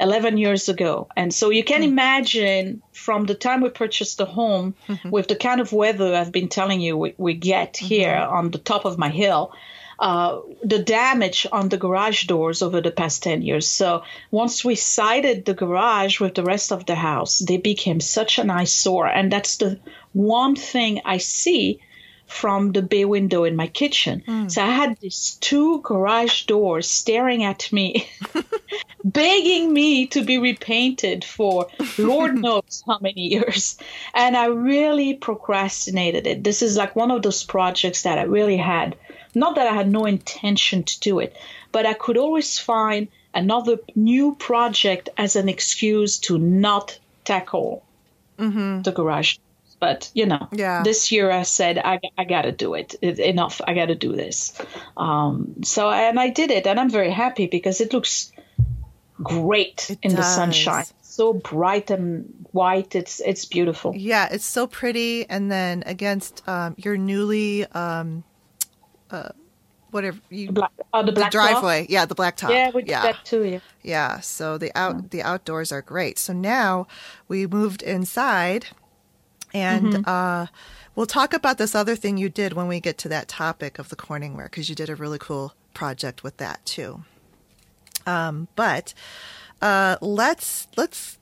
11 0.00 0.38
years 0.38 0.70
ago. 0.70 1.06
And 1.14 1.34
so 1.34 1.50
you 1.50 1.62
can 1.62 1.82
mm-hmm. 1.82 1.92
imagine 1.92 2.82
from 2.92 3.26
the 3.26 3.34
time 3.34 3.60
we 3.60 3.68
purchased 3.68 4.16
the 4.16 4.24
home, 4.24 4.74
mm-hmm. 4.88 5.10
with 5.10 5.28
the 5.28 5.36
kind 5.36 5.60
of 5.60 5.70
weather 5.70 6.14
I've 6.14 6.32
been 6.32 6.48
telling 6.48 6.80
you 6.80 6.96
we, 6.96 7.14
we 7.18 7.34
get 7.34 7.74
mm-hmm. 7.74 7.86
here 7.86 8.16
on 8.16 8.50
the 8.50 8.58
top 8.70 8.86
of 8.86 8.96
my 8.96 9.10
hill, 9.10 9.52
uh, 9.98 10.40
the 10.64 10.80
damage 10.80 11.46
on 11.52 11.68
the 11.68 11.76
garage 11.76 12.24
doors 12.24 12.62
over 12.62 12.80
the 12.80 12.90
past 12.90 13.22
10 13.22 13.42
years. 13.42 13.68
So 13.68 14.02
once 14.32 14.64
we 14.64 14.74
sided 14.74 15.44
the 15.44 15.54
garage 15.54 16.18
with 16.18 16.34
the 16.34 16.42
rest 16.42 16.72
of 16.72 16.86
the 16.86 16.96
house, 16.96 17.38
they 17.38 17.58
became 17.58 18.00
such 18.00 18.38
an 18.38 18.50
eyesore. 18.50 19.06
And 19.06 19.30
that's 19.30 19.58
the 19.58 19.78
one 20.12 20.56
thing 20.56 21.00
I 21.04 21.18
see 21.18 21.80
from 22.32 22.72
the 22.72 22.82
bay 22.82 23.04
window 23.04 23.44
in 23.44 23.56
my 23.56 23.66
kitchen. 23.66 24.22
Mm. 24.26 24.50
So 24.50 24.62
I 24.62 24.70
had 24.70 24.98
these 25.00 25.36
two 25.40 25.80
garage 25.82 26.44
doors 26.44 26.88
staring 26.88 27.44
at 27.44 27.70
me, 27.70 28.08
begging 29.04 29.72
me 29.72 30.06
to 30.08 30.24
be 30.24 30.38
repainted 30.38 31.24
for 31.24 31.68
Lord 31.98 32.34
knows 32.46 32.82
how 32.86 32.98
many 33.00 33.28
years. 33.28 33.76
And 34.14 34.36
I 34.36 34.46
really 34.46 35.14
procrastinated 35.14 36.26
it. 36.26 36.42
This 36.42 36.62
is 36.62 36.76
like 36.76 36.96
one 36.96 37.10
of 37.10 37.22
those 37.22 37.44
projects 37.44 38.02
that 38.02 38.18
I 38.18 38.22
really 38.22 38.56
had, 38.56 38.96
not 39.34 39.56
that 39.56 39.66
I 39.66 39.74
had 39.74 39.90
no 39.90 40.06
intention 40.06 40.84
to 40.84 41.00
do 41.00 41.18
it, 41.18 41.36
but 41.70 41.84
I 41.84 41.92
could 41.92 42.16
always 42.16 42.58
find 42.58 43.08
another 43.34 43.78
new 43.94 44.34
project 44.34 45.10
as 45.18 45.36
an 45.36 45.48
excuse 45.48 46.18
to 46.20 46.38
not 46.38 46.98
tackle 47.24 47.84
mm-hmm. 48.38 48.82
the 48.82 48.92
garage 48.92 49.36
but 49.82 50.12
you 50.14 50.26
know 50.26 50.46
yeah. 50.52 50.84
this 50.84 51.10
year 51.10 51.28
i 51.32 51.42
said 51.42 51.76
i, 51.76 51.98
I 52.16 52.22
gotta 52.22 52.52
do 52.52 52.74
it. 52.74 52.94
it 53.02 53.18
enough 53.18 53.60
i 53.66 53.74
gotta 53.74 53.96
do 53.96 54.14
this 54.14 54.56
um, 54.96 55.56
so 55.64 55.90
and 55.90 56.20
i 56.20 56.28
did 56.30 56.52
it 56.52 56.68
and 56.68 56.78
i'm 56.78 56.88
very 56.88 57.10
happy 57.10 57.48
because 57.48 57.80
it 57.80 57.92
looks 57.92 58.30
great 59.20 59.90
it 59.90 59.98
in 60.02 60.10
does. 60.12 60.18
the 60.18 60.22
sunshine 60.22 60.84
so 61.02 61.32
bright 61.32 61.90
and 61.90 62.46
white 62.52 62.94
it's 62.94 63.18
it's 63.20 63.44
beautiful 63.44 63.92
yeah 63.96 64.28
it's 64.30 64.44
so 64.44 64.68
pretty 64.68 65.28
and 65.28 65.50
then 65.50 65.82
against 65.84 66.46
um, 66.48 66.76
your 66.78 66.96
newly 66.96 67.66
um, 67.66 68.22
uh, 69.10 69.30
whatever 69.92 70.18
you 70.30 70.46
the, 70.46 70.52
black, 70.52 70.72
uh, 70.92 71.02
the, 71.02 71.12
the 71.12 71.28
driveway. 71.30 71.82
Top? 71.82 71.90
Yeah, 71.90 72.06
the 72.06 72.14
black 72.14 72.36
top. 72.36 72.50
Yeah, 72.50 72.70
we 72.74 72.84
yeah. 72.84 73.02
that 73.02 73.24
too. 73.24 73.44
Yeah. 73.44 73.58
Yeah. 73.82 74.20
So 74.20 74.58
the 74.58 74.72
out 74.74 74.94
yeah. 74.94 75.00
the 75.10 75.22
outdoors 75.22 75.70
are 75.70 75.82
great. 75.82 76.18
So 76.18 76.32
now 76.32 76.86
we 77.28 77.46
moved 77.46 77.82
inside, 77.82 78.66
and 79.54 79.92
mm-hmm. 79.92 80.08
uh, 80.08 80.46
we'll 80.94 81.06
talk 81.06 81.32
about 81.32 81.58
this 81.58 81.74
other 81.74 81.96
thing 81.96 82.16
you 82.16 82.28
did 82.28 82.52
when 82.52 82.68
we 82.68 82.80
get 82.80 82.98
to 82.98 83.08
that 83.08 83.28
topic 83.28 83.78
of 83.78 83.88
the 83.88 83.96
Corningware 83.96 84.44
because 84.44 84.68
you 84.68 84.74
did 84.74 84.90
a 84.90 84.96
really 84.96 85.18
cool 85.18 85.54
project 85.74 86.22
with 86.22 86.36
that 86.38 86.64
too. 86.64 87.04
Um, 88.06 88.48
but 88.56 88.94
uh, 89.60 89.96
let's 90.00 90.68
let's 90.76 91.18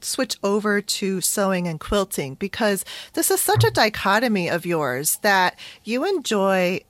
switch 0.00 0.36
over 0.42 0.80
to 0.80 1.20
sewing 1.20 1.66
and 1.66 1.80
quilting 1.80 2.34
because 2.34 2.84
this 3.14 3.30
is 3.30 3.40
such 3.40 3.64
a 3.64 3.70
dichotomy 3.70 4.48
of 4.48 4.66
yours 4.66 5.16
that 5.22 5.58
you 5.82 6.04
enjoy 6.04 6.80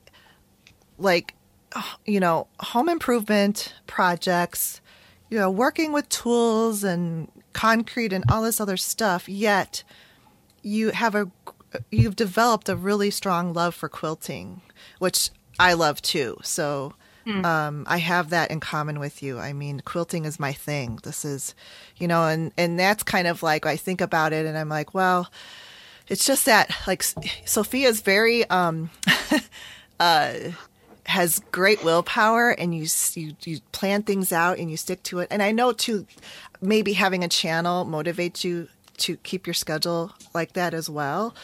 like 0.97 1.33
you 2.05 2.19
know 2.19 2.47
home 2.59 2.89
improvement 2.89 3.73
projects 3.87 4.81
you 5.29 5.37
know 5.37 5.49
working 5.49 5.93
with 5.93 6.07
tools 6.09 6.83
and 6.83 7.29
concrete 7.53 8.11
and 8.11 8.25
all 8.29 8.41
this 8.41 8.59
other 8.59 8.77
stuff 8.77 9.29
yet 9.29 9.83
you 10.65 10.89
have 10.89 11.13
a 11.13 11.29
you've 11.91 12.15
developed 12.15 12.67
a 12.67 12.75
really 12.75 13.11
strong 13.11 13.53
love 13.53 13.75
for 13.75 13.87
quilting 13.87 14.61
which 14.99 15.29
i 15.59 15.73
love 15.73 16.01
too 16.01 16.37
so 16.41 16.93
mm. 17.25 17.45
um, 17.45 17.85
i 17.87 17.97
have 17.97 18.31
that 18.31 18.49
in 18.49 18.59
common 18.59 18.99
with 18.99 19.21
you 19.21 19.37
i 19.37 19.53
mean 19.53 19.81
quilting 19.85 20.25
is 20.25 20.39
my 20.39 20.51
thing 20.51 20.97
this 21.03 21.23
is 21.23 21.53
you 21.97 22.07
know 22.07 22.23
and 22.27 22.51
and 22.57 22.79
that's 22.79 23.03
kind 23.03 23.27
of 23.27 23.43
like 23.43 23.65
i 23.65 23.77
think 23.77 24.01
about 24.01 24.33
it 24.33 24.45
and 24.45 24.57
i'm 24.57 24.69
like 24.69 24.93
well 24.93 25.31
it's 26.07 26.25
just 26.25 26.45
that 26.45 26.75
like 26.87 27.03
sophia's 27.45 28.01
very 28.01 28.49
um 28.49 28.89
uh 29.99 30.33
has 31.05 31.39
great 31.51 31.83
willpower 31.83 32.49
and 32.49 32.75
you, 32.75 32.87
you 33.13 33.35
you 33.43 33.59
plan 33.71 34.01
things 34.01 34.31
out 34.31 34.57
and 34.57 34.71
you 34.71 34.77
stick 34.77 35.03
to 35.03 35.19
it. 35.19 35.27
And 35.29 35.43
I 35.43 35.51
know 35.51 35.71
too, 35.71 36.07
maybe 36.61 36.93
having 36.93 37.23
a 37.23 37.27
channel 37.27 37.85
motivates 37.85 38.43
you 38.43 38.67
to 38.97 39.17
keep 39.17 39.47
your 39.47 39.53
schedule 39.53 40.11
like 40.33 40.53
that 40.53 40.73
as 40.73 40.89
well. 40.89 41.35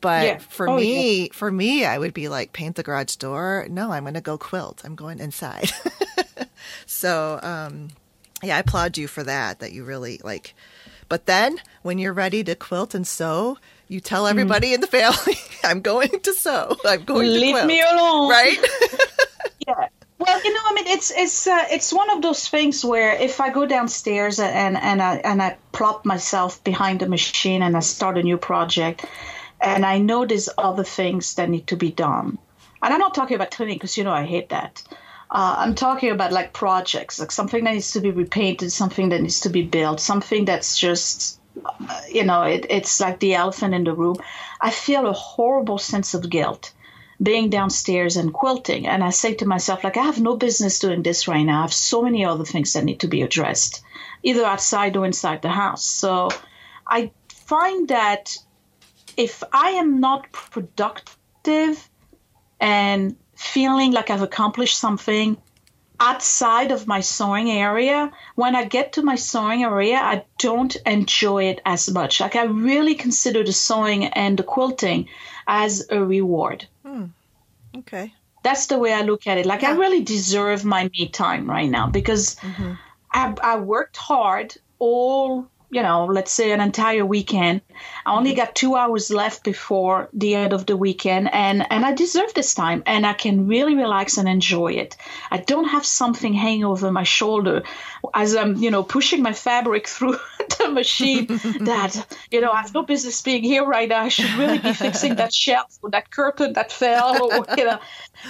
But 0.00 0.26
yeah. 0.26 0.38
for 0.38 0.68
oh, 0.68 0.76
me, 0.76 1.22
yeah. 1.22 1.28
for 1.32 1.50
me, 1.50 1.84
I 1.84 1.98
would 1.98 2.14
be 2.14 2.28
like 2.28 2.52
paint 2.52 2.76
the 2.76 2.82
garage 2.82 3.16
door. 3.16 3.66
No, 3.70 3.92
I'm 3.92 4.04
going 4.04 4.14
to 4.14 4.20
go 4.20 4.38
quilt. 4.38 4.82
I'm 4.84 4.94
going 4.94 5.20
inside. 5.20 5.70
so, 6.86 7.40
um, 7.42 7.88
yeah, 8.42 8.56
I 8.56 8.60
applaud 8.60 8.98
you 8.98 9.08
for 9.08 9.22
that. 9.24 9.60
That 9.60 9.72
you 9.72 9.84
really 9.84 10.20
like. 10.22 10.54
But 11.08 11.26
then 11.26 11.60
when 11.82 11.98
you're 11.98 12.12
ready 12.12 12.42
to 12.44 12.54
quilt 12.54 12.94
and 12.94 13.06
sew, 13.06 13.58
you 13.88 14.00
tell 14.00 14.24
mm-hmm. 14.24 14.30
everybody 14.30 14.70
mm. 14.70 14.74
in 14.74 14.80
the 14.80 14.86
family, 14.88 15.38
I'm 15.64 15.80
going 15.80 16.20
to 16.20 16.32
sew. 16.34 16.76
I'm 16.84 17.04
going 17.04 17.28
Leave 17.28 17.40
to 17.42 17.50
quilt. 17.52 17.66
Leave 17.66 17.78
me 17.78 17.80
alone. 17.80 18.28
Right? 18.28 18.58
yeah. 19.66 19.88
Well, 20.18 20.42
you 20.42 20.52
know, 20.54 20.60
I 20.64 20.74
mean, 20.74 20.86
it's 20.86 21.12
it's 21.14 21.46
uh, 21.46 21.64
it's 21.70 21.92
one 21.92 22.08
of 22.10 22.22
those 22.22 22.48
things 22.48 22.82
where 22.84 23.12
if 23.14 23.38
I 23.40 23.50
go 23.50 23.66
downstairs 23.66 24.40
and 24.40 24.76
and 24.76 25.02
I 25.02 25.16
and 25.16 25.42
I 25.42 25.58
plop 25.72 26.06
myself 26.06 26.64
behind 26.64 27.00
the 27.00 27.08
machine 27.08 27.62
and 27.62 27.76
I 27.76 27.80
start 27.80 28.16
a 28.16 28.22
new 28.22 28.38
project, 28.38 29.04
and 29.60 29.84
I 29.84 29.98
know 29.98 30.24
there's 30.24 30.48
other 30.56 30.84
things 30.84 31.34
that 31.34 31.50
need 31.50 31.66
to 31.66 31.76
be 31.76 31.92
done, 31.92 32.38
and 32.82 32.94
I'm 32.94 32.98
not 33.00 33.14
talking 33.14 33.34
about 33.34 33.50
cleaning 33.50 33.76
because 33.76 33.98
you 33.98 34.04
know 34.04 34.12
I 34.12 34.24
hate 34.24 34.48
that. 34.48 34.82
Uh, 35.30 35.56
I'm 35.58 35.74
talking 35.74 36.12
about 36.12 36.32
like 36.32 36.52
projects, 36.52 37.18
like 37.18 37.32
something 37.32 37.64
that 37.64 37.74
needs 37.74 37.92
to 37.92 38.00
be 38.00 38.10
repainted, 38.10 38.72
something 38.72 39.10
that 39.10 39.20
needs 39.20 39.40
to 39.40 39.50
be 39.50 39.62
built, 39.62 40.00
something 40.00 40.44
that's 40.44 40.78
just, 40.78 41.40
you 42.08 42.24
know, 42.24 42.42
it, 42.42 42.66
it's 42.70 43.00
like 43.00 43.18
the 43.18 43.34
elephant 43.34 43.74
in 43.74 43.82
the 43.82 43.92
room. 43.92 44.16
I 44.60 44.70
feel 44.70 45.06
a 45.06 45.12
horrible 45.12 45.78
sense 45.78 46.14
of 46.14 46.30
guilt 46.30 46.72
being 47.22 47.50
downstairs 47.50 48.16
and 48.16 48.32
quilting. 48.32 48.86
And 48.86 49.02
I 49.02 49.10
say 49.10 49.34
to 49.34 49.46
myself, 49.46 49.84
like, 49.84 49.96
I 49.96 50.02
have 50.02 50.20
no 50.20 50.36
business 50.36 50.78
doing 50.78 51.02
this 51.02 51.28
right 51.28 51.42
now. 51.42 51.58
I 51.58 51.62
have 51.62 51.72
so 51.72 52.02
many 52.02 52.24
other 52.24 52.44
things 52.44 52.72
that 52.72 52.84
need 52.84 53.00
to 53.00 53.08
be 53.08 53.22
addressed, 53.22 53.82
either 54.22 54.44
outside 54.44 54.96
or 54.96 55.06
inside 55.06 55.42
the 55.42 55.48
house. 55.48 55.84
So 55.84 56.28
I 56.86 57.10
find 57.28 57.88
that 57.88 58.36
if 59.16 59.42
I 59.52 59.70
am 59.70 60.00
not 60.00 60.30
productive 60.32 61.88
and 62.60 63.16
feeling 63.34 63.92
like 63.92 64.10
I've 64.10 64.22
accomplished 64.22 64.78
something 64.78 65.36
outside 65.98 66.72
of 66.72 66.86
my 66.86 67.00
sewing 67.00 67.50
area, 67.50 68.12
when 68.34 68.54
I 68.54 68.64
get 68.64 68.92
to 68.94 69.02
my 69.02 69.16
sewing 69.16 69.62
area, 69.62 69.96
I 69.96 70.24
don't 70.38 70.76
enjoy 70.84 71.44
it 71.44 71.62
as 71.64 71.90
much. 71.90 72.20
Like 72.20 72.36
I 72.36 72.44
really 72.44 72.94
consider 72.94 73.42
the 73.42 73.52
sewing 73.52 74.04
and 74.04 74.38
the 74.38 74.42
quilting 74.42 75.08
as 75.46 75.86
a 75.90 76.02
reward. 76.02 76.66
Okay. 77.78 78.12
That's 78.42 78.66
the 78.66 78.78
way 78.78 78.92
I 78.92 79.02
look 79.02 79.26
at 79.26 79.38
it. 79.38 79.46
Like 79.46 79.62
yeah. 79.62 79.70
I 79.70 79.72
really 79.72 80.02
deserve 80.02 80.64
my 80.64 80.88
me 80.92 81.08
time 81.08 81.48
right 81.48 81.68
now 81.68 81.88
because 81.88 82.36
mm-hmm. 82.36 82.72
I, 83.12 83.34
I 83.42 83.56
worked 83.56 83.96
hard 83.96 84.54
all 84.78 85.48
you 85.70 85.82
know, 85.82 86.06
let's 86.06 86.32
say 86.32 86.52
an 86.52 86.60
entire 86.60 87.04
weekend. 87.04 87.60
I 88.04 88.14
only 88.14 88.30
mm-hmm. 88.30 88.38
got 88.38 88.54
two 88.54 88.76
hours 88.76 89.10
left 89.10 89.42
before 89.42 90.08
the 90.12 90.34
end 90.34 90.52
of 90.52 90.66
the 90.66 90.76
weekend, 90.76 91.28
and 91.32 91.66
and 91.70 91.84
I 91.84 91.92
deserve 91.92 92.32
this 92.34 92.54
time, 92.54 92.82
and 92.86 93.04
I 93.04 93.12
can 93.12 93.48
really 93.48 93.74
relax 93.74 94.16
and 94.16 94.28
enjoy 94.28 94.74
it. 94.74 94.96
I 95.30 95.38
don't 95.38 95.68
have 95.68 95.84
something 95.84 96.34
hanging 96.34 96.64
over 96.64 96.92
my 96.92 97.02
shoulder 97.02 97.64
as 98.14 98.36
I'm, 98.36 98.56
you 98.56 98.70
know, 98.70 98.84
pushing 98.84 99.22
my 99.22 99.32
fabric 99.32 99.88
through 99.94 100.18
the 100.58 100.70
machine. 100.70 101.26
that 101.66 102.06
you 102.30 102.40
know, 102.40 102.50
I 102.50 102.62
have 102.62 102.74
no 102.74 102.82
business 102.82 103.20
being 103.22 103.42
here 103.42 103.64
right 103.64 103.88
now. 103.88 104.02
I 104.02 104.08
should 104.08 104.32
really 104.38 104.58
be 104.58 104.72
fixing 104.72 105.16
that 105.16 105.34
shelf 105.44 105.78
or 105.82 105.90
that 105.90 106.10
curtain 106.10 106.52
that 106.52 106.70
fell, 106.70 107.32
or 107.32 107.44
you 107.56 107.64
know, 107.64 107.80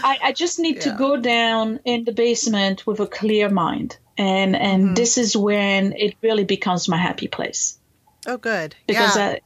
I, 0.03 0.19
I 0.25 0.33
just 0.33 0.59
need 0.59 0.77
yeah. 0.77 0.83
to 0.83 0.97
go 0.97 1.17
down 1.17 1.81
in 1.85 2.05
the 2.05 2.13
basement 2.13 2.87
with 2.87 3.01
a 3.01 3.07
clear 3.07 3.51
mind 3.51 3.99
and 4.19 4.57
and 4.57 4.85
mm-hmm. 4.85 4.95
this 4.95 5.19
is 5.19 5.37
when 5.37 5.93
it 5.93 6.17
really 6.23 6.45
becomes 6.45 6.89
my 6.89 6.97
happy 6.97 7.29
place. 7.29 7.79
Oh, 8.27 8.37
good. 8.37 8.75
Because 8.87 9.17
yeah. 9.17 9.37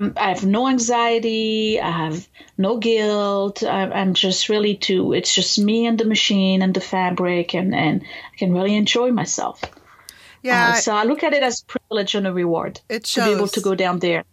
I, 0.00 0.12
I 0.16 0.28
have 0.30 0.44
no 0.44 0.68
anxiety. 0.68 1.80
I 1.80 1.90
have 1.90 2.28
no 2.58 2.78
guilt. 2.78 3.62
I, 3.62 3.82
I'm 3.82 4.14
just 4.14 4.48
really 4.48 4.76
to 4.88 5.12
It's 5.12 5.34
just 5.34 5.58
me 5.58 5.86
and 5.86 5.98
the 5.98 6.04
machine 6.04 6.62
and 6.62 6.74
the 6.74 6.80
fabric, 6.80 7.54
and 7.54 7.74
and 7.74 8.02
I 8.02 8.36
can 8.36 8.52
really 8.52 8.74
enjoy 8.74 9.10
myself. 9.10 9.60
Yeah. 10.42 10.70
Uh, 10.70 10.74
so 10.74 10.94
I 10.94 11.04
look 11.04 11.22
at 11.22 11.32
it 11.32 11.42
as 11.42 11.62
a 11.62 11.64
privilege 11.64 12.14
and 12.14 12.26
a 12.26 12.32
reward. 12.32 12.80
It 12.88 13.06
shows. 13.06 13.24
to 13.24 13.30
be 13.30 13.36
able 13.36 13.48
to 13.48 13.60
go 13.60 13.74
down 13.74 13.98
there 14.00 14.24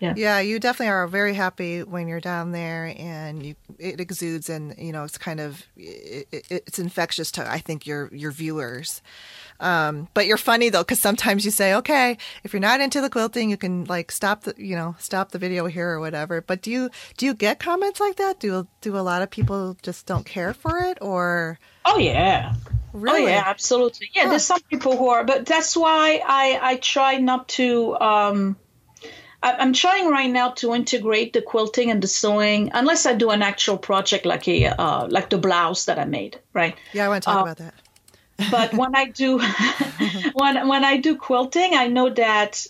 yeah. 0.00 0.14
yeah, 0.16 0.40
you 0.40 0.60
definitely 0.60 0.92
are 0.92 1.06
very 1.06 1.34
happy 1.34 1.82
when 1.82 2.08
you're 2.08 2.20
down 2.20 2.52
there, 2.52 2.94
and 2.96 3.44
you 3.44 3.56
it 3.78 4.00
exudes, 4.00 4.48
and 4.48 4.74
you 4.78 4.92
know 4.92 5.04
it's 5.04 5.18
kind 5.18 5.40
of 5.40 5.66
it, 5.76 6.28
it, 6.30 6.46
it's 6.50 6.78
infectious 6.78 7.32
to 7.32 7.50
I 7.50 7.58
think 7.58 7.86
your 7.86 8.08
your 8.14 8.30
viewers. 8.30 9.02
Um, 9.60 10.08
but 10.14 10.26
you're 10.26 10.36
funny 10.36 10.68
though, 10.68 10.82
because 10.82 11.00
sometimes 11.00 11.44
you 11.44 11.50
say, 11.50 11.74
okay, 11.74 12.16
if 12.44 12.52
you're 12.52 12.60
not 12.60 12.80
into 12.80 13.00
the 13.00 13.10
quilting, 13.10 13.50
you 13.50 13.56
can 13.56 13.84
like 13.84 14.12
stop 14.12 14.42
the 14.42 14.54
you 14.56 14.76
know 14.76 14.94
stop 14.98 15.32
the 15.32 15.38
video 15.38 15.66
here 15.66 15.88
or 15.88 16.00
whatever. 16.00 16.40
But 16.40 16.62
do 16.62 16.70
you 16.70 16.90
do 17.16 17.26
you 17.26 17.34
get 17.34 17.58
comments 17.58 17.98
like 17.98 18.16
that? 18.16 18.38
Do 18.38 18.68
do 18.80 18.96
a 18.96 19.00
lot 19.00 19.22
of 19.22 19.30
people 19.30 19.76
just 19.82 20.06
don't 20.06 20.24
care 20.24 20.54
for 20.54 20.78
it, 20.78 20.98
or? 21.00 21.58
Oh 21.84 21.98
yeah. 21.98 22.54
Really? 22.92 23.24
Oh 23.24 23.26
yeah, 23.26 23.42
absolutely. 23.46 24.10
Yeah, 24.14 24.24
huh. 24.24 24.30
there's 24.30 24.44
some 24.44 24.60
people 24.62 24.96
who 24.96 25.08
are, 25.08 25.24
but 25.24 25.44
that's 25.44 25.76
why 25.76 26.22
I 26.24 26.58
I 26.62 26.76
try 26.76 27.16
not 27.18 27.48
to. 27.48 27.98
Um, 27.98 28.56
I'm 29.42 29.72
trying 29.72 30.08
right 30.08 30.30
now 30.30 30.50
to 30.50 30.74
integrate 30.74 31.32
the 31.32 31.42
quilting 31.42 31.90
and 31.90 32.02
the 32.02 32.08
sewing, 32.08 32.70
unless 32.74 33.06
I 33.06 33.14
do 33.14 33.30
an 33.30 33.42
actual 33.42 33.78
project 33.78 34.26
like 34.26 34.48
a 34.48 34.66
uh, 34.66 35.06
like 35.08 35.30
the 35.30 35.38
blouse 35.38 35.84
that 35.84 35.98
I 35.98 36.04
made, 36.04 36.40
right? 36.52 36.76
Yeah, 36.92 37.06
I 37.06 37.08
want 37.08 37.22
to 37.22 37.30
talk 37.30 37.38
uh, 37.38 37.42
about 37.42 37.56
that. 37.58 37.74
but 38.50 38.74
when 38.74 38.94
I 38.96 39.06
do 39.06 39.38
when 40.34 40.68
when 40.68 40.84
I 40.84 40.96
do 40.96 41.16
quilting, 41.16 41.74
I 41.74 41.86
know 41.86 42.10
that 42.10 42.66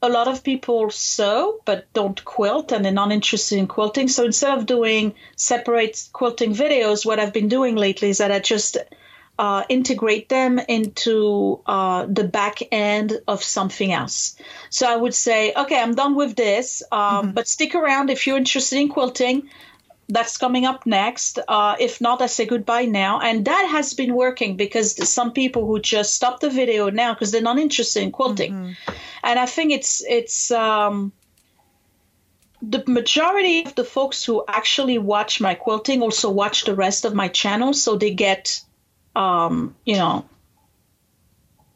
a 0.00 0.08
lot 0.08 0.28
of 0.28 0.44
people 0.44 0.90
sew 0.90 1.60
but 1.64 1.92
don't 1.92 2.24
quilt 2.24 2.72
and 2.72 2.84
they're 2.84 2.92
not 2.92 3.12
interested 3.12 3.58
in 3.58 3.66
quilting. 3.66 4.08
So 4.08 4.24
instead 4.24 4.56
of 4.56 4.64
doing 4.64 5.14
separate 5.36 6.08
quilting 6.12 6.54
videos, 6.54 7.04
what 7.04 7.18
I've 7.18 7.32
been 7.32 7.48
doing 7.48 7.74
lately 7.74 8.10
is 8.10 8.18
that 8.18 8.30
I 8.30 8.38
just 8.38 8.78
uh, 9.38 9.62
integrate 9.68 10.28
them 10.28 10.58
into 10.58 11.60
uh, 11.64 12.06
the 12.08 12.24
back 12.24 12.58
end 12.72 13.20
of 13.28 13.42
something 13.42 13.92
else. 13.92 14.36
So 14.68 14.92
I 14.92 14.96
would 14.96 15.14
say, 15.14 15.52
okay, 15.54 15.80
I'm 15.80 15.94
done 15.94 16.16
with 16.16 16.34
this, 16.34 16.82
um, 16.90 17.00
mm-hmm. 17.00 17.30
but 17.30 17.46
stick 17.46 17.74
around 17.74 18.10
if 18.10 18.26
you're 18.26 18.36
interested 18.36 18.78
in 18.78 18.88
quilting. 18.88 19.48
That's 20.10 20.38
coming 20.38 20.64
up 20.64 20.86
next. 20.86 21.38
Uh, 21.46 21.76
if 21.78 22.00
not, 22.00 22.22
I 22.22 22.26
say 22.26 22.46
goodbye 22.46 22.86
now. 22.86 23.20
And 23.20 23.44
that 23.44 23.68
has 23.70 23.92
been 23.92 24.14
working 24.14 24.56
because 24.56 25.08
some 25.08 25.32
people 25.32 25.66
who 25.66 25.80
just 25.80 26.14
stop 26.14 26.40
the 26.40 26.48
video 26.48 26.88
now 26.88 27.12
because 27.12 27.30
they're 27.30 27.42
not 27.42 27.58
interested 27.58 28.02
in 28.02 28.10
quilting. 28.10 28.52
Mm-hmm. 28.52 28.92
And 29.22 29.38
I 29.38 29.44
think 29.44 29.70
it's 29.70 30.02
it's 30.08 30.50
um, 30.50 31.12
the 32.62 32.82
majority 32.86 33.66
of 33.66 33.74
the 33.74 33.84
folks 33.84 34.24
who 34.24 34.44
actually 34.48 34.96
watch 34.98 35.42
my 35.42 35.54
quilting 35.54 36.02
also 36.02 36.30
watch 36.30 36.64
the 36.64 36.74
rest 36.74 37.04
of 37.04 37.14
my 37.14 37.28
channel, 37.28 37.74
so 37.74 37.96
they 37.96 38.14
get 38.14 38.62
um, 39.18 39.74
you 39.84 39.96
know, 39.96 40.24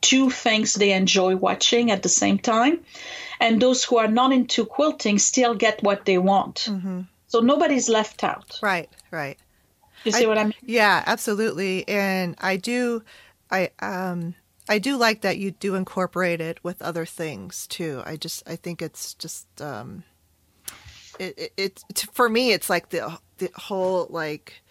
two 0.01 0.31
things 0.31 0.75
they 0.75 0.93
enjoy 0.93 1.35
watching 1.35 1.91
at 1.91 2.03
the 2.03 2.09
same 2.09 2.39
time. 2.39 2.81
And 3.41 3.61
those 3.61 3.83
who 3.83 3.99
are 3.99 4.09
not 4.09 4.33
into 4.33 4.65
quilting 4.65 5.19
still 5.19 5.55
get 5.55 5.83
what 5.83 6.05
they 6.05 6.19
want. 6.19 6.67
Mm-hmm. 6.71 7.01
So 7.27 7.41
nobody's 7.41 7.89
left 7.89 8.23
out. 8.23 8.61
Right, 8.63 8.89
right. 9.11 9.37
You 10.05 10.13
see 10.13 10.25
I, 10.25 10.29
what 10.29 10.39
I 10.39 10.45
mean? 10.45 10.55
Yeah, 10.63 11.03
absolutely. 11.05 11.87
And 11.89 12.37
I 12.39 12.57
do, 12.57 13.03
I, 13.51 13.71
um, 13.81 14.35
I 14.69 14.79
do 14.79 14.97
like 14.97 15.23
that 15.23 15.39
you 15.39 15.51
do 15.51 15.75
incorporate 15.75 16.41
it 16.41 16.63
with 16.63 16.81
other 16.81 17.05
things 17.05 17.67
too. 17.67 18.03
I 18.07 18.17
just, 18.17 18.49
I 18.49 18.55
think 18.55 18.83
it's 18.83 19.15
just, 19.15 19.47
um, 19.61 20.05
it, 21.19 21.53
it, 21.57 21.85
it 21.89 22.07
for 22.13 22.29
me, 22.29 22.53
it's 22.53 22.71
like 22.71 22.91
the, 22.91 23.19
the 23.39 23.51
whole 23.57 24.07
like 24.11 24.63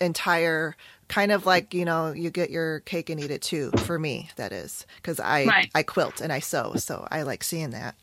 entire 0.00 0.74
kind 1.08 1.32
of 1.32 1.46
like 1.46 1.72
you 1.74 1.84
know 1.84 2.12
you 2.12 2.30
get 2.30 2.50
your 2.50 2.80
cake 2.80 3.10
and 3.10 3.18
eat 3.18 3.30
it 3.30 3.42
too 3.42 3.70
for 3.78 3.98
me 3.98 4.28
that 4.36 4.52
is 4.52 4.86
because 4.96 5.18
i 5.18 5.44
right. 5.46 5.70
i 5.74 5.82
quilt 5.82 6.20
and 6.20 6.32
i 6.32 6.38
sew 6.38 6.74
so 6.76 7.06
i 7.10 7.22
like 7.22 7.42
seeing 7.42 7.70
that 7.70 7.94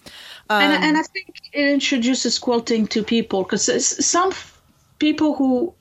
um, 0.49 0.61
and, 0.61 0.83
and 0.83 0.97
i 0.97 1.03
think 1.03 1.33
it 1.53 1.69
introduces 1.69 2.39
quilting 2.39 2.87
to 2.87 3.03
people 3.03 3.43
because 3.43 4.05
some 4.05 4.33
people 4.97 5.35
who 5.35 5.73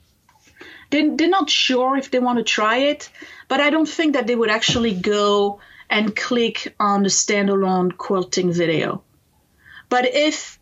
they, 0.90 1.08
they're 1.08 1.28
not 1.28 1.48
sure 1.48 1.96
if 1.96 2.10
they 2.10 2.18
want 2.18 2.38
to 2.38 2.44
try 2.44 2.76
it 2.76 3.10
but 3.48 3.60
i 3.60 3.70
don't 3.70 3.88
think 3.88 4.12
that 4.14 4.26
they 4.26 4.34
would 4.34 4.50
actually 4.50 4.94
go 4.94 5.60
and 5.88 6.14
click 6.14 6.74
on 6.78 7.02
the 7.02 7.08
standalone 7.08 7.96
quilting 7.96 8.52
video 8.52 9.02
but 9.88 10.04
if 10.04 10.58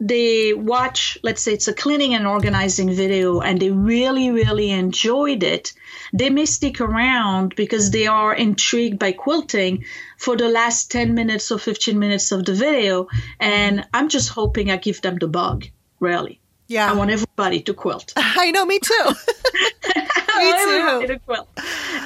they 0.00 0.52
watch, 0.52 1.18
let's 1.22 1.42
say 1.42 1.52
it's 1.52 1.68
a 1.68 1.72
cleaning 1.72 2.14
and 2.14 2.26
organizing 2.26 2.92
video, 2.92 3.40
and 3.40 3.60
they 3.60 3.70
really, 3.70 4.30
really 4.30 4.70
enjoyed 4.70 5.42
it, 5.42 5.72
they 6.12 6.30
may 6.30 6.46
stick 6.46 6.80
around 6.80 7.54
because 7.56 7.90
they 7.90 8.06
are 8.06 8.34
intrigued 8.34 8.98
by 8.98 9.12
quilting 9.12 9.84
for 10.16 10.36
the 10.36 10.48
last 10.48 10.90
10 10.90 11.14
minutes 11.14 11.50
or 11.50 11.58
15 11.58 11.98
minutes 11.98 12.32
of 12.32 12.44
the 12.44 12.54
video. 12.54 13.08
And 13.40 13.86
I'm 13.92 14.08
just 14.08 14.28
hoping 14.28 14.70
I 14.70 14.76
give 14.76 15.00
them 15.00 15.16
the 15.16 15.28
bug, 15.28 15.66
really. 16.00 16.40
Yeah. 16.68 16.90
I 16.90 16.94
want 16.94 17.10
everybody 17.10 17.60
to 17.62 17.74
quilt. 17.74 18.12
I 18.16 18.50
know, 18.50 18.64
me 18.66 18.78
too. 18.78 19.04
me 20.38 20.52
too. 20.52 21.06
to 21.06 21.18
quilt. 21.24 21.48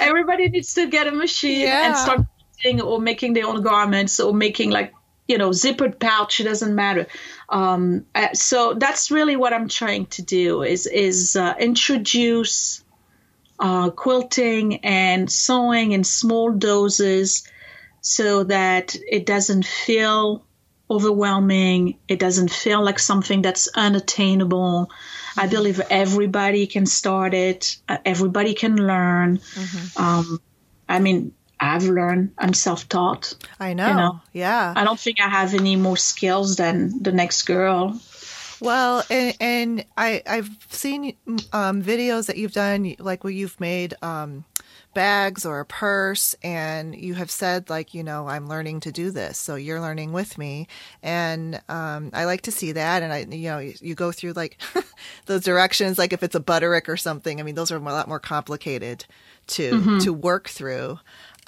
Everybody 0.00 0.48
needs 0.48 0.72
to 0.74 0.86
get 0.86 1.08
a 1.08 1.12
machine 1.12 1.60
yeah. 1.60 1.88
and 1.88 1.96
start 1.96 2.20
quilting 2.60 2.80
or 2.80 3.00
making 3.00 3.34
their 3.34 3.46
own 3.46 3.60
garments 3.62 4.20
or 4.20 4.32
making 4.32 4.70
like 4.70 4.94
you 5.28 5.38
know 5.38 5.50
zippered 5.50 5.98
pouch 5.98 6.40
it 6.40 6.44
doesn't 6.44 6.74
matter. 6.74 7.06
Um, 7.48 8.06
uh, 8.14 8.32
so 8.34 8.74
that's 8.74 9.10
really 9.10 9.36
what 9.36 9.52
i'm 9.52 9.68
trying 9.68 10.06
to 10.06 10.22
do 10.22 10.62
is 10.62 10.86
is 10.86 11.36
uh, 11.36 11.54
introduce 11.58 12.82
uh, 13.58 13.90
quilting 13.90 14.76
and 14.84 15.30
sewing 15.30 15.92
in 15.92 16.04
small 16.04 16.50
doses 16.52 17.46
so 18.00 18.44
that 18.44 18.96
it 19.08 19.24
doesn't 19.24 19.64
feel 19.64 20.44
overwhelming. 20.90 21.98
It 22.08 22.18
doesn't 22.18 22.50
feel 22.50 22.84
like 22.84 22.98
something 22.98 23.40
that's 23.40 23.68
unattainable. 23.68 24.90
I 25.38 25.46
believe 25.46 25.80
everybody 25.88 26.66
can 26.66 26.84
start 26.86 27.32
it. 27.32 27.76
Uh, 27.88 27.98
everybody 28.04 28.54
can 28.54 28.76
learn. 28.76 29.38
Mm-hmm. 29.38 30.02
um, 30.02 30.40
i 30.88 30.98
mean 30.98 31.32
I've 31.62 31.84
learned. 31.84 32.32
I'm 32.38 32.54
self-taught. 32.54 33.34
I 33.60 33.72
know. 33.72 33.88
You 33.88 33.94
know. 33.94 34.20
Yeah. 34.32 34.74
I 34.76 34.82
don't 34.82 34.98
think 34.98 35.20
I 35.20 35.28
have 35.28 35.54
any 35.54 35.76
more 35.76 35.96
skills 35.96 36.56
than 36.56 37.02
the 37.02 37.12
next 37.12 37.42
girl. 37.42 38.00
Well, 38.60 39.04
and, 39.10 39.36
and 39.40 39.84
I 39.96 40.22
I've 40.24 40.50
seen 40.70 41.16
um, 41.52 41.82
videos 41.82 42.26
that 42.26 42.36
you've 42.36 42.52
done, 42.52 42.94
like 42.98 43.24
where 43.24 43.32
you've 43.32 43.58
made 43.60 43.94
um, 44.02 44.44
bags 44.94 45.44
or 45.44 45.58
a 45.58 45.66
purse, 45.66 46.36
and 46.44 46.94
you 46.94 47.14
have 47.14 47.30
said 47.30 47.68
like 47.68 47.92
you 47.92 48.04
know 48.04 48.28
I'm 48.28 48.48
learning 48.48 48.80
to 48.80 48.92
do 48.92 49.10
this, 49.10 49.36
so 49.36 49.56
you're 49.56 49.80
learning 49.80 50.12
with 50.12 50.38
me, 50.38 50.68
and 51.02 51.60
um, 51.68 52.10
I 52.12 52.24
like 52.24 52.42
to 52.42 52.52
see 52.52 52.70
that, 52.72 53.02
and 53.02 53.12
I 53.12 53.26
you 53.34 53.50
know 53.50 53.58
you, 53.58 53.74
you 53.80 53.94
go 53.96 54.12
through 54.12 54.34
like 54.34 54.60
those 55.26 55.42
directions, 55.42 55.98
like 55.98 56.12
if 56.12 56.22
it's 56.22 56.36
a 56.36 56.40
butterick 56.40 56.88
or 56.88 56.96
something. 56.96 57.40
I 57.40 57.42
mean, 57.42 57.56
those 57.56 57.72
are 57.72 57.76
a 57.76 57.80
lot 57.80 58.06
more 58.06 58.20
complicated 58.20 59.06
to 59.48 59.72
mm-hmm. 59.72 59.98
to 59.98 60.12
work 60.12 60.48
through. 60.48 61.00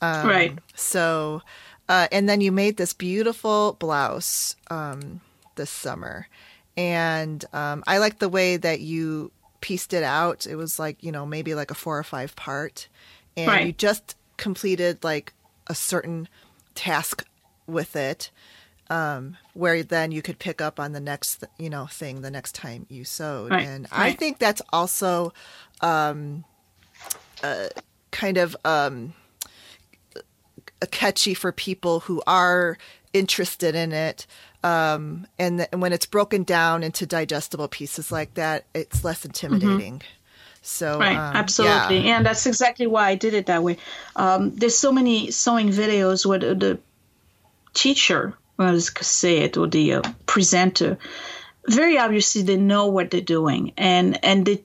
Um, 0.05 0.26
right. 0.26 0.59
So, 0.74 1.42
uh, 1.88 2.09
and 2.12 2.28
then 2.28 2.40
you 2.40 2.52
made 2.52 2.76
this 2.76 2.92
beautiful 2.92 3.76
blouse 3.78 4.57
um, 4.70 5.20
this 5.57 5.70
summer. 5.70 6.28
And 6.76 7.44
um, 7.52 7.84
I 7.86 7.98
like 7.98 8.18
the 8.18 8.28
way 8.28 8.57
that 8.57 8.80
you 8.80 9.30
pieced 9.61 9.92
it 9.92 10.02
out. 10.02 10.46
It 10.46 10.57
was 10.57 10.78
like, 10.78 11.02
you 11.02 11.12
know, 11.12 11.24
maybe 11.24 11.55
like 11.55 11.70
a 11.70 11.74
four 11.74 11.98
or 11.98 12.02
five 12.02 12.34
part. 12.36 12.88
And 13.36 13.48
right. 13.48 13.66
you 13.66 13.72
just 13.72 14.16
completed 14.36 15.02
like 15.05 15.32
a 15.66 15.74
certain 15.74 16.28
task 16.74 17.24
with 17.66 17.96
it 17.96 18.30
um, 18.90 19.36
where 19.55 19.82
then 19.82 20.12
you 20.12 20.20
could 20.22 20.38
pick 20.38 20.61
up 20.61 20.78
on 20.78 20.92
the 20.92 21.00
next, 21.00 21.44
you 21.59 21.70
know, 21.70 21.86
thing 21.86 22.20
the 22.20 22.30
next 22.30 22.55
time 22.55 22.86
you 22.88 23.05
sewed. 23.05 23.50
Right. 23.50 23.66
And 23.66 23.84
right. 23.92 24.00
I 24.00 24.12
think 24.12 24.38
that's 24.38 24.62
also 24.72 25.32
um, 25.80 26.44
uh, 27.42 27.68
kind 28.11 28.36
of 28.36 28.57
um, 28.64 29.14
catchy 30.91 31.35
for 31.35 31.53
people 31.53 32.01
who 32.01 32.22
are 32.27 32.79
interested 33.12 33.75
in 33.75 33.93
it. 33.93 34.27
Um, 34.62 35.27
and, 35.39 35.59
th- 35.59 35.68
and, 35.72 35.83
when 35.83 35.93
it's 35.93 36.07
broken 36.07 36.43
down 36.43 36.83
into 36.83 37.05
digestible 37.05 37.68
pieces 37.68 38.11
like 38.11 38.35
that, 38.35 38.64
it's 38.75 39.05
less 39.05 39.25
intimidating. 39.25 39.99
Mm-hmm. 39.99 40.09
So 40.62 40.99
right, 40.99 41.14
um, 41.14 41.37
absolutely, 41.37 41.99
yeah. 41.99 42.16
and 42.16 42.27
that's 42.27 42.47
exactly 42.47 42.87
why 42.87 43.09
I 43.09 43.16
did 43.16 43.35
it 43.35 43.47
that 43.47 43.62
way. 43.62 43.77
Um, 44.16 44.57
there's 44.57 44.79
so 44.79 44.91
many 44.91 45.31
sewing 45.31 45.68
videos 45.68 46.25
where 46.25 46.39
the, 46.39 46.55
the 46.55 46.79
teacher, 47.75 48.33
well, 48.57 48.72
let's 48.72 49.07
say 49.07 49.41
it, 49.41 49.59
or 49.59 49.66
the 49.66 49.95
uh, 49.95 50.03
presenter, 50.25 50.97
very 51.68 51.99
obviously 51.99 52.43
they 52.43 52.57
know 52.57 52.87
what 52.87 53.11
they're 53.11 53.20
doing, 53.20 53.75
and 53.77 54.25
and 54.25 54.47
they 54.47 54.64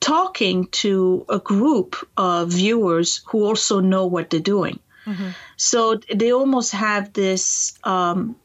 talking 0.00 0.66
to 0.66 1.24
a 1.30 1.38
group 1.38 1.96
of 2.16 2.50
viewers 2.50 3.22
who 3.26 3.44
also 3.44 3.80
know 3.80 4.06
what 4.06 4.28
they're 4.28 4.40
doing. 4.40 4.78
Mm-hmm. 5.06 5.30
So 5.58 6.00
they 6.14 6.32
almost 6.32 6.72
have 6.72 7.12
this, 7.12 7.76
um, 7.84 8.36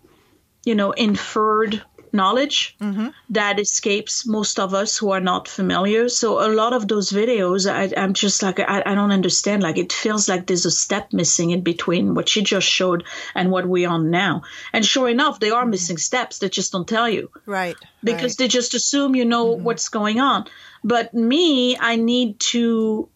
you 0.66 0.76
know, 0.76 0.92
inferred 0.92 1.82
knowledge 2.12 2.76
mm-hmm. 2.80 3.08
that 3.30 3.60
escapes 3.60 4.26
most 4.26 4.60
of 4.60 4.74
us 4.74 4.98
who 4.98 5.12
are 5.12 5.20
not 5.20 5.48
familiar. 5.48 6.08
So 6.10 6.46
a 6.46 6.50
lot 6.54 6.74
of 6.74 6.88
those 6.88 7.12
videos, 7.12 7.70
I, 7.70 7.86
am 8.00 8.14
just 8.14 8.44
like, 8.44 8.60
I, 8.60 8.84
I, 8.86 8.96
don't 8.96 9.12
understand. 9.12 9.64
Like 9.64 9.78
it 9.78 9.92
feels 9.92 10.30
like 10.30 10.46
there's 10.46 10.66
a 10.66 10.72
step 10.72 11.12
missing 11.12 11.50
in 11.50 11.62
between 11.62 12.14
what 12.14 12.30
she 12.30 12.44
just 12.44 12.68
showed 12.68 13.04
and 13.34 13.50
what 13.50 13.66
we're 13.66 13.90
on 13.90 14.12
now. 14.12 14.44
And 14.72 14.86
sure 14.86 15.10
enough, 15.10 15.40
they 15.40 15.50
are 15.50 15.62
mm-hmm. 15.64 15.72
missing 15.72 15.98
steps. 15.98 16.38
They 16.38 16.50
just 16.50 16.72
don't 16.72 16.88
tell 16.88 17.10
you. 17.10 17.32
Right. 17.48 17.76
Because 18.04 18.34
right. 18.34 18.38
they 18.38 18.48
just 18.48 18.76
assume 18.76 19.16
you 19.16 19.26
know 19.26 19.56
mm-hmm. 19.56 19.64
what's 19.64 19.90
going 19.90 20.20
on. 20.20 20.46
But 20.84 21.14
me, 21.14 21.78
I 21.78 21.96
need 21.96 22.40
to 22.52 23.10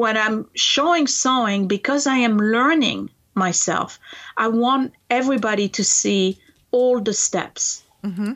when 0.00 0.16
I'm 0.16 0.48
showing 0.54 1.06
sewing, 1.06 1.68
because 1.68 2.06
I 2.06 2.18
am 2.28 2.38
learning 2.38 3.10
myself, 3.34 3.98
I 4.36 4.48
want 4.48 4.92
everybody 5.08 5.68
to 5.68 5.84
see 5.84 6.38
all 6.70 7.00
the 7.00 7.12
steps. 7.12 7.84
Mm-hmm. 8.02 8.32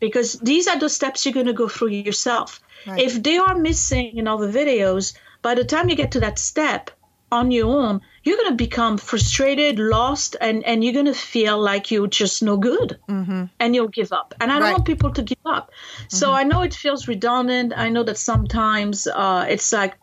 Because 0.00 0.38
these 0.40 0.66
are 0.66 0.78
the 0.78 0.88
steps 0.88 1.24
you're 1.24 1.34
going 1.34 1.46
to 1.46 1.52
go 1.52 1.68
through 1.68 1.88
yourself. 1.88 2.60
Right. 2.86 3.00
If 3.00 3.22
they 3.22 3.38
are 3.38 3.54
missing 3.54 4.16
in 4.18 4.26
other 4.26 4.50
videos, 4.50 5.14
by 5.42 5.54
the 5.54 5.64
time 5.64 5.88
you 5.88 5.96
get 5.96 6.12
to 6.12 6.20
that 6.20 6.38
step 6.38 6.90
on 7.30 7.50
your 7.50 7.68
own, 7.68 8.00
you're 8.24 8.36
going 8.36 8.50
to 8.50 8.56
become 8.56 8.98
frustrated, 8.98 9.78
lost, 9.78 10.36
and, 10.40 10.64
and 10.64 10.82
you're 10.82 10.92
going 10.92 11.06
to 11.06 11.14
feel 11.14 11.58
like 11.58 11.90
you're 11.90 12.08
just 12.08 12.42
no 12.42 12.56
good 12.56 12.98
mm-hmm. 13.08 13.44
and 13.60 13.74
you'll 13.74 13.88
give 13.88 14.12
up. 14.12 14.34
And 14.40 14.50
I 14.50 14.54
don't 14.54 14.64
right. 14.64 14.72
want 14.72 14.86
people 14.86 15.12
to 15.12 15.22
give 15.22 15.46
up. 15.46 15.70
So 16.08 16.26
mm-hmm. 16.26 16.36
I 16.36 16.42
know 16.44 16.62
it 16.62 16.74
feels 16.74 17.06
redundant. 17.08 17.72
I 17.76 17.88
know 17.88 18.02
that 18.02 18.18
sometimes 18.18 19.06
uh, 19.06 19.46
it's 19.48 19.72
like, 19.72 19.94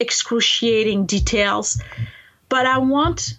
excruciating 0.00 1.06
details, 1.06 1.80
but 2.48 2.66
I 2.66 2.78
want 2.78 3.38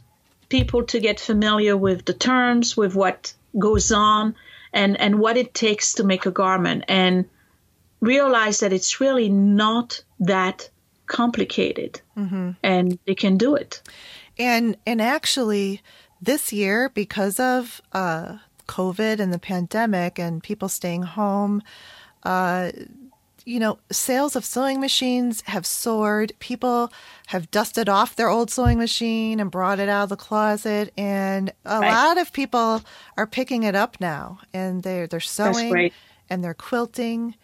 people 0.49 0.83
to 0.83 0.99
get 0.99 1.19
familiar 1.19 1.75
with 1.75 2.05
the 2.05 2.13
terms, 2.13 2.77
with 2.77 2.95
what 2.95 3.33
goes 3.57 3.91
on 3.91 4.35
and, 4.73 4.99
and 4.99 5.19
what 5.19 5.37
it 5.37 5.53
takes 5.53 5.93
to 5.95 6.03
make 6.03 6.25
a 6.25 6.31
garment 6.31 6.85
and 6.87 7.25
realize 7.99 8.59
that 8.61 8.73
it's 8.73 9.01
really 9.01 9.29
not 9.29 10.03
that 10.19 10.69
complicated 11.07 12.01
mm-hmm. 12.17 12.51
and 12.63 12.97
they 13.05 13.15
can 13.15 13.37
do 13.37 13.55
it. 13.55 13.81
And 14.39 14.77
and 14.85 15.01
actually 15.01 15.81
this 16.21 16.53
year 16.53 16.89
because 16.89 17.39
of 17.39 17.81
uh, 17.93 18.37
COVID 18.67 19.19
and 19.19 19.33
the 19.33 19.39
pandemic 19.39 20.19
and 20.19 20.41
people 20.41 20.69
staying 20.69 21.03
home, 21.03 21.61
uh, 22.23 22.71
you 23.45 23.59
know, 23.59 23.79
sales 23.91 24.35
of 24.35 24.45
sewing 24.45 24.79
machines 24.79 25.41
have 25.47 25.65
soared. 25.65 26.33
People 26.39 26.91
have 27.27 27.49
dusted 27.51 27.89
off 27.89 28.15
their 28.15 28.29
old 28.29 28.51
sewing 28.51 28.77
machine 28.77 29.39
and 29.39 29.49
brought 29.49 29.79
it 29.79 29.89
out 29.89 30.03
of 30.03 30.09
the 30.09 30.15
closet, 30.17 30.93
and 30.97 31.51
a 31.65 31.79
right. 31.79 31.91
lot 31.91 32.17
of 32.17 32.31
people 32.33 32.83
are 33.17 33.27
picking 33.27 33.63
it 33.63 33.75
up 33.75 33.99
now, 33.99 34.39
and 34.53 34.83
they're 34.83 35.07
they're 35.07 35.19
sewing 35.19 35.91
and 36.29 36.43
they're 36.43 36.53
quilting, 36.53 37.35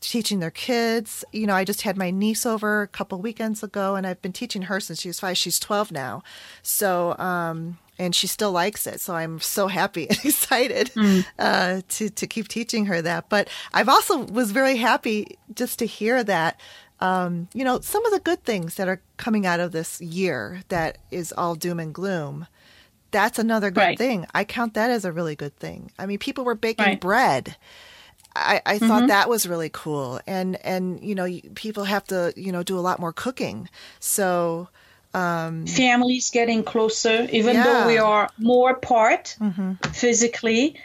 teaching 0.00 0.40
their 0.40 0.50
kids. 0.50 1.24
You 1.32 1.46
know, 1.46 1.54
I 1.54 1.64
just 1.64 1.82
had 1.82 1.96
my 1.96 2.10
niece 2.10 2.44
over 2.44 2.82
a 2.82 2.88
couple 2.88 3.20
weekends 3.20 3.62
ago, 3.62 3.94
and 3.96 4.06
I've 4.06 4.22
been 4.22 4.32
teaching 4.32 4.62
her 4.62 4.80
since 4.80 5.00
she 5.00 5.08
was 5.08 5.20
five. 5.20 5.36
She's 5.36 5.58
twelve 5.58 5.92
now, 5.92 6.22
so 6.62 7.16
um, 7.18 7.78
and 7.98 8.14
she 8.14 8.26
still 8.26 8.52
likes 8.52 8.86
it. 8.86 9.00
So 9.00 9.14
I'm 9.14 9.40
so 9.40 9.68
happy 9.68 10.08
and 10.08 10.18
excited 10.24 10.90
mm. 10.94 11.24
uh, 11.38 11.82
to 11.88 12.10
to 12.10 12.26
keep 12.26 12.48
teaching 12.48 12.86
her 12.86 13.02
that. 13.02 13.28
But 13.28 13.48
I've 13.72 13.88
also 13.88 14.24
was 14.24 14.52
very 14.52 14.76
happy 14.76 15.38
just 15.54 15.78
to 15.80 15.86
hear 15.86 16.24
that. 16.24 16.60
Um, 17.00 17.48
you 17.52 17.64
know, 17.64 17.80
some 17.80 18.04
of 18.06 18.12
the 18.12 18.20
good 18.20 18.44
things 18.44 18.76
that 18.76 18.88
are 18.88 19.02
coming 19.16 19.46
out 19.46 19.60
of 19.60 19.72
this 19.72 20.00
year 20.00 20.62
that 20.68 20.98
is 21.10 21.32
all 21.36 21.54
doom 21.54 21.80
and 21.80 21.92
gloom. 21.92 22.46
That's 23.10 23.38
another 23.38 23.70
good 23.70 23.80
right. 23.80 23.98
thing. 23.98 24.26
I 24.34 24.44
count 24.44 24.74
that 24.74 24.90
as 24.90 25.04
a 25.04 25.12
really 25.12 25.36
good 25.36 25.56
thing. 25.56 25.92
I 25.98 26.06
mean, 26.06 26.18
people 26.18 26.44
were 26.44 26.54
baking 26.54 26.84
right. 26.84 27.00
bread. 27.00 27.56
I, 28.36 28.60
I 28.66 28.76
mm-hmm. 28.76 28.88
thought 28.88 29.08
that 29.08 29.28
was 29.28 29.46
really 29.46 29.70
cool, 29.70 30.20
and 30.26 30.56
and 30.64 31.00
you 31.00 31.14
know, 31.14 31.28
people 31.54 31.84
have 31.84 32.04
to 32.04 32.32
you 32.36 32.50
know 32.50 32.62
do 32.62 32.78
a 32.78 32.80
lot 32.80 32.98
more 32.98 33.12
cooking. 33.12 33.68
So 34.00 34.68
um, 35.14 35.66
families 35.66 36.30
getting 36.30 36.64
closer, 36.64 37.26
even 37.30 37.54
yeah. 37.54 37.64
though 37.64 37.86
we 37.86 37.98
are 37.98 38.28
more 38.38 38.70
apart 38.70 39.36
mm-hmm. 39.40 39.74
physically. 39.92 40.76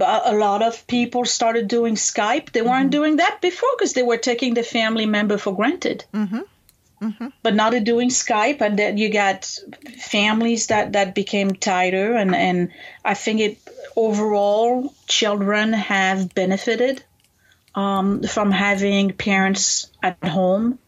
A 0.00 0.34
lot 0.34 0.62
of 0.62 0.86
people 0.86 1.24
started 1.24 1.66
doing 1.66 1.96
Skype. 1.96 2.52
They 2.52 2.62
weren't 2.62 2.82
mm-hmm. 2.82 2.90
doing 2.90 3.16
that 3.16 3.40
before 3.40 3.70
because 3.76 3.94
they 3.94 4.04
were 4.04 4.18
taking 4.18 4.54
the 4.54 4.62
family 4.62 5.06
member 5.06 5.38
for 5.38 5.56
granted. 5.56 6.04
Mm-hmm. 6.14 6.40
mm-hmm. 7.02 7.26
But 7.42 7.54
now 7.56 7.70
they're 7.70 7.80
doing 7.80 8.10
Skype, 8.10 8.60
and 8.60 8.78
then 8.78 8.96
you 8.96 9.10
got 9.10 9.44
families 9.98 10.68
that, 10.68 10.92
that 10.92 11.16
became 11.16 11.50
tighter. 11.52 12.14
And, 12.14 12.32
and 12.32 12.70
I 13.04 13.14
think 13.14 13.40
it 13.40 13.58
overall, 13.96 14.94
children 15.08 15.72
have 15.72 16.32
benefited 16.32 17.02
um, 17.74 18.22
from 18.22 18.52
having 18.52 19.12
parents 19.12 19.90
at 20.00 20.22
home 20.22 20.78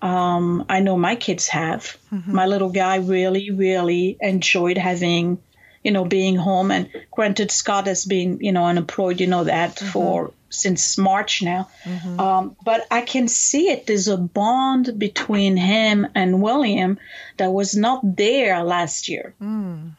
um, 0.00 0.64
I 0.68 0.80
know 0.80 0.96
my 0.96 1.16
kids 1.16 1.48
have. 1.48 1.96
Mm-hmm. 2.12 2.34
My 2.34 2.46
little 2.46 2.70
guy 2.70 2.96
really, 2.96 3.50
really 3.50 4.16
enjoyed 4.20 4.78
having, 4.78 5.38
you 5.82 5.90
know, 5.90 6.04
being 6.04 6.36
home. 6.36 6.70
And 6.70 6.88
granted, 7.10 7.50
Scott 7.50 7.86
has 7.86 8.04
been, 8.04 8.38
you 8.40 8.52
know, 8.52 8.64
unemployed, 8.64 9.20
you 9.20 9.26
know 9.26 9.44
that 9.44 9.76
mm-hmm. 9.76 9.88
for 9.88 10.32
since 10.50 10.96
March 10.96 11.42
now. 11.42 11.68
Mm-hmm. 11.84 12.20
Um, 12.20 12.56
but 12.64 12.86
I 12.90 13.02
can 13.02 13.28
see 13.28 13.68
it. 13.68 13.86
There's 13.86 14.08
a 14.08 14.16
bond 14.16 14.98
between 14.98 15.56
him 15.56 16.06
and 16.14 16.40
William 16.40 16.98
that 17.36 17.52
was 17.52 17.76
not 17.76 18.16
there 18.16 18.62
last 18.64 19.08
year. 19.08 19.34
Mm. 19.40 19.90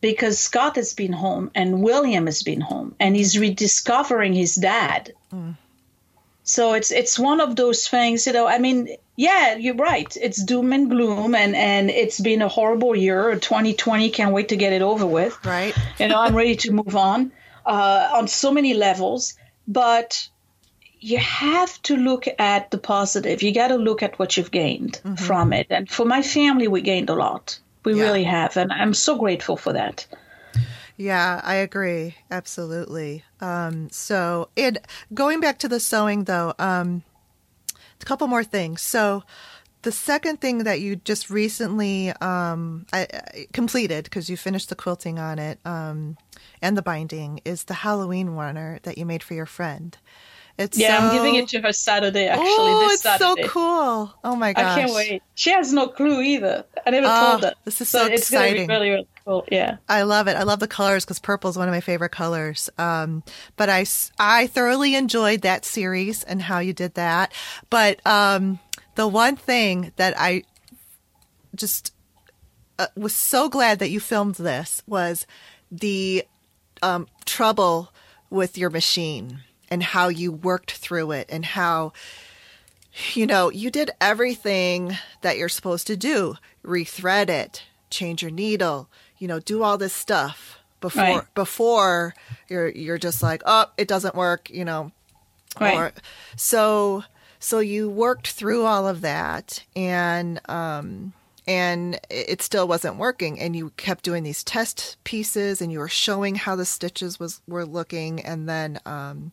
Because 0.00 0.38
Scott 0.38 0.76
has 0.76 0.94
been 0.94 1.12
home 1.12 1.50
and 1.54 1.82
William 1.82 2.26
has 2.26 2.42
been 2.42 2.60
home 2.60 2.94
and 3.00 3.16
he's 3.16 3.38
rediscovering 3.38 4.34
his 4.34 4.54
dad. 4.54 5.12
Mm. 5.32 5.56
So 6.46 6.74
it's 6.74 6.92
it's 6.92 7.18
one 7.18 7.40
of 7.40 7.56
those 7.56 7.88
things, 7.88 8.24
you 8.26 8.32
know. 8.32 8.46
I 8.46 8.58
mean, 8.58 8.96
yeah, 9.16 9.56
you're 9.56 9.74
right. 9.74 10.16
It's 10.16 10.42
doom 10.42 10.72
and 10.72 10.88
gloom, 10.88 11.34
and 11.34 11.56
and 11.56 11.90
it's 11.90 12.20
been 12.20 12.40
a 12.40 12.48
horrible 12.48 12.94
year. 12.94 13.34
2020, 13.34 14.10
can't 14.10 14.32
wait 14.32 14.48
to 14.50 14.56
get 14.56 14.72
it 14.72 14.80
over 14.80 15.06
with. 15.06 15.36
Right. 15.44 15.74
you 15.98 16.06
know, 16.06 16.20
I'm 16.20 16.36
ready 16.36 16.54
to 16.56 16.70
move 16.70 16.94
on 16.94 17.32
uh, 17.66 18.10
on 18.14 18.28
so 18.28 18.52
many 18.52 18.74
levels, 18.74 19.34
but 19.66 20.28
you 21.00 21.18
have 21.18 21.82
to 21.82 21.96
look 21.96 22.26
at 22.38 22.70
the 22.70 22.78
positive. 22.78 23.42
You 23.42 23.52
got 23.52 23.68
to 23.68 23.76
look 23.76 24.04
at 24.04 24.16
what 24.18 24.36
you've 24.36 24.52
gained 24.52 25.00
mm-hmm. 25.04 25.16
from 25.16 25.52
it. 25.52 25.66
And 25.70 25.90
for 25.90 26.04
my 26.04 26.22
family, 26.22 26.68
we 26.68 26.80
gained 26.80 27.10
a 27.10 27.14
lot. 27.14 27.58
We 27.84 27.94
yeah. 27.94 28.04
really 28.04 28.24
have, 28.24 28.56
and 28.56 28.72
I'm 28.72 28.94
so 28.94 29.18
grateful 29.18 29.56
for 29.56 29.72
that. 29.72 30.06
Yeah, 30.96 31.40
I 31.44 31.56
agree. 31.56 32.16
Absolutely. 32.30 33.22
Um, 33.40 33.90
so, 33.90 34.48
and 34.56 34.78
going 35.12 35.40
back 35.40 35.58
to 35.58 35.68
the 35.68 35.78
sewing 35.80 36.24
though, 36.24 36.54
um, 36.58 37.02
a 38.00 38.04
couple 38.04 38.26
more 38.28 38.44
things. 38.44 38.80
So, 38.82 39.22
the 39.82 39.92
second 39.92 40.40
thing 40.40 40.64
that 40.64 40.80
you 40.80 40.96
just 40.96 41.30
recently 41.30 42.10
um, 42.20 42.86
I, 42.92 43.06
I 43.12 43.46
completed 43.52 44.04
because 44.04 44.28
you 44.28 44.36
finished 44.36 44.68
the 44.68 44.74
quilting 44.74 45.20
on 45.20 45.38
it 45.38 45.60
um, 45.64 46.16
and 46.60 46.76
the 46.76 46.82
binding 46.82 47.40
is 47.44 47.64
the 47.64 47.74
Halloween 47.74 48.30
runner 48.30 48.80
that 48.82 48.98
you 48.98 49.06
made 49.06 49.22
for 49.22 49.34
your 49.34 49.46
friend. 49.46 49.96
It's 50.58 50.78
yeah, 50.78 50.98
so... 50.98 51.06
I'm 51.06 51.14
giving 51.14 51.34
it 51.34 51.48
to 51.48 51.60
her 51.60 51.72
Saturday. 51.72 52.28
Actually, 52.28 52.46
oh, 52.48 52.88
it's 52.90 53.02
Saturday. 53.02 53.42
so 53.42 53.48
cool! 53.48 54.14
Oh 54.24 54.36
my 54.36 54.54
gosh, 54.54 54.64
I 54.64 54.80
can't 54.80 54.94
wait. 54.94 55.22
She 55.34 55.50
has 55.50 55.72
no 55.72 55.88
clue 55.88 56.22
either. 56.22 56.64
I 56.86 56.90
never 56.90 57.06
oh, 57.08 57.30
told 57.30 57.42
her. 57.42 57.54
This 57.64 57.80
is 57.80 57.88
so, 57.88 58.06
so 58.06 58.06
it's 58.06 58.22
exciting. 58.22 58.66
Really, 58.66 58.90
really 58.90 59.08
cool. 59.24 59.44
Yeah, 59.50 59.76
I 59.88 60.02
love 60.02 60.28
it. 60.28 60.36
I 60.36 60.44
love 60.44 60.60
the 60.60 60.68
colors 60.68 61.04
because 61.04 61.18
purple 61.18 61.50
is 61.50 61.58
one 61.58 61.68
of 61.68 61.72
my 61.72 61.82
favorite 61.82 62.10
colors. 62.10 62.70
Um, 62.78 63.22
but 63.56 63.68
I 63.68 63.84
I 64.18 64.46
thoroughly 64.46 64.94
enjoyed 64.94 65.42
that 65.42 65.66
series 65.66 66.22
and 66.22 66.40
how 66.40 66.60
you 66.60 66.72
did 66.72 66.94
that. 66.94 67.32
But 67.68 68.04
um, 68.06 68.58
the 68.94 69.06
one 69.06 69.36
thing 69.36 69.92
that 69.96 70.14
I 70.16 70.44
just 71.54 71.92
uh, 72.78 72.86
was 72.96 73.14
so 73.14 73.50
glad 73.50 73.78
that 73.80 73.90
you 73.90 74.00
filmed 74.00 74.36
this 74.36 74.82
was 74.86 75.26
the 75.70 76.24
um, 76.82 77.08
trouble 77.26 77.92
with 78.30 78.56
your 78.56 78.70
machine 78.70 79.40
and 79.68 79.82
how 79.82 80.08
you 80.08 80.32
worked 80.32 80.72
through 80.72 81.12
it 81.12 81.26
and 81.30 81.44
how 81.44 81.92
you 83.14 83.26
know 83.26 83.50
you 83.50 83.70
did 83.70 83.90
everything 84.00 84.96
that 85.22 85.36
you're 85.36 85.48
supposed 85.48 85.86
to 85.86 85.96
do 85.96 86.36
rethread 86.64 87.28
it 87.28 87.64
change 87.90 88.22
your 88.22 88.30
needle 88.30 88.88
you 89.18 89.28
know 89.28 89.40
do 89.40 89.62
all 89.62 89.78
this 89.78 89.92
stuff 89.92 90.58
before 90.80 91.02
right. 91.02 91.34
before 91.34 92.14
you're 92.48 92.68
you're 92.68 92.98
just 92.98 93.22
like 93.22 93.42
oh 93.46 93.66
it 93.76 93.88
doesn't 93.88 94.14
work 94.14 94.50
you 94.50 94.64
know 94.64 94.90
right. 95.60 95.76
Or, 95.76 95.92
so 96.36 97.04
so 97.38 97.58
you 97.58 97.88
worked 97.90 98.28
through 98.28 98.64
all 98.64 98.86
of 98.86 99.00
that 99.02 99.64
and 99.74 100.40
um 100.48 101.12
and 101.46 102.00
it 102.10 102.42
still 102.42 102.66
wasn't 102.66 102.96
working 102.96 103.38
and 103.38 103.54
you 103.54 103.70
kept 103.76 104.04
doing 104.04 104.22
these 104.22 104.42
test 104.42 104.96
pieces 105.04 105.62
and 105.62 105.70
you 105.70 105.78
were 105.78 105.88
showing 105.88 106.34
how 106.34 106.56
the 106.56 106.64
stitches 106.64 107.20
was 107.20 107.40
were 107.46 107.64
looking 107.64 108.20
and 108.20 108.48
then 108.48 108.80
um 108.84 109.32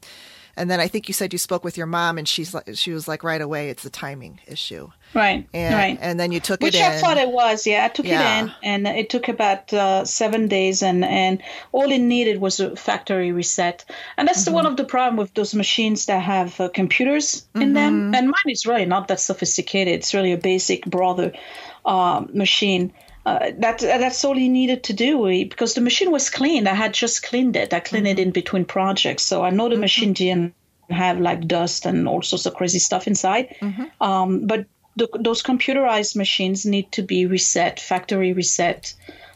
and 0.55 0.69
then 0.69 0.79
I 0.79 0.87
think 0.87 1.07
you 1.07 1.15
said 1.15 1.33
you 1.33 1.39
spoke 1.39 1.63
with 1.63 1.77
your 1.77 1.87
mom 1.87 2.19
and 2.19 2.27
she's 2.27 2.53
like 2.53 2.69
she 2.75 2.91
was 2.91 3.07
like 3.07 3.23
right 3.23 3.41
away 3.41 3.69
it's 3.69 3.85
a 3.85 3.89
timing 3.89 4.39
issue. 4.45 4.91
Right. 5.15 5.47
And, 5.53 5.75
right. 5.75 5.97
And 5.99 6.19
then 6.19 6.31
you 6.31 6.39
took 6.39 6.61
Which 6.61 6.75
it. 6.75 6.77
Which 6.77 6.85
I 6.85 6.99
thought 6.99 7.17
it 7.17 7.29
was. 7.29 7.65
Yeah, 7.65 7.85
I 7.85 7.87
took 7.87 8.05
yeah. 8.05 8.37
it 8.37 8.43
in 8.43 8.51
and 8.61 8.87
it 8.87 9.09
took 9.09 9.29
about 9.29 9.73
uh, 9.73 10.05
7 10.05 10.47
days 10.47 10.83
and 10.83 11.03
and 11.03 11.41
all 11.71 11.91
it 11.91 11.97
needed 11.97 12.39
was 12.39 12.59
a 12.59 12.75
factory 12.75 13.31
reset. 13.31 13.85
And 14.15 14.27
that's 14.27 14.41
mm-hmm. 14.41 14.51
the, 14.51 14.55
one 14.55 14.65
of 14.67 14.77
the 14.77 14.85
problem 14.85 15.17
with 15.17 15.33
those 15.33 15.55
machines 15.55 16.05
that 16.05 16.21
have 16.21 16.59
uh, 16.59 16.69
computers 16.69 17.47
in 17.55 17.61
mm-hmm. 17.61 17.73
them 17.73 18.13
and 18.13 18.27
mine 18.27 18.51
is 18.51 18.67
really 18.67 18.85
not 18.85 19.07
that 19.07 19.19
sophisticated. 19.19 19.95
It's 19.95 20.13
really 20.13 20.33
a 20.33 20.37
basic 20.37 20.85
brother 20.85 21.33
uh, 21.85 22.25
machine. 22.33 22.93
Uh, 23.25 23.51
that 23.57 23.79
that's 23.79 24.25
all 24.25 24.35
he 24.35 24.49
needed 24.49 24.83
to 24.83 24.93
do 24.93 25.25
because 25.47 25.75
the 25.75 25.81
machine 25.81 26.11
was 26.11 26.29
clean. 26.29 26.67
I 26.67 26.73
had 26.73 26.93
just 26.93 27.23
cleaned 27.23 27.55
it. 27.55 27.73
I 27.73 27.79
cleaned 27.79 28.05
mm-hmm. 28.05 28.19
it 28.19 28.27
in 28.27 28.31
between 28.31 28.65
projects, 28.65 29.23
so 29.23 29.43
I 29.43 29.49
know 29.49 29.69
the 29.69 29.75
mm-hmm. 29.75 29.81
machine 29.81 30.13
didn't 30.13 30.53
have 30.89 31.19
like 31.19 31.47
dust 31.47 31.85
and 31.85 32.07
all 32.07 32.21
sorts 32.21 32.45
of 32.45 32.53
crazy 32.53 32.79
stuff 32.79 33.07
inside. 33.07 33.55
Mm-hmm. 33.61 34.03
Um, 34.03 34.45
but 34.45 34.65
the, 34.95 35.07
those 35.19 35.41
computerized 35.41 36.15
machines 36.15 36.65
need 36.65 36.91
to 36.91 37.01
be 37.01 37.25
reset, 37.25 37.79
factory 37.79 38.33
reset 38.33 38.93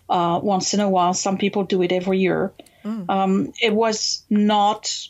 uh, 0.09 0.39
once 0.43 0.73
in 0.73 0.79
a 0.79 0.89
while. 0.89 1.13
Some 1.13 1.37
people 1.37 1.63
do 1.63 1.81
it 1.81 1.91
every 1.91 2.19
year. 2.19 2.53
Mm. 2.83 3.09
Um, 3.09 3.53
it 3.61 3.73
was 3.73 4.23
not 4.29 5.07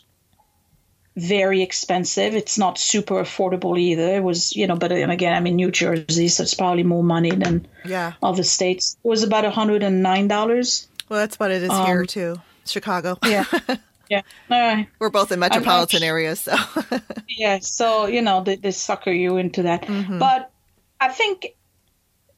very 1.18 1.62
expensive. 1.62 2.34
It's 2.34 2.58
not 2.58 2.78
super 2.78 3.14
affordable 3.14 3.78
either. 3.78 4.16
It 4.16 4.22
was, 4.22 4.54
you 4.54 4.66
know, 4.66 4.76
but 4.76 4.92
again, 4.92 5.34
I'm 5.34 5.46
in 5.46 5.56
New 5.56 5.70
Jersey, 5.70 6.28
so 6.28 6.42
it's 6.42 6.54
probably 6.54 6.84
more 6.84 7.02
money 7.02 7.30
than 7.30 7.66
yeah. 7.84 8.12
other 8.22 8.44
states. 8.44 8.96
It 9.02 9.08
was 9.08 9.22
about 9.22 9.44
$109. 9.44 10.86
Well, 11.08 11.18
that's 11.18 11.38
what 11.38 11.50
it 11.50 11.62
is 11.62 11.70
um, 11.70 11.86
here 11.86 12.04
too, 12.04 12.40
Chicago. 12.64 13.18
Yeah. 13.24 13.44
Yeah. 14.10 14.22
All 14.50 14.58
right. 14.58 14.88
We're 14.98 15.10
both 15.10 15.32
in 15.32 15.38
metropolitan 15.38 16.02
areas, 16.02 16.40
so. 16.40 16.56
yeah. 17.28 17.58
So, 17.58 18.06
you 18.06 18.22
know, 18.22 18.42
they, 18.42 18.56
they 18.56 18.70
sucker 18.70 19.12
you 19.12 19.36
into 19.36 19.64
that. 19.64 19.82
Mm-hmm. 19.82 20.18
But 20.18 20.50
I 20.98 21.08
think 21.08 21.48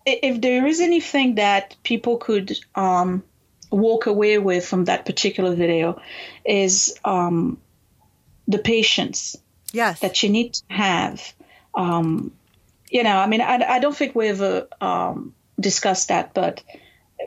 if 0.05 0.41
there 0.41 0.66
is 0.66 0.81
anything 0.81 1.37
that 1.37 1.76
people 1.85 2.16
could 2.16 2.59
um, 2.74 3.22
walk 3.70 4.07
away 4.07 4.39
with 4.39 4.66
from 4.66 4.87
that 4.87 5.07
particular 5.07 5.55
video 5.55 6.01
is 6.45 6.99
um, 7.05 7.59
the 8.51 8.59
patience 8.59 9.36
yes 9.72 10.01
that 10.01 10.22
you 10.22 10.28
need 10.28 10.55
to 10.55 10.62
have. 10.68 11.32
Um, 11.74 12.32
you 12.90 13.05
know, 13.05 13.16
I 13.16 13.26
mean, 13.28 13.40
I, 13.40 13.62
I 13.76 13.78
don't 13.78 13.96
think 13.96 14.14
we 14.16 14.28
ever 14.28 14.66
um, 14.80 15.32
discussed 15.59 16.09
that, 16.09 16.34
but 16.34 16.62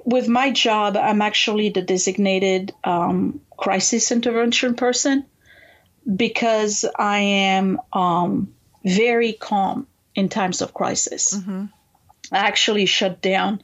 with 0.03 0.27
my 0.27 0.51
job, 0.51 0.97
I'm 0.97 1.21
actually 1.21 1.69
the 1.69 1.81
designated 1.81 2.73
um, 2.83 3.39
crisis 3.55 4.11
intervention 4.11 4.75
person 4.75 5.25
because 6.15 6.83
I 6.97 7.19
am 7.19 7.79
um, 7.93 8.53
very 8.83 9.33
calm 9.33 9.87
in 10.15 10.27
times 10.27 10.61
of 10.61 10.73
crisis. 10.73 11.33
Mm-hmm. 11.33 11.65
I 12.31 12.37
actually 12.37 12.85
shut 12.85 13.21
down 13.21 13.61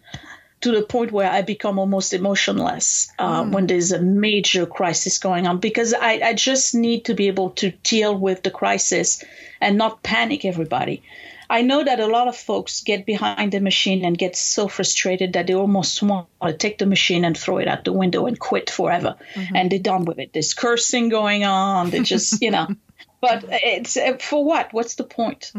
to 0.62 0.72
the 0.72 0.82
point 0.82 1.12
where 1.12 1.30
I 1.32 1.42
become 1.42 1.80
almost 1.80 2.14
emotionless 2.14 3.12
uh, 3.18 3.44
Mm. 3.44 3.52
when 3.54 3.68
there's 3.68 3.92
a 3.92 4.02
major 4.02 4.66
crisis 4.66 5.18
going 5.20 5.48
on 5.48 5.60
because 5.60 5.94
I, 5.94 6.20
I 6.24 6.34
just 6.34 6.76
need 6.76 7.06
to 7.06 7.14
be 7.14 7.28
able 7.28 7.52
to 7.52 7.72
deal 7.84 8.16
with 8.18 8.44
the 8.44 8.52
crisis 8.52 9.24
and 9.62 9.78
not 9.78 10.04
panic 10.04 10.46
everybody. 10.46 11.02
I 11.52 11.64
know 11.64 11.84
that 11.84 12.00
a 12.00 12.06
lot 12.06 12.28
of 12.28 12.38
folks 12.38 12.84
get 12.84 13.06
behind 13.08 13.52
the 13.52 13.60
machine 13.60 14.06
and 14.06 14.16
get 14.16 14.36
so 14.36 14.68
frustrated 14.68 15.34
that 15.34 15.48
they 15.48 15.56
almost 15.56 16.04
want 16.04 16.28
to 16.44 16.54
take 16.54 16.78
the 16.78 16.86
machine 16.86 17.26
and 17.26 17.36
throw 17.36 17.58
it 17.58 17.68
out 17.68 17.86
the 17.86 17.92
window 17.94 18.28
and 18.28 18.38
quit 18.38 18.70
forever. 18.70 19.16
And 19.56 19.72
they're 19.72 19.80
done 19.80 20.06
with 20.06 20.20
it. 20.20 20.32
There's 20.32 20.54
cursing 20.54 21.10
going 21.10 21.46
on. 21.46 21.90
They 21.90 22.02
just, 22.02 22.42
you 22.42 22.52
know. 22.52 22.68
But 23.22 23.44
it's 23.50 23.98
uh, 23.98 24.16
for 24.18 24.46
what? 24.46 24.72
What's 24.72 24.96
the 24.96 25.04
point? 25.04 25.52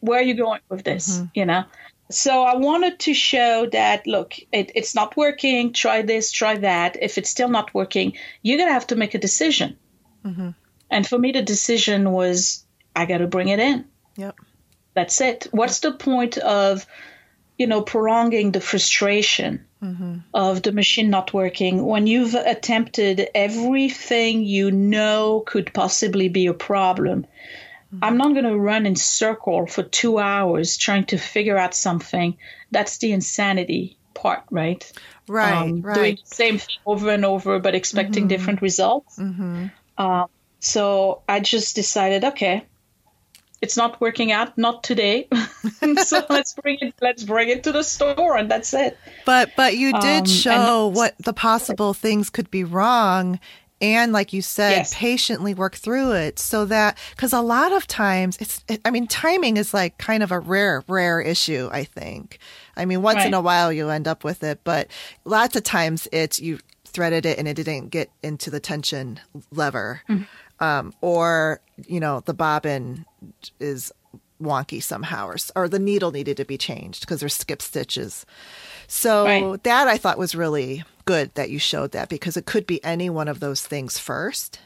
Where 0.00 0.18
are 0.18 0.22
you 0.22 0.34
going 0.34 0.60
with 0.68 0.84
this? 0.84 1.22
You 1.32 1.46
know? 1.46 1.64
So 2.10 2.42
I 2.42 2.56
wanted 2.56 3.00
to 3.00 3.14
show 3.14 3.66
that 3.72 4.06
look, 4.06 4.34
it, 4.52 4.70
it's 4.74 4.94
not 4.94 5.16
working. 5.16 5.72
Try 5.72 6.02
this, 6.02 6.30
try 6.30 6.56
that. 6.58 6.96
If 7.00 7.18
it's 7.18 7.30
still 7.30 7.48
not 7.48 7.74
working, 7.74 8.12
you're 8.42 8.58
gonna 8.58 8.72
have 8.72 8.86
to 8.88 8.96
make 8.96 9.14
a 9.14 9.18
decision. 9.18 9.76
Mm-hmm. 10.24 10.50
And 10.90 11.06
for 11.06 11.18
me, 11.18 11.32
the 11.32 11.42
decision 11.42 12.10
was 12.12 12.64
I 12.94 13.06
got 13.06 13.18
to 13.18 13.26
bring 13.26 13.48
it 13.48 13.58
in. 13.58 13.84
yep 14.16 14.36
That's 14.94 15.20
it. 15.20 15.48
What's 15.50 15.80
the 15.80 15.92
point 15.92 16.38
of, 16.38 16.86
you 17.58 17.66
know, 17.66 17.82
prolonging 17.82 18.52
the 18.52 18.60
frustration 18.60 19.66
mm-hmm. 19.82 20.18
of 20.32 20.62
the 20.62 20.72
machine 20.72 21.10
not 21.10 21.34
working 21.34 21.84
when 21.84 22.06
you've 22.06 22.34
attempted 22.34 23.28
everything 23.34 24.44
you 24.44 24.70
know 24.70 25.42
could 25.44 25.74
possibly 25.74 26.28
be 26.28 26.46
a 26.46 26.54
problem? 26.54 27.26
I'm 28.02 28.16
not 28.16 28.32
going 28.32 28.44
to 28.44 28.58
run 28.58 28.86
in 28.86 28.96
circle 28.96 29.66
for 29.66 29.82
two 29.82 30.18
hours 30.18 30.76
trying 30.76 31.04
to 31.06 31.18
figure 31.18 31.56
out 31.56 31.74
something. 31.74 32.36
That's 32.70 32.98
the 32.98 33.12
insanity 33.12 33.96
part, 34.14 34.42
right? 34.50 34.90
right 35.28 35.56
Um, 35.56 35.82
Doing 35.82 36.16
the 36.16 36.34
same 36.36 36.58
thing 36.58 36.76
over 36.84 37.10
and 37.10 37.24
over, 37.24 37.58
but 37.58 37.74
expecting 37.74 38.28
different 38.28 38.62
results. 38.62 39.18
mm-hmm. 39.18 39.66
Um, 39.98 40.28
so 40.60 41.22
I 41.28 41.40
just 41.40 41.74
decided, 41.74 42.24
okay, 42.24 42.64
it's 43.62 43.76
not 43.76 44.00
working 44.00 44.32
out, 44.32 44.58
not 44.58 44.84
today. 44.84 45.28
so 46.04 46.24
let's 46.30 46.54
bring 46.54 46.78
it. 46.80 46.94
Let's 47.00 47.24
bring 47.24 47.48
it 47.48 47.64
to 47.64 47.72
the 47.72 47.82
store, 47.82 48.36
and 48.36 48.50
that's 48.50 48.74
it. 48.74 48.98
But 49.24 49.50
but 49.56 49.76
you 49.76 49.92
did 50.00 50.22
Um, 50.22 50.26
show 50.26 50.86
what 50.88 51.14
the 51.18 51.32
possible 51.32 51.94
things 51.94 52.30
could 52.30 52.50
be 52.50 52.64
wrong 52.64 53.40
and 53.80 54.12
like 54.12 54.32
you 54.32 54.40
said 54.42 54.70
Yes. 54.70 54.94
patiently 54.94 55.52
work 55.54 55.74
through 55.74 56.12
it 56.12 56.38
so 56.38 56.64
that 56.64 56.96
cuz 57.16 57.32
a 57.32 57.40
lot 57.40 57.72
of 57.72 57.86
times 57.86 58.36
it's 58.40 58.64
I 58.84 58.90
mean 58.90 59.06
timing 59.06 59.56
is 59.56 59.74
like 59.74 59.98
kind 59.98 60.22
of 60.22 60.32
a 60.32 60.40
rare 60.40 60.82
rare 60.88 61.20
issue 61.20 61.68
I 61.72 61.84
think. 61.84 62.38
I 62.76 62.84
mean 62.86 63.02
once 63.02 63.18
in 63.26 63.34
a 63.34 63.40
while 63.40 63.72
you 63.72 63.88
end 63.90 64.08
up 64.08 64.24
with 64.24 64.42
it 64.42 64.60
but 64.64 64.88
lots 65.24 65.56
of 65.56 65.62
times 65.64 66.08
it's 66.12 66.40
you 66.40 66.58
threaded 66.84 67.26
it 67.26 67.38
and 67.38 67.46
it 67.46 67.54
didn't 67.54 67.88
get 67.90 68.10
into 68.22 68.50
the 68.50 68.60
tension 68.60 69.20
lever. 69.50 70.00
Um, 70.58 70.94
or 71.02 71.60
you 71.86 72.00
know 72.00 72.20
the 72.24 72.32
bobbin 72.32 73.04
is 73.60 73.92
wonky 74.40 74.82
somehow 74.82 75.26
or, 75.26 75.36
or 75.54 75.68
the 75.68 75.78
needle 75.78 76.12
needed 76.12 76.36
to 76.38 76.44
be 76.44 76.56
changed 76.58 77.00
because 77.00 77.20
there's 77.20 77.34
skip 77.34 77.60
stitches 77.62 78.24
so 78.88 79.24
Right. 79.24 79.62
that 79.64 79.88
I 79.88 79.96
thought 79.98 80.18
was 80.18 80.34
really 80.34 80.84
good 81.04 81.34
that 81.34 81.50
you 81.50 81.58
showed 81.58 81.92
that 81.92 82.08
because 82.08 82.36
it 82.36 82.46
could 82.46 82.66
be 82.66 82.82
any 82.84 83.08
one 83.10 83.28
of 83.28 83.40
those 83.40 83.62
things 83.62 83.98
first. 83.98 84.58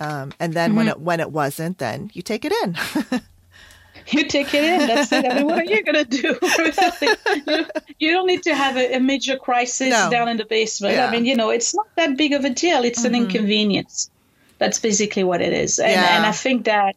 Um, 0.00 0.32
and 0.40 0.54
then 0.54 0.74
when 0.74 0.88
it 0.88 1.00
when 1.00 1.20
it 1.20 1.30
wasn't, 1.30 1.78
then 1.78 2.10
you 2.14 2.22
take 2.22 2.44
it 2.44 2.52
in. 2.62 3.20
You 4.08 4.24
take 4.28 4.52
it 4.52 4.62
in. 4.64 4.86
That's 4.86 5.10
it. 5.12 5.24
I 5.24 5.36
mean, 5.36 5.46
what 5.46 5.58
are 5.60 5.64
you 5.64 5.82
gonna 5.82 6.04
do? 6.04 6.36
You, 7.46 7.66
you 7.98 8.10
don't 8.10 8.26
need 8.26 8.42
to 8.42 8.54
have 8.54 8.76
a, 8.76 8.96
a 8.96 9.00
major 9.00 9.36
crisis 9.38 9.88
No. 9.90 10.10
down 10.10 10.28
in 10.28 10.36
the 10.36 10.44
basement. 10.44 10.94
Yeah. 10.96 11.06
I 11.06 11.10
mean, 11.10 11.24
you 11.24 11.34
know, 11.34 11.48
it's 11.48 11.74
not 11.74 11.86
that 11.96 12.16
big 12.18 12.32
of 12.34 12.44
a 12.44 12.50
deal. 12.50 12.84
It's 12.84 13.04
an 13.04 13.14
inconvenience. 13.14 14.10
That's 14.58 14.78
basically 14.78 15.24
what 15.24 15.40
it 15.40 15.52
is. 15.54 15.78
And, 15.78 15.92
Yeah. 15.92 16.16
and 16.16 16.26
I 16.26 16.32
think 16.32 16.64
that 16.66 16.96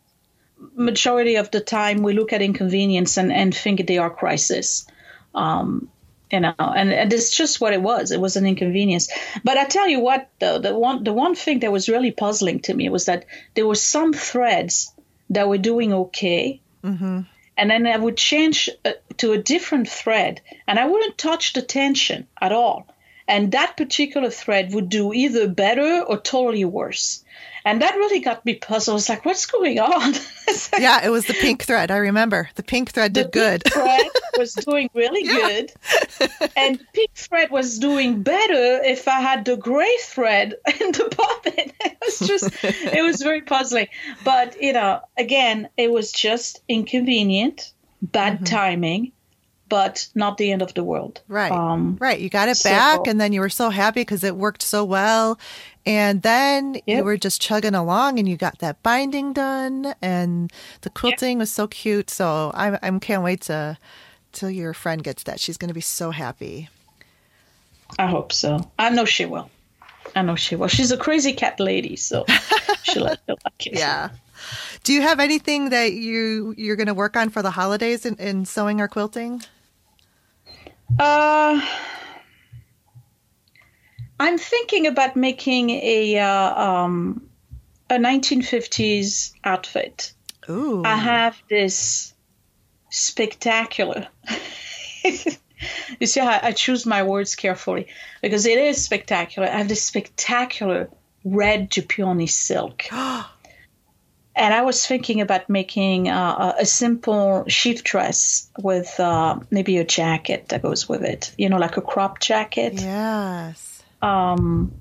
majority 0.76 1.36
of 1.36 1.50
the 1.52 1.62
time 1.62 2.04
we 2.04 2.12
look 2.14 2.34
at 2.34 2.42
inconvenience 2.42 3.16
and, 3.16 3.32
and 3.32 3.56
think 3.56 3.88
they 3.88 4.00
are 4.00 4.10
crisis. 4.10 4.86
Um, 5.34 5.88
you 6.32 6.40
know, 6.42 6.54
and, 6.60 6.92
and 6.92 7.14
it's 7.14 7.36
just 7.36 7.62
what 7.62 7.74
it 7.74 7.82
was. 7.82 8.12
It 8.12 8.20
was 8.20 8.36
an 8.36 8.46
inconvenience. 8.46 9.10
But 9.44 9.58
I 9.58 9.66
tell 9.66 9.88
you 9.88 10.00
what, 10.00 10.30
though, 10.40 10.60
the 10.60 10.78
one 10.78 11.04
the 11.04 11.14
one 11.14 11.36
thing 11.36 11.60
that 11.60 11.72
was 11.72 11.90
really 11.90 12.12
puzzling 12.12 12.60
to 12.62 12.74
me 12.74 12.90
was 12.90 13.06
that 13.06 13.26
there 13.54 13.68
were 13.68 13.76
some 13.76 14.14
threads 14.14 14.94
that 15.30 15.48
were 15.48 15.58
doing 15.58 15.94
okay, 15.94 16.62
hmm 16.84 17.22
and 17.58 17.72
then 17.72 17.88
I 17.88 17.98
would 17.98 18.18
change 18.18 18.70
uh, 18.86 18.92
to 19.18 19.32
a 19.34 19.38
different 19.38 19.90
thread, 19.90 20.42
and 20.68 20.78
I 20.78 20.86
wouldn't 20.86 21.18
touch 21.18 21.54
the 21.54 21.64
tension 21.64 22.28
at 22.40 22.52
all. 22.52 22.88
And 23.28 23.52
that 23.52 23.76
particular 23.76 24.30
thread 24.30 24.74
would 24.74 24.90
do 24.90 25.12
either 25.12 25.48
better 25.50 26.04
or 26.04 26.18
totally 26.20 26.64
worse. 26.64 27.24
And 27.68 27.82
that 27.82 27.96
really 27.96 28.22
got 28.22 28.46
me 28.46 28.56
puzzled. 28.56 28.94
I 28.94 28.96
was 28.96 29.10
like, 29.10 29.26
what's 29.26 29.46
going 29.46 29.78
on? 29.80 30.14
Like, 30.72 30.82
Yeah, 30.82 31.06
it 31.06 31.10
was 31.10 31.26
the 31.26 31.34
pink 31.34 31.64
thread. 31.64 31.92
I 31.92 31.98
remember 31.98 32.50
the 32.56 32.64
pink 32.64 32.92
thread 32.92 33.12
did 33.12 33.34
good. 33.34 33.64
pink 33.66 33.74
thread 33.84 34.08
was 34.38 34.54
doing 34.54 34.90
really 34.94 35.24
good, 35.28 35.74
and 36.56 36.80
pink 36.94 37.12
thread 37.16 37.52
was 37.52 37.78
doing 37.80 38.24
better 38.24 38.82
if 38.84 39.10
I 39.10 39.20
had 39.20 39.44
the 39.44 39.58
gray 39.58 39.94
thread 40.04 40.54
in 40.80 40.92
the 40.94 41.14
bobbin. 41.18 41.72
It 41.82 41.98
was 42.02 42.20
just, 42.20 42.64
it 42.64 43.04
was 43.04 43.22
very 43.22 43.42
puzzling. 43.42 43.88
But 44.24 44.62
you 44.62 44.72
know, 44.72 45.02
again, 45.18 45.68
it 45.76 45.92
was 45.92 46.14
just 46.14 46.62
inconvenient, 46.70 47.74
bad 48.02 48.36
Mm-hmm. 48.36 48.44
timing, 48.46 49.12
but 49.70 50.08
not 50.16 50.38
the 50.38 50.52
end 50.52 50.62
of 50.62 50.74
the 50.74 50.84
world. 50.84 51.22
Right. 51.28 51.52
Um, 51.52 51.98
right. 52.00 52.20
You 52.20 52.30
got 52.30 52.50
it 52.50 52.56
so- 52.56 52.70
back 52.70 53.08
and 53.08 53.20
then 53.20 53.34
you 53.34 53.42
were 53.42 53.50
so 53.50 53.70
happy 53.70 54.02
because 54.02 54.24
it 54.24 54.36
worked 54.36 54.62
so 54.62 54.84
well. 54.84 55.40
And 55.86 56.22
then 56.22 56.82
you 56.86 57.02
were 57.04 57.16
just 57.16 57.42
chugging 57.42 57.74
along 57.74 58.20
and 58.20 58.28
you 58.28 58.36
got 58.36 58.60
that 58.60 58.84
binding 58.84 59.32
done 59.32 59.96
and 60.02 60.52
the 60.82 60.90
quilting 60.90 61.38
was 61.38 61.50
so 61.50 61.66
cute. 61.68 62.10
So 62.10 62.52
I'm 62.54 62.78
I'm 62.82 63.00
can't 63.00 63.24
wait 63.24 63.42
to 63.44 63.78
till 64.34 64.50
your 64.50 64.74
friend 64.74 65.02
gets 65.02 65.24
that. 65.24 65.40
She's 65.40 65.56
going 65.56 65.70
to 65.70 65.74
be 65.74 65.80
so 65.82 66.12
happy. 66.12 66.68
I 67.98 68.08
hope 68.08 68.34
so. 68.34 68.70
I 68.78 68.90
know 68.90 69.06
she 69.06 69.26
will. 69.26 69.50
I 70.16 70.24
know 70.24 70.36
she 70.36 70.56
will. 70.56 70.68
She's 70.68 70.92
a 70.92 70.98
crazy 70.98 71.34
cat 71.34 71.60
lady, 71.60 71.96
so 71.96 72.26
she'll 72.84 73.04
like 73.04 73.20
it. 73.66 73.80
Yeah. 73.80 74.10
Do 74.84 74.94
you 74.94 75.02
have 75.02 75.20
anything 75.20 75.70
that 75.70 75.94
you 75.94 76.54
you're 76.58 76.76
going 76.76 76.88
to 76.88 76.94
work 76.94 77.16
on 77.16 77.30
for 77.30 77.42
the 77.42 77.52
holidays 77.52 78.06
in, 78.06 78.16
in 78.16 78.46
sewing 78.46 78.82
or 78.82 78.88
quilting? 78.88 79.42
Uh, 81.00 81.62
I'm 84.20 84.38
thinking 84.38 84.88
about 84.88 85.16
making 85.16 85.70
a 85.70 86.20
uh, 86.20 86.64
um, 86.64 87.30
a 87.90 87.96
1950s 87.96 89.34
outfit. 89.44 90.14
Ooh. 90.50 90.84
I 90.84 90.96
have 90.96 91.42
this 91.50 92.14
spectacular. 92.90 94.08
you 96.00 96.08
see 96.08 96.20
how 96.20 96.40
I 96.42 96.52
choose 96.52 96.86
my 96.86 97.04
words 97.04 97.36
carefully 97.36 97.88
because 98.22 98.46
it 98.46 98.58
is 98.58 98.84
spectacular. 98.84 99.48
I 99.48 99.58
have 99.58 99.68
this 99.68 99.84
spectacular 99.84 100.90
red 101.24 101.70
Dupioni 101.70 102.30
silk. 102.30 102.86
And 104.38 104.54
I 104.54 104.62
was 104.62 104.86
thinking 104.86 105.20
about 105.20 105.50
making 105.50 106.10
uh, 106.10 106.54
a 106.60 106.66
simple 106.66 107.46
sheath 107.48 107.84
dress 107.84 108.52
with 108.62 109.00
uh, 109.00 109.40
maybe 109.50 109.78
a 109.78 109.84
jacket 109.84 110.50
that 110.50 110.62
goes 110.62 110.88
with 110.88 111.02
it, 111.02 111.34
you 111.40 111.50
know, 111.50 111.58
like 111.58 111.78
a 111.78 111.82
crop 111.82 112.20
jacket. 112.20 112.74
yes. 112.76 113.82
Um, 114.00 114.74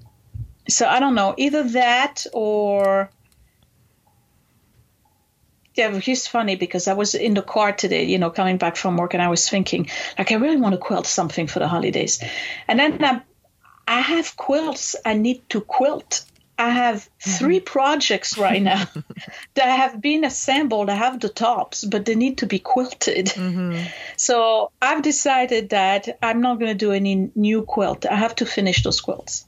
so 0.68 0.86
I 0.86 1.00
don't 1.00 1.14
know, 1.14 1.34
either 1.38 1.62
that 1.70 2.26
or. 2.34 3.11
Yeah, 5.74 5.90
it's 5.94 6.26
funny 6.26 6.57
because 6.57 6.86
I 6.86 6.92
was 6.92 7.14
in 7.14 7.34
the 7.34 7.42
car 7.42 7.72
today, 7.72 8.04
you 8.04 8.18
know, 8.18 8.30
coming 8.30 8.59
back 8.59 8.76
from 8.76 8.96
work, 8.96 9.14
and 9.14 9.22
I 9.22 9.28
was 9.28 9.48
thinking, 9.48 9.88
like, 10.18 10.32
I 10.32 10.36
really 10.36 10.57
want 10.57 10.74
to 10.74 10.78
quilt 10.78 11.07
something 11.07 11.46
for 11.46 11.59
the 11.59 11.68
holidays. 11.68 12.22
And 12.66 12.78
then 12.78 13.04
I, 13.04 13.22
I 13.86 14.00
have 14.00 14.36
quilts 14.36 14.96
I 15.04 15.14
need 15.14 15.48
to 15.50 15.61
quilt 15.61 16.24
I 16.59 16.70
have 16.70 17.09
3 17.20 17.61
projects 17.61 18.38
right 18.38 18.62
now 18.62 18.86
that 19.54 19.78
have 19.78 20.00
been 20.00 20.24
assembled. 20.24 20.88
I 20.88 20.94
have 20.94 21.20
the 21.20 21.28
tops, 21.28 21.84
but 21.84 22.07
they 22.07 22.14
need 22.14 22.38
to 22.38 22.46
be 22.46 22.59
quilted. 22.59 23.32
So 24.16 24.70
I've 24.80 25.02
decided 25.02 25.70
that 25.70 26.18
I'm 26.22 26.40
not 26.40 26.59
going 26.59 26.70
to 26.70 26.78
do 26.78 26.92
any 26.92 27.30
new 27.34 27.62
quilt. 27.62 28.07
I 28.07 28.14
have 28.16 28.34
to 28.36 28.46
finish 28.46 28.82
those 28.82 29.00
quilts. 29.00 29.46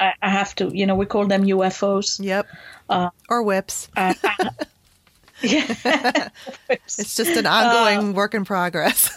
I, 0.00 0.12
I 0.22 0.30
have 0.30 0.54
to. 0.56 0.70
You 0.74 0.86
know, 0.86 0.94
we 0.94 1.06
call 1.06 1.26
them 1.26 1.44
UFOs. 1.44 2.24
Yep. 2.24 2.46
Uh, 2.88 3.10
or 3.28 3.42
WIPs. 3.44 3.88
I, 3.96 4.14
I, 4.24 4.50
yeah. 5.42 6.28
It's 6.70 7.16
just 7.16 7.36
an 7.36 7.46
ongoing 7.46 8.14
work 8.14 8.34
in 8.34 8.44
progress. 8.44 9.16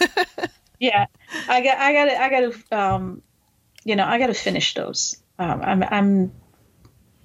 yeah, 0.78 1.06
I 1.48 1.62
got, 1.62 1.78
I 1.78 1.92
got, 1.92 2.08
I 2.08 2.30
got 2.30 2.52
to, 2.52 2.78
um, 2.78 3.22
you 3.84 3.96
know, 3.96 4.04
I 4.04 4.18
got 4.18 4.28
to 4.28 4.34
finish 4.34 4.74
those. 4.74 5.16
Um, 5.38 5.60
I'm, 5.62 5.82
I'm, 5.82 6.32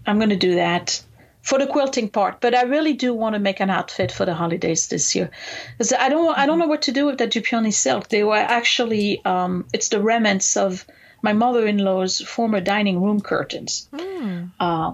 I'm 0.07 0.17
going 0.17 0.29
to 0.29 0.35
do 0.35 0.55
that 0.55 1.03
for 1.41 1.59
the 1.59 1.67
quilting 1.67 2.09
part. 2.09 2.41
But 2.41 2.55
I 2.55 2.63
really 2.63 2.93
do 2.93 3.13
want 3.13 3.33
to 3.33 3.39
make 3.39 3.59
an 3.59 3.69
outfit 3.69 4.11
for 4.11 4.25
the 4.25 4.33
holidays 4.33 4.87
this 4.87 5.15
year, 5.15 5.29
because 5.77 5.93
I 5.93 6.09
don't, 6.09 6.37
I 6.37 6.45
don't 6.45 6.59
know 6.59 6.67
what 6.67 6.83
to 6.83 6.91
do 6.91 7.05
with 7.05 7.17
the 7.17 7.27
Dupioni 7.27 7.73
silk. 7.73 8.09
They 8.09 8.23
were 8.23 8.35
actually, 8.35 9.23
um, 9.25 9.65
it's 9.73 9.89
the 9.89 10.01
remnants 10.01 10.57
of 10.57 10.85
my 11.21 11.33
mother-in-law's 11.33 12.21
former 12.21 12.61
dining 12.61 13.01
room 13.01 13.21
curtains. 13.21 13.89
Mm. 13.93 14.51
Uh, 14.59 14.93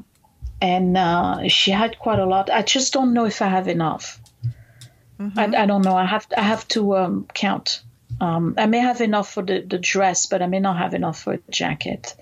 and 0.61 0.97
uh, 0.97 1.47
she 1.49 1.71
had 1.71 1.99
quite 1.99 2.19
a 2.19 2.25
lot. 2.25 2.49
I 2.49 2.61
just 2.61 2.93
don't 2.93 3.13
know 3.13 3.25
if 3.25 3.41
I 3.41 3.47
have 3.47 3.67
enough. 3.67 4.21
Mm-hmm. 5.19 5.39
I, 5.39 5.63
I, 5.63 5.65
don't 5.65 5.83
know. 5.83 5.95
I 5.95 6.05
have 6.05 6.27
I 6.35 6.41
have 6.41 6.67
to 6.69 6.97
um, 6.97 7.27
count. 7.33 7.81
Um, 8.21 8.55
I 8.57 8.65
may 8.65 8.79
have 8.79 9.01
enough 9.01 9.33
for 9.33 9.43
the, 9.43 9.61
the 9.61 9.77
dress, 9.77 10.27
but 10.27 10.41
I 10.41 10.47
may 10.47 10.59
not 10.59 10.77
have 10.77 10.93
enough 10.93 11.21
for 11.21 11.33
a 11.33 11.39
jacket. 11.49 12.15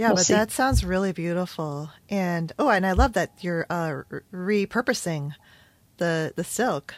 Yeah, 0.00 0.08
we'll 0.08 0.16
but 0.16 0.26
see. 0.26 0.32
that 0.32 0.50
sounds 0.50 0.82
really 0.82 1.12
beautiful. 1.12 1.90
And 2.08 2.54
oh, 2.58 2.70
and 2.70 2.86
I 2.86 2.92
love 2.92 3.12
that 3.12 3.32
you're 3.42 3.66
uh, 3.68 4.02
repurposing 4.32 5.34
the 5.98 6.32
the 6.34 6.42
silk. 6.42 6.94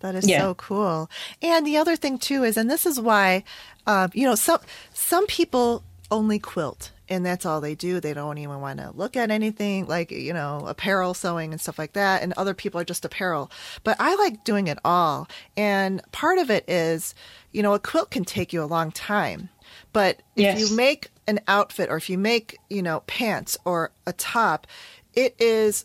That 0.00 0.16
is 0.16 0.28
yeah. 0.28 0.40
so 0.40 0.54
cool. 0.54 1.08
And 1.40 1.64
the 1.64 1.76
other 1.76 1.94
thing 1.94 2.18
too 2.18 2.42
is, 2.42 2.56
and 2.56 2.68
this 2.68 2.86
is 2.86 3.00
why, 3.00 3.44
uh, 3.86 4.08
you 4.14 4.26
know, 4.26 4.34
some 4.34 4.58
some 4.92 5.28
people 5.28 5.84
only 6.10 6.40
quilt 6.40 6.90
and 7.08 7.24
that's 7.24 7.46
all 7.46 7.60
they 7.60 7.74
do. 7.74 8.00
They 8.00 8.14
don't 8.14 8.38
even 8.38 8.60
want 8.60 8.80
to 8.80 8.90
look 8.94 9.16
at 9.16 9.30
anything 9.30 9.86
like, 9.86 10.10
you 10.10 10.32
know, 10.32 10.64
apparel 10.66 11.14
sewing 11.14 11.52
and 11.52 11.60
stuff 11.60 11.78
like 11.78 11.94
that. 11.94 12.22
And 12.22 12.32
other 12.36 12.54
people 12.54 12.80
are 12.80 12.84
just 12.84 13.04
apparel. 13.04 13.50
But 13.84 13.96
I 13.98 14.14
like 14.16 14.44
doing 14.44 14.66
it 14.66 14.78
all. 14.84 15.28
And 15.56 16.02
part 16.12 16.38
of 16.38 16.50
it 16.50 16.68
is, 16.68 17.14
you 17.52 17.62
know, 17.62 17.74
a 17.74 17.78
quilt 17.78 18.10
can 18.10 18.24
take 18.24 18.52
you 18.52 18.62
a 18.62 18.66
long 18.66 18.92
time. 18.92 19.48
But 19.92 20.22
yes. 20.34 20.60
if 20.60 20.70
you 20.70 20.76
make 20.76 21.10
an 21.26 21.40
outfit 21.48 21.90
or 21.90 21.96
if 21.96 22.08
you 22.10 22.18
make, 22.18 22.58
you 22.70 22.82
know, 22.82 23.00
pants 23.06 23.56
or 23.64 23.92
a 24.06 24.12
top, 24.12 24.66
it 25.14 25.34
is 25.38 25.84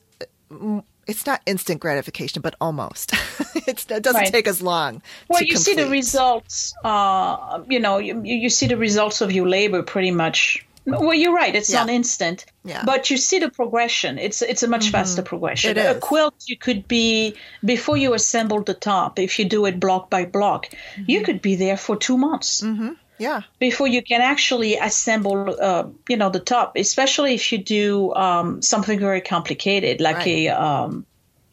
it's 1.07 1.25
not 1.25 1.41
instant 1.45 1.81
gratification, 1.81 2.41
but 2.41 2.55
almost. 2.61 3.13
it 3.67 3.85
doesn't 3.87 4.13
right. 4.13 4.31
take 4.31 4.47
as 4.47 4.61
long. 4.61 5.01
Well, 5.27 5.41
you 5.41 5.55
complete. 5.55 5.63
see 5.63 5.75
the 5.75 5.89
results. 5.89 6.73
Uh, 6.83 7.63
you 7.69 7.79
know, 7.79 7.97
you, 7.97 8.21
you 8.23 8.49
see 8.49 8.67
the 8.67 8.77
results 8.77 9.21
of 9.21 9.31
your 9.31 9.47
labor 9.47 9.83
pretty 9.83 10.11
much 10.11 10.65
well, 10.85 11.13
you're 11.13 11.33
right. 11.33 11.55
It's 11.55 11.71
yeah. 11.71 11.79
not 11.79 11.89
instant, 11.89 12.45
yeah. 12.65 12.83
but 12.85 13.09
you 13.09 13.17
see 13.17 13.39
the 13.39 13.49
progression. 13.49 14.17
It's 14.17 14.41
it's 14.41 14.63
a 14.63 14.67
much 14.67 14.83
mm-hmm. 14.83 14.91
faster 14.91 15.21
progression. 15.21 15.77
A 15.77 15.95
quilt, 15.95 16.35
you 16.45 16.57
could 16.57 16.87
be 16.87 17.35
before 17.63 17.95
you 17.95 18.13
assemble 18.13 18.61
the 18.63 18.73
top. 18.73 19.17
If 19.19 19.39
you 19.39 19.45
do 19.45 19.65
it 19.65 19.79
block 19.79 20.09
by 20.09 20.25
block, 20.25 20.67
mm-hmm. 20.67 21.03
you 21.07 21.23
could 21.23 21.41
be 21.41 21.55
there 21.55 21.77
for 21.77 21.95
two 21.95 22.17
months. 22.17 22.61
Mm-hmm. 22.61 22.91
Yeah. 23.17 23.41
Before 23.59 23.87
you 23.87 24.01
can 24.01 24.21
actually 24.21 24.77
assemble, 24.77 25.55
uh, 25.61 25.85
you 26.09 26.17
know, 26.17 26.29
the 26.29 26.39
top, 26.39 26.75
especially 26.75 27.35
if 27.35 27.51
you 27.51 27.57
do 27.59 28.13
um, 28.15 28.61
something 28.61 28.99
very 28.99 29.21
complicated, 29.21 30.01
like 30.01 30.17
right. 30.17 30.27
a 30.27 30.47
um, 30.49 31.05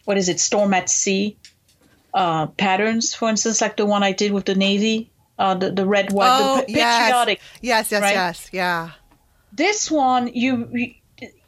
what 0.04 0.16
is 0.16 0.28
it, 0.28 0.40
storm 0.40 0.74
at 0.74 0.88
sea 0.90 1.36
uh, 2.14 2.46
patterns, 2.46 3.14
for 3.14 3.28
instance, 3.28 3.60
like 3.60 3.76
the 3.76 3.86
one 3.86 4.02
I 4.02 4.12
did 4.12 4.32
with 4.32 4.46
the 4.46 4.54
navy. 4.54 5.10
Uh, 5.38 5.54
the, 5.54 5.70
the 5.70 5.86
red, 5.86 6.12
white, 6.12 6.38
oh, 6.38 6.56
the 6.56 6.66
patriotic. 6.66 7.40
Yes, 7.62 7.90
yes, 7.90 7.90
yes, 7.90 8.02
right? 8.02 8.12
yes, 8.12 8.50
yeah. 8.52 8.90
This 9.54 9.90
one, 9.90 10.28
you 10.34 10.94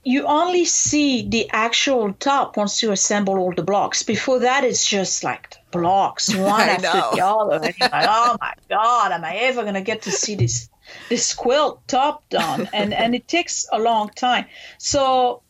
you 0.05 0.27
only 0.27 0.65
see 0.65 1.29
the 1.29 1.49
actual 1.51 2.13
top 2.15 2.57
once 2.57 2.83
you 2.83 2.91
assemble 2.91 3.39
all 3.39 3.53
the 3.55 3.63
blocks. 3.63 4.03
Before 4.03 4.41
that, 4.41 4.65
it's 4.65 4.85
just 4.85 5.23
like 5.23 5.57
blocks 5.71 6.35
one 6.35 6.61
after 6.61 7.17
the 7.17 7.25
other. 7.25 7.57
And 7.57 7.75
you're 7.79 7.89
like, 7.89 8.07
oh 8.09 8.37
my 8.41 8.55
god, 8.69 9.13
am 9.13 9.25
I 9.25 9.37
ever 9.37 9.65
gonna 9.65 9.83
get 9.83 10.03
to 10.03 10.11
see 10.11 10.35
this 10.35 10.69
this 11.09 11.35
quilt 11.35 11.87
top 11.87 12.29
done? 12.29 12.69
And 12.73 12.93
and 12.93 13.15
it 13.15 13.29
takes 13.29 13.67
a 13.73 13.79
long 13.79 14.09
time. 14.09 14.47
So 14.79 15.43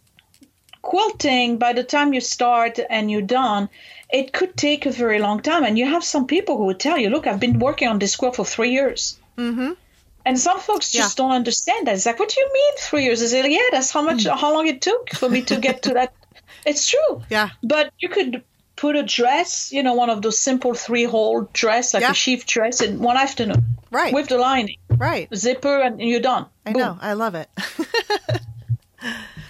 quilting, 0.82 1.59
by 1.59 1.72
the 1.72 1.84
time 1.84 2.12
you 2.12 2.20
start 2.20 2.78
and 2.90 3.11
you're 3.11 3.22
done, 3.22 3.68
it 4.12 4.32
could 4.32 4.57
take 4.57 4.84
a 4.84 4.90
very 4.90 5.18
long 5.18 5.40
time. 5.40 5.64
And 5.64 5.78
you 5.78 5.86
have 5.86 6.05
some 6.05 6.26
people 6.26 6.59
who 6.59 6.64
would 6.66 6.80
tell 6.80 6.98
you, 6.98 7.09
look, 7.09 7.26
I've 7.26 7.40
been 7.40 7.59
working 7.59 7.88
on 7.88 7.98
this 7.98 8.16
quilt 8.16 8.36
for 8.36 8.44
three 8.44 8.72
years. 8.72 9.18
Mm-hmm. 9.38 9.72
And 10.24 10.38
some 10.38 10.60
folks 10.60 10.92
just 10.92 11.18
yeah. 11.18 11.24
don't 11.24 11.34
understand 11.34 11.86
that. 11.86 11.94
It's 11.94 12.06
like, 12.06 12.18
what 12.18 12.28
do 12.28 12.40
you 12.40 12.50
mean 12.52 12.72
three 12.78 13.04
years? 13.04 13.22
Is 13.22 13.32
it 13.32 13.42
like, 13.42 13.52
yeah, 13.52 13.68
that's 13.70 13.90
how 13.90 14.02
much, 14.02 14.24
mm. 14.24 14.38
how 14.38 14.52
long 14.52 14.66
it 14.66 14.80
took 14.80 15.10
for 15.10 15.28
me 15.28 15.42
to 15.42 15.58
get 15.58 15.82
to 15.82 15.94
that. 15.94 16.14
It's 16.64 16.88
true. 16.88 17.22
Yeah. 17.28 17.50
But 17.64 17.92
you 17.98 18.08
could 18.08 18.44
put 18.76 18.96
a 18.96 19.02
dress, 19.02 19.72
you 19.72 19.82
know, 19.82 19.94
one 19.94 20.10
of 20.10 20.22
those 20.22 20.38
simple 20.38 20.74
three 20.74 21.04
hole 21.04 21.48
dress, 21.52 21.92
like 21.94 22.02
yeah. 22.02 22.12
a 22.12 22.14
sheath 22.14 22.46
dress, 22.46 22.80
in 22.80 23.00
one 23.00 23.16
afternoon. 23.16 23.64
Right. 23.90 24.14
With 24.14 24.28
the 24.28 24.38
lining. 24.38 24.76
Right. 24.88 25.28
Zipper, 25.34 25.80
and 25.80 26.00
you're 26.00 26.20
done. 26.20 26.46
I 26.64 26.72
Boom. 26.72 26.82
know. 26.82 26.98
I 27.00 27.12
love 27.14 27.34
it. 27.34 27.48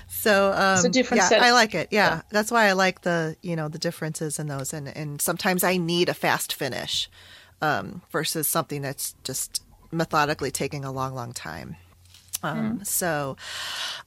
so 0.08 0.52
um, 0.52 0.74
it's 0.74 0.84
a 0.84 0.88
different 0.88 1.22
yeah, 1.22 1.28
set. 1.28 1.42
I 1.42 1.52
like 1.52 1.74
it. 1.74 1.88
Yeah. 1.90 2.16
yeah. 2.16 2.22
That's 2.30 2.50
why 2.50 2.66
I 2.66 2.72
like 2.72 3.02
the, 3.02 3.36
you 3.42 3.56
know, 3.56 3.68
the 3.68 3.78
differences 3.78 4.38
in 4.38 4.48
those. 4.48 4.72
And, 4.72 4.88
and 4.88 5.20
sometimes 5.20 5.64
I 5.64 5.76
need 5.76 6.08
a 6.08 6.14
fast 6.14 6.52
finish 6.52 7.10
um, 7.60 8.02
versus 8.10 8.48
something 8.48 8.82
that's 8.82 9.14
just 9.24 9.62
methodically 9.92 10.50
taking 10.50 10.84
a 10.84 10.92
long, 10.92 11.14
long 11.14 11.32
time. 11.32 11.76
Um, 12.42 12.78
mm. 12.78 12.86
So, 12.86 13.36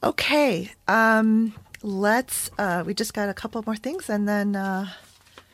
okay, 0.04 0.72
um, 0.88 1.54
let's. 1.82 2.50
Uh, 2.58 2.84
we 2.86 2.94
just 2.94 3.14
got 3.14 3.30
a 3.30 3.34
couple 3.34 3.64
more 3.66 3.76
things, 3.76 4.10
and 4.10 4.28
then, 4.28 4.56
uh, 4.56 4.88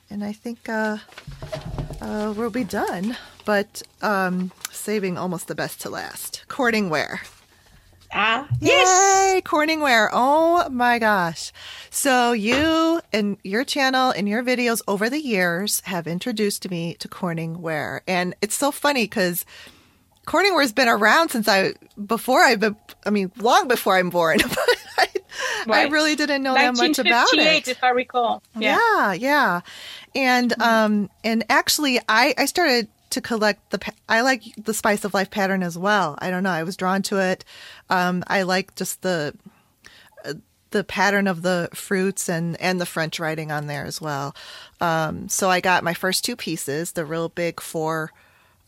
and 0.10 0.24
I 0.24 0.34
think 0.34 0.68
uh, 0.68 0.98
uh 2.02 2.34
we'll 2.36 2.50
be 2.50 2.64
done. 2.64 3.18
But 3.46 3.82
um, 4.02 4.52
saving 4.72 5.18
almost 5.18 5.48
the 5.48 5.56
best 5.56 5.82
to 5.82 5.90
last. 5.90 6.44
Corningware. 6.48 7.20
Ah, 8.14 8.48
yes! 8.60 9.34
Yay, 9.36 9.42
Corningware. 9.42 10.10
Oh 10.12 10.68
my 10.70 11.00
gosh. 11.00 11.54
So 11.90 12.34
you 12.34 13.02
and 13.14 13.38
your 13.44 13.64
channel 13.64 14.12
and 14.12 14.28
your 14.28 14.44
videos 14.44 14.82
over 14.86 15.10
the 15.10 15.22
years 15.22 15.82
have 15.86 16.08
introduced 16.08 16.70
me 16.70 16.96
to 16.96 17.08
Corningware. 17.08 18.02
And 18.08 18.36
it's 18.42 18.56
so 18.56 18.72
funny 18.72 19.06
because 19.06 19.46
Corningware's 20.26 20.72
been 20.72 20.88
around 20.88 21.30
since 21.30 21.48
I 21.48 21.74
before 22.04 22.42
I've 22.42 22.60
been. 22.60 22.76
I 23.06 23.10
mean, 23.10 23.32
long 23.38 23.68
before 23.68 23.98
I'm 23.98 24.10
born. 24.10 24.40
I, 24.98 25.08
right. 25.68 25.88
I 25.88 25.90
really 25.90 26.16
didn't 26.16 26.44
know 26.44 26.54
that 26.54 26.76
much 26.76 27.00
about 27.00 27.28
it. 27.34 27.68
If 27.68 27.84
I 27.84 27.90
recall. 27.90 28.44
Yeah, 28.56 29.14
yeah, 29.14 29.14
yeah. 29.14 29.62
and 30.16 30.52
mm-hmm. 30.52 30.62
um, 30.62 31.10
and 31.24 31.44
actually, 31.50 32.00
I 32.08 32.34
I 32.38 32.46
started 32.46 32.88
to 33.12 33.22
collect 33.22 33.72
the. 33.72 33.94
I 34.08 34.22
like 34.22 34.44
the 34.58 34.74
Spice 34.74 35.04
of 35.04 35.14
Life 35.14 35.32
pattern 35.32 35.64
as 35.64 35.78
well. 35.78 36.18
I 36.20 36.30
don't 36.30 36.44
know. 36.44 36.52
I 36.52 36.64
was 36.64 36.78
drawn 36.78 37.02
to 37.04 37.18
it. 37.18 37.44
Um, 37.90 38.24
I 38.28 38.44
like 38.44 38.76
just 38.76 39.02
the 39.02 39.36
uh, 40.24 40.34
the 40.70 40.84
pattern 40.84 41.28
of 41.28 41.42
the 41.42 41.70
fruits 41.74 42.30
and 42.30 42.60
and 42.62 42.80
the 42.80 42.86
French 42.86 43.20
writing 43.20 43.52
on 43.52 43.66
there 43.66 43.86
as 43.86 44.00
well. 44.00 44.36
Um, 44.80 45.30
so 45.30 45.50
I 45.50 45.62
got 45.62 45.84
my 45.84 45.96
first 45.96 46.24
two 46.24 46.36
pieces, 46.36 46.92
the 46.92 47.06
real 47.06 47.30
big 47.30 47.60
four 47.60 48.12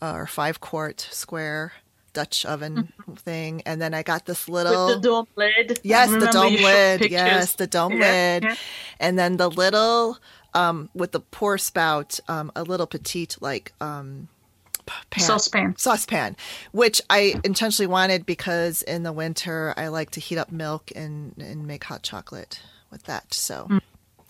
uh, 0.03 0.13
or 0.15 0.27
five 0.27 0.59
quart 0.59 1.07
square 1.11 1.71
Dutch 2.11 2.45
oven 2.45 2.75
mm-hmm. 2.75 3.13
thing, 3.13 3.63
and 3.65 3.81
then 3.81 3.93
I 3.93 4.03
got 4.03 4.25
this 4.25 4.47
little 4.47 4.87
With 4.87 5.01
the 5.01 5.09
dome 5.09 5.27
lid. 5.35 5.79
Yes, 5.83 6.11
the 6.11 6.29
dome 6.31 6.53
lid. 6.53 7.09
Yes, 7.09 7.55
the 7.55 7.65
dome 7.65 7.93
yeah. 7.93 7.99
lid, 7.99 8.43
yeah. 8.43 8.55
and 8.99 9.17
then 9.17 9.37
the 9.37 9.49
little 9.49 10.19
um, 10.53 10.89
with 10.93 11.13
the 11.13 11.21
pour 11.21 11.57
spout, 11.57 12.19
um, 12.27 12.51
a 12.55 12.63
little 12.63 12.85
petite 12.85 13.37
like 13.41 13.71
um, 13.81 14.27
pan, 15.09 15.23
saucepan. 15.23 15.75
Saucepan, 15.77 16.35
which 16.71 17.01
I 17.09 17.39
intentionally 17.43 17.87
wanted 17.87 18.25
because 18.25 18.83
in 18.83 19.03
the 19.03 19.13
winter 19.13 19.73
I 19.75 19.87
like 19.87 20.11
to 20.11 20.19
heat 20.19 20.37
up 20.37 20.51
milk 20.51 20.91
and 20.95 21.33
and 21.39 21.65
make 21.65 21.85
hot 21.85 22.03
chocolate 22.03 22.61
with 22.91 23.03
that. 23.03 23.33
So. 23.33 23.67
Mm. 23.69 23.81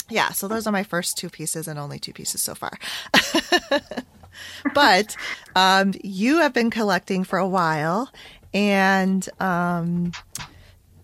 Yeah, 0.09 0.31
so 0.31 0.49
those 0.49 0.67
are 0.67 0.71
my 0.71 0.83
first 0.83 1.17
two 1.17 1.29
pieces 1.29 1.65
and 1.65 1.79
only 1.79 1.97
two 1.97 2.11
pieces 2.11 2.41
so 2.41 2.53
far. 2.53 2.77
but 4.73 5.15
um, 5.55 5.93
you 6.03 6.39
have 6.39 6.53
been 6.53 6.69
collecting 6.69 7.23
for 7.23 7.39
a 7.39 7.47
while, 7.47 8.11
and 8.53 9.27
um, 9.39 10.11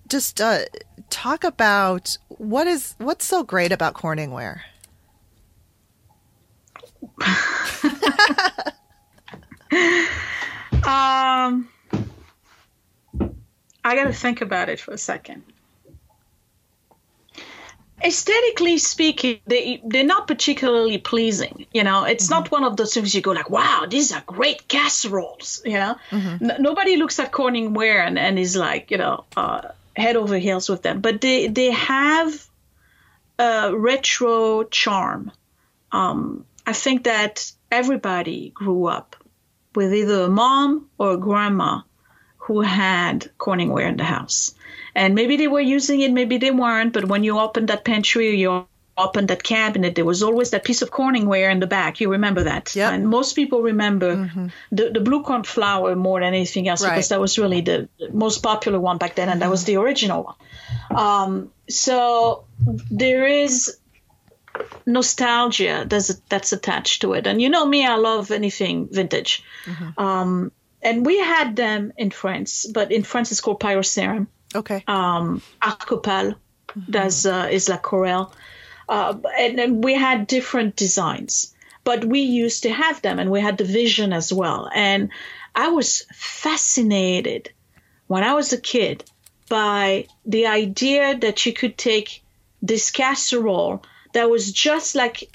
just 0.08 0.42
uh, 0.42 0.60
talk 1.10 1.44
about 1.44 2.18
what 2.28 2.68
is 2.68 2.96
what's 2.98 3.26
so 3.26 3.44
great 3.44 3.72
about 3.72 3.94
Corningware. 3.94 4.62
um, 10.84 11.70
I 13.84 13.96
got 13.96 14.06
to 14.06 14.14
think 14.14 14.42
about 14.42 14.70
it 14.70 14.80
for 14.80 14.92
a 14.92 14.98
second. 14.98 15.44
Aesthetically 18.04 18.78
speaking, 18.78 19.40
they 19.46 19.82
they're 19.86 20.04
not 20.04 20.28
particularly 20.28 20.98
pleasing. 20.98 21.66
You 21.74 21.84
know, 21.84 22.06
it's 22.06 22.26
mm-hmm. 22.26 22.44
not 22.44 22.52
one 22.52 22.64
of 22.64 22.78
those 22.78 22.94
things 22.94 23.14
you 23.14 23.22
go 23.22 23.32
like, 23.32 23.50
"Wow, 23.50 23.86
these 23.90 24.12
are 24.12 24.24
great 24.26 24.68
casseroles." 24.68 25.62
You 25.66 25.74
know, 25.74 25.96
mm-hmm. 26.10 26.50
N- 26.50 26.62
nobody 26.62 26.98
looks 26.98 27.20
at 27.20 27.32
Corningware 27.32 28.06
and, 28.06 28.18
and 28.18 28.40
is 28.40 28.56
like, 28.56 28.92
you 28.92 28.98
know, 28.98 29.26
uh, 29.36 29.70
head 29.96 30.16
over 30.16 30.38
heels 30.38 30.70
with 30.70 30.82
them. 30.82 31.02
But 31.02 31.22
they 31.22 31.48
they 31.48 31.72
have 31.72 32.50
a 33.38 33.76
retro 33.76 34.64
charm. 34.64 35.32
Um, 35.92 36.46
I 36.66 36.74
think 36.74 37.06
that 37.06 37.52
everybody 37.72 38.50
grew 38.50 38.86
up 38.86 39.16
with 39.76 39.94
either 39.94 40.24
a 40.24 40.30
mom 40.30 40.90
or 40.98 41.14
a 41.14 41.18
grandma 41.18 41.82
who 42.38 42.62
had 42.62 43.30
Corningware 43.38 43.88
in 43.88 43.98
the 43.98 44.04
house. 44.04 44.56
And 44.96 45.16
maybe 45.16 45.38
they 45.38 45.48
were 45.48 45.62
using 45.62 46.02
it, 46.02 46.12
maybe 46.12 46.38
they 46.38 46.52
weren't, 46.52 46.94
but 46.94 47.06
when 47.06 47.24
you 47.24 47.40
opened 47.40 47.70
that 47.70 47.86
pantry, 47.86 48.36
you 48.38 48.66
opened 49.00 49.30
that 49.30 49.42
cabinet, 49.42 49.96
there 49.96 50.06
was 50.06 50.22
always 50.22 50.52
that 50.52 50.64
piece 50.64 50.82
of 50.82 50.92
Corningware 50.92 51.52
in 51.52 51.60
the 51.60 51.68
back. 51.68 52.02
You 52.02 52.12
remember 52.12 52.44
that. 52.44 52.76
Yep. 52.76 52.94
And 52.94 53.08
most 53.08 53.34
people 53.34 53.62
remember 53.62 54.16
mm-hmm. 54.16 54.48
the, 54.72 54.92
the 54.92 55.00
blue 55.00 55.24
cornflower 55.24 55.96
more 55.96 56.20
than 56.20 56.34
anything 56.34 56.68
else 56.68 56.84
right. 56.84 56.92
because 56.92 57.10
that 57.10 57.20
was 57.20 57.40
really 57.40 57.62
the, 57.62 57.90
the, 57.98 58.10
most 58.12 58.44
popular 58.44 58.80
one 58.80 58.98
back 58.98 59.16
then, 59.16 59.30
and 59.30 59.42
that 59.42 59.50
was 59.50 59.64
the 59.64 59.78
original 59.78 60.24
one. 60.24 61.00
Um, 61.00 61.52
so 61.70 62.46
there 62.92 63.26
is 63.26 63.78
nostalgia 64.86 65.86
that's, 65.88 66.14
that's 66.28 66.52
attached 66.52 67.02
to 67.02 67.14
it. 67.14 67.28
And 67.28 67.42
you 67.42 67.50
know 67.50 67.66
me, 67.66 67.86
I 67.86 67.96
love 67.96 68.32
anything 68.32 68.90
vintage. 68.92 69.44
Mm-hmm. 69.66 70.02
Um, 70.02 70.52
and 70.82 71.06
we 71.06 71.20
had 71.20 71.56
them 71.56 71.94
in 71.98 72.12
France, 72.12 72.66
but 72.66 72.92
in 72.92 73.04
France 73.04 73.32
it's 73.32 73.42
called 73.42 73.60
Pyroceram. 73.60 74.28
Okay. 74.56 74.84
Um, 74.88 75.42
Arcopal, 75.62 76.34
mm-hmm. 76.34 76.92
that's 76.92 77.26
uh, 77.26 77.50
is 77.52 77.70
La 77.70 77.78
Corelle. 77.78 78.34
Uh, 78.88 79.16
and 79.38 79.58
then 79.58 79.82
we 79.82 79.94
had 79.94 80.26
different 80.26 80.76
designs, 80.76 81.54
but 81.84 82.04
we 82.04 82.22
used 82.22 82.64
to 82.64 82.72
have 82.72 83.02
them, 83.02 83.20
and 83.20 83.30
we 83.30 83.40
had 83.40 83.58
the 83.58 83.64
vision 83.64 84.14
as 84.14 84.34
well. 84.34 84.70
And 84.74 85.12
I 85.56 85.70
was 85.70 86.06
fascinated 86.12 87.52
when 88.08 88.24
I 88.24 88.34
was 88.34 88.52
a 88.52 88.60
kid 88.60 89.04
by 89.48 90.08
the 90.26 90.48
idea 90.48 91.18
that 91.18 91.46
you 91.46 91.54
could 91.54 91.78
take 91.78 92.24
this 92.62 92.92
casserole 92.92 93.84
that 94.14 94.30
was 94.30 94.52
just 94.52 94.96
like 94.96 95.30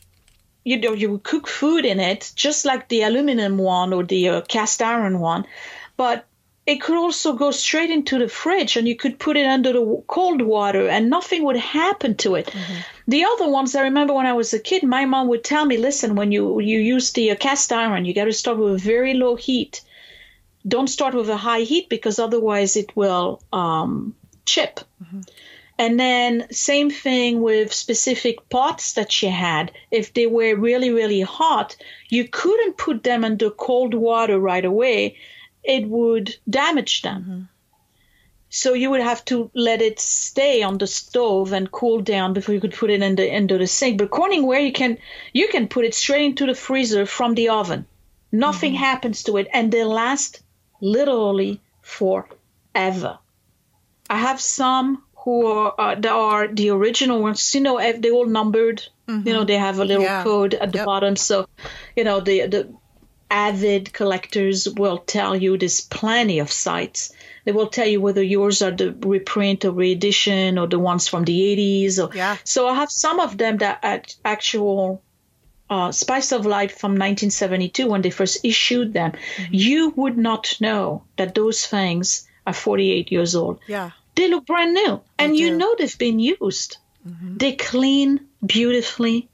you 0.65 0.81
know 0.81 0.93
you 0.93 1.13
would 1.13 1.23
cook 1.23 1.47
food 1.47 1.85
in 1.85 2.01
it 2.01 2.33
just 2.35 2.65
like 2.65 2.89
the 2.89 3.03
aluminum 3.03 3.59
one 3.59 3.93
or 3.93 4.03
the 4.05 4.29
uh, 4.29 4.41
cast 4.43 4.83
iron 4.83 5.21
one 5.21 5.45
but 5.97 6.27
it 6.67 6.81
could 6.81 6.97
also 6.97 7.35
go 7.35 7.51
straight 7.51 7.91
into 7.91 8.19
the 8.19 8.29
fridge 8.29 8.77
and 8.77 8.89
you 8.89 8.97
could 8.97 9.19
put 9.19 9.37
it 9.37 9.47
under 9.47 9.73
the 9.73 10.03
cold 10.07 10.41
water 10.41 10.89
and 10.89 11.11
nothing 11.11 11.45
would 11.45 11.57
happen 11.57 12.17
to 12.17 12.37
it. 12.37 12.47
Mm-hmm. 12.47 12.75
The 13.09 13.25
other 13.25 13.51
ones 13.51 13.75
I 13.75 13.83
remember 13.83 14.15
when 14.15 14.25
I 14.25 14.33
was 14.33 14.55
a 14.55 14.59
kid, 14.59 14.83
my 14.83 15.05
mom 15.05 15.29
would 15.29 15.45
tell 15.45 15.67
me, 15.67 15.77
listen, 15.77 16.17
when 16.17 16.33
you, 16.33 16.61
you 16.61 16.79
use 16.79 17.13
the 17.13 17.33
uh, 17.33 17.37
cast 17.37 17.71
iron, 17.71 18.07
you 18.07 18.15
got 18.15 18.25
to 18.25 18.33
start 18.33 18.57
with 18.57 18.75
a 18.75 18.79
very 18.79 19.13
low 19.13 19.37
heat. 19.37 19.83
Don't 20.67 20.89
start 20.89 21.13
with 21.13 21.29
a 21.29 21.37
high 21.37 21.61
heat 21.61 21.91
because 21.91 22.19
otherwise 22.19 22.77
it 22.77 22.97
will 22.97 23.43
um, 23.53 24.15
chip. 24.47 24.81
Mm-hmm. 25.03 25.21
And 25.77 26.01
then 26.01 26.47
same 26.51 26.89
thing 26.89 27.43
with 27.43 27.75
specific 27.75 28.49
pots 28.49 28.95
that 28.95 29.13
she 29.13 29.27
had. 29.27 29.73
If 29.91 30.15
they 30.15 30.27
were 30.27 30.55
really, 30.57 30.91
really 30.91 31.21
hot, 31.21 31.77
you 32.09 32.27
couldn't 32.27 32.79
put 32.79 33.03
them 33.03 33.23
under 33.23 33.51
cold 33.51 33.93
water 33.93 34.39
right 34.39 34.65
away 34.65 35.17
it 35.65 35.89
would 35.89 36.37
damage 36.49 37.03
them. 37.03 37.23
Mm-hmm. 37.23 37.43
So 38.51 38.73
you 38.73 38.91
would 38.91 39.01
have 39.01 39.25
to 39.25 39.51
let 39.53 39.83
it 39.83 39.99
stay 39.99 40.63
on 40.63 40.79
the 40.79 40.87
stove 40.87 41.53
and 41.53 41.73
cool 41.73 42.01
down 42.01 42.35
before 42.35 42.55
you 42.55 42.61
could 42.61 42.75
put 42.75 42.91
it 42.91 43.03
in 43.03 43.17
the 43.17 43.29
into 43.29 43.59
the 43.59 43.67
sink. 43.67 43.99
But 43.99 44.11
Corningware 44.11 44.65
you 44.65 44.73
can 44.73 44.99
you 45.33 45.49
can 45.49 45.67
put 45.67 45.85
it 45.85 45.95
straight 45.95 46.27
into 46.27 46.47
the 46.47 46.55
freezer 46.55 47.05
from 47.05 47.35
the 47.35 47.49
oven. 47.49 47.87
Nothing 48.31 48.75
mm-hmm. 48.75 48.85
happens 48.85 49.25
to 49.25 49.39
it, 49.39 49.49
and 49.53 49.73
they 49.73 49.83
last 49.83 50.43
literally 50.81 51.61
forever. 51.83 53.19
I 54.09 54.19
have 54.19 54.41
some 54.41 55.03
who 55.25 55.47
are 55.47 55.75
uh, 55.79 55.95
that 55.95 56.13
are 56.13 56.47
the 56.47 56.71
original 56.71 57.23
ones. 57.23 57.55
You 57.55 57.61
know, 57.63 57.79
they 57.99 58.11
all 58.11 58.27
numbered. 58.27 58.87
Mm-hmm. 59.09 59.29
You 59.29 59.35
know, 59.35 59.45
they 59.45 59.57
have 59.57 59.79
a 59.79 59.85
little 59.85 60.05
yeah. 60.05 60.23
code 60.23 60.55
at 60.55 60.73
the 60.73 60.79
yep. 60.79 60.87
bottom. 60.87 61.17
So, 61.17 61.49
you 61.97 62.05
know, 62.05 62.21
the 62.21 62.47
the 62.47 62.75
avid 63.31 63.93
collectors 63.93 64.69
will 64.69 64.99
tell 64.99 65.37
you 65.37 65.59
there's 65.59 65.81
plenty 65.81 66.39
of 66.39 66.51
sites. 66.51 67.13
They 67.45 67.53
will 67.53 67.69
tell 67.69 67.87
you 67.87 68.01
whether 68.01 68.23
yours 68.23 68.63
are 68.63 68.71
the 68.71 68.93
reprint 68.93 69.65
or 69.65 69.73
reedition 69.73 70.59
or 70.59 70.67
the 70.67 70.79
ones 70.79 71.09
from 71.09 71.25
the 71.25 71.39
80s. 71.57 71.99
Or, 72.03 72.15
yeah. 72.15 72.37
So 72.45 72.69
I 72.69 72.75
have 72.75 72.91
some 72.91 73.21
of 73.21 73.37
them 73.37 73.59
that 73.59 73.81
are 73.83 74.03
actual 74.25 75.03
uh, 75.69 75.93
Spice 75.93 76.33
of 76.33 76.47
Life 76.47 76.79
from 76.79 76.93
1972 76.93 77.89
when 77.89 78.03
they 78.03 78.11
first 78.11 78.45
issued 78.45 78.93
them. 78.93 79.13
Mm-hmm. 79.13 79.55
You 79.55 79.91
would 79.97 80.17
not 80.17 80.57
know 80.61 81.05
that 81.17 81.35
those 81.35 81.67
things 81.67 82.29
are 82.47 82.53
48 82.53 83.11
years 83.11 83.35
old. 83.35 83.61
Yeah. 83.67 83.91
They 84.15 84.29
look 84.29 84.47
brand 84.47 84.75
new. 84.75 85.01
They 85.19 85.25
and 85.25 85.37
do. 85.37 85.43
you 85.43 85.57
know 85.57 85.75
they've 85.77 85.99
been 85.99 86.21
used. 86.21 86.77
Mm-hmm. 87.07 87.37
They 87.37 87.53
clean 87.53 88.21
beautifully. 88.45 89.29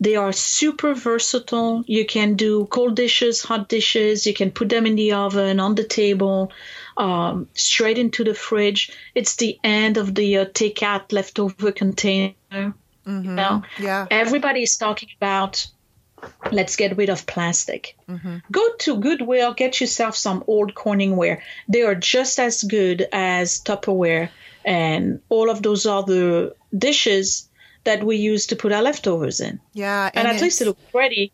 They 0.00 0.16
are 0.16 0.32
super 0.32 0.94
versatile. 0.94 1.84
You 1.86 2.06
can 2.06 2.34
do 2.34 2.64
cold 2.66 2.96
dishes, 2.96 3.42
hot 3.42 3.68
dishes. 3.68 4.26
You 4.26 4.32
can 4.32 4.50
put 4.50 4.70
them 4.70 4.86
in 4.86 4.96
the 4.96 5.12
oven, 5.12 5.60
on 5.60 5.74
the 5.74 5.84
table, 5.84 6.52
um, 6.96 7.48
straight 7.54 7.98
into 7.98 8.24
the 8.24 8.34
fridge. 8.34 8.92
It's 9.14 9.36
the 9.36 9.58
end 9.62 9.98
of 9.98 10.14
the 10.14 10.38
uh, 10.38 10.44
takeout 10.46 11.12
leftover 11.12 11.70
container. 11.70 12.34
Mm-hmm. 12.50 13.24
You 13.24 13.30
know? 13.32 13.62
Yeah. 13.78 14.06
Everybody 14.10 14.62
is 14.62 14.78
talking 14.78 15.10
about 15.18 15.66
let's 16.50 16.76
get 16.76 16.96
rid 16.96 17.10
of 17.10 17.26
plastic. 17.26 17.96
Mm-hmm. 18.08 18.38
Go 18.50 18.72
to 18.80 18.96
Goodwill, 18.96 19.54
get 19.54 19.80
yourself 19.80 20.16
some 20.16 20.44
old 20.46 20.74
Corningware. 20.74 21.40
They 21.68 21.82
are 21.82 21.94
just 21.94 22.38
as 22.38 22.62
good 22.62 23.06
as 23.12 23.60
Tupperware 23.60 24.30
and 24.64 25.20
all 25.28 25.50
of 25.50 25.62
those 25.62 25.86
other 25.86 26.52
dishes 26.76 27.48
that 27.84 28.04
we 28.04 28.16
use 28.16 28.46
to 28.48 28.56
put 28.56 28.72
our 28.72 28.82
leftovers 28.82 29.40
in. 29.40 29.60
Yeah, 29.72 30.10
and, 30.14 30.26
and 30.26 30.36
at 30.36 30.42
least 30.42 30.60
it 30.60 30.66
looks 30.66 30.82
pretty. 30.90 31.32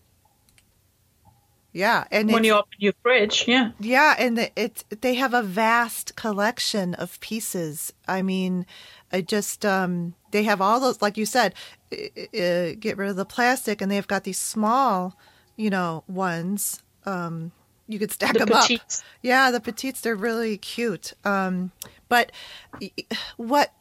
Yeah, 1.72 2.04
and 2.10 2.32
when 2.32 2.44
you 2.44 2.54
open 2.54 2.72
your 2.78 2.94
fridge, 3.02 3.44
yeah, 3.46 3.72
yeah, 3.78 4.14
and 4.18 4.50
it's 4.56 4.82
they 5.02 5.14
have 5.14 5.34
a 5.34 5.42
vast 5.42 6.16
collection 6.16 6.94
of 6.94 7.20
pieces. 7.20 7.92
I 8.08 8.22
mean, 8.22 8.64
I 9.12 9.20
just 9.20 9.66
um, 9.66 10.14
they 10.30 10.44
have 10.44 10.62
all 10.62 10.80
those, 10.80 11.02
like 11.02 11.18
you 11.18 11.26
said, 11.26 11.54
uh, 11.92 12.72
get 12.80 12.96
rid 12.96 13.10
of 13.10 13.16
the 13.16 13.26
plastic, 13.26 13.82
and 13.82 13.92
they've 13.92 14.06
got 14.06 14.24
these 14.24 14.38
small, 14.38 15.18
you 15.56 15.68
know, 15.68 16.02
ones. 16.08 16.82
Um, 17.04 17.52
you 17.88 17.98
could 17.98 18.10
stack 18.10 18.32
the 18.32 18.40
them 18.40 18.48
petites. 18.48 19.00
up. 19.00 19.06
Yeah, 19.22 19.50
the 19.50 19.60
petites, 19.60 20.00
they're 20.00 20.16
really 20.16 20.56
cute. 20.56 21.12
Um, 21.24 21.72
but 22.08 22.32
what 23.36 23.72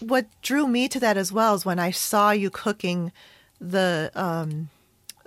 what 0.00 0.26
drew 0.42 0.66
me 0.66 0.88
to 0.88 1.00
that 1.00 1.16
as 1.16 1.32
well 1.32 1.54
is 1.54 1.64
when 1.64 1.78
I 1.78 1.90
saw 1.90 2.30
you 2.30 2.50
cooking 2.50 3.12
the 3.60 4.10
um, 4.14 4.70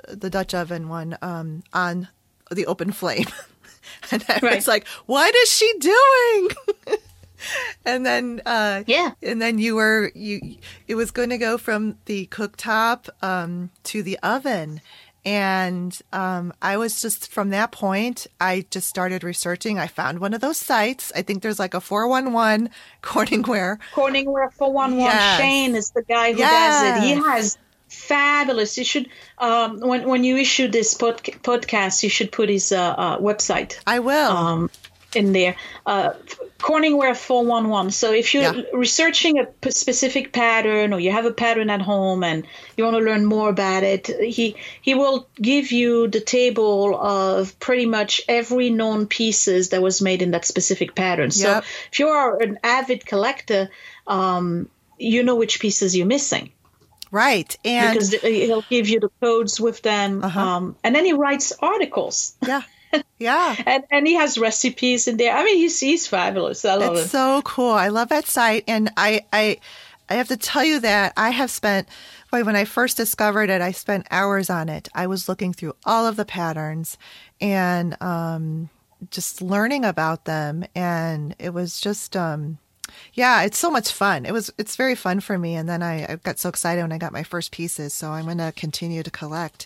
the 0.07 0.29
Dutch 0.29 0.53
oven 0.53 0.89
one 0.89 1.17
um, 1.21 1.63
on 1.73 2.07
the 2.49 2.65
open 2.65 2.91
flame, 2.91 3.27
and 4.11 4.23
I 4.27 4.39
right. 4.41 4.55
was 4.55 4.67
like, 4.67 4.87
"What 5.05 5.35
is 5.35 5.51
she 5.51 5.71
doing?" 5.79 6.49
and 7.85 8.05
then 8.05 8.41
uh, 8.45 8.83
yeah, 8.87 9.11
and 9.21 9.41
then 9.41 9.57
you 9.57 9.75
were 9.75 10.11
you. 10.15 10.57
It 10.87 10.95
was 10.95 11.11
going 11.11 11.29
to 11.29 11.37
go 11.37 11.57
from 11.57 11.97
the 12.05 12.27
cooktop 12.27 13.09
um, 13.21 13.71
to 13.83 14.03
the 14.03 14.17
oven, 14.19 14.81
and 15.23 15.97
um, 16.11 16.53
I 16.61 16.77
was 16.77 17.01
just 17.01 17.31
from 17.31 17.49
that 17.51 17.71
point, 17.71 18.27
I 18.39 18.65
just 18.71 18.87
started 18.87 19.23
researching. 19.23 19.77
I 19.77 19.87
found 19.87 20.19
one 20.19 20.33
of 20.33 20.41
those 20.41 20.57
sites. 20.57 21.11
I 21.15 21.21
think 21.21 21.43
there's 21.43 21.59
like 21.59 21.73
a 21.73 21.81
411 21.81 22.69
Corningware. 23.03 23.77
Corningware 23.93 24.51
411. 24.53 24.99
Yes. 24.99 25.39
Shane 25.39 25.75
is 25.75 25.91
the 25.91 26.03
guy 26.03 26.33
who 26.33 26.39
yes. 26.39 26.81
does 26.81 27.03
it. 27.03 27.07
He 27.07 27.13
has 27.21 27.57
fabulous. 27.87 28.77
You 28.77 28.83
should, 28.83 29.09
um, 29.37 29.79
when, 29.79 30.07
when 30.07 30.23
you 30.23 30.37
issue 30.37 30.67
this 30.67 30.95
pod- 30.95 31.23
podcast, 31.23 32.01
you 32.03 32.09
should 32.09 32.31
put 32.31 32.49
his 32.49 32.71
uh, 32.71 32.81
uh, 32.81 33.17
website. 33.19 33.79
I 33.85 33.99
will. 33.99 34.31
Um, 34.31 34.71
in 35.15 35.33
there. 35.33 35.55
Uh, 35.85 36.13
Corningware 36.59 37.15
411. 37.15 37.91
So 37.91 38.13
if 38.13 38.33
you're 38.33 38.53
yeah. 38.53 38.61
researching 38.73 39.39
a 39.39 39.45
p- 39.45 39.71
specific 39.71 40.31
pattern 40.31 40.93
or 40.93 40.99
you 40.99 41.11
have 41.11 41.25
a 41.25 41.31
pattern 41.31 41.69
at 41.69 41.81
home 41.81 42.23
and 42.23 42.45
you 42.77 42.83
want 42.83 42.95
to 42.97 43.03
learn 43.03 43.25
more 43.25 43.49
about 43.49 43.83
it, 43.83 44.07
he 44.07 44.55
he 44.81 44.93
will 44.93 45.27
give 45.35 45.71
you 45.71 46.07
the 46.07 46.21
table 46.21 46.95
of 46.95 47.59
pretty 47.59 47.85
much 47.85 48.21
every 48.27 48.69
known 48.69 49.07
pieces 49.07 49.69
that 49.69 49.81
was 49.81 50.01
made 50.01 50.21
in 50.21 50.31
that 50.31 50.45
specific 50.45 50.93
pattern. 50.93 51.31
So 51.31 51.47
yep. 51.47 51.63
if 51.91 51.99
you 51.99 52.09
are 52.09 52.41
an 52.41 52.59
avid 52.63 53.05
collector, 53.05 53.69
um, 54.05 54.69
you 54.97 55.23
know 55.23 55.35
which 55.35 55.59
pieces 55.59 55.95
you're 55.95 56.05
missing. 56.05 56.51
Right. 57.11 57.57
And 57.65 57.93
because 57.93 58.13
he'll 58.13 58.63
give 58.69 58.87
you 58.87 59.01
the 59.01 59.09
codes 59.19 59.59
with 59.59 59.81
them. 59.81 60.23
Uh-huh. 60.23 60.39
Um, 60.39 60.75
and 60.83 60.95
then 60.95 61.05
he 61.05 61.13
writes 61.13 61.51
articles. 61.59 62.35
Yeah. 62.45 62.61
Yeah. 63.19 63.55
and 63.65 63.83
and 63.91 64.07
he 64.07 64.15
has 64.15 64.37
recipes 64.37 65.07
in 65.07 65.17
there. 65.17 65.35
I 65.35 65.43
mean, 65.43 65.57
he's 65.57 65.79
he's 65.79 66.07
fabulous. 66.07 66.65
I 66.65 66.75
love 66.75 66.93
it's 66.97 67.05
it. 67.05 67.09
so 67.09 67.41
cool. 67.43 67.71
I 67.71 67.89
love 67.89 68.09
that 68.09 68.25
site, 68.25 68.63
and 68.67 68.91
I 68.97 69.25
I 69.31 69.57
I 70.11 70.15
have 70.15 70.27
to 70.27 70.35
tell 70.35 70.65
you 70.65 70.81
that 70.81 71.13
I 71.15 71.29
have 71.29 71.49
spent, 71.49 71.87
boy, 72.31 72.43
when 72.43 72.57
I 72.57 72.65
first 72.65 72.97
discovered 72.97 73.49
it, 73.49 73.61
I 73.61 73.71
spent 73.71 74.07
hours 74.11 74.49
on 74.49 74.67
it. 74.67 74.89
I 74.93 75.07
was 75.07 75.29
looking 75.29 75.53
through 75.53 75.73
all 75.85 76.05
of 76.05 76.17
the 76.17 76.25
patterns 76.25 76.97
and 77.39 77.95
um, 78.01 78.69
just 79.09 79.41
learning 79.41 79.85
about 79.85 80.25
them. 80.25 80.65
And 80.75 81.33
it 81.39 81.53
was 81.53 81.79
just, 81.79 82.17
um, 82.17 82.57
yeah, 83.13 83.43
it's 83.43 83.57
so 83.57 83.71
much 83.71 83.89
fun. 83.93 84.25
It 84.25 84.33
was, 84.33 84.51
it's 84.57 84.75
very 84.75 84.95
fun 84.95 85.21
for 85.21 85.37
me. 85.37 85.55
And 85.55 85.69
then 85.69 85.81
I, 85.81 86.03
I 86.11 86.15
got 86.17 86.39
so 86.39 86.49
excited 86.49 86.81
when 86.81 86.91
I 86.91 86.97
got 86.97 87.13
my 87.13 87.23
first 87.23 87.53
pieces. 87.53 87.93
So 87.93 88.11
I'm 88.11 88.25
going 88.25 88.37
to 88.39 88.51
continue 88.53 89.03
to 89.03 89.11
collect 89.11 89.65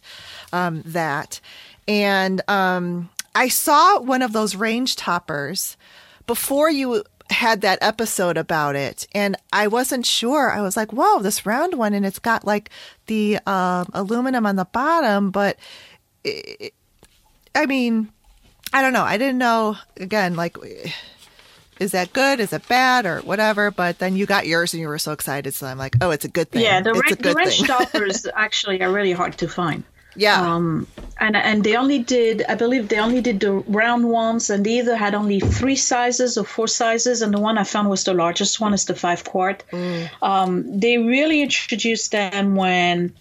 um, 0.53 0.83
that. 0.85 1.39
And 1.87 2.47
um, 2.47 3.09
I 3.35 3.49
saw 3.49 3.99
one 3.99 4.21
of 4.21 4.33
those 4.33 4.55
range 4.55 4.95
toppers 4.95 5.75
before 6.25 6.69
you 6.69 7.03
had 7.29 7.61
that 7.61 7.79
episode 7.81 8.37
about 8.37 8.75
it 8.75 9.07
and 9.13 9.35
I 9.51 9.67
wasn't 9.67 10.05
sure. 10.05 10.51
I 10.51 10.61
was 10.61 10.77
like, 10.77 10.93
whoa, 10.93 11.19
this 11.19 11.45
round 11.45 11.73
one 11.73 11.93
and 11.93 12.05
it's 12.05 12.19
got 12.19 12.45
like 12.45 12.69
the 13.07 13.39
um, 13.45 13.89
aluminum 13.93 14.45
on 14.45 14.55
the 14.55 14.65
bottom, 14.65 15.31
but 15.31 15.57
it, 16.23 16.73
I 17.53 17.65
mean, 17.65 18.09
I 18.73 18.81
don't 18.81 18.93
know. 18.93 19.03
I 19.03 19.17
didn't 19.17 19.37
know 19.37 19.77
again, 19.97 20.35
like, 20.35 20.57
is 21.79 21.91
that 21.91 22.13
good? 22.13 22.39
Is 22.39 22.53
it 22.53 22.67
bad 22.67 23.05
or 23.05 23.19
whatever? 23.21 23.71
But 23.71 23.99
then 23.99 24.15
you 24.15 24.25
got 24.25 24.47
yours 24.47 24.73
and 24.73 24.81
you 24.81 24.87
were 24.87 24.99
so 24.99 25.11
excited. 25.11 25.53
So 25.53 25.67
I'm 25.67 25.77
like, 25.77 25.95
oh, 26.01 26.11
it's 26.11 26.25
a 26.25 26.29
good 26.29 26.51
thing. 26.51 26.63
Yeah, 26.63 26.81
the, 26.81 26.91
it's 26.91 27.11
a 27.11 27.15
good 27.15 27.33
the 27.33 27.35
range 27.35 27.59
toppers 27.67 28.27
actually 28.33 28.81
are 28.81 28.91
really 28.91 29.13
hard 29.13 29.37
to 29.39 29.47
find. 29.47 29.83
Yeah. 30.15 30.55
Um, 30.55 30.87
and 31.17 31.35
and 31.35 31.63
they 31.63 31.75
only 31.75 31.99
did, 31.99 32.43
I 32.47 32.55
believe, 32.55 32.89
they 32.89 32.99
only 32.99 33.21
did 33.21 33.39
the 33.39 33.51
round 33.51 34.09
ones, 34.09 34.49
and 34.49 34.65
they 34.65 34.79
either 34.79 34.95
had 34.95 35.15
only 35.15 35.39
three 35.39 35.75
sizes 35.75 36.37
or 36.37 36.45
four 36.45 36.67
sizes, 36.67 37.21
and 37.21 37.33
the 37.33 37.39
one 37.39 37.57
I 37.57 37.63
found 37.63 37.89
was 37.89 38.03
the 38.03 38.13
largest 38.13 38.59
one, 38.59 38.73
is 38.73 38.85
the 38.85 38.95
five 38.95 39.23
quart. 39.23 39.63
Mm. 39.71 40.09
Um, 40.21 40.79
they 40.79 40.97
really 40.97 41.41
introduced 41.41 42.11
them 42.11 42.55
when 42.55 43.13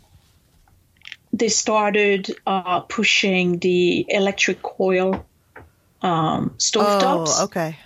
they 1.32 1.48
started 1.48 2.34
uh, 2.46 2.80
pushing 2.80 3.58
the 3.58 4.06
electric 4.08 4.62
coil 4.62 5.24
um, 6.02 6.54
stovetops. 6.58 7.36
Oh, 7.38 7.44
okay. 7.44 7.76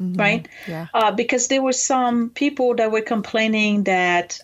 Mm-hmm. 0.00 0.18
Right? 0.18 0.48
Yeah. 0.66 0.86
Uh, 0.94 1.12
because 1.12 1.48
there 1.48 1.62
were 1.62 1.74
some 1.74 2.30
people 2.30 2.74
that 2.76 2.90
were 2.90 3.02
complaining 3.02 3.84
that 3.84 4.40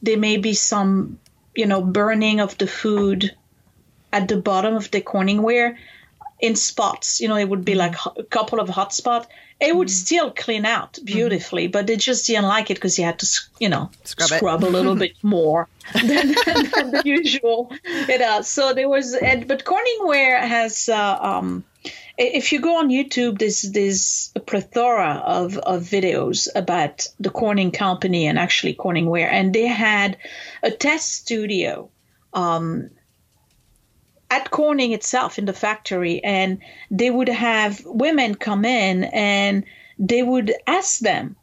there 0.00 0.16
may 0.16 0.38
be 0.38 0.54
some 0.54 1.18
you 1.58 1.66
know, 1.66 1.82
burning 1.82 2.38
of 2.38 2.56
the 2.56 2.68
food 2.68 3.34
at 4.12 4.28
the 4.28 4.36
bottom 4.36 4.74
of 4.76 4.92
the 4.92 5.00
Corningware 5.00 5.76
in 6.38 6.54
spots. 6.54 7.20
You 7.20 7.26
know, 7.26 7.36
it 7.36 7.48
would 7.48 7.64
be 7.64 7.74
like 7.74 7.96
a 8.16 8.22
couple 8.22 8.60
of 8.60 8.68
hot 8.68 8.94
spots. 8.94 9.26
It 9.60 9.74
would 9.74 9.88
mm-hmm. 9.88 10.06
still 10.06 10.30
clean 10.30 10.64
out 10.64 10.92
mm-hmm. 10.92 11.06
beautifully, 11.06 11.64
mm-hmm. 11.64 11.72
but 11.72 11.88
they 11.88 11.96
just 11.96 12.28
didn't 12.28 12.44
like 12.44 12.70
it 12.70 12.74
because 12.74 12.96
you 12.96 13.04
had 13.04 13.18
to, 13.18 13.40
you 13.58 13.68
know, 13.68 13.90
scrub, 14.04 14.28
scrub 14.28 14.64
a 14.64 14.70
little 14.70 14.94
bit 14.94 15.16
more 15.24 15.66
than, 15.94 16.28
than, 16.46 16.90
the 16.92 17.02
usual. 17.04 17.72
You 18.08 18.18
know, 18.18 18.42
so 18.42 18.72
there 18.72 18.88
was, 18.88 19.16
but 19.20 19.64
Corningware 19.64 20.40
has 20.40 20.88
uh, 20.88 21.18
um, 21.20 21.64
if 22.18 22.52
you 22.52 22.60
go 22.60 22.78
on 22.78 22.88
YouTube, 22.88 23.38
there's 23.38 23.62
there's 23.62 24.32
a 24.34 24.40
plethora 24.40 25.22
of, 25.24 25.56
of 25.58 25.82
videos 25.82 26.48
about 26.54 27.08
the 27.20 27.30
Corning 27.30 27.70
company 27.70 28.26
and 28.26 28.38
actually 28.38 28.74
Corningware, 28.74 29.30
and 29.30 29.54
they 29.54 29.66
had 29.66 30.16
a 30.62 30.70
test 30.70 31.12
studio 31.12 31.90
um, 32.34 32.90
at 34.30 34.50
Corning 34.50 34.92
itself 34.92 35.38
in 35.38 35.44
the 35.44 35.52
factory, 35.52 36.22
and 36.24 36.58
they 36.90 37.08
would 37.08 37.28
have 37.28 37.82
women 37.84 38.34
come 38.34 38.64
in 38.64 39.04
and 39.04 39.64
they 39.98 40.22
would 40.22 40.52
ask 40.66 40.98
them, 40.98 41.36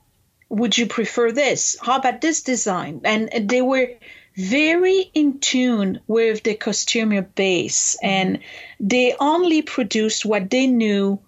"Would 0.49 0.77
you 0.77 0.87
prefer 0.87 1.31
this? 1.31 1.77
How 1.81 1.97
about 1.97 2.19
this 2.19 2.43
design?" 2.43 2.99
And 3.05 3.29
they 3.49 3.61
were 3.61 3.91
very 4.35 5.09
in 5.13 5.39
tune 5.39 6.01
with 6.07 6.43
the 6.43 6.55
costumer 6.55 7.21
base 7.21 7.95
and 8.01 8.39
they 8.79 9.15
only 9.19 9.61
produced 9.61 10.25
what 10.25 10.49
they 10.49 10.67
knew 10.67 11.19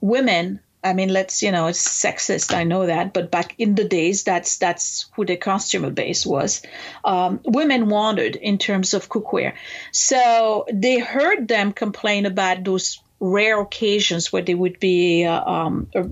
women 0.00 0.60
I 0.82 0.92
mean, 0.92 1.12
let's 1.12 1.42
you 1.42 1.50
know, 1.50 1.66
it's 1.66 1.86
sexist. 1.86 2.54
I 2.54 2.62
know 2.62 2.86
that, 2.86 3.12
but 3.12 3.30
back 3.30 3.54
in 3.58 3.74
the 3.74 3.84
days, 3.84 4.22
that's 4.22 4.58
that's 4.58 5.10
who 5.14 5.24
the 5.24 5.36
costumer 5.36 5.90
base 5.90 6.24
was. 6.24 6.62
Um, 7.04 7.40
women 7.44 7.88
wanted 7.88 8.36
in 8.36 8.58
terms 8.58 8.94
of 8.94 9.08
cookware, 9.08 9.54
so 9.92 10.66
they 10.72 10.98
heard 10.98 11.48
them 11.48 11.72
complain 11.72 12.26
about 12.26 12.62
those 12.62 13.00
rare 13.18 13.60
occasions 13.60 14.32
where 14.32 14.42
there 14.42 14.56
would 14.56 14.78
be 14.78 15.24
uh, 15.24 15.44
um, 15.44 15.88
a 15.96 16.08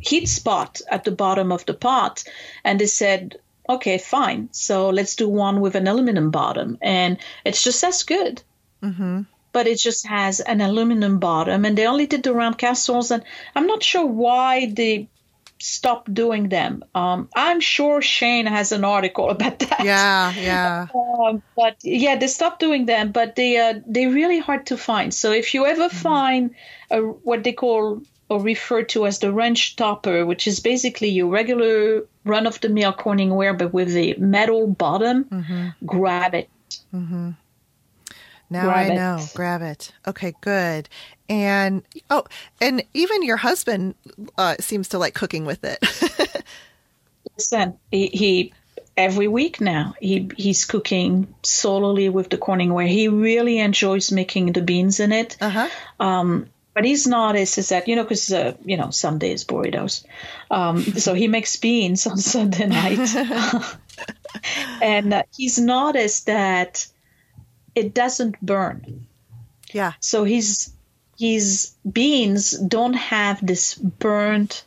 heat 0.00 0.28
spot 0.28 0.80
at 0.88 1.02
the 1.02 1.10
bottom 1.10 1.50
of 1.50 1.66
the 1.66 1.74
pot, 1.74 2.22
and 2.62 2.80
they 2.80 2.86
said, 2.86 3.36
okay, 3.68 3.98
fine. 3.98 4.48
So 4.52 4.90
let's 4.90 5.16
do 5.16 5.28
one 5.28 5.60
with 5.60 5.74
an 5.74 5.86
aluminum 5.86 6.30
bottom. 6.30 6.78
And 6.82 7.18
it's 7.44 7.62
just 7.62 7.82
as 7.84 8.02
good. 8.02 8.42
Mm-hmm. 8.82 9.22
But 9.52 9.66
it 9.66 9.78
just 9.78 10.06
has 10.06 10.40
an 10.40 10.60
aluminum 10.60 11.18
bottom. 11.18 11.64
And 11.64 11.78
they 11.78 11.86
only 11.86 12.06
did 12.06 12.22
the 12.22 12.34
round 12.34 12.58
castles. 12.58 13.10
And 13.10 13.22
I'm 13.54 13.66
not 13.66 13.82
sure 13.82 14.04
why 14.04 14.66
they 14.66 15.08
stopped 15.58 16.12
doing 16.12 16.48
them. 16.48 16.84
Um, 16.94 17.28
I'm 17.34 17.60
sure 17.60 18.02
Shane 18.02 18.46
has 18.46 18.72
an 18.72 18.84
article 18.84 19.30
about 19.36 19.58
that. 19.60 19.84
Yeah, 19.84 20.32
yeah. 20.32 20.86
Um, 21.14 21.42
but 21.56 21.76
yeah, 21.82 22.16
they 22.16 22.26
stopped 22.26 22.58
doing 22.58 22.86
them, 22.86 23.12
but 23.12 23.36
they 23.36 23.56
uh, 23.56 23.80
they're 23.86 24.10
really 24.10 24.40
hard 24.40 24.66
to 24.66 24.76
find. 24.76 25.14
So 25.14 25.30
if 25.30 25.54
you 25.54 25.64
ever 25.64 25.88
mm-hmm. 25.88 25.96
find 25.96 26.54
a, 26.90 27.00
what 27.00 27.44
they 27.44 27.52
call 27.52 28.02
or 28.34 28.40
referred 28.40 28.88
to 28.88 29.06
as 29.06 29.20
the 29.20 29.32
range 29.32 29.76
topper, 29.76 30.26
which 30.26 30.48
is 30.48 30.58
basically 30.58 31.08
your 31.08 31.28
regular 31.28 32.04
run 32.24 32.48
of 32.48 32.60
the 32.60 32.68
mill 32.68 32.92
Corningware, 32.92 33.56
but 33.56 33.72
with 33.72 33.92
the 33.92 34.16
metal 34.18 34.66
bottom, 34.66 35.24
mm-hmm. 35.24 35.68
grab 35.86 36.34
it. 36.34 36.50
Mm-hmm. 36.92 37.30
Now 38.50 38.64
grab 38.64 38.90
I 38.90 38.94
know. 38.94 39.24
Grab 39.34 39.62
it. 39.62 39.92
Okay, 40.08 40.34
good. 40.40 40.88
And 41.28 41.82
oh, 42.10 42.24
and 42.60 42.82
even 42.92 43.22
your 43.22 43.36
husband 43.36 43.94
uh, 44.36 44.56
seems 44.58 44.88
to 44.88 44.98
like 44.98 45.14
cooking 45.14 45.44
with 45.44 45.62
it. 45.62 45.78
Listen, 47.38 47.78
he, 47.92 48.08
he 48.08 48.52
every 48.96 49.28
week 49.28 49.60
now 49.60 49.94
he 50.00 50.30
he's 50.36 50.64
cooking 50.64 51.32
solely 51.44 52.08
with 52.08 52.30
the 52.30 52.38
Corningware. 52.38 52.88
He 52.88 53.06
really 53.06 53.60
enjoys 53.60 54.10
making 54.10 54.52
the 54.52 54.62
beans 54.62 54.98
in 54.98 55.12
it. 55.12 55.36
Uh-huh. 55.40 55.68
Um, 56.00 56.48
but 56.74 56.84
he's 56.84 57.06
not 57.06 57.36
as 57.36 57.56
is 57.56 57.68
that 57.70 57.88
you 57.88 57.96
know 57.96 58.02
because 58.02 58.32
uh, 58.32 58.54
you 58.64 58.76
know 58.76 58.90
some 58.90 59.18
days 59.18 59.44
burritos 59.44 60.04
um, 60.50 60.82
so 60.82 61.14
he 61.14 61.28
makes 61.28 61.56
beans 61.56 62.06
on 62.06 62.16
sunday 62.34 62.66
night 62.66 63.16
and 64.82 65.14
uh, 65.14 65.22
he's 65.34 65.58
not 65.58 65.96
as 65.96 66.24
that 66.24 66.86
it 67.74 67.94
doesn't 67.94 68.38
burn 68.44 69.06
yeah 69.72 69.92
so 70.00 70.24
his 70.24 70.72
his 71.18 71.72
beans 71.90 72.50
don't 72.50 72.94
have 72.94 73.44
this 73.44 73.74
burnt 73.74 74.64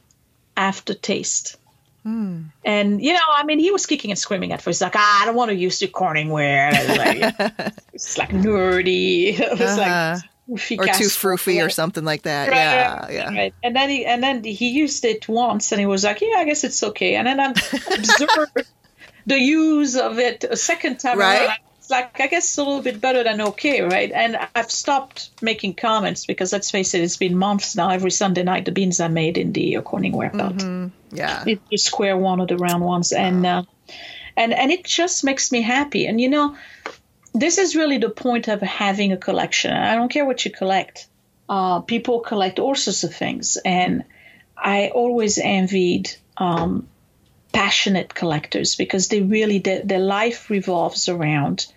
aftertaste 0.56 1.58
mm. 2.06 2.46
and 2.64 3.04
you 3.04 3.14
know, 3.14 3.20
I 3.30 3.44
mean, 3.44 3.60
he 3.60 3.70
was 3.70 3.86
kicking 3.86 4.12
and 4.12 4.18
screaming 4.18 4.54
at 4.54 4.62
first, 4.62 4.82
like, 4.82 4.96
ah, 4.96 5.22
I 5.22 5.26
don't 5.26 5.36
want 5.36 5.50
to 5.50 5.56
use 5.56 5.78
the 5.80 5.88
Corningware. 5.88 6.72
Like, 6.98 7.74
it's 7.94 8.18
like 8.18 8.30
nerdy. 8.30 9.40
It 9.40 9.52
was 9.52 9.78
uh-huh. 9.78 10.16
like 10.16 10.24
or 10.50 10.58
too 10.58 11.10
froofy 11.10 11.66
or 11.66 11.70
something 11.70 12.04
like 12.04 12.24
that. 12.24 12.50
Right, 12.50 12.56
yeah, 12.56 13.10
yeah. 13.10 13.34
Right. 13.34 13.54
And 13.64 13.76
then 13.76 13.90
he 13.90 14.06
and 14.06 14.24
then 14.24 14.44
he 14.44 14.70
used 14.70 15.04
it 15.06 15.28
once, 15.28 15.72
and 15.72 15.80
he 15.80 15.86
was 15.86 16.04
like, 16.04 16.22
"Yeah, 16.22 16.38
I 16.38 16.46
guess 16.46 16.64
it's 16.64 16.82
okay." 16.84 17.16
And 17.16 17.28
then 17.28 17.40
I 17.40 17.50
observed 17.50 18.68
the 19.26 19.40
use 19.40 19.98
of 19.98 20.20
it 20.20 20.44
a 20.44 20.56
second 20.56 21.00
time. 21.00 21.20
Right. 21.20 21.48
Around. 21.48 21.60
It's 21.80 21.90
like 21.90 22.20
I 22.20 22.28
guess 22.28 22.58
a 22.58 22.64
little 22.64 22.82
bit 22.82 23.02
better 23.02 23.24
than 23.24 23.42
okay, 23.42 23.82
right? 23.82 24.12
And 24.12 24.38
I've 24.56 24.72
stopped 24.72 25.30
making 25.42 25.76
comments 25.76 26.26
because 26.26 26.52
let's 26.52 26.72
face 26.72 26.94
it, 26.94 27.02
it's 27.02 27.18
been 27.18 27.38
months 27.38 27.76
now. 27.76 27.90
Every 27.90 28.12
Sunday 28.12 28.44
night, 28.44 28.66
the 28.66 28.72
beans 28.72 29.00
are 29.00 29.10
made 29.10 29.38
in 29.38 29.54
the 29.54 29.76
Corningware 29.76 30.32
pot. 30.32 30.56
Mm-hmm. 30.56 31.16
Yeah, 31.16 31.44
it's 31.46 31.62
the 31.70 31.78
square 31.78 32.18
one 32.18 32.40
or 32.40 32.48
the 32.48 32.58
round 32.58 32.84
ones, 32.84 33.12
and 33.12 33.46
uh, 33.46 33.64
and 34.36 34.54
and 34.54 34.72
it 34.72 34.86
just 34.86 35.24
makes 35.24 35.52
me 35.52 35.62
happy. 35.62 36.08
And 36.08 36.20
you 36.20 36.30
know 36.30 36.56
this 37.40 37.58
is 37.58 37.76
really 37.76 37.98
the 37.98 38.10
point 38.10 38.48
of 38.48 38.62
having 38.62 39.12
a 39.12 39.18
collection. 39.18 39.72
I 39.72 39.96
don't 39.96 40.10
care 40.10 40.26
what 40.26 40.44
you 40.46 40.52
collect. 40.52 41.08
Uh, 41.50 41.82
people 41.82 42.20
collect 42.20 42.60
all 42.60 42.76
sorts 42.76 43.04
of 43.04 43.16
things, 43.16 43.58
and 43.64 44.04
I 44.58 44.90
always 44.90 45.38
envied 45.38 46.10
um, 46.36 46.88
passionate 47.54 48.14
collectors 48.14 48.76
because 48.76 49.08
they 49.08 49.22
really 49.22 49.60
their, 49.60 49.82
their 49.84 50.00
life 50.00 50.50
revolves 50.50 51.10
around 51.10 51.68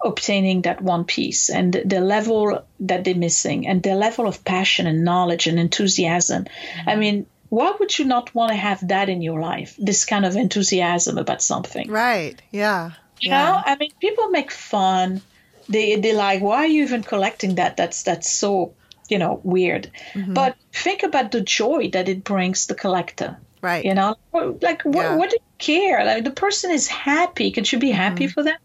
obtaining 0.00 0.62
that 0.62 0.80
one 0.80 1.04
piece 1.04 1.50
and 1.50 1.72
the 1.72 2.00
level 2.00 2.64
that 2.80 3.04
they're 3.04 3.14
missing 3.14 3.66
and 3.66 3.82
the 3.82 3.94
level 3.94 4.28
of 4.28 4.44
passion 4.44 4.86
and 4.86 5.04
knowledge 5.04 5.48
and 5.48 5.58
enthusiasm. 5.58 6.44
Mm-hmm. 6.44 6.88
I 6.88 6.96
mean, 6.96 7.26
why 7.48 7.74
would 7.80 7.98
you 7.98 8.04
not 8.04 8.34
want 8.34 8.50
to 8.50 8.56
have 8.56 8.86
that 8.88 9.08
in 9.08 9.22
your 9.22 9.40
life? 9.40 9.74
This 9.78 10.04
kind 10.04 10.24
of 10.24 10.36
enthusiasm 10.36 11.18
about 11.18 11.42
something. 11.42 11.90
Right. 11.90 12.40
Yeah. 12.52 12.92
You 13.20 13.30
yeah. 13.30 13.44
know, 13.44 13.62
I 13.66 13.76
mean, 13.76 13.90
people 14.00 14.28
make 14.30 14.50
fun. 14.50 15.20
They 15.68 15.96
they 15.96 16.12
like, 16.14 16.40
why 16.42 16.58
are 16.58 16.66
you 16.66 16.82
even 16.84 17.02
collecting 17.02 17.56
that? 17.56 17.76
That's 17.76 18.02
that's 18.02 18.30
so 18.30 18.74
you 19.08 19.18
know 19.18 19.40
weird. 19.42 19.90
Mm-hmm. 20.14 20.34
But 20.34 20.56
think 20.72 21.02
about 21.02 21.30
the 21.32 21.40
joy 21.40 21.90
that 21.90 22.08
it 22.08 22.24
brings 22.24 22.66
the 22.66 22.74
collector. 22.74 23.36
Right. 23.60 23.84
You 23.84 23.94
know, 23.94 24.16
like 24.32 24.82
what, 24.82 25.02
Yeah. 25.02 25.16
what 25.16 25.30
do 25.30 25.36
you 25.36 25.42
care? 25.58 26.04
Like 26.04 26.24
the 26.24 26.30
person 26.30 26.70
is 26.70 26.86
happy. 26.88 27.50
Can 27.50 27.64
you 27.66 27.78
be 27.78 27.90
happy 27.90 28.26
Mm-hmm. 28.26 28.32
for 28.32 28.42
them? 28.44 28.58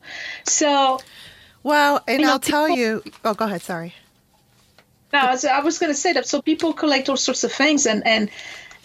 So 0.45 0.99
Well, 1.63 2.03
and 2.07 2.19
You 2.21 2.27
know, 2.27 2.33
I'll 2.33 2.39
tell 2.39 2.69
you. 2.69 3.01
Oh, 3.25 3.33
go 3.33 3.45
ahead. 3.45 3.61
Sorry. 3.61 3.93
No, 5.11 5.35
so 5.35 5.47
I 5.47 5.59
was 5.61 5.77
going 5.79 5.91
to 5.91 5.97
say 5.99 6.13
that. 6.13 6.27
So 6.27 6.41
people 6.41 6.73
collect 6.73 7.09
all 7.09 7.17
sorts 7.17 7.43
of 7.43 7.51
things, 7.51 7.85
and 7.85 8.05
and 8.05 8.29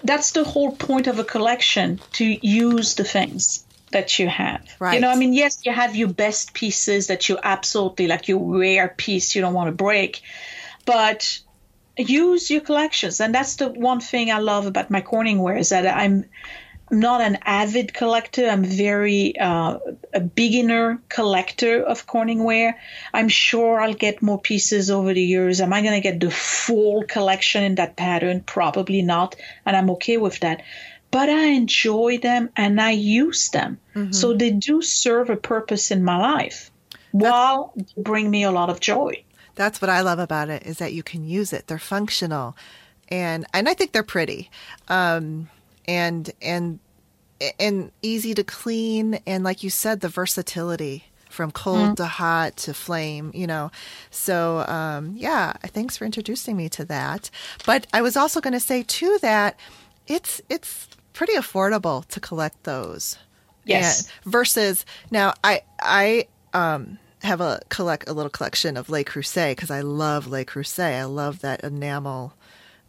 that's 0.05 0.33
the 0.33 0.45
whole 0.45 0.73
point 0.73 1.07
of 1.09 1.19
a 1.19 1.25
collection 1.25 2.01
to 2.13 2.25
use 2.47 2.95
the 2.95 3.05
things 3.05 3.65
that 3.91 4.19
you 4.19 4.29
have. 4.29 4.67
Right. 4.79 4.95
You 4.95 5.01
know, 5.01 5.11
I 5.11 5.17
mean, 5.17 5.33
yes, 5.33 5.59
you 5.65 5.73
have 5.73 5.97
your 5.97 6.09
best 6.09 6.55
pieces 6.55 7.09
that 7.09 7.29
you 7.29 7.39
absolutely 7.43 8.07
like 8.07 8.29
your 8.29 8.39
rare 8.39 8.89
piece 8.89 9.35
you 9.35 9.41
don't 9.41 9.55
want 9.55 9.69
to 9.69 9.73
break, 9.73 10.23
but 10.85 11.41
use 11.97 12.51
your 12.51 12.61
collections, 12.61 13.21
and 13.21 13.35
that's 13.35 13.57
the 13.57 13.69
one 13.69 14.01
thing 14.01 14.31
I 14.31 14.39
love 14.39 14.67
about 14.67 14.91
my 14.91 15.01
Corningware 15.01 15.59
is 15.59 15.71
that 15.71 15.87
I'm 15.87 16.27
not 16.91 17.21
an 17.21 17.39
avid 17.45 17.93
collector. 17.93 18.47
I'm 18.47 18.65
very 18.65 19.39
uh, 19.39 19.79
a 20.15 20.21
beginner 20.21 21.03
collector 21.09 21.83
of 21.83 22.07
Corningware. 22.07 22.75
I'm 23.13 23.29
sure 23.29 23.81
I'll 23.81 23.95
get 23.95 24.23
more 24.23 24.41
pieces 24.41 24.91
over 24.91 25.13
the 25.13 25.23
years. 25.23 25.61
Am 25.61 25.73
I 25.73 25.83
going 25.83 25.95
to 25.95 26.01
get 26.01 26.21
the 26.21 26.31
full 26.31 27.05
collection 27.05 27.63
in 27.63 27.75
that 27.77 27.97
pattern? 27.97 28.43
Probably 28.43 29.03
not, 29.03 29.37
and 29.67 29.77
I'm 29.77 29.91
okay 29.91 30.17
with 30.17 30.41
that. 30.41 30.63
But 31.11 31.31
I 31.31 31.47
enjoy 31.47 32.19
them 32.19 32.51
and 32.55 32.81
I 32.81 32.91
use 32.91 33.49
them, 33.49 33.79
so 34.11 34.35
they 34.35 34.51
do 34.51 34.83
serve 34.83 35.31
a 35.31 35.37
purpose 35.37 35.91
in 35.91 36.05
my 36.05 36.17
life, 36.19 36.71
while 37.13 37.73
they 37.75 38.03
bring 38.03 38.31
me 38.31 38.43
a 38.45 38.51
lot 38.51 38.69
of 38.69 38.79
joy. 38.81 39.25
That's 39.55 39.81
what 39.81 39.89
I 39.89 40.03
love 40.03 40.19
about 40.19 40.51
it 40.51 40.65
is 40.67 40.79
that 40.79 40.93
you 40.93 41.03
can 41.03 41.25
use 41.25 41.53
it. 41.53 41.67
They're 41.67 41.79
functional, 41.79 42.57
and 43.09 43.47
and 43.55 43.69
I 43.69 43.75
think 43.75 43.93
they're 43.93 44.03
pretty, 44.03 44.51
um, 44.89 45.49
and 45.87 46.31
and 46.43 46.79
and 47.59 47.91
easy 48.03 48.35
to 48.35 48.45
clean, 48.45 49.21
and 49.27 49.43
like 49.43 49.63
you 49.63 49.71
said, 49.71 50.01
the 50.01 50.09
versatility 50.09 51.05
from 51.31 51.51
cold 51.51 51.97
to 51.97 52.07
hot 52.07 52.57
to 52.59 52.75
flame. 52.75 53.31
You 53.35 53.47
know, 53.47 53.71
so 54.11 54.59
um, 54.69 55.15
yeah. 55.17 55.55
Thanks 55.69 55.97
for 55.97 56.05
introducing 56.05 56.57
me 56.57 56.69
to 56.69 56.85
that. 56.85 57.31
But 57.65 57.87
I 57.93 58.03
was 58.03 58.17
also 58.17 58.41
going 58.41 58.53
to 58.53 58.61
say 58.61 58.83
too 58.83 59.19
that 59.23 59.59
it's 60.07 60.41
it's 60.49 60.89
pretty 61.13 61.35
affordable 61.35 62.07
to 62.09 62.21
collect 62.21 62.65
those. 62.65 63.19
Yes. 63.65 64.09
And 64.25 64.33
versus 64.33 64.85
now, 65.11 65.35
I 65.45 65.63
I 65.81 66.29
um 66.55 66.99
have 67.23 67.41
a 67.41 67.61
collect 67.69 68.09
a 68.09 68.13
little 68.13 68.31
collection 68.31 68.77
of 68.77 68.89
Le 68.89 69.05
Creuset 69.05 69.53
because 69.53 69.71
I 69.71 69.81
love 69.81 70.27
Le 70.27 70.45
Creuset. 70.45 70.95
I 71.01 71.05
love 71.05 71.41
that 71.41 71.63
enamel 71.65 72.35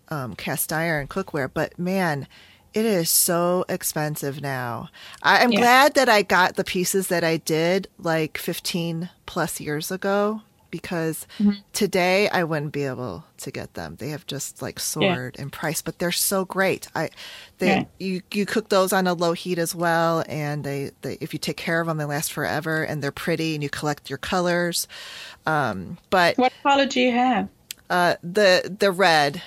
um, 0.10 0.36
cast 0.36 0.72
iron 0.72 1.08
cookware. 1.08 1.50
But 1.54 1.78
man, 1.80 2.28
it 2.74 2.86
is 2.86 3.10
so 3.10 3.66
expensive 3.68 4.42
now. 4.42 4.90
I, 5.24 5.44
I'm 5.44 5.52
Yeah. 5.52 5.60
glad 5.60 5.96
that 5.96 6.08
I 6.10 6.22
got 6.22 6.56
the 6.56 6.64
pieces 6.64 7.08
that 7.08 7.24
I 7.24 7.38
did 7.38 7.88
like 7.98 8.38
15 8.38 9.10
plus 9.26 9.60
years 9.60 9.92
ago 9.92 10.42
because 10.72 11.28
Mm-hmm. 11.40 11.62
today 11.74 12.30
I 12.30 12.44
wouldn't 12.44 12.72
be 12.74 12.84
able 12.86 13.26
to 13.38 13.52
get 13.52 13.74
them. 13.76 13.96
They 14.00 14.10
have 14.10 14.26
just 14.28 14.62
like 14.62 14.80
soared 14.80 15.36
in 15.38 15.50
price, 15.50 15.82
but 15.82 16.00
they're 16.00 16.12
so 16.12 16.46
great. 16.46 16.88
I 16.96 17.10
they 17.60 17.68
Yeah. 17.68 17.84
you 18.00 18.22
you 18.32 18.46
cook 18.46 18.70
those 18.70 18.94
on 18.94 19.08
a 19.08 19.14
low 19.14 19.34
heat 19.34 19.58
as 19.60 19.76
well, 19.76 20.24
and 20.28 20.64
they, 20.64 20.92
they 21.02 21.18
if 21.22 21.34
you 21.34 21.40
take 21.40 21.58
care 21.58 21.82
of 21.82 21.88
them, 21.88 21.98
they 21.98 22.06
last 22.06 22.32
forever, 22.34 22.84
and 22.84 23.02
they're 23.04 23.12
pretty, 23.12 23.54
and 23.56 23.64
you 23.64 23.70
collect 23.70 24.10
your 24.10 24.18
colors. 24.18 24.88
Um, 25.46 25.98
but 26.10 26.38
What 26.38 26.54
color 26.64 26.86
do 26.86 27.00
you 27.02 27.12
have? 27.12 27.50
uh, 27.90 28.16
the 28.24 28.76
the 28.80 28.92
red, 28.92 29.42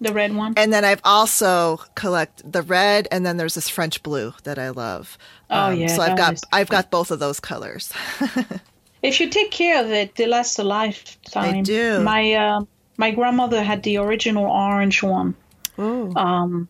The 0.00 0.12
red 0.12 0.34
one? 0.34 0.54
and 0.56 0.72
then 0.72 0.84
I've 0.84 1.00
also 1.04 1.80
collect 1.94 2.50
the 2.50 2.62
red, 2.62 3.08
and 3.10 3.24
then 3.26 3.36
there's 3.36 3.54
this 3.54 3.68
French 3.68 4.02
blue 4.02 4.34
that 4.44 4.58
I 4.58 4.70
love. 4.70 5.18
Oh, 5.50 5.70
Um, 5.70 5.78
yeah, 5.80 5.88
so 5.88 6.02
I've 6.02 6.16
got 6.16 6.42
I've 6.52 6.68
got 6.68 6.90
both 6.90 7.10
of 7.10 7.18
those 7.18 7.40
colors. 7.40 7.92
If 9.04 9.20
you 9.20 9.28
take 9.28 9.50
care 9.50 9.84
of 9.84 9.90
it, 9.90 10.14
they 10.14 10.26
last 10.26 10.58
a 10.58 10.64
lifetime. 10.64 11.56
They 11.56 11.60
do. 11.60 12.00
My 12.00 12.32
uh, 12.32 12.60
my 12.96 13.10
grandmother 13.10 13.62
had 13.62 13.82
the 13.82 13.98
original 13.98 14.46
orange 14.46 15.02
one, 15.02 15.34
Ooh. 15.78 16.10
um, 16.16 16.68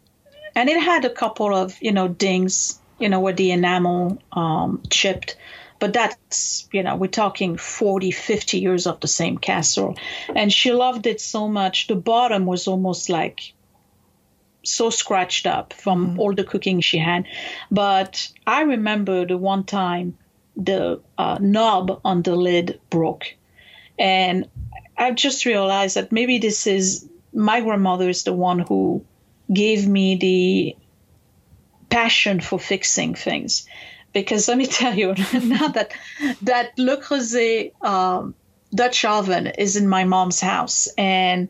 and 0.56 0.69
it 0.69 0.82
had 0.82 1.05
a 1.05 1.11
couple 1.11 1.55
of 1.55 1.81
you 1.81 1.93
know 1.93 2.09
dings, 2.09 2.81
you 2.98 3.09
know, 3.09 3.20
where 3.20 3.32
the 3.32 3.52
enamel 3.52 4.19
um, 4.32 4.82
chipped. 4.90 5.36
But 5.78 5.93
that's, 5.93 6.69
you 6.73 6.82
know, 6.82 6.97
we're 6.97 7.09
talking 7.09 7.56
40, 7.56 8.11
50 8.11 8.59
years 8.59 8.86
of 8.86 9.01
the 9.01 9.09
same 9.09 9.36
casserole. 9.36 9.98
And 10.35 10.51
she 10.51 10.73
loved 10.73 11.06
it 11.06 11.20
so 11.20 11.47
much. 11.47 11.89
The 11.89 11.97
bottom 11.97 12.47
was 12.47 12.66
almost 12.69 13.11
like 13.11 13.52
so 14.62 14.89
scratched 14.89 15.47
up 15.47 15.74
from 15.74 16.19
all 16.19 16.32
the 16.32 16.44
cooking 16.44 16.81
she 16.81 16.97
had. 16.98 17.27
But 17.70 18.32
I 18.47 18.62
remember 18.62 19.27
the 19.27 19.36
one 19.36 19.65
time 19.65 20.16
the 20.56 21.01
uh, 21.18 21.39
knob 21.40 22.01
on 22.05 22.22
the 22.22 22.36
lid 22.36 22.81
broke. 22.90 23.35
And 23.98 24.48
I 24.97 25.12
just 25.12 25.44
realized 25.44 25.97
that 25.97 26.12
maybe 26.12 26.39
this 26.39 26.66
is 26.66 27.09
my 27.32 27.60
grandmother 27.60 28.09
is 28.09 28.24
the 28.24 28.32
one 28.32 28.60
who 28.60 29.05
gave 29.52 29.86
me 29.86 30.16
the 30.16 30.76
passion 31.90 32.40
for 32.40 32.59
fixing 32.59 33.14
things. 33.14 33.66
Because 34.12 34.48
let 34.48 34.59
me 34.59 34.66
tell 34.81 34.94
you, 34.97 35.14
now 35.32 35.68
that 35.68 35.93
that 36.43 36.78
Le 36.78 36.97
Creuset 36.97 37.72
um, 37.85 38.35
Dutch 38.74 39.05
oven 39.05 39.47
is 39.47 39.76
in 39.76 39.89
my 39.89 40.05
mom's 40.05 40.40
house, 40.40 40.89
and 40.98 41.48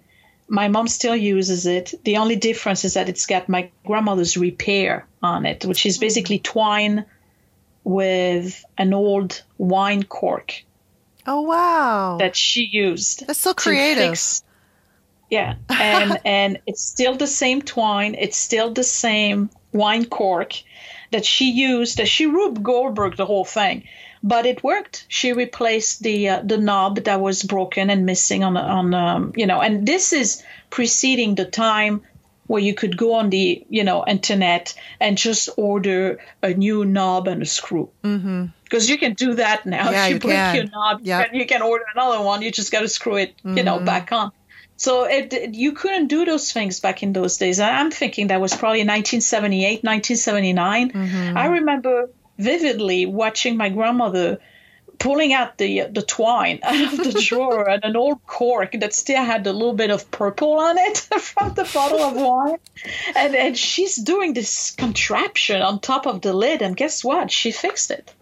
my 0.49 0.69
mom 0.69 0.89
still 0.89 1.17
uses 1.17 1.67
it. 1.67 1.95
The 2.05 2.19
only 2.19 2.37
difference 2.37 2.85
is 2.85 2.95
that 2.95 3.09
it's 3.09 3.27
got 3.27 3.49
my 3.49 3.71
grandmother's 3.87 4.37
repair 4.37 5.07
on 5.23 5.47
it, 5.47 5.65
which 5.65 5.87
is 5.87 5.99
basically 5.99 6.39
twine 6.39 7.05
with 7.85 8.65
an 8.77 8.93
old 8.95 9.43
wine 9.59 10.03
cork 10.03 10.65
oh 11.27 11.43
wow, 11.43 12.17
that 12.19 12.37
she 12.37 12.63
used. 12.65 13.27
that's 13.27 13.39
so 13.39 13.55
creative. 13.55 14.11
fix- 14.11 14.43
yeah, 15.31 15.57
and 15.69 16.19
and 16.25 16.59
it's 16.67 16.83
still 16.83 17.17
the 17.17 17.27
same 17.27 17.63
twine. 17.63 18.15
It's 18.19 18.37
still 18.37 18.73
the 18.73 18.85
same 18.85 19.51
wine 19.73 20.07
cork 20.07 20.55
that 21.13 21.25
she 21.25 21.51
used. 21.51 21.99
That 21.99 22.09
she 22.09 22.27
Rube 22.27 22.63
Goldberg 22.63 23.17
the 23.17 23.27
whole 23.27 23.45
thing, 23.45 23.85
but 24.23 24.47
it 24.47 24.63
worked. 24.63 25.07
She 25.09 25.33
replaced 25.33 26.03
the 26.03 26.29
uh, 26.29 26.43
the 26.45 26.59
knob 26.59 27.05
that 27.05 27.21
was 27.21 27.43
broken 27.43 27.91
and 27.91 28.07
missing 28.07 28.45
on 28.45 28.57
on 28.57 28.95
um, 28.95 29.33
you 29.37 29.47
know. 29.47 29.61
And 29.61 29.87
this 29.87 30.13
is 30.13 30.43
preceding 30.71 31.35
the 31.35 31.45
time 31.45 32.03
where 32.47 32.61
you 32.63 32.75
could 32.75 32.97
go 32.97 33.15
on 33.15 33.31
the 33.31 33.65
you 33.69 33.85
know 33.85 34.05
internet 34.07 34.75
and 35.01 35.17
just 35.17 35.49
order 35.57 36.19
a 36.43 36.53
new 36.55 36.85
knob 36.85 37.29
and 37.29 37.43
a 37.43 37.47
screw. 37.47 37.91
Mm-hmm. 38.03 38.47
Because 38.65 38.91
you 38.91 38.99
can 38.99 39.15
do 39.15 39.35
that 39.35 39.67
now. 39.67 39.91
Yeah, 39.91 40.05
if 40.07 40.09
you, 40.11 40.15
you 40.15 40.21
break 40.21 40.35
can. 40.37 40.55
your 40.57 40.65
knob, 40.67 41.01
you 41.01 41.07
Yep. 41.07 41.27
can- 41.31 41.35
you 41.41 41.47
can 41.47 41.63
order 41.63 41.85
another 41.95 42.23
one. 42.25 42.43
You 42.43 42.51
just 42.51 42.73
got 42.73 42.81
to 42.81 42.89
screw 42.89 43.17
it, 43.17 43.35
you 43.45 43.63
know, 43.63 43.77
Mm-hmm. 43.77 43.85
back 43.85 44.13
on. 44.13 44.33
So 44.77 45.05
it, 45.05 45.33
it- 45.33 45.55
you 45.55 45.73
couldn't 45.73 46.09
do 46.09 46.25
those 46.25 46.53
things 46.53 46.81
back 46.81 47.03
in 47.03 47.13
those 47.13 47.37
days. 47.39 47.61
I'm 47.61 47.91
thinking 47.93 48.27
that 48.29 48.41
was 48.41 48.53
probably 48.53 48.81
1978, 48.81 49.85
1979. 49.85 50.91
Mm-hmm. 50.91 51.37
I 51.39 51.47
remember 51.47 52.11
vividly 52.39 53.07
watching 53.07 53.57
my 53.57 53.69
grandmother 53.69 54.39
pulling 54.99 55.33
out 55.33 55.59
the 55.59 55.83
the 55.93 56.03
twine 56.03 56.61
out 56.63 56.93
of 56.93 56.97
the 56.99 57.21
drawer 57.23 57.69
and 57.69 57.85
an 57.85 57.97
old 57.97 58.25
cork 58.27 58.73
that 58.81 58.93
still 58.95 59.23
had 59.25 59.47
a 59.47 59.53
little 59.53 59.75
bit 59.75 59.91
of 59.91 60.11
purple 60.11 60.59
on 60.59 60.77
it 60.79 60.99
from 61.21 61.55
the 61.55 61.65
bottle 61.75 62.03
of 62.03 62.15
wine. 62.15 62.59
And 63.17 63.35
and 63.35 63.57
she's 63.59 63.97
doing 63.97 64.35
this 64.35 64.71
contraption 64.73 65.63
on 65.63 65.81
top 65.81 66.07
of 66.07 66.21
the 66.21 66.33
lid 66.33 66.63
and 66.63 66.77
guess 66.77 67.05
what? 67.05 67.31
She 67.31 67.51
fixed 67.53 67.91
it. 67.91 68.13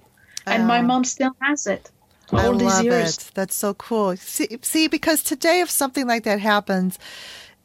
And 0.46 0.66
my 0.66 0.80
Oh. 0.80 0.82
mom 0.82 1.04
still 1.04 1.34
has 1.40 1.66
it. 1.66 1.90
All 2.32 2.38
I 2.40 2.48
these 2.58 2.62
love 2.62 2.84
years. 2.84 3.18
it. 3.18 3.30
That's 3.34 3.54
so 3.54 3.74
cool. 3.74 4.16
See, 4.16 4.58
see, 4.62 4.88
because 4.88 5.22
today, 5.22 5.60
if 5.60 5.70
something 5.70 6.06
like 6.06 6.24
that 6.24 6.40
happens, 6.40 6.98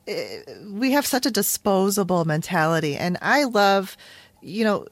eh, 0.07 0.41
we 0.69 0.91
have 0.91 1.05
such 1.05 1.25
a 1.25 1.31
disposable 1.31 2.25
mentality, 2.25 2.97
and 2.97 3.17
I 3.21 3.45
love, 3.45 3.95
you 4.41 4.63
know, 4.65 4.85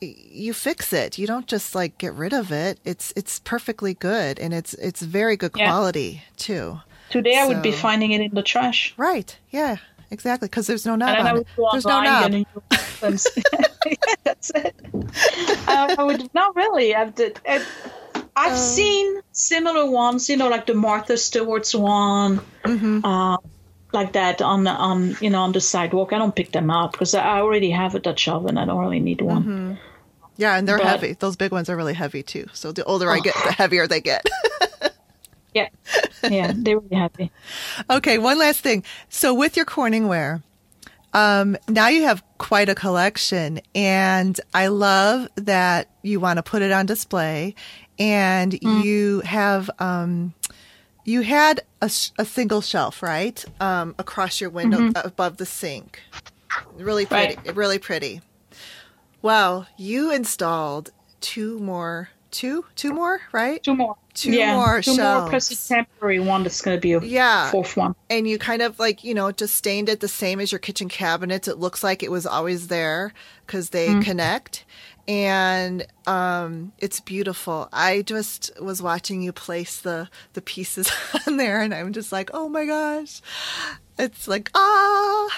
you 0.00 0.52
fix 0.54 0.92
it. 0.92 1.18
You 1.18 1.26
don't 1.26 1.46
just 1.46 1.74
like 1.74 1.98
get 1.98 2.14
rid 2.14 2.32
of 2.32 2.50
it. 2.52 2.78
It's 2.84 3.12
it's 3.16 3.38
perfectly 3.40 3.94
good, 3.94 4.38
and 4.38 4.52
it's 4.54 4.74
it's 4.74 5.02
very 5.02 5.36
good 5.36 5.52
Yeah. 5.56 5.66
quality 5.70 6.22
too. 6.36 6.80
Today 7.10 7.38
I 7.38 7.46
would 7.46 7.62
be 7.62 7.72
finding 7.72 8.12
it 8.12 8.20
in 8.20 8.34
the 8.34 8.42
trash. 8.42 8.92
Right? 8.96 9.36
Yeah, 9.50 9.76
exactly. 10.10 10.46
Because 10.48 10.66
there's 10.66 10.84
no 10.84 10.94
knob 10.96 11.08
And 11.16 11.18
then 11.18 11.26
I 11.26 11.32
would 11.32 11.42
it. 11.42 11.48
There's 11.72 11.86
no 11.86 12.00
knob. 12.02 12.32
yeah, 13.86 13.96
that's 14.24 14.50
it. 14.54 14.74
I, 15.66 15.94
I 15.98 16.02
would 16.04 16.32
not 16.34 16.54
really. 16.56 16.94
I've 16.94 17.14
did. 17.14 17.40
I, 17.48 17.64
I've 18.36 18.52
Oh. 18.52 18.56
seen 18.56 19.20
similar 19.32 19.90
ones, 19.90 20.28
you 20.28 20.36
know, 20.36 20.48
like 20.48 20.66
the 20.66 20.74
Martha 20.74 21.16
Stewart's 21.16 21.74
one, 21.74 22.40
Mm-hmm. 22.64 23.04
uh, 23.04 23.38
like 23.92 24.12
that 24.12 24.42
on 24.42 24.64
the 24.64 24.70
on 24.70 25.16
you 25.20 25.30
know 25.30 25.40
on 25.42 25.52
the 25.52 25.60
sidewalk. 25.62 26.12
I 26.12 26.18
don't 26.18 26.36
pick 26.36 26.52
them 26.52 26.70
up 26.70 26.92
because 26.92 27.14
I 27.14 27.40
already 27.40 27.70
have 27.70 27.94
a 27.94 27.98
Dutch 28.00 28.28
oven. 28.28 28.58
I 28.58 28.66
don't 28.66 28.78
really 28.78 29.00
need 29.00 29.22
one. 29.22 29.42
Mm-hmm. 29.42 29.74
Yeah, 30.38 30.56
and 30.56 30.66
they're 30.66 30.78
But- 30.78 30.86
heavy. 30.86 31.12
Those 31.12 31.36
big 31.36 31.52
ones 31.52 31.68
are 31.68 31.76
really 31.76 31.92
heavy 31.94 32.22
too. 32.22 32.46
So 32.54 32.72
the 32.72 32.84
older 32.84 33.10
I 33.10 33.18
get, 33.18 33.34
Oh. 33.36 33.42
the 33.46 33.52
heavier 33.62 33.86
they 33.86 34.00
get. 34.00 34.26
Yeah, 35.54 35.68
yeah, 36.22 36.52
they're 36.54 36.78
really 36.78 36.94
happy. 36.94 37.32
Okay, 37.88 38.18
one 38.18 38.38
last 38.38 38.60
thing. 38.60 38.84
So 39.08 39.32
with 39.32 39.56
your 39.56 39.64
Corningware, 39.64 40.42
Um, 41.14 41.56
now 41.68 41.88
you 41.88 42.02
have 42.02 42.22
quite 42.36 42.68
a 42.68 42.74
collection, 42.74 43.60
and 43.74 44.38
I 44.52 44.66
love 44.66 45.26
that 45.36 45.88
you 46.02 46.20
want 46.20 46.36
to 46.36 46.42
put 46.42 46.60
it 46.60 46.70
on 46.70 46.84
display, 46.84 47.54
and 47.98 48.52
mm. 48.52 48.84
you 48.84 49.20
have 49.20 49.70
um, 49.78 50.34
you 51.04 51.22
had 51.22 51.62
a, 51.80 51.90
a, 52.18 52.24
single 52.26 52.60
shelf, 52.60 53.02
right, 53.02 53.42
um, 53.58 53.94
across 53.98 54.42
your 54.42 54.50
window 54.50 54.78
mm-hmm. 54.78 55.06
above 55.06 55.38
the 55.38 55.46
sink. 55.46 56.00
Really 56.76 57.06
pretty, 57.06 57.36
right. 57.36 57.56
really 57.56 57.78
pretty. 57.78 58.20
Well, 59.22 59.66
you 59.76 60.12
installed 60.12 60.90
two 61.20 61.58
more, 61.58 62.10
two, 62.30 62.64
two 62.76 62.92
more, 62.92 63.20
right? 63.32 63.62
Two 63.62 63.74
more 63.74 63.96
two 64.18 64.32
yeah, 64.32 64.54
more 64.54 64.82
two 64.82 64.94
shelves. 64.94 65.20
more 65.22 65.30
plus 65.30 65.50
a 65.50 65.68
temporary 65.68 66.18
one 66.18 66.42
that's 66.42 66.60
going 66.60 66.76
to 66.76 66.80
be 66.80 66.92
a 66.92 67.00
yeah. 67.00 67.50
fourth 67.50 67.76
one. 67.76 67.94
And 68.10 68.28
you 68.28 68.38
kind 68.38 68.62
of 68.62 68.78
like 68.78 69.04
you 69.04 69.14
know 69.14 69.30
just 69.32 69.54
stained 69.54 69.88
it 69.88 70.00
the 70.00 70.08
same 70.08 70.40
as 70.40 70.52
your 70.52 70.58
kitchen 70.58 70.88
cabinets. 70.88 71.48
It 71.48 71.58
looks 71.58 71.84
like 71.84 72.02
it 72.02 72.10
was 72.10 72.26
always 72.26 72.68
there 72.68 73.12
because 73.46 73.70
they 73.70 73.88
mm. 73.88 74.04
connect, 74.04 74.64
and 75.06 75.86
um, 76.06 76.72
it's 76.78 77.00
beautiful. 77.00 77.68
I 77.72 78.02
just 78.02 78.50
was 78.60 78.82
watching 78.82 79.22
you 79.22 79.32
place 79.32 79.80
the 79.80 80.08
the 80.32 80.42
pieces 80.42 80.90
on 81.26 81.36
there, 81.36 81.60
and 81.60 81.72
I'm 81.72 81.92
just 81.92 82.12
like, 82.12 82.30
oh 82.34 82.48
my 82.48 82.66
gosh, 82.66 83.22
it's 83.98 84.26
like 84.26 84.50
ah. 84.54 85.28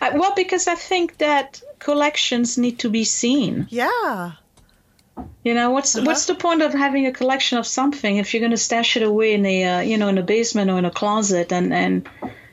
well, 0.14 0.32
because 0.34 0.66
I 0.66 0.74
think 0.74 1.18
that 1.18 1.62
collections 1.78 2.58
need 2.58 2.80
to 2.80 2.90
be 2.90 3.04
seen. 3.04 3.66
Yeah. 3.70 4.32
You 5.44 5.54
know 5.54 5.70
what's 5.70 5.96
uh-huh. 5.96 6.06
what's 6.06 6.26
the 6.26 6.34
point 6.34 6.62
of 6.62 6.72
having 6.72 7.06
a 7.06 7.12
collection 7.12 7.58
of 7.58 7.66
something 7.66 8.16
if 8.16 8.32
you're 8.32 8.40
going 8.40 8.52
to 8.52 8.56
stash 8.56 8.96
it 8.96 9.02
away 9.02 9.34
in 9.34 9.44
a 9.46 9.64
uh, 9.64 9.80
you 9.80 9.98
know 9.98 10.08
in 10.08 10.18
a 10.18 10.22
basement 10.22 10.70
or 10.70 10.78
in 10.78 10.84
a 10.84 10.90
closet 10.90 11.52
and 11.52 11.72
and 11.72 12.08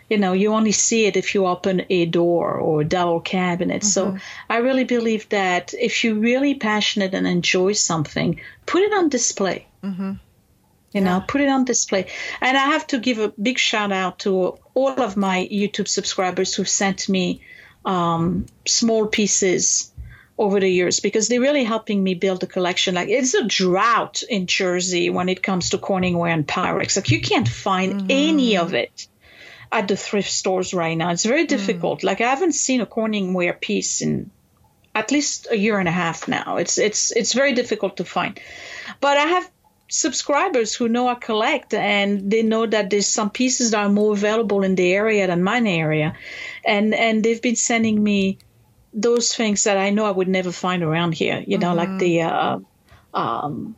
you 0.09 0.17
know 0.17 0.33
you 0.33 0.53
only 0.53 0.71
see 0.71 1.05
it 1.05 1.17
if 1.17 1.35
you 1.35 1.45
open 1.45 1.85
a 1.89 2.05
door 2.05 2.53
or 2.53 2.81
a 2.81 2.85
double 2.85 3.19
cabinet. 3.19 3.81
Mm-hmm. 3.81 4.17
So 4.17 4.17
I 4.49 4.57
really 4.57 4.83
believe 4.83 5.29
that 5.29 5.73
if 5.73 6.03
you're 6.03 6.15
really 6.15 6.55
passionate 6.55 7.13
and 7.13 7.27
enjoy 7.27 7.73
something, 7.73 8.39
put 8.65 8.81
it 8.81 8.93
on 8.93 9.09
display. 9.09 9.67
Mm-hmm. 9.83 10.13
You 10.93 11.01
know, 11.01 11.21
put 11.27 11.41
it 11.41 11.49
on 11.49 11.65
display. 11.65 12.07
And 12.39 12.55
I 12.55 12.67
have 12.67 12.87
to 12.87 12.99
give 12.99 13.19
a 13.19 13.27
big 13.27 13.59
shout 13.59 13.91
out 13.91 14.19
to 14.19 14.57
all 14.73 15.01
of 15.01 15.17
my 15.17 15.45
YouTube 15.51 15.89
subscribers 15.89 16.55
who 16.55 16.63
sent 16.63 17.09
me 17.09 17.41
um, 17.85 18.45
small 18.65 19.07
pieces 19.07 19.91
over 20.37 20.59
the 20.59 20.69
years 20.69 20.99
because 20.99 21.27
they're 21.27 21.39
really 21.39 21.63
helping 21.63 22.03
me 22.03 22.13
build 22.13 22.43
a 22.43 22.47
collection. 22.47 22.95
Like 22.95 23.09
it's 23.09 23.33
a 23.33 23.45
drought 23.45 24.21
in 24.23 24.47
Jersey 24.47 25.09
when 25.09 25.29
it 25.29 25.41
comes 25.41 25.69
to 25.69 25.77
Corningware 25.77 26.33
and 26.33 26.45
Pyrex. 26.45 26.97
Like 26.97 27.09
you 27.09 27.21
can't 27.21 27.47
find 27.47 27.93
mm-hmm. 27.93 28.07
any 28.09 28.57
of 28.57 28.73
it 28.73 29.07
at 29.71 29.87
the 29.87 29.95
thrift 29.95 30.31
stores 30.31 30.73
right 30.73 30.97
now. 30.97 31.11
It's 31.11 31.25
very 31.25 31.45
mm. 31.45 31.49
difficult. 31.49 32.01
Mm. 32.01 32.03
Like 32.03 32.21
I 32.21 32.29
haven't 32.29 32.53
seen 32.53 32.81
a 32.81 32.85
Corningware 32.85 33.59
piece 33.59 34.01
in 34.01 34.31
at 34.93 35.11
least 35.11 35.47
a 35.51 35.57
year 35.57 35.77
and 35.79 35.87
a 35.87 35.91
half 35.91 36.27
now. 36.27 36.57
It's 36.57 36.77
it's 36.77 37.11
it's 37.11 37.33
very 37.33 37.53
difficult 37.53 37.97
to 37.97 38.03
find. 38.03 38.39
But 38.99 39.17
I 39.17 39.25
have 39.25 39.49
subscribers 39.87 40.73
who 40.73 40.89
know 40.89 41.07
I 41.07 41.15
collect 41.15 41.73
and 41.73 42.29
they 42.31 42.41
know 42.41 42.65
that 42.65 42.89
there's 42.89 43.07
some 43.07 43.29
pieces 43.29 43.71
that 43.71 43.85
are 43.85 43.89
more 43.89 44.13
available 44.13 44.63
in 44.63 44.75
the 44.75 44.93
area 44.93 45.27
than 45.27 45.43
mine 45.43 45.67
area. 45.67 46.15
And 46.63 46.93
and 46.93 47.23
they've 47.23 47.41
been 47.41 47.55
sending 47.55 48.01
me 48.01 48.39
those 48.93 49.33
things 49.33 49.63
that 49.65 49.77
I 49.77 49.89
know 49.91 50.05
I 50.05 50.11
would 50.11 50.27
never 50.27 50.51
find 50.51 50.81
around 50.81 51.13
here. 51.13 51.43
You 51.45 51.57
know, 51.57 51.75
mm-hmm. 51.75 51.91
like 51.91 51.99
the 51.99 52.21
uh, 52.21 52.59
um, 53.13 53.75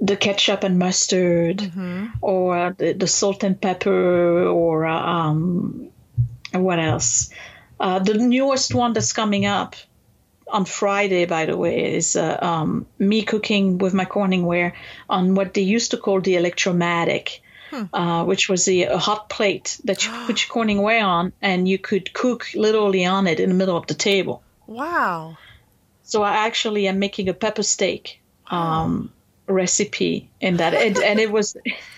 the 0.00 0.16
ketchup 0.16 0.64
and 0.64 0.78
mustard, 0.78 1.58
mm-hmm. 1.58 2.06
or 2.20 2.74
the, 2.76 2.92
the, 2.92 3.06
salt 3.06 3.44
and 3.44 3.60
pepper, 3.60 4.46
or 4.46 4.84
uh, 4.84 5.00
um, 5.00 5.90
what 6.52 6.80
else? 6.80 7.30
Uh, 7.78 8.00
the 8.00 8.14
newest 8.14 8.74
one 8.74 8.92
that's 8.94 9.12
coming 9.12 9.46
up 9.46 9.76
on 10.52 10.64
Friday, 10.64 11.24
by 11.24 11.46
the 11.46 11.56
way, 11.56 11.94
is 11.94 12.14
uh, 12.14 12.38
um, 12.40 12.86
me 12.98 13.22
cooking 13.22 13.78
with 13.78 13.94
my 13.94 14.04
Corningware 14.04 14.72
on 15.08 15.34
what 15.34 15.54
they 15.54 15.62
used 15.62 15.90
to 15.92 15.96
call 15.96 16.20
the 16.20 16.36
electromatic 16.36 17.42
hmm. 17.72 17.84
uh, 17.92 18.24
which 18.24 18.48
was 18.48 18.68
a, 18.68 18.82
a, 18.84 18.98
hot 18.98 19.28
plate 19.28 19.80
that 19.84 20.04
you 20.04 20.12
put 20.26 20.46
your 20.46 20.54
Corningware 20.54 21.04
on, 21.04 21.32
and 21.40 21.66
you 21.66 21.78
could 21.78 22.12
cook 22.12 22.46
literally 22.54 23.04
on 23.04 23.26
it 23.26 23.40
in 23.40 23.48
the 23.48 23.54
middle 23.54 23.76
of 23.76 23.86
the 23.86 23.94
table. 23.94 24.42
Wow! 24.66 25.38
So 26.04 26.22
I 26.22 26.46
actually 26.46 26.86
am 26.86 26.98
making 26.98 27.28
a 27.28 27.34
pepper 27.34 27.62
steak 27.62 28.20
um, 28.48 29.12
recipe 29.46 30.30
in 30.40 30.58
that, 30.58 30.74
and, 30.74 30.98
and 30.98 31.18
it 31.18 31.32
was, 31.32 31.56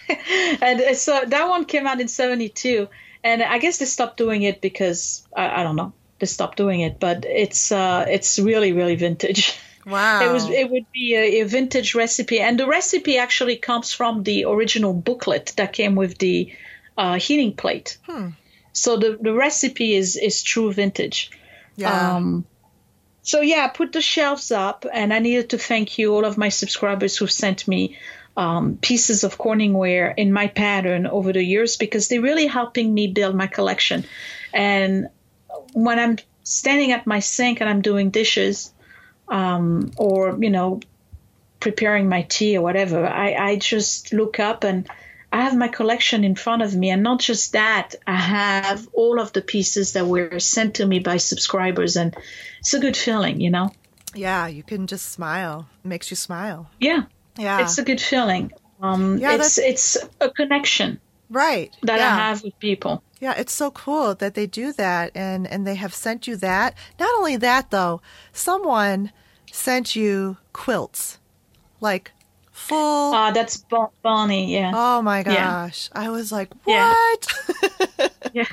and 0.62 0.96
so 0.96 1.24
that 1.26 1.48
one 1.48 1.64
came 1.64 1.86
out 1.86 2.00
in 2.00 2.08
'72, 2.08 2.88
and 3.24 3.42
I 3.42 3.58
guess 3.58 3.78
they 3.78 3.86
stopped 3.86 4.16
doing 4.16 4.42
it 4.42 4.60
because 4.60 5.26
I, 5.36 5.60
I 5.60 5.62
don't 5.64 5.76
know 5.76 5.92
they 6.18 6.26
stop 6.26 6.56
doing 6.56 6.80
it, 6.80 7.00
but 7.00 7.24
it's 7.24 7.72
uh, 7.72 8.06
it's 8.08 8.38
really 8.38 8.72
really 8.72 8.96
vintage. 8.96 9.58
Wow. 9.86 10.26
It 10.26 10.32
was 10.32 10.48
it 10.48 10.70
would 10.70 10.90
be 10.92 11.14
a, 11.14 11.42
a, 11.42 11.44
vintage 11.44 11.94
recipe, 11.94 12.40
and 12.40 12.58
the 12.58 12.66
recipe 12.66 13.18
actually 13.18 13.56
comes 13.56 13.92
from 13.92 14.22
the 14.22 14.46
original 14.46 14.94
booklet 14.94 15.52
that 15.56 15.74
came 15.74 15.94
with 15.94 16.16
the 16.16 16.54
uh, 16.96 17.18
heating 17.18 17.54
plate. 17.54 17.98
Hmm. 18.06 18.30
So 18.72 18.96
the, 18.96 19.18
the 19.20 19.34
recipe 19.34 19.94
is 19.94 20.16
is 20.16 20.42
true 20.42 20.72
vintage. 20.72 21.30
Yeah. 21.76 22.16
Um, 22.16 22.46
so 23.20 23.42
yeah, 23.42 23.66
I 23.66 23.68
put 23.68 23.92
the 23.92 24.00
shelves 24.00 24.50
up, 24.50 24.86
and 24.90 25.12
I 25.12 25.18
needed 25.18 25.50
to 25.50 25.58
thank 25.58 25.98
you, 25.98 26.14
all 26.14 26.24
of 26.24 26.38
my 26.38 26.48
subscribers 26.48 27.18
who 27.18 27.26
sent 27.26 27.68
me 27.68 27.98
um, 28.36 28.78
pieces 28.80 29.24
of 29.24 29.38
Corningware 29.38 30.14
in 30.16 30.32
my 30.32 30.48
pattern 30.48 31.06
over 31.06 31.32
the 31.32 31.42
years 31.42 31.76
because 31.76 32.08
they're 32.08 32.20
really 32.20 32.46
helping 32.46 32.92
me 32.92 33.06
build 33.06 33.34
my 33.34 33.46
collection. 33.46 34.04
And 34.52 35.08
when 35.72 35.98
I'm 35.98 36.18
standing 36.42 36.92
at 36.92 37.06
my 37.06 37.20
sink 37.20 37.60
and 37.60 37.68
I'm 37.68 37.82
doing 37.82 38.10
dishes, 38.10 38.72
um, 39.28 39.92
or 39.96 40.36
you 40.38 40.50
know 40.50 40.80
preparing 41.60 42.08
my 42.08 42.22
tea 42.22 42.58
or 42.58 42.62
whatever 42.62 43.06
I, 43.06 43.34
I 43.34 43.56
just 43.56 44.12
look 44.12 44.38
up 44.38 44.64
and 44.64 44.86
i 45.32 45.40
have 45.40 45.56
my 45.56 45.68
collection 45.68 46.22
in 46.22 46.34
front 46.34 46.60
of 46.60 46.74
me. 46.76 46.90
And 46.90 47.02
not 47.02 47.20
just 47.20 47.52
that 47.52 47.94
i 48.06 48.14
have 48.14 48.86
all 48.92 49.18
of 49.18 49.32
the 49.32 49.40
pieces 49.40 49.94
that 49.94 50.06
were 50.06 50.38
sent 50.38 50.74
to 50.74 50.86
me 50.86 50.98
by 50.98 51.16
subscribers. 51.16 51.96
And 51.96 52.14
it's 52.60 52.74
a 52.74 52.80
good 52.80 52.96
feeling 52.96 53.40
you 53.40 53.50
know? 53.50 53.72
Yeah 54.14 54.46
you 54.46 54.62
can 54.62 54.86
just 54.86 55.10
smile. 55.10 55.66
It 55.84 55.88
makes 55.88 56.10
you 56.10 56.16
smile. 56.16 56.70
Yeah. 56.78 57.04
Yeah. 57.38 57.62
It's 57.62 57.78
a 57.78 57.82
good 57.82 58.00
feeling. 58.00 58.52
Um, 58.80 59.18
yeah, 59.18 59.36
it's 59.36 59.56
it's 59.56 59.96
a 60.20 60.28
connection 60.30 61.00
right. 61.30 61.74
that 61.82 61.98
yeah. 61.98 62.12
i 62.12 62.16
have 62.28 62.42
with 62.42 62.58
people 62.58 63.02
yeah, 63.24 63.32
it's 63.38 63.54
so 63.54 63.70
cool 63.70 64.14
that 64.16 64.34
they 64.34 64.46
do 64.46 64.70
that 64.74 65.10
and 65.14 65.46
and 65.46 65.66
they 65.66 65.76
have 65.76 65.94
sent 65.94 66.26
you 66.26 66.36
that. 66.36 66.74
Not 67.00 67.08
only 67.16 67.36
that 67.38 67.70
though, 67.70 68.02
someone 68.34 69.12
sent 69.50 69.96
you 69.96 70.36
quilts. 70.52 71.18
Like 71.80 72.12
full 72.52 73.14
Ah, 73.14 73.28
uh, 73.28 73.30
that's 73.30 73.64
Bonnie, 74.02 74.52
yeah. 74.52 74.72
Oh 74.74 75.00
my 75.00 75.22
gosh. 75.22 75.88
Yeah. 75.94 76.02
I 76.02 76.10
was 76.10 76.30
like, 76.32 76.50
"What?" 76.64 77.32
Yeah. 77.98 78.08
yeah. 78.34 78.44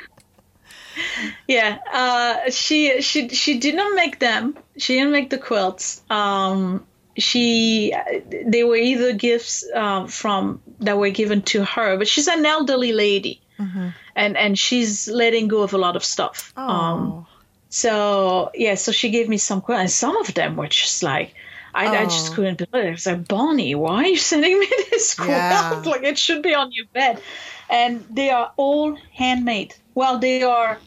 yeah. 1.49 1.77
Uh, 1.91 2.49
she 2.49 3.01
she 3.01 3.27
she 3.27 3.59
didn't 3.59 3.93
make 3.93 4.19
them. 4.19 4.57
She 4.77 4.95
didn't 4.95 5.11
make 5.11 5.31
the 5.31 5.37
quilts. 5.37 6.01
Um, 6.09 6.87
she 7.17 7.93
they 8.31 8.63
were 8.63 8.77
either 8.77 9.11
gifts 9.11 9.65
uh, 9.75 10.07
from 10.07 10.61
that 10.79 10.97
were 10.97 11.09
given 11.09 11.41
to 11.51 11.65
her, 11.65 11.97
but 11.97 12.07
she's 12.07 12.29
an 12.29 12.45
elderly 12.45 12.93
lady. 12.93 13.41
Mm-hmm. 13.61 13.87
And 14.15 14.37
and 14.37 14.57
she's 14.57 15.07
letting 15.07 15.47
go 15.47 15.61
of 15.61 15.73
a 15.73 15.77
lot 15.77 15.95
of 15.95 16.03
stuff. 16.03 16.53
Oh. 16.57 16.69
Um, 16.69 17.27
so 17.69 18.51
yeah, 18.53 18.75
so 18.75 18.91
she 18.91 19.09
gave 19.09 19.29
me 19.29 19.37
some 19.37 19.63
and 19.69 19.89
some 19.89 20.17
of 20.17 20.33
them 20.33 20.55
were 20.57 20.67
just 20.67 21.03
like 21.03 21.35
I, 21.73 21.87
oh. 21.87 22.01
I 22.01 22.03
just 22.05 22.33
couldn't 22.33 22.57
believe 22.57 22.85
it. 22.85 22.87
I 22.87 22.91
was 22.91 23.05
like, 23.05 23.27
Bonnie, 23.27 23.75
why 23.75 24.03
are 24.03 24.07
you 24.07 24.17
sending 24.17 24.59
me 24.59 24.67
this 24.89 25.15
quilt? 25.15 25.29
Yeah. 25.29 25.81
like 25.85 26.03
it 26.03 26.17
should 26.17 26.43
be 26.43 26.53
on 26.53 26.71
your 26.71 26.85
bed. 26.93 27.21
And 27.69 28.05
they 28.09 28.29
are 28.29 28.51
all 28.57 28.97
handmade. 29.13 29.75
Well, 29.95 30.19
they 30.19 30.43
are 30.43 30.77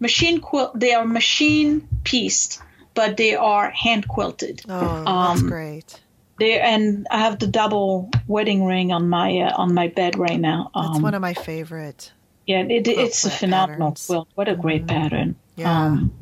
machine 0.00 0.40
quilt. 0.40 0.78
They 0.78 0.94
are 0.94 1.04
machine 1.04 1.88
pieced, 2.04 2.60
but 2.94 3.16
they 3.16 3.36
are 3.36 3.70
hand 3.70 4.08
quilted. 4.08 4.62
Oh, 4.68 5.04
that's 5.04 5.42
um, 5.42 5.48
great. 5.48 6.00
They 6.38 6.58
and 6.58 7.06
I 7.10 7.18
have 7.18 7.38
the 7.38 7.46
double 7.46 8.10
wedding 8.26 8.64
ring 8.64 8.90
on 8.90 9.08
my 9.08 9.38
uh, 9.38 9.56
on 9.56 9.74
my 9.74 9.88
bed 9.88 10.18
right 10.18 10.40
now. 10.40 10.70
Um, 10.74 10.86
that's 10.86 11.02
one 11.02 11.14
of 11.14 11.20
my 11.20 11.34
favorite. 11.34 12.10
Yeah, 12.46 12.62
it, 12.62 12.88
it's 12.88 13.24
a 13.24 13.30
phenomenal 13.30 13.90
patterns. 13.90 14.06
quilt. 14.06 14.28
What 14.34 14.48
a 14.48 14.56
great 14.56 14.86
mm-hmm. 14.86 15.00
pattern. 15.00 15.36
Yeah. 15.56 15.84
Um, 15.84 16.12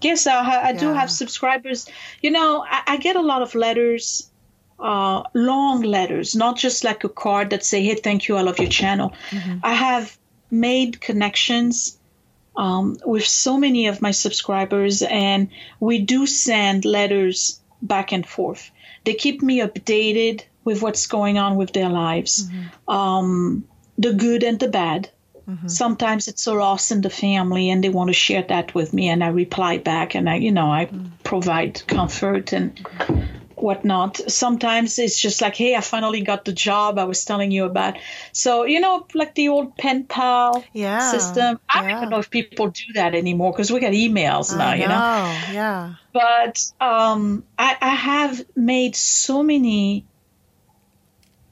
yes, 0.00 0.26
I, 0.26 0.68
I 0.68 0.72
do 0.72 0.86
yeah. 0.86 0.94
have 0.94 1.10
subscribers. 1.10 1.88
You 2.20 2.30
know, 2.30 2.64
I, 2.68 2.82
I 2.86 2.96
get 2.96 3.16
a 3.16 3.22
lot 3.22 3.42
of 3.42 3.54
letters, 3.54 4.30
uh, 4.78 5.22
long 5.34 5.82
letters, 5.82 6.34
not 6.34 6.56
just 6.56 6.84
like 6.84 7.04
a 7.04 7.08
card 7.08 7.50
that 7.50 7.64
say, 7.64 7.82
"Hey, 7.82 7.94
thank 7.94 8.28
you, 8.28 8.36
I 8.36 8.42
love 8.42 8.58
your 8.58 8.70
channel." 8.70 9.12
Mm-hmm. 9.30 9.58
I 9.62 9.74
have 9.74 10.18
made 10.50 11.00
connections 11.00 11.96
um, 12.56 12.96
with 13.04 13.24
so 13.24 13.56
many 13.56 13.86
of 13.86 14.02
my 14.02 14.10
subscribers, 14.10 15.02
and 15.02 15.48
we 15.78 16.00
do 16.00 16.26
send 16.26 16.84
letters 16.84 17.60
back 17.80 18.12
and 18.12 18.26
forth. 18.26 18.70
They 19.04 19.14
keep 19.14 19.42
me 19.42 19.60
updated 19.60 20.42
with 20.64 20.82
what's 20.82 21.06
going 21.06 21.38
on 21.38 21.56
with 21.56 21.72
their 21.72 21.88
lives, 21.88 22.46
mm-hmm. 22.46 22.90
um, 22.90 23.64
the 23.96 24.12
good 24.12 24.42
and 24.42 24.58
the 24.58 24.68
bad 24.68 25.08
Mm-hmm. 25.48 25.68
Sometimes 25.68 26.28
it's 26.28 26.46
a 26.46 26.54
loss 26.54 26.90
in 26.90 27.00
the 27.00 27.10
family 27.10 27.70
and 27.70 27.82
they 27.82 27.88
want 27.88 28.08
to 28.08 28.14
share 28.14 28.44
that 28.48 28.74
with 28.74 28.92
me 28.92 29.08
and 29.08 29.22
I 29.22 29.28
reply 29.28 29.78
back 29.78 30.14
and 30.14 30.28
I, 30.28 30.36
you 30.36 30.52
know, 30.52 30.70
I 30.70 30.86
mm. 30.86 31.10
provide 31.24 31.86
comfort 31.86 32.52
and 32.52 32.78
whatnot. 33.62 34.16
Sometimes 34.30 34.98
it's 34.98 35.20
just 35.20 35.40
like, 35.40 35.56
hey, 35.56 35.74
I 35.74 35.80
finally 35.80 36.22
got 36.22 36.44
the 36.44 36.52
job 36.52 36.98
I 36.98 37.04
was 37.04 37.24
telling 37.24 37.50
you 37.50 37.64
about. 37.64 37.98
So, 38.32 38.64
you 38.64 38.80
know, 38.80 39.06
like 39.14 39.34
the 39.34 39.48
old 39.48 39.76
pen 39.76 40.04
pal 40.04 40.64
yeah, 40.72 41.10
system. 41.10 41.60
I 41.68 41.88
yeah. 41.88 42.00
don't 42.00 42.10
know 42.10 42.18
if 42.18 42.30
people 42.30 42.68
do 42.68 42.92
that 42.94 43.14
anymore 43.14 43.52
because 43.52 43.70
we 43.70 43.80
got 43.80 43.92
emails 43.92 44.56
now, 44.56 44.70
know, 44.70 44.76
you 44.76 44.88
know? 44.88 45.38
Yeah. 45.52 45.94
But 46.12 46.72
um, 46.80 47.44
I, 47.58 47.76
I 47.80 47.94
have 47.94 48.44
made 48.56 48.96
so 48.96 49.42
many 49.42 50.06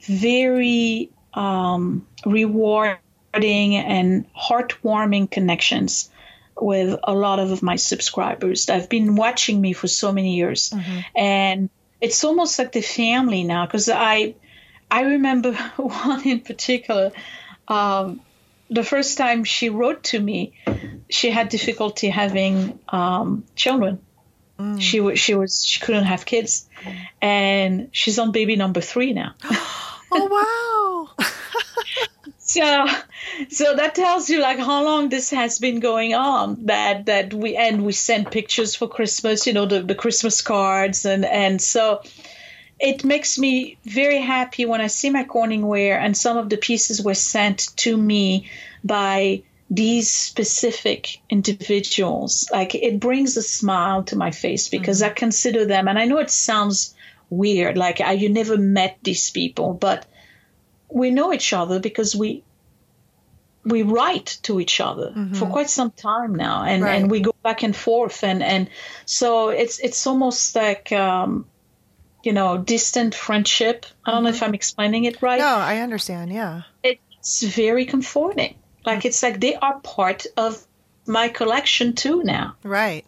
very 0.00 1.10
um, 1.34 2.06
rewarding 2.24 2.98
and 3.44 4.26
heartwarming 4.34 5.30
connections 5.30 6.10
with 6.60 6.98
a 7.04 7.14
lot 7.14 7.38
of 7.38 7.62
my 7.62 7.76
subscribers 7.76 8.66
that 8.66 8.80
have 8.80 8.88
been 8.88 9.14
watching 9.16 9.60
me 9.60 9.72
for 9.72 9.86
so 9.88 10.12
many 10.12 10.36
years. 10.36 10.70
Mm-hmm. 10.70 10.98
And 11.16 11.70
it's 12.00 12.24
almost 12.24 12.58
like 12.58 12.72
the 12.72 12.80
family 12.80 13.44
now 13.44 13.66
because 13.66 13.88
I 13.88 14.34
I 14.90 15.02
remember 15.02 15.52
one 15.76 16.26
in 16.26 16.40
particular. 16.40 17.12
Um, 17.66 18.20
the 18.70 18.84
first 18.84 19.16
time 19.18 19.44
she 19.44 19.70
wrote 19.70 20.04
to 20.04 20.20
me, 20.20 20.52
she 21.08 21.30
had 21.30 21.48
difficulty 21.48 22.08
having 22.08 22.78
um, 22.88 23.44
children. 23.54 24.00
Mm. 24.58 24.80
She 24.80 25.00
was 25.00 25.18
she 25.18 25.34
was 25.34 25.64
she 25.64 25.80
couldn't 25.80 26.04
have 26.04 26.26
kids, 26.26 26.68
and 27.22 27.88
she's 27.92 28.18
on 28.18 28.32
baby 28.32 28.56
number 28.56 28.80
three 28.80 29.12
now. 29.12 29.34
oh 30.12 31.06
wow! 31.06 31.07
so 32.48 32.86
so 33.50 33.76
that 33.76 33.94
tells 33.94 34.30
you 34.30 34.40
like 34.40 34.58
how 34.58 34.82
long 34.82 35.10
this 35.10 35.30
has 35.30 35.58
been 35.58 35.80
going 35.80 36.14
on 36.14 36.56
that 36.66 37.04
that 37.06 37.34
we 37.34 37.54
and 37.56 37.84
we 37.84 37.92
send 37.92 38.30
pictures 38.30 38.74
for 38.74 38.88
christmas 38.88 39.46
you 39.46 39.52
know 39.52 39.66
the, 39.66 39.82
the 39.82 39.94
christmas 39.94 40.40
cards 40.40 41.04
and 41.04 41.24
and 41.26 41.60
so 41.60 42.02
it 42.80 43.04
makes 43.04 43.38
me 43.38 43.76
very 43.84 44.18
happy 44.18 44.64
when 44.64 44.80
i 44.80 44.86
see 44.86 45.10
my 45.10 45.24
corningware 45.24 45.98
and 45.98 46.16
some 46.16 46.38
of 46.38 46.48
the 46.48 46.56
pieces 46.56 47.02
were 47.02 47.14
sent 47.14 47.68
to 47.76 47.94
me 47.94 48.48
by 48.82 49.42
these 49.70 50.10
specific 50.10 51.20
individuals 51.28 52.48
like 52.50 52.74
it 52.74 52.98
brings 52.98 53.36
a 53.36 53.42
smile 53.42 54.02
to 54.02 54.16
my 54.16 54.30
face 54.30 54.68
because 54.68 55.02
mm-hmm. 55.02 55.10
i 55.10 55.14
consider 55.14 55.66
them 55.66 55.86
and 55.86 55.98
i 55.98 56.06
know 56.06 56.18
it 56.18 56.30
sounds 56.30 56.94
weird 57.28 57.76
like 57.76 58.00
I, 58.00 58.12
you 58.12 58.30
never 58.30 58.56
met 58.56 58.96
these 59.02 59.28
people 59.28 59.74
but 59.74 60.06
we 60.90 61.10
know 61.10 61.32
each 61.32 61.52
other 61.52 61.80
because 61.80 62.16
we 62.16 62.42
we 63.64 63.82
write 63.82 64.38
to 64.42 64.60
each 64.60 64.80
other 64.80 65.10
mm-hmm. 65.10 65.34
for 65.34 65.46
quite 65.46 65.68
some 65.68 65.90
time 65.90 66.34
now 66.34 66.64
and, 66.64 66.82
right. 66.82 67.00
and 67.00 67.10
we 67.10 67.20
go 67.20 67.34
back 67.42 67.62
and 67.62 67.76
forth 67.76 68.24
and, 68.24 68.42
and 68.42 68.70
so 69.04 69.50
it's 69.50 69.78
it's 69.80 70.06
almost 70.06 70.54
like 70.56 70.90
um, 70.92 71.44
you 72.22 72.32
know 72.32 72.56
distant 72.58 73.14
friendship 73.14 73.86
i 74.04 74.10
don't 74.10 74.18
mm-hmm. 74.18 74.24
know 74.24 74.30
if 74.30 74.36
mm-hmm. 74.36 74.44
i'm 74.46 74.54
explaining 74.54 75.04
it 75.04 75.20
right 75.22 75.38
no 75.38 75.46
i 75.46 75.78
understand 75.78 76.32
yeah 76.32 76.62
it's 76.82 77.42
very 77.42 77.84
comforting 77.84 78.54
like 78.86 79.04
it's 79.04 79.22
like 79.22 79.40
they 79.40 79.54
are 79.54 79.78
part 79.80 80.26
of 80.36 80.64
my 81.06 81.28
collection 81.28 81.94
too 81.94 82.22
now 82.22 82.54
right 82.62 83.04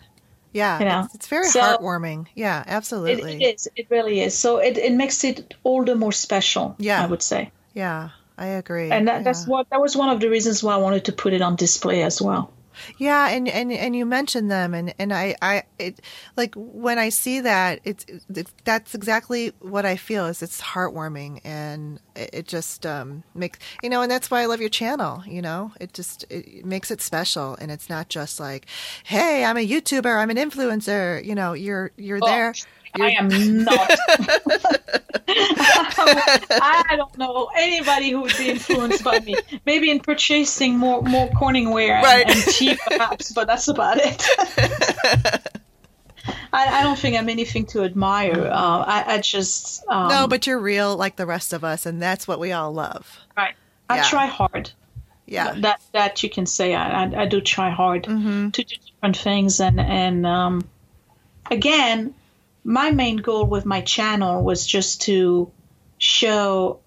yeah 0.53 0.79
you 0.79 0.85
know? 0.85 1.03
it's, 1.05 1.15
it's 1.15 1.27
very 1.29 1.49
so 1.49 1.61
heartwarming 1.61 2.27
yeah 2.35 2.63
absolutely 2.67 3.35
it, 3.35 3.43
it 3.43 3.55
is 3.55 3.69
it 3.77 3.87
really 3.91 4.21
is 4.21 4.37
so 4.37 4.59
it, 4.59 4.77
it 4.79 4.93
makes 4.93 5.25
it 5.25 5.55
all 5.65 5.85
the 5.85 5.95
more 5.95 6.13
special 6.13 6.75
yeah 6.79 7.03
i 7.03 7.07
would 7.07 7.23
say 7.23 7.51
yeah, 7.75 8.11
I 8.37 8.47
agree. 8.47 8.91
And 8.91 9.09
that, 9.09 9.19
yeah. 9.19 9.23
that's 9.23 9.47
what 9.47 9.69
that 9.71 9.81
was 9.81 9.97
one 9.97 10.11
of 10.11 10.21
the 10.21 10.29
reasons 10.29 10.63
why 10.63 10.75
I 10.75 10.79
wanted 10.79 11.07
to 11.07 11.13
put 11.13 11.33
it 11.33 11.43
on 11.43 11.57
display 11.57 12.03
as 12.03 12.21
well. 12.21 12.53
Yeah, 12.99 13.29
and, 13.29 13.49
and 13.49 13.73
and 13.73 13.97
you 13.97 14.07
mentioned 14.07 14.51
them, 14.51 14.75
and 14.75 14.95
and 14.99 15.13
I 15.13 15.35
I 15.43 15.65
it, 15.79 16.01
like 16.37 16.55
when 16.57 16.99
I 16.99 17.09
see 17.09 17.41
that 17.41 17.81
it's, 17.85 18.07
it's 18.35 18.53
that's 18.65 18.95
exactly 18.95 19.53
what 19.61 19.85
I 19.85 19.97
feel 19.97 20.27
is 20.27 20.43
it's 20.43 20.61
heartwarming, 20.61 21.41
and 21.45 22.01
it, 22.15 22.31
it 22.33 22.49
just 22.49 22.87
um, 22.87 23.23
makes 23.35 23.59
you 23.83 23.91
know, 23.91 24.03
and 24.03 24.11
that's 24.11 24.31
why 24.31 24.43
I 24.43 24.47
love 24.47 24.61
your 24.61 24.71
channel. 24.71 25.23
You 25.27 25.43
know, 25.43 25.73
it 25.81 25.93
just 25.93 26.25
it 26.31 26.65
makes 26.65 26.91
it 26.91 27.03
special, 27.03 27.57
and 27.61 27.71
it's 27.71 27.91
not 27.91 28.09
just 28.09 28.41
like, 28.41 28.67
hey, 29.05 29.45
I'm 29.45 29.57
a 29.57 29.67
YouTuber, 29.67 30.17
I'm 30.17 30.31
an 30.31 30.37
influencer. 30.37 31.23
You 31.25 31.35
know, 31.35 31.53
you're 31.53 31.91
you're 31.97 32.21
oh. 32.23 32.27
there 32.27 32.55
I 32.95 33.11
am 33.11 33.65
not. 33.65 33.91
I 36.51 36.95
don't 36.97 37.17
know 37.19 37.51
anybody 37.57 38.11
who 38.11 38.23
would 38.23 38.37
be 38.37 38.51
influenced 38.51 39.05
by 39.05 39.21
me. 39.21 39.37
Maybe 39.67 39.91
in 39.91 40.01
purchasing 40.01 40.79
more 40.79 41.03
more 41.03 41.29
Corningware 41.29 41.91
and, 41.91 42.05
right. 42.05 42.31
and 42.31 42.43
tea, 42.43 42.79
perhaps, 42.87 43.33
but 43.33 43.47
that's 43.47 43.69
about 43.69 43.99
it. 43.99 44.27
I, 46.53 46.81
I, 46.81 46.83
don't 46.83 46.99
think 46.99 47.17
I'm 47.17 47.29
anything 47.29 47.67
to 47.67 47.85
admire. 47.85 48.47
Uh, 48.47 48.85
I, 48.87 49.05
I, 49.07 49.19
just 49.19 49.85
um, 49.89 50.09
no, 50.09 50.27
but 50.27 50.47
you're 50.47 50.59
real 50.59 50.97
like 50.97 51.17
the 51.17 51.27
rest 51.27 51.53
of 51.53 51.65
us, 51.65 51.87
and 51.87 52.03
that's 52.03 52.27
what 52.27 52.39
we 52.39 52.53
all 52.53 52.73
love. 52.73 53.19
Right. 53.37 53.55
I 53.89 53.97
yeah. 53.97 54.03
try 54.05 54.27
hard. 54.27 54.71
Yeah. 55.27 55.55
That 55.61 55.81
that 55.93 56.23
you 56.23 56.31
can 56.31 56.47
say. 56.47 56.75
I 56.75 57.05
I, 57.05 57.23
I 57.23 57.27
do 57.27 57.41
try 57.41 57.71
hard 57.71 58.05
mm-hmm. 58.05 58.51
to 58.51 58.65
do 58.65 58.77
different 58.77 59.17
things, 59.17 59.61
and 59.61 59.81
and 59.81 60.27
um, 60.27 60.69
again, 61.51 62.15
my 62.65 62.91
main 62.91 63.17
goal 63.17 63.47
with 63.47 63.65
my 63.65 63.81
channel 63.81 64.43
was 64.43 64.67
just 64.67 65.03
to 65.03 65.51
show 66.01 66.81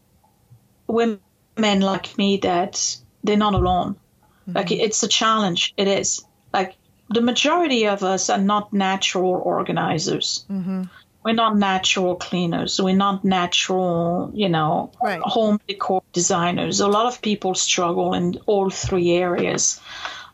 women 0.88 1.19
like 1.57 2.18
me 2.18 2.38
that 2.38 2.98
they're 3.23 3.38
not 3.38 3.53
alone. 3.53 3.95
Mm-hmm. 4.41 4.57
Like 4.57 4.72
it's 4.72 5.02
a 5.03 5.07
challenge. 5.07 5.73
It 5.77 5.88
is. 5.88 6.26
Like 6.52 6.76
the 7.10 7.22
majority 7.22 7.88
of 7.88 8.03
us 8.03 8.30
are 8.30 8.41
not 8.41 8.73
natural 8.73 9.31
organizers. 9.31 10.45
Mm-hmm. 10.49 10.84
We're 11.23 11.34
not 11.34 11.57
natural 11.57 12.15
cleaners. 12.15 12.81
We're 12.81 12.98
not 12.98 13.23
natural, 13.23 14.31
you 14.34 14.49
know, 14.49 14.91
right. 15.02 15.22
home 15.22 15.61
decor 15.69 16.03
designers. 16.11 16.81
A 16.81 16.88
lot 16.88 17.06
of 17.06 17.22
people 17.22 17.56
struggle 17.56 18.14
in 18.14 18.40
all 18.45 18.69
three 18.69 19.11
areas, 19.11 19.80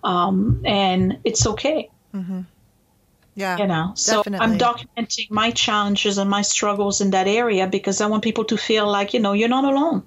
um, 0.03 0.63
and 0.65 1.19
it's 1.23 1.45
okay. 1.45 1.91
Mm-hmm. 2.15 2.41
Yeah. 3.39 3.57
You 3.57 3.67
know, 3.67 3.93
so 3.95 4.17
definitely. 4.17 4.45
I'm 4.45 4.57
documenting 4.57 5.31
my 5.31 5.51
challenges 5.51 6.17
and 6.17 6.29
my 6.29 6.41
struggles 6.41 6.99
in 6.99 7.11
that 7.11 7.25
area 7.25 7.67
because 7.67 8.01
I 8.01 8.07
want 8.07 8.21
people 8.21 8.43
to 8.43 8.57
feel 8.57 8.85
like, 8.85 9.13
you 9.13 9.21
know, 9.21 9.31
you're 9.31 9.47
not 9.47 9.63
alone. 9.63 10.03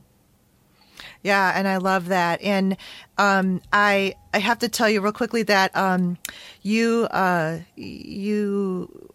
Yeah, 1.23 1.51
and 1.57 1.67
I 1.67 1.79
love 1.79 2.09
that. 2.09 2.43
And 2.43 2.77
um, 3.17 3.63
I 3.73 4.17
I 4.35 4.39
have 4.39 4.59
to 4.59 4.69
tell 4.69 4.91
you 4.91 5.01
real 5.01 5.13
quickly 5.13 5.45
that 5.45 5.75
um, 5.75 6.19
you 6.61 7.09
uh, 7.11 7.61
you 7.75 9.09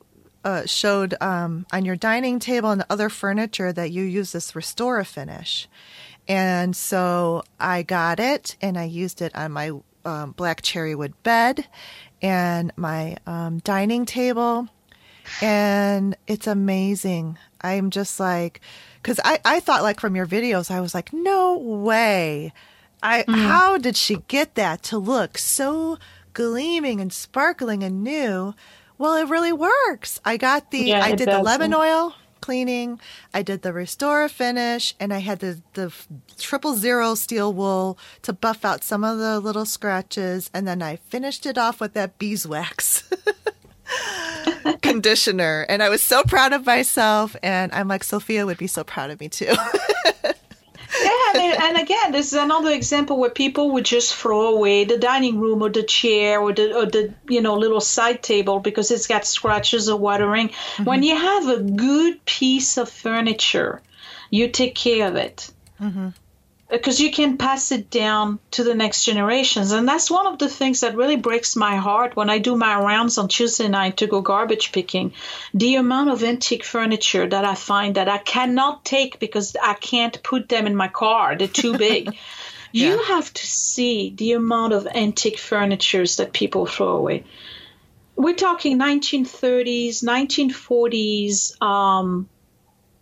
uh, 0.44 0.65
showed 0.65 1.14
um, 1.22 1.68
on 1.72 1.85
your 1.85 1.95
dining 1.95 2.39
table 2.39 2.72
and 2.72 2.81
the 2.81 2.88
other 2.89 3.10
furniture 3.10 3.72
that 3.72 3.91
you 3.91 4.02
use 4.02 4.31
this 4.31 4.53
Restor-A-Finish, 4.53 5.68
and 6.27 6.76
so 6.76 7.44
I 7.60 7.84
got 7.84 8.19
it 8.19 8.56
and 8.61 8.80
I 8.80 8.85
used 8.85 9.22
it 9.22 9.35
on 9.35 9.52
my 9.52 9.73
um, 10.06 10.31
black 10.31 10.61
cherry 10.61 10.95
wood 10.95 11.14
bed, 11.22 11.68
and 12.22 12.72
my 12.76 13.18
um, 13.26 13.60
dining 13.60 14.06
table. 14.06 14.68
And 15.41 16.15
it's 16.26 16.48
amazing. 16.48 17.38
I'm 17.61 17.89
just 17.89 18.19
like, 18.19 18.61
because 19.02 19.19
I, 19.26 19.39
I 19.44 19.60
thought, 19.60 19.84
like, 19.84 19.99
from 19.99 20.15
your 20.15 20.26
videos, 20.26 20.72
I 20.72 20.80
was 20.80 20.94
like, 20.94 21.11
no 21.11 21.57
way. 21.57 22.53
I, 23.03 23.23
mm. 23.23 23.35
How 23.35 23.77
did 23.77 23.95
she 23.95 24.23
get 24.27 24.56
that 24.56 24.84
to 24.84 24.98
look 24.98 25.38
so 25.38 25.98
gleaming 26.34 27.02
and 27.02 27.11
sparkling 27.11 27.84
and 27.84 28.03
new? 28.03 28.53
Well, 28.98 29.15
it 29.15 29.30
really 29.30 29.53
works. 29.53 30.19
I 30.23 30.38
got 30.38 30.72
the, 30.72 30.80
yeah, 30.80 31.03
I 31.03 31.14
did 31.14 31.27
the 31.27 31.41
lemon 31.41 31.73
oil 31.73 32.15
cleaning. 32.47 32.97
I 33.33 33.41
did 33.41 33.61
the 33.61 33.73
Restor-A-Finish 33.73 34.95
and 35.01 35.13
I 35.13 35.17
had 35.17 35.39
the, 35.39 35.61
the 35.73 35.93
triple 36.37 36.75
zero 36.75 37.13
steel 37.13 37.51
wool 37.51 37.97
to 38.21 38.31
buff 38.31 38.63
out 38.63 38.85
some 38.85 39.03
of 39.03 39.17
the 39.17 39.41
little 39.41 39.65
scratches. 39.65 40.49
And 40.53 40.65
then 40.65 40.81
I 40.81 40.95
finished 40.95 41.45
it 41.45 41.57
off 41.57 41.81
with 41.81 41.91
that 41.95 42.17
beeswax 42.17 43.03
conditioner. 44.81 45.65
And 45.67 45.83
I 45.83 45.89
was 45.89 46.01
so 46.01 46.23
proud 46.23 46.53
of 46.53 46.65
myself. 46.65 47.35
And 47.43 47.69
I'm 47.73 47.89
like, 47.89 48.05
Sophia 48.05 48.45
would 48.45 48.57
be 48.57 48.67
so 48.67 48.85
proud 48.85 49.09
of 49.09 49.19
me 49.19 49.27
too. 49.27 49.53
yeah, 51.03 51.65
and 51.68 51.77
again, 51.77 52.11
this 52.11 52.27
is 52.27 52.34
another 52.34 52.72
example 52.72 53.18
where 53.19 53.30
people 53.30 53.72
would 53.72 53.85
just 53.85 54.15
throw 54.15 54.55
away 54.55 54.85
the 54.85 54.97
dining 54.97 55.39
room 55.39 55.61
or 55.61 55.69
the 55.69 55.84
chair 55.84 56.39
or 56.39 56.53
the 56.53 56.76
or 56.76 56.85
the 56.85 57.14
you 57.27 57.41
know 57.41 57.55
little 57.55 57.81
side 57.81 58.23
table 58.23 58.59
because 58.59 58.91
it's 58.91 59.07
got 59.07 59.26
scratches 59.26 59.89
or 59.89 59.99
watering. 59.99 60.49
Mm-hmm. 60.49 60.84
When 60.84 61.03
you 61.03 61.15
have 61.15 61.47
a 61.47 61.61
good 61.61 62.23
piece 62.26 62.77
of 62.77 62.89
furniture, 62.89 63.81
you 64.30 64.49
take 64.49 64.76
care 64.76 65.07
of 65.07 65.15
it. 65.15 65.51
Mm-hmm 65.81 66.09
because 66.69 66.99
you 66.99 67.11
can 67.11 67.38
pass 67.38 67.72
it 67.72 67.89
down 67.89 68.39
to 68.52 68.64
the 68.64 68.76
next 68.76 69.06
generations. 69.06 69.72
And 69.72 69.88
that's 69.88 70.11
one 70.11 70.27
of 70.27 70.38
the 70.38 70.49
things 70.49 70.81
that 70.81 70.98
really 70.98 71.15
breaks 71.15 71.56
my 71.56 71.77
heart 71.77 72.15
when 72.15 72.30
I 72.30 72.39
do 72.39 72.57
my 72.57 72.77
rounds 72.77 73.18
on 73.18 73.30
Tuesday 73.30 73.69
night 73.69 73.98
to 73.98 74.07
go 74.07 74.19
garbage 74.22 74.73
picking. 74.73 75.14
The 75.53 75.76
amount 75.76 76.10
of 76.10 76.23
antique 76.23 76.65
furniture 76.65 77.27
that 77.27 77.45
I 77.45 77.56
find 77.56 77.95
that 77.95 78.10
I 78.10 78.18
cannot 78.18 78.84
take 78.84 79.19
because 79.19 79.56
I 79.61 79.76
can't 79.76 80.22
put 80.23 80.49
them 80.49 80.68
in 80.68 80.76
my 80.76 80.89
car, 80.89 81.38
they're 81.38 81.48
too 81.48 81.77
big. 81.88 82.15
You 82.73 83.02
have 83.02 83.34
to 83.34 83.45
see 83.48 84.14
the 84.15 84.34
amount 84.34 84.73
of 84.73 84.88
antique 84.88 85.39
furnitures 85.39 86.18
that 86.18 86.34
people 86.34 86.65
throw 86.65 86.98
away. 86.98 87.23
We're 88.15 88.35
talking 88.35 88.77
1930s, 88.77 90.03
1940s, 90.03 91.61
um, 91.61 92.27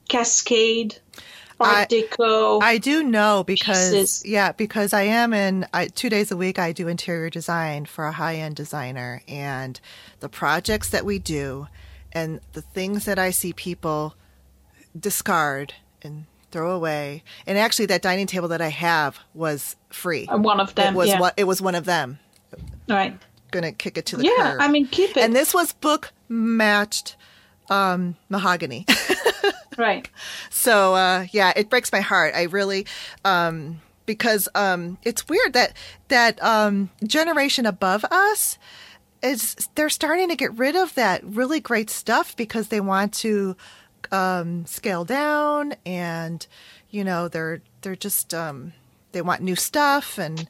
Cascade, 0.08 0.98
Art 1.60 1.90
Deco. 1.90 2.62
I 2.62 2.78
do 2.78 3.04
know 3.04 3.44
because 3.46 3.92
pieces. 3.92 4.24
yeah, 4.26 4.52
because 4.52 4.94
I 4.94 5.04
am 5.04 5.34
in 5.34 5.66
I, 5.74 5.88
two 5.88 6.10
days 6.10 6.32
a 6.32 6.38
week. 6.38 6.60
I 6.60 6.72
do 6.72 6.88
interior 6.88 7.30
design 7.30 7.86
for 7.86 8.06
a 8.06 8.12
high 8.12 8.36
end 8.36 8.56
designer, 8.56 9.22
and 9.28 9.80
the 10.20 10.30
projects 10.30 10.90
that 10.90 11.06
we 11.06 11.20
do, 11.20 11.68
and 12.12 12.42
the 12.54 12.62
things 12.62 13.06
that 13.06 13.20
I 13.20 13.32
see 13.32 13.54
people 13.54 14.16
discard 14.98 15.74
and 16.02 16.26
throw 16.52 16.72
away. 16.72 17.24
And 17.46 17.58
actually, 17.58 17.88
that 17.88 18.02
dining 18.02 18.28
table 18.28 18.50
that 18.50 18.62
I 18.62 18.70
have 18.70 19.20
was 19.34 19.76
free. 19.90 20.26
One 20.26 20.60
of 20.60 20.76
them. 20.76 20.94
It 20.94 20.98
was 20.98 21.10
yeah. 21.10 21.20
one. 21.20 21.32
It 21.38 21.46
was 21.46 21.62
one 21.62 21.76
of 21.76 21.86
them. 21.86 22.20
Right. 22.88 23.18
Gonna 23.52 23.72
kick 23.72 23.98
it 23.98 24.06
to 24.08 24.18
the 24.18 24.26
yeah, 24.26 24.52
curb. 24.52 24.62
I 24.62 24.68
mean, 24.68 24.88
keep 24.88 25.12
it. 25.12 25.18
And 25.18 25.36
this 25.36 25.54
was 25.54 25.74
book 25.74 26.12
matched 26.28 27.16
um, 27.70 28.16
mahogany. 28.30 28.86
right. 29.78 30.10
So 30.50 30.96
uh, 30.96 31.28
yeah, 31.32 31.54
it 31.56 31.70
breaks 31.70 31.92
my 31.92 32.02
heart. 32.02 32.34
I 32.36 32.44
really. 32.44 32.86
Um, 33.24 33.82
because 34.06 34.48
um, 34.54 34.98
it's 35.04 35.28
weird 35.28 35.54
that 35.54 35.74
that 36.10 36.42
um, 36.44 36.90
generation 37.04 37.66
above 37.66 38.06
us 38.06 38.58
is 39.24 39.56
they're 39.76 39.90
starting 39.90 40.30
to 40.30 40.36
get 40.36 40.54
rid 40.54 40.76
of 40.76 40.94
that 40.96 41.24
really 41.24 41.60
great 41.60 41.90
stuff 41.90 42.36
because 42.36 42.68
they 42.68 42.80
want 42.80 43.14
to 43.14 43.56
um, 44.12 44.66
scale 44.66 45.04
down 45.04 45.74
and 45.86 46.46
you 46.90 47.04
know 47.04 47.28
they're 47.28 47.62
they're 47.82 47.96
just 47.96 48.34
um, 48.34 48.74
they 49.12 49.22
want 49.22 49.42
new 49.42 49.56
stuff 49.56 50.18
and 50.18 50.48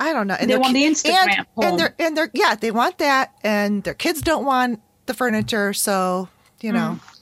I 0.00 0.12
don't 0.12 0.26
know. 0.26 0.36
And 0.38 0.50
they 0.50 0.56
want 0.56 0.74
the 0.74 0.84
Instagram 0.84 1.46
and, 1.56 1.64
and 1.64 1.78
they're 1.78 1.94
and 1.98 2.16
they're 2.16 2.30
yeah 2.32 2.54
they 2.54 2.70
want 2.70 2.98
that 2.98 3.32
and 3.42 3.84
their 3.84 3.94
kids 3.94 4.22
don't 4.22 4.44
want 4.44 4.80
the 5.06 5.14
furniture 5.14 5.72
so 5.72 6.28
you 6.60 6.72
know. 6.72 6.98
Mm. 7.00 7.15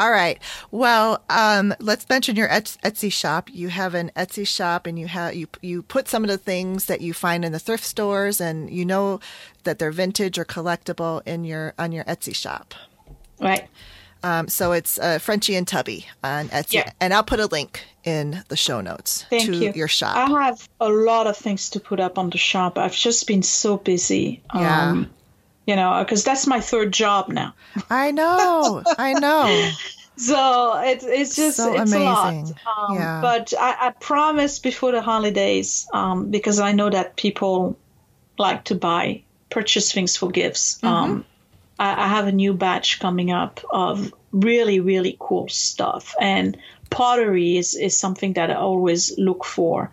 All 0.00 0.10
right. 0.10 0.38
Well, 0.70 1.22
um, 1.28 1.74
let's 1.78 2.08
mention 2.08 2.34
your 2.34 2.48
Etsy 2.48 3.12
shop. 3.12 3.50
You 3.52 3.68
have 3.68 3.94
an 3.94 4.10
Etsy 4.16 4.48
shop, 4.48 4.86
and 4.86 4.98
you 4.98 5.06
have 5.06 5.34
you 5.34 5.46
you 5.60 5.82
put 5.82 6.08
some 6.08 6.24
of 6.24 6.30
the 6.30 6.38
things 6.38 6.86
that 6.86 7.02
you 7.02 7.12
find 7.12 7.44
in 7.44 7.52
the 7.52 7.58
thrift 7.58 7.84
stores, 7.84 8.40
and 8.40 8.70
you 8.70 8.86
know 8.86 9.20
that 9.64 9.78
they're 9.78 9.90
vintage 9.90 10.38
or 10.38 10.46
collectible 10.46 11.20
in 11.26 11.44
your 11.44 11.74
on 11.78 11.92
your 11.92 12.04
Etsy 12.04 12.34
shop. 12.34 12.72
Right. 13.38 13.68
Um, 14.22 14.48
so 14.48 14.72
it's 14.72 14.98
uh, 14.98 15.18
Frenchy 15.18 15.54
and 15.54 15.68
Tubby 15.68 16.06
on 16.24 16.48
Etsy, 16.48 16.74
yeah. 16.74 16.92
and 16.98 17.12
I'll 17.12 17.22
put 17.22 17.38
a 17.38 17.46
link 17.46 17.84
in 18.02 18.42
the 18.48 18.56
show 18.56 18.80
notes 18.80 19.26
Thank 19.28 19.44
to 19.44 19.54
you. 19.54 19.72
your 19.74 19.88
shop. 19.88 20.16
I 20.16 20.44
have 20.46 20.66
a 20.80 20.88
lot 20.88 21.26
of 21.26 21.36
things 21.36 21.68
to 21.70 21.80
put 21.80 22.00
up 22.00 22.16
on 22.16 22.30
the 22.30 22.38
shop. 22.38 22.78
I've 22.78 22.94
just 22.94 23.26
been 23.26 23.42
so 23.42 23.76
busy. 23.76 24.42
Yeah. 24.54 25.04
You 25.70 25.76
know, 25.76 26.02
because 26.02 26.24
that's 26.24 26.48
my 26.48 26.60
third 26.60 26.92
job 26.92 27.28
now. 27.28 27.54
I 27.88 28.10
know. 28.10 28.82
I 28.98 29.12
know. 29.12 29.70
So 30.16 30.78
it's 30.84 31.02
it's 31.02 31.34
just 31.34 31.56
so 31.56 31.72
it's 31.72 31.92
amazing. 31.92 32.02
a 32.02 32.04
lot. 32.04 32.90
Um, 32.90 32.96
yeah. 32.96 33.20
But 33.22 33.54
I, 33.58 33.86
I 33.86 33.90
promise 33.92 34.58
before 34.58 34.92
the 34.92 35.00
holidays, 35.00 35.88
um, 35.94 36.30
because 36.30 36.60
I 36.60 36.72
know 36.72 36.90
that 36.90 37.16
people 37.16 37.78
like 38.36 38.64
to 38.64 38.74
buy 38.74 39.22
purchase 39.48 39.92
things 39.92 40.18
for 40.18 40.30
gifts. 40.30 40.76
Mm-hmm. 40.78 40.86
Um, 40.86 41.24
I, 41.78 42.04
I 42.04 42.08
have 42.08 42.26
a 42.26 42.32
new 42.32 42.52
batch 42.52 43.00
coming 43.00 43.30
up 43.30 43.60
of 43.70 44.12
really, 44.30 44.80
really 44.80 45.16
cool 45.18 45.48
stuff. 45.48 46.14
And 46.20 46.58
pottery 46.90 47.56
is, 47.56 47.74
is 47.74 47.98
something 47.98 48.34
that 48.34 48.50
I 48.50 48.56
always 48.56 49.16
look 49.18 49.44
for. 49.44 49.90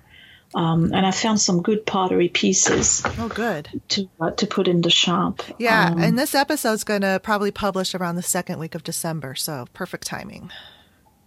Um, 0.57 0.91
and 0.91 1.05
I 1.05 1.11
found 1.11 1.39
some 1.39 1.61
good 1.61 1.85
pottery 1.85 2.29
pieces. 2.29 3.03
Oh, 3.19 3.27
good 3.27 3.69
to 3.89 4.09
uh, 4.19 4.31
to 4.31 4.47
put 4.47 4.67
in 4.67 4.81
the 4.81 4.89
shop. 4.89 5.43
Yeah, 5.59 5.91
um, 5.91 6.01
and 6.01 6.17
this 6.17 6.33
episode's 6.33 6.83
going 6.83 7.01
to 7.01 7.19
probably 7.21 7.51
publish 7.51 7.93
around 7.93 8.15
the 8.15 8.23
second 8.23 8.57
week 8.57 8.73
of 8.73 8.83
December, 8.83 9.35
so 9.35 9.67
perfect 9.73 10.07
timing. 10.07 10.49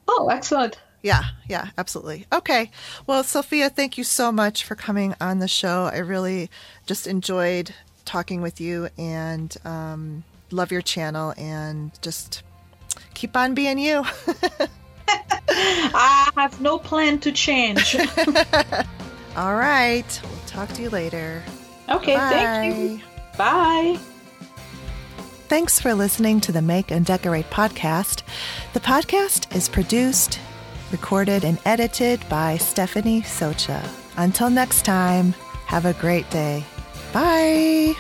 Oh, 0.09 0.31
excellent! 0.33 0.81
Yeah, 1.05 1.23
yeah, 1.49 1.69
absolutely. 1.79 2.27
Okay, 2.33 2.73
well, 3.07 3.23
Sophia, 3.23 3.71
thank 3.71 3.97
you 3.97 4.03
so 4.03 4.33
much 4.33 4.65
for 4.65 4.75
coming 4.75 5.15
on 5.21 5.39
the 5.39 5.47
show. 5.47 5.89
I 5.93 5.99
really 5.99 6.51
just 6.87 7.07
enjoyed 7.07 7.73
talking 8.05 8.43
with 8.43 8.61
you, 8.61 8.89
and 8.99 9.57
um, 9.65 10.25
love 10.51 10.73
your 10.73 10.83
channel 10.83 11.35
and 11.39 11.93
just 12.03 12.43
keep 13.15 13.37
on 13.37 13.55
being 13.55 13.79
you. 13.79 14.05
I 15.49 16.31
have 16.35 16.61
no 16.61 16.79
plan 16.79 17.21
to 17.21 17.31
change. 17.31 17.97
All 19.37 19.55
right. 19.57 20.21
We'll 20.25 20.47
talk 20.47 20.69
to 20.75 20.83
you 20.83 20.91
later. 20.91 21.43
Okay, 21.89 22.17
Bye. 22.17 22.29
thank 22.31 23.01
you. 23.01 23.07
Bye. 23.37 23.99
Thanks 25.49 25.81
for 25.81 25.95
listening 25.95 26.41
to 26.43 26.53
the 26.53 26.63
Make 26.63 26.91
and 26.91 27.05
Decorate 27.05 27.51
podcast. 27.51 28.23
The 28.73 28.81
podcast 28.81 29.55
is 29.55 29.69
produced, 29.69 30.39
recorded, 30.93 31.45
and 31.45 31.59
edited 31.65 32.21
by 32.29 32.57
Stephanie 32.57 33.23
Socha. 33.23 33.85
Until 34.17 34.51
next 34.51 34.85
time, 34.85 35.33
have 35.67 35.87
a 35.87 35.95
great 35.95 36.29
day. 36.31 36.65
Bye. 37.13 37.95